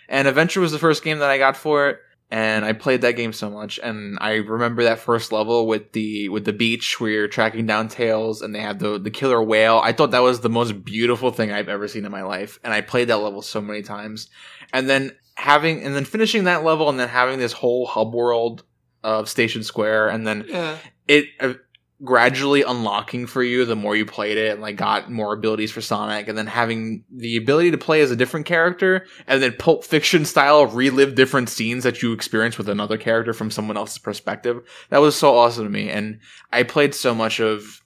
And 0.08 0.26
Adventure 0.26 0.62
was 0.62 0.72
the 0.72 0.78
first 0.78 1.04
game 1.04 1.18
that 1.18 1.28
I 1.28 1.36
got 1.36 1.54
for 1.54 1.90
it. 1.90 1.98
and 2.30 2.64
I 2.64 2.72
played 2.72 3.02
that 3.02 3.12
game 3.16 3.32
so 3.32 3.50
much. 3.50 3.78
And 3.82 4.16
I 4.20 4.36
remember 4.36 4.84
that 4.84 4.98
first 4.98 5.32
level 5.32 5.66
with 5.66 5.92
the 5.92 6.30
with 6.30 6.46
the 6.46 6.52
beach 6.54 6.98
where 6.98 7.10
you're 7.10 7.28
tracking 7.28 7.66
down 7.66 7.88
tails, 7.88 8.40
and 8.42 8.54
they 8.54 8.60
have 8.60 8.78
the 8.78 8.98
the 8.98 9.10
killer 9.10 9.42
whale. 9.42 9.80
I 9.84 9.92
thought 9.92 10.12
that 10.12 10.22
was 10.22 10.40
the 10.40 10.48
most 10.48 10.82
beautiful 10.84 11.30
thing 11.30 11.52
I've 11.52 11.68
ever 11.68 11.88
seen 11.88 12.06
in 12.06 12.10
my 12.10 12.22
life, 12.22 12.58
and 12.64 12.72
I 12.72 12.80
played 12.80 13.08
that 13.08 13.18
level 13.18 13.42
so 13.42 13.60
many 13.60 13.82
times. 13.82 14.30
And 14.72 14.88
then 14.88 15.12
having 15.36 15.82
and 15.82 15.94
then 15.94 16.04
finishing 16.04 16.44
that 16.44 16.64
level, 16.64 16.88
and 16.88 16.98
then 16.98 17.08
having 17.08 17.38
this 17.38 17.52
whole 17.52 17.86
hub 17.86 18.14
world 18.14 18.64
of 19.02 19.28
Station 19.28 19.62
Square, 19.62 20.08
and 20.08 20.26
then 20.26 20.44
Yeah. 20.48 20.78
it 21.08 21.26
uh, 21.40 21.54
gradually 22.02 22.62
unlocking 22.62 23.26
for 23.26 23.42
you 23.42 23.64
the 23.64 23.76
more 23.76 23.94
you 23.96 24.04
played 24.04 24.36
it 24.36 24.50
and 24.52 24.60
like 24.60 24.76
got 24.76 25.10
more 25.10 25.32
abilities 25.32 25.70
for 25.70 25.80
Sonic 25.80 26.28
and 26.28 26.36
then 26.36 26.46
having 26.46 27.04
the 27.10 27.36
ability 27.36 27.70
to 27.70 27.78
play 27.78 28.00
as 28.02 28.10
a 28.10 28.16
different 28.16 28.44
character 28.44 29.06
and 29.26 29.40
then 29.42 29.54
Pulp 29.58 29.84
Fiction 29.84 30.24
style 30.24 30.66
relive 30.66 31.14
different 31.14 31.48
scenes 31.48 31.84
that 31.84 32.02
you 32.02 32.12
experience 32.12 32.58
with 32.58 32.68
another 32.68 32.98
character 32.98 33.32
from 33.32 33.50
someone 33.50 33.76
else's 33.76 33.98
perspective. 33.98 34.60
That 34.90 34.98
was 35.00 35.14
so 35.14 35.34
awesome 35.34 35.64
to 35.64 35.70
me 35.70 35.88
and 35.88 36.18
I 36.52 36.64
played 36.64 36.94
so 36.94 37.14
much 37.14 37.40
of 37.40 37.80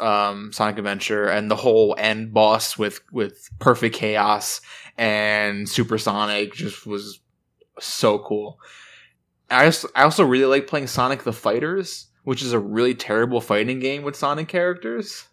um, 0.00 0.52
Sonic 0.52 0.78
Adventure 0.78 1.26
and 1.28 1.50
the 1.50 1.56
whole 1.56 1.94
end 1.98 2.32
boss 2.32 2.78
with 2.78 3.00
with 3.12 3.48
Perfect 3.58 3.94
Chaos 3.94 4.60
and 4.96 5.68
Supersonic 5.68 6.54
just 6.54 6.86
was 6.86 7.20
so 7.78 8.18
cool. 8.18 8.58
I 9.50 9.66
also, 9.66 9.88
I 9.94 10.02
also 10.02 10.24
really 10.24 10.46
like 10.46 10.66
playing 10.66 10.88
Sonic 10.88 11.22
the 11.22 11.32
Fighters, 11.32 12.08
which 12.24 12.42
is 12.42 12.52
a 12.52 12.58
really 12.58 12.94
terrible 12.94 13.40
fighting 13.40 13.80
game 13.80 14.02
with 14.02 14.16
Sonic 14.16 14.48
characters 14.48 15.26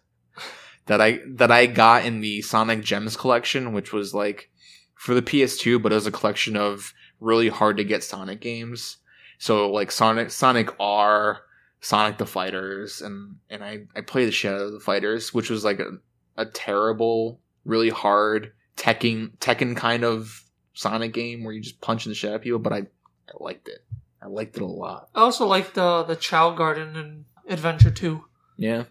that 0.86 1.00
I 1.00 1.20
that 1.26 1.50
I 1.50 1.66
got 1.66 2.04
in 2.04 2.20
the 2.20 2.42
Sonic 2.42 2.82
Gems 2.82 3.16
collection, 3.16 3.72
which 3.72 3.92
was 3.92 4.14
like 4.14 4.50
for 4.94 5.14
the 5.14 5.22
PS2, 5.22 5.82
but 5.82 5.92
it 5.92 5.96
was 5.96 6.06
a 6.06 6.12
collection 6.12 6.56
of 6.56 6.94
really 7.20 7.48
hard 7.48 7.76
to 7.76 7.84
get 7.84 8.02
Sonic 8.02 8.40
games. 8.40 8.98
So 9.38 9.70
like 9.70 9.90
Sonic 9.90 10.30
Sonic 10.30 10.70
R, 10.80 11.42
Sonic 11.86 12.18
the 12.18 12.26
Fighters, 12.26 13.00
and 13.00 13.36
and 13.48 13.62
I 13.62 13.84
I 13.94 14.00
played 14.00 14.26
the 14.26 14.32
shit 14.32 14.52
out 14.52 14.60
of 14.60 14.72
the 14.72 14.80
Fighters, 14.80 15.32
which 15.32 15.50
was 15.50 15.64
like 15.64 15.78
a, 15.78 15.92
a 16.36 16.44
terrible, 16.46 17.38
really 17.64 17.90
hard 17.90 18.52
Tekken 18.76 19.36
Tekken 19.38 19.76
kind 19.76 20.04
of 20.04 20.42
Sonic 20.74 21.12
game 21.12 21.44
where 21.44 21.52
you 21.54 21.60
just 21.60 21.80
punch 21.80 22.04
in 22.04 22.10
the 22.10 22.16
shit 22.16 22.30
out 22.30 22.36
of 22.36 22.42
people, 22.42 22.58
but 22.58 22.72
I, 22.72 22.78
I 22.78 23.32
liked 23.38 23.68
it. 23.68 23.84
I 24.20 24.26
liked 24.26 24.56
it 24.56 24.62
a 24.62 24.66
lot. 24.66 25.10
I 25.14 25.20
also 25.20 25.46
liked 25.46 25.74
the 25.74 26.02
the 26.02 26.16
Chao 26.16 26.50
Garden 26.56 26.96
and 26.96 27.24
Adventure 27.48 27.92
Two, 27.92 28.24
Yeah. 28.56 28.84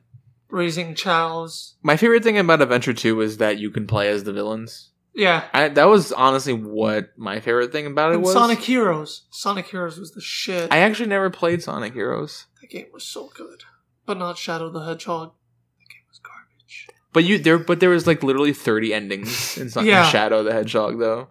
raising 0.50 0.96
chows. 0.96 1.76
My 1.84 1.98
favorite 1.98 2.24
thing 2.24 2.38
about 2.38 2.62
Adventure 2.62 2.94
2 2.94 3.20
is 3.20 3.38
that 3.38 3.58
you 3.58 3.70
can 3.72 3.88
play 3.88 4.08
as 4.08 4.24
the 4.24 4.32
villains. 4.32 4.92
Yeah. 5.14 5.44
I, 5.54 5.68
that 5.70 5.86
was 5.90 6.12
honestly 6.12 6.54
what 6.54 7.10
my 7.18 7.40
favorite 7.40 7.72
thing 7.72 7.86
about 7.86 8.12
it 8.12 8.16
And 8.16 8.24
was. 8.24 8.34
Sonic 8.34 8.60
Heroes. 8.60 9.24
Sonic 9.30 9.68
Heroes 9.68 9.98
was 9.98 10.12
the 10.12 10.22
shit. 10.22 10.72
I 10.72 10.78
actually 10.80 11.08
never 11.10 11.30
played 11.30 11.62
Sonic 11.64 11.94
Heroes. 11.94 12.48
That 12.70 12.78
game 12.78 12.88
was 12.92 13.04
so 13.04 13.30
good, 13.36 13.64
but 14.06 14.18
not 14.18 14.38
Shadow 14.38 14.70
the 14.70 14.84
Hedgehog. 14.86 15.34
That 15.80 15.90
game 15.90 16.04
was 16.10 16.20
garbage. 16.20 16.88
But 17.14 17.24
you 17.24 17.38
there 17.38 17.58
but 17.60 17.80
there 17.80 17.90
was 17.92 18.08
like 18.08 18.24
literally 18.24 18.54
30 18.54 18.94
endings 18.94 19.58
in, 19.58 19.70
Son- 19.70 19.84
in 19.84 19.90
Yeah. 19.92 20.08
Shadow 20.10 20.44
the 20.44 20.54
Hedgehog 20.54 21.00
though. 21.00 21.30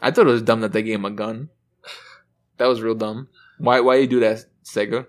I 0.00 0.10
thought 0.10 0.26
it 0.26 0.30
was 0.30 0.42
dumb 0.42 0.60
that 0.62 0.72
they 0.72 0.82
gave 0.82 0.96
him 0.96 1.04
a 1.04 1.10
gun. 1.10 1.48
That 2.58 2.66
was 2.66 2.82
real 2.82 2.94
dumb. 2.94 3.28
Why 3.58 3.80
why 3.80 3.96
you 3.96 4.06
do 4.06 4.20
that, 4.20 4.44
Sega? 4.64 5.06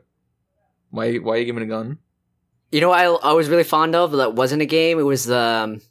Why 0.92 1.16
why 1.18 1.38
you 1.38 1.46
giving 1.46 1.64
a 1.64 1.68
gun? 1.68 1.98
You 2.72 2.82
know 2.82 2.90
what 2.90 3.00
I, 3.00 3.06
I 3.30 3.34
was 3.34 3.50
really 3.50 3.64
fond 3.64 3.96
of 3.96 4.12
that 4.14 4.34
wasn't 4.36 4.62
a 4.62 4.66
game? 4.68 5.00
It 5.00 5.04
was 5.04 5.26
the 5.26 5.38
um, 5.38 5.82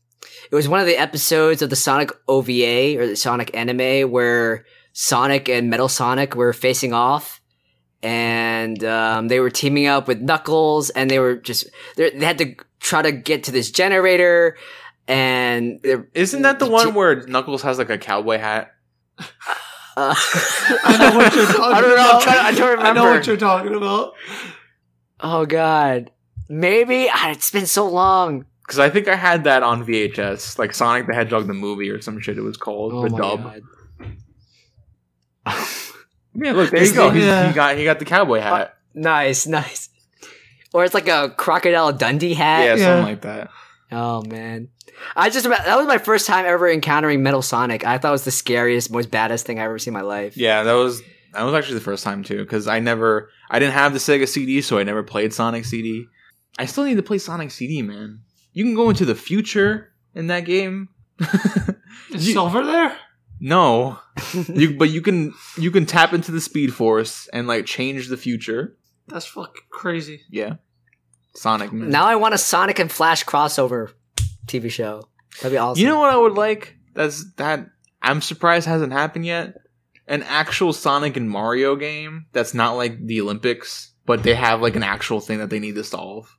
it 0.51 0.55
was 0.55 0.69
one 0.69 0.81
of 0.81 0.87
the 0.87 0.97
episodes 0.97 1.63
of 1.63 1.71
the 1.71 1.77
Sonic 1.77 2.11
OVA 2.29 2.99
or 2.99 3.07
the 3.09 3.17
Sonic 3.17 3.55
anime 3.57 4.11
where 4.11 4.65
Sonic 4.93 5.49
and 5.49 5.69
Metal 5.71 5.89
Sonic 5.89 6.35
were 6.37 6.53
facing 6.53 6.93
off 6.93 7.41
and 8.03 8.83
um, 8.85 9.29
they 9.29 9.39
were 9.41 9.51
teaming 9.51 9.87
up 9.87 10.09
with 10.09 10.21
Knuckles 10.21 10.91
and 10.91 11.11
they 11.11 11.19
were 11.19 11.37
just 11.37 11.69
they 11.97 12.11
they 12.11 12.25
had 12.25 12.39
to 12.39 12.55
try 12.81 13.03
to 13.03 13.13
get 13.13 13.45
to 13.45 13.53
this 13.53 13.71
generator 13.71 14.57
and 15.09 15.81
Isn't 16.15 16.43
that 16.43 16.59
the 16.59 16.69
one 16.69 16.95
where 16.95 17.27
Knuckles 17.27 17.63
has 17.63 17.79
like 17.79 17.91
a 17.91 17.99
cowboy 17.99 18.39
hat? 18.39 18.73
uh, 19.97 20.15
I 20.17 20.97
know 20.99 21.17
what 21.19 21.35
you're 21.35 21.47
talking 21.47 21.63
I 21.75 21.81
don't 21.81 21.91
know. 21.91 22.03
I'm 22.03 22.09
about. 22.11 22.23
trying, 22.23 22.39
I 22.39 22.51
don't 22.53 22.71
remember. 22.79 22.89
I 22.89 22.93
know 22.93 23.11
what 23.11 23.27
you're 23.27 23.37
talking 23.37 23.75
about. 23.75 24.13
oh 25.21 25.45
god, 25.47 26.11
maybe 26.49 27.09
Ah, 27.13 27.31
it's 27.31 27.51
been 27.51 27.67
so 27.67 27.89
long. 27.89 28.47
Because 28.67 28.79
I 28.79 28.89
think 28.91 29.09
I 29.09 29.17
had 29.17 29.45
that 29.45 29.63
on 29.65 29.85
VHS, 29.85 30.59
like 30.59 30.73
Sonic 30.73 31.07
the 31.09 31.15
Hedgehog 31.15 31.47
the 31.47 31.53
movie 31.53 31.91
or 31.91 32.01
some 32.01 32.21
shit. 32.21 32.39
It 32.39 32.43
was 32.43 32.57
called 32.57 32.93
Oh 32.95 33.03
the 33.03 33.11
my 33.11 33.19
dub. 33.19 33.63
god. 36.37 36.45
Yeah, 36.47 36.53
look 36.53 36.71
there 36.71 36.81
This 36.81 36.91
you 36.91 36.95
go. 36.97 37.09
thing- 37.09 37.17
He's, 37.19 37.25
Yeah. 37.27 37.49
He 37.49 37.55
got 37.55 37.77
he 37.77 37.85
got 37.85 37.99
the 37.99 38.05
cowboy 38.05 38.39
uh, 38.39 38.43
hat. 38.43 38.75
Nice, 38.95 39.47
nice. 39.47 39.89
Or 40.75 40.85
it's 40.85 40.95
like 40.95 41.09
a 41.09 41.31
crocodile 41.37 41.93
Dundee 41.93 42.35
hat. 42.35 42.65
yeah, 42.65 42.75
Yeah. 42.77 42.85
something 42.85 43.05
like 43.13 43.21
that. 43.23 43.51
Oh 43.91 44.23
man, 44.23 44.69
I 45.15 45.29
just 45.29 45.47
that 45.47 45.77
was 45.77 45.87
my 45.87 45.99
first 45.99 46.27
time 46.27 46.47
ever 46.47 46.71
encountering 46.71 47.23
Metal 47.23 47.43
Sonic. 47.43 47.85
I 47.87 47.99
thought 47.99 48.09
it 48.09 48.13
was 48.13 48.25
the 48.25 48.31
scariest, 48.31 48.91
most 48.91 49.11
baddest 49.11 49.45
thing 49.45 49.59
I 49.61 49.65
ever 49.65 49.79
seen 49.79 49.93
in 49.95 50.01
my 50.01 50.07
life. 50.07 50.35
Yeah, 50.37 50.63
that 50.63 50.73
was 50.73 51.03
that 51.35 51.43
was 51.43 51.53
actually 51.53 51.75
the 51.75 51.81
first 51.85 52.03
time 52.05 52.23
too. 52.23 52.39
Because 52.39 52.67
I 52.69 52.81
never 52.81 53.29
I 53.51 53.59
didn't 53.59 53.75
have 53.75 53.93
the 53.93 53.99
Sega 53.99 54.27
CD, 54.27 54.63
so 54.63 54.79
I 54.79 54.83
never 54.83 55.03
played 55.03 55.35
Sonic 55.35 55.67
CD. 55.67 56.07
I 56.59 56.65
still 56.65 56.85
need 56.85 56.97
to 56.97 57.03
play 57.03 57.19
Sonic 57.19 57.51
CD, 57.51 57.83
man. 57.83 58.21
You 58.55 58.65
can 58.65 58.75
go 58.75 58.89
into 58.89 59.05
the 59.05 59.15
future 59.15 59.93
in 60.15 60.29
that 60.29 60.47
game. 60.47 60.89
Is 62.11 62.27
You- 62.29 62.33
Silver 62.35 62.65
there? 62.65 62.97
No, 63.43 63.99
you 64.55 64.77
but 64.79 64.91
you 64.91 65.03
can 65.03 65.35
you 65.59 65.73
can 65.73 65.85
tap 65.85 66.13
into 66.13 66.31
the 66.31 66.41
Speed 66.41 66.73
Force 66.73 67.29
and 67.33 67.49
like 67.49 67.67
change 67.67 68.07
the 68.07 68.17
future. 68.17 68.77
That's 69.09 69.27
fucking 69.27 69.65
crazy. 69.69 70.21
Yeah, 70.31 70.55
Sonic. 71.35 71.73
Man. 71.73 71.91
Now 71.91 72.05
I 72.05 72.15
want 72.15 72.35
a 72.35 72.39
Sonic 72.39 72.79
and 72.79 72.91
Flash 72.91 73.25
crossover 73.25 73.95
TV 74.47 74.71
show. 74.71 75.09
That'd 75.39 75.53
be 75.53 75.59
awesome. 75.59 75.83
You 75.83 75.89
know 75.89 75.99
what 75.99 76.13
I 76.13 76.17
would 76.19 76.35
like? 76.35 76.77
That's 76.95 77.33
that 77.35 77.67
I'm 78.01 78.21
surprised 78.21 78.69
hasn't 78.69 78.93
happened 78.93 79.27
yet. 79.27 79.55
An 80.07 80.23
actual 80.23 80.73
Sonic 80.73 81.17
and 81.17 81.29
Mario 81.29 81.75
game 81.75 82.27
that's 82.33 82.55
not 82.55 82.77
like 82.77 83.05
the 83.05 83.21
Olympics, 83.21 83.93
but 84.07 84.23
they 84.23 84.37
have 84.37 84.63
like 84.63 84.77
an 84.77 84.85
actual 84.85 85.19
thing 85.19 85.39
that 85.39 85.51
they 85.51 85.59
need 85.59 85.75
to 85.75 85.85
solve. 85.85 86.33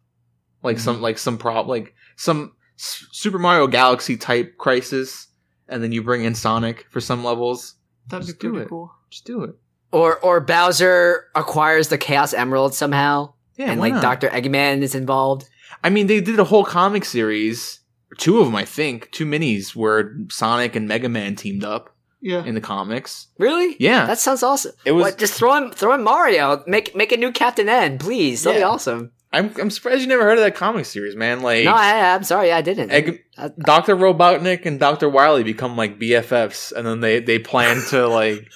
Like 0.63 0.77
mm-hmm. 0.77 0.83
some 0.85 1.01
like 1.01 1.17
some 1.17 1.37
prop 1.37 1.67
like 1.67 1.95
some 2.15 2.53
S- 2.79 3.07
Super 3.11 3.39
Mario 3.39 3.67
Galaxy 3.67 4.15
type 4.15 4.57
crisis 4.57 5.27
and 5.67 5.81
then 5.83 5.91
you 5.91 6.03
bring 6.03 6.23
in 6.23 6.35
Sonic 6.35 6.85
for 6.89 6.99
some 7.01 7.23
levels. 7.23 7.75
That'd 8.09 8.27
Just 8.27 8.39
be 8.39 8.47
do 8.47 8.51
pretty 8.51 8.65
it. 8.65 8.69
cool. 8.69 8.91
Just 9.09 9.25
do 9.25 9.43
it. 9.43 9.55
or 9.91 10.17
or 10.19 10.39
Bowser 10.39 11.25
acquires 11.35 11.87
the 11.89 11.97
Chaos 11.97 12.33
Emerald 12.33 12.73
somehow, 12.73 13.33
Yeah, 13.57 13.71
and 13.71 13.79
why 13.79 13.87
like 13.87 13.93
not? 13.95 14.01
Doctor 14.01 14.29
Eggman 14.29 14.81
is 14.81 14.95
involved. 14.95 15.47
I 15.83 15.89
mean, 15.89 16.07
they 16.07 16.19
did 16.21 16.39
a 16.39 16.43
whole 16.43 16.65
comic 16.65 17.05
series, 17.05 17.79
two 18.17 18.39
of 18.39 18.45
them, 18.45 18.55
I 18.55 18.65
think, 18.65 19.11
two 19.11 19.25
minis 19.25 19.75
where 19.75 20.15
Sonic 20.29 20.75
and 20.75 20.87
Mega 20.87 21.09
Man 21.09 21.35
teamed 21.35 21.63
up 21.63 21.95
Yeah. 22.21 22.43
in 22.45 22.55
the 22.55 22.61
comics. 22.61 23.27
Really? 23.37 23.75
Yeah, 23.79 24.05
That 24.05 24.19
sounds 24.19 24.43
awesome. 24.43 24.71
It 24.85 24.91
was- 24.93 25.03
What, 25.03 25.17
just 25.17 25.33
throw 25.33 25.55
in 25.55 25.71
throw 25.71 25.93
in 25.93 26.03
Mario. 26.03 26.63
Make 26.67 26.95
make 26.95 27.11
a 27.11 27.17
new 27.17 27.31
Captain 27.31 27.69
N, 27.69 27.97
please. 27.99 28.43
That'd 28.43 28.59
be 28.59 28.63
awesome. 28.63 29.11
I'm 29.33 29.51
I'm 29.59 29.69
surprised 29.71 30.01
you 30.01 30.07
never 30.07 30.23
heard 30.23 30.37
of 30.37 30.43
that 30.43 30.55
comic 30.55 30.85
series, 30.85 31.15
man. 31.15 31.41
Like, 31.41 31.65
No, 31.65 31.73
I, 31.73 32.13
I'm 32.13 32.23
sorry, 32.23 32.51
I 32.51 32.61
didn't. 32.61 32.91
Egg, 32.91 33.23
Dr. 33.59 33.95
Robotnik 33.95 34.65
and 34.65 34.79
Dr. 34.79 35.09
Wily 35.09 35.43
become 35.43 35.75
like 35.75 35.99
BFFs, 35.99 36.71
and 36.71 36.85
then 36.85 36.99
they 36.99 37.19
they 37.19 37.39
plan 37.39 37.81
to 37.89 38.07
like 38.07 38.47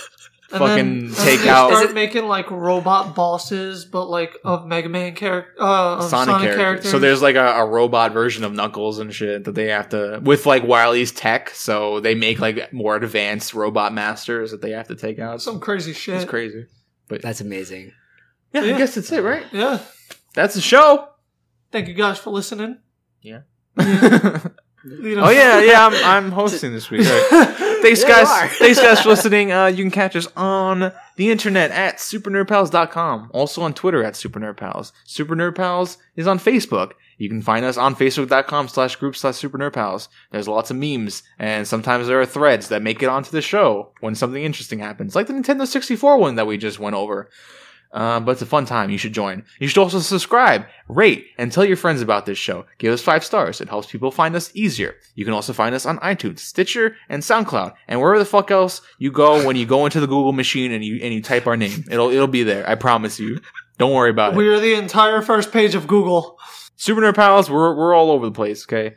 fucking 0.50 1.06
then, 1.08 1.14
take 1.24 1.40
they 1.40 1.48
out- 1.48 1.70
Is 1.72 1.78
Start 1.78 1.90
it- 1.90 1.94
making 1.94 2.26
like 2.26 2.50
robot 2.50 3.14
bosses, 3.14 3.84
but 3.84 4.04
like 4.10 4.36
of 4.44 4.66
Mega 4.66 4.88
Man 4.88 5.14
character, 5.14 5.54
uh, 5.58 6.00
Sonic, 6.02 6.10
Sonic, 6.26 6.28
characters. 6.42 6.56
characters. 6.56 6.90
So 6.90 6.98
there's 6.98 7.22
like 7.22 7.36
a, 7.36 7.46
a 7.46 7.66
robot 7.66 8.12
version 8.12 8.44
of 8.44 8.52
Knuckles 8.52 8.98
and 8.98 9.12
shit 9.14 9.44
that 9.44 9.54
they 9.54 9.68
have 9.68 9.88
to 9.90 10.20
with 10.22 10.46
like 10.46 10.64
Wily's 10.64 11.12
tech. 11.12 11.50
So 11.50 12.00
they 12.00 12.14
make 12.14 12.38
like 12.40 12.72
more 12.72 12.96
advanced 12.96 13.54
robot 13.54 13.92
masters 13.94 14.50
that 14.50 14.60
they 14.62 14.70
have 14.72 14.88
to 14.88 14.94
take 14.96 15.18
out. 15.18 15.40
some 15.42 15.60
crazy 15.60 15.92
shit. 15.92 16.16
It's 16.16 16.24
crazy. 16.24 16.66
But 17.08 17.22
that's 17.22 17.40
amazing. 17.40 17.92
Yeah, 18.52 18.62
I 18.62 18.78
guess 18.78 18.94
that's 18.94 19.10
it, 19.12 19.22
right? 19.22 19.44
Yeah. 19.52 19.80
That's 20.36 20.54
the 20.54 20.60
show. 20.60 21.08
Thank 21.72 21.88
you 21.88 21.94
guys 21.94 22.18
for 22.18 22.30
listening. 22.30 22.78
Yeah. 23.20 23.40
Yeah. 23.76 24.40
You 24.88 25.16
know- 25.16 25.24
oh 25.24 25.30
yeah, 25.30 25.60
yeah. 25.62 25.84
I'm, 25.84 26.26
I'm 26.26 26.30
hosting 26.30 26.72
this 26.72 26.90
week. 26.92 27.04
All 27.08 27.12
right. 27.12 27.56
Thanks, 27.82 28.02
Yeah, 28.02 28.08
guys. 28.22 28.56
Thanks, 28.56 28.80
guys, 28.80 29.00
for 29.02 29.08
listening. 29.08 29.50
Uh, 29.50 29.66
you 29.66 29.82
can 29.82 29.90
catch 29.90 30.14
us 30.14 30.28
on 30.36 30.92
the 31.16 31.28
internet 31.32 31.72
at 31.72 31.96
supernerdpals.com. 31.96 33.30
Also 33.34 33.62
on 33.62 33.74
Twitter 33.74 34.04
at 34.04 34.14
supernerdpals. 34.14 34.92
Super 35.04 35.34
Nerd 35.34 35.56
Pals 35.56 35.98
is 36.14 36.28
on 36.28 36.38
Facebook. 36.38 36.92
You 37.18 37.28
can 37.28 37.42
find 37.42 37.64
us 37.64 37.76
on 37.76 37.96
facebook.com 37.96 38.68
slash 38.68 38.94
group 38.94 39.16
slash 39.16 39.34
supernerdpals. 39.34 40.06
There's 40.30 40.46
lots 40.46 40.70
of 40.70 40.76
memes, 40.76 41.24
and 41.36 41.66
sometimes 41.66 42.06
there 42.06 42.20
are 42.20 42.26
threads 42.26 42.68
that 42.68 42.80
make 42.82 43.02
it 43.02 43.08
onto 43.08 43.32
the 43.32 43.42
show 43.42 43.90
when 43.98 44.14
something 44.14 44.44
interesting 44.44 44.78
happens, 44.78 45.16
like 45.16 45.26
the 45.26 45.32
Nintendo 45.32 45.66
64 45.66 46.18
one 46.18 46.36
that 46.36 46.46
we 46.46 46.58
just 46.58 46.78
went 46.78 46.94
over. 46.94 47.28
Uh, 47.96 48.20
but 48.20 48.32
it's 48.32 48.42
a 48.42 48.46
fun 48.46 48.66
time. 48.66 48.90
You 48.90 48.98
should 48.98 49.14
join. 49.14 49.42
You 49.58 49.68
should 49.68 49.80
also 49.80 50.00
subscribe, 50.00 50.66
rate, 50.86 51.28
and 51.38 51.50
tell 51.50 51.64
your 51.64 51.78
friends 51.78 52.02
about 52.02 52.26
this 52.26 52.36
show. 52.36 52.66
Give 52.76 52.92
us 52.92 53.00
five 53.00 53.24
stars. 53.24 53.62
It 53.62 53.70
helps 53.70 53.90
people 53.90 54.10
find 54.10 54.36
us 54.36 54.50
easier. 54.52 54.96
You 55.14 55.24
can 55.24 55.32
also 55.32 55.54
find 55.54 55.74
us 55.74 55.86
on 55.86 55.96
iTunes, 56.00 56.40
Stitcher, 56.40 56.94
and 57.08 57.22
SoundCloud, 57.22 57.72
and 57.88 57.98
wherever 57.98 58.18
the 58.18 58.26
fuck 58.26 58.50
else 58.50 58.82
you 58.98 59.10
go 59.10 59.46
when 59.46 59.56
you 59.56 59.64
go 59.64 59.86
into 59.86 59.98
the 59.98 60.06
Google 60.06 60.34
machine 60.34 60.72
and 60.72 60.84
you 60.84 61.00
and 61.02 61.14
you 61.14 61.22
type 61.22 61.46
our 61.46 61.56
name. 61.56 61.84
It'll 61.90 62.10
it'll 62.10 62.26
be 62.26 62.42
there. 62.42 62.68
I 62.68 62.74
promise 62.74 63.18
you. 63.18 63.40
Don't 63.78 63.94
worry 63.94 64.10
about 64.10 64.34
it. 64.34 64.36
We 64.36 64.48
are 64.48 64.60
the 64.60 64.74
entire 64.74 65.22
first 65.22 65.50
page 65.50 65.74
of 65.74 65.86
Google. 65.86 66.38
Super 66.76 67.00
Nerd 67.00 67.14
Pals, 67.14 67.48
we're 67.48 67.74
we're 67.74 67.94
all 67.94 68.10
over 68.10 68.26
the 68.26 68.32
place. 68.32 68.64
Okay. 68.64 68.94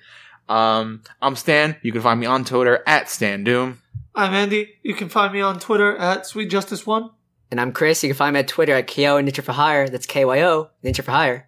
Um, 0.50 1.04
I'm 1.22 1.38
Stan. 1.38 1.78
You 1.84 1.94
can 1.94 2.02
find 2.02 2.20
me 2.20 2.26
on 2.26 2.44
Twitter 2.44 2.84
at 2.86 3.10
Stan 3.10 3.46
Doom. 3.46 3.82
I'm 4.14 4.34
Andy. 4.34 4.74
You 4.84 4.94
can 4.94 5.08
find 5.08 5.32
me 5.32 5.40
on 5.40 5.58
Twitter 5.58 5.96
at 5.96 6.26
Sweet 6.26 6.50
Justice 6.50 6.86
One. 6.86 7.12
And 7.52 7.60
I'm 7.60 7.72
Chris. 7.72 8.04
You 8.04 8.10
can 8.10 8.16
find 8.16 8.34
me 8.34 8.42
at 8.42 8.48
Twitter 8.48 8.76
at 8.76 8.88
Kyo 8.88 9.20
Ninja 9.22 9.44
for 9.44 9.54
Hire. 9.54 9.90
That's 9.90 10.06
K 10.06 10.26
Y 10.26 10.44
O 10.44 10.70
Ninja 10.84 11.04
for 11.04 11.12
Hire. 11.12 11.48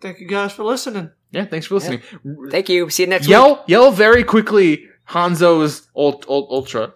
Thank 0.00 0.20
you 0.20 0.28
guys 0.28 0.52
for 0.52 0.62
listening. 0.62 1.10
Yeah, 1.32 1.44
thanks 1.44 1.66
for 1.66 1.74
listening. 1.74 2.02
Yeah. 2.24 2.32
Thank 2.50 2.68
you. 2.68 2.88
See 2.90 3.02
you 3.02 3.08
next 3.08 3.26
yell, 3.26 3.56
week. 3.56 3.64
Yell 3.66 3.90
very 3.90 4.24
quickly 4.24 4.88
Hanzo's 5.08 5.88
ult, 5.96 6.24
ult, 6.28 6.48
Ultra. 6.50 6.92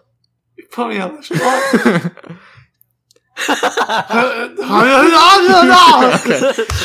You 0.57 0.65
put 0.71 0.89
me 0.89 0.99
on 0.99 1.17
the 1.17 1.23
spot. 1.23 1.75
okay. 1.75 2.09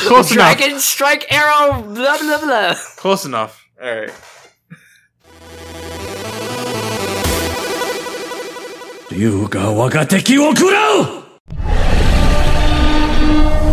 Close 0.07 0.29
Dragon 0.31 0.71
enough. 0.71 0.81
strike 0.81 1.31
arrow, 1.31 1.81
blah, 1.81 2.17
blah, 2.19 2.39
blah. 2.41 2.75
Close 2.97 3.25
enough. 3.25 3.65
All 3.81 3.95
right. 3.95 4.11
Ryuga 9.09 9.73
waga! 9.75 11.20
Thank 13.31 13.65
you. 13.65 13.70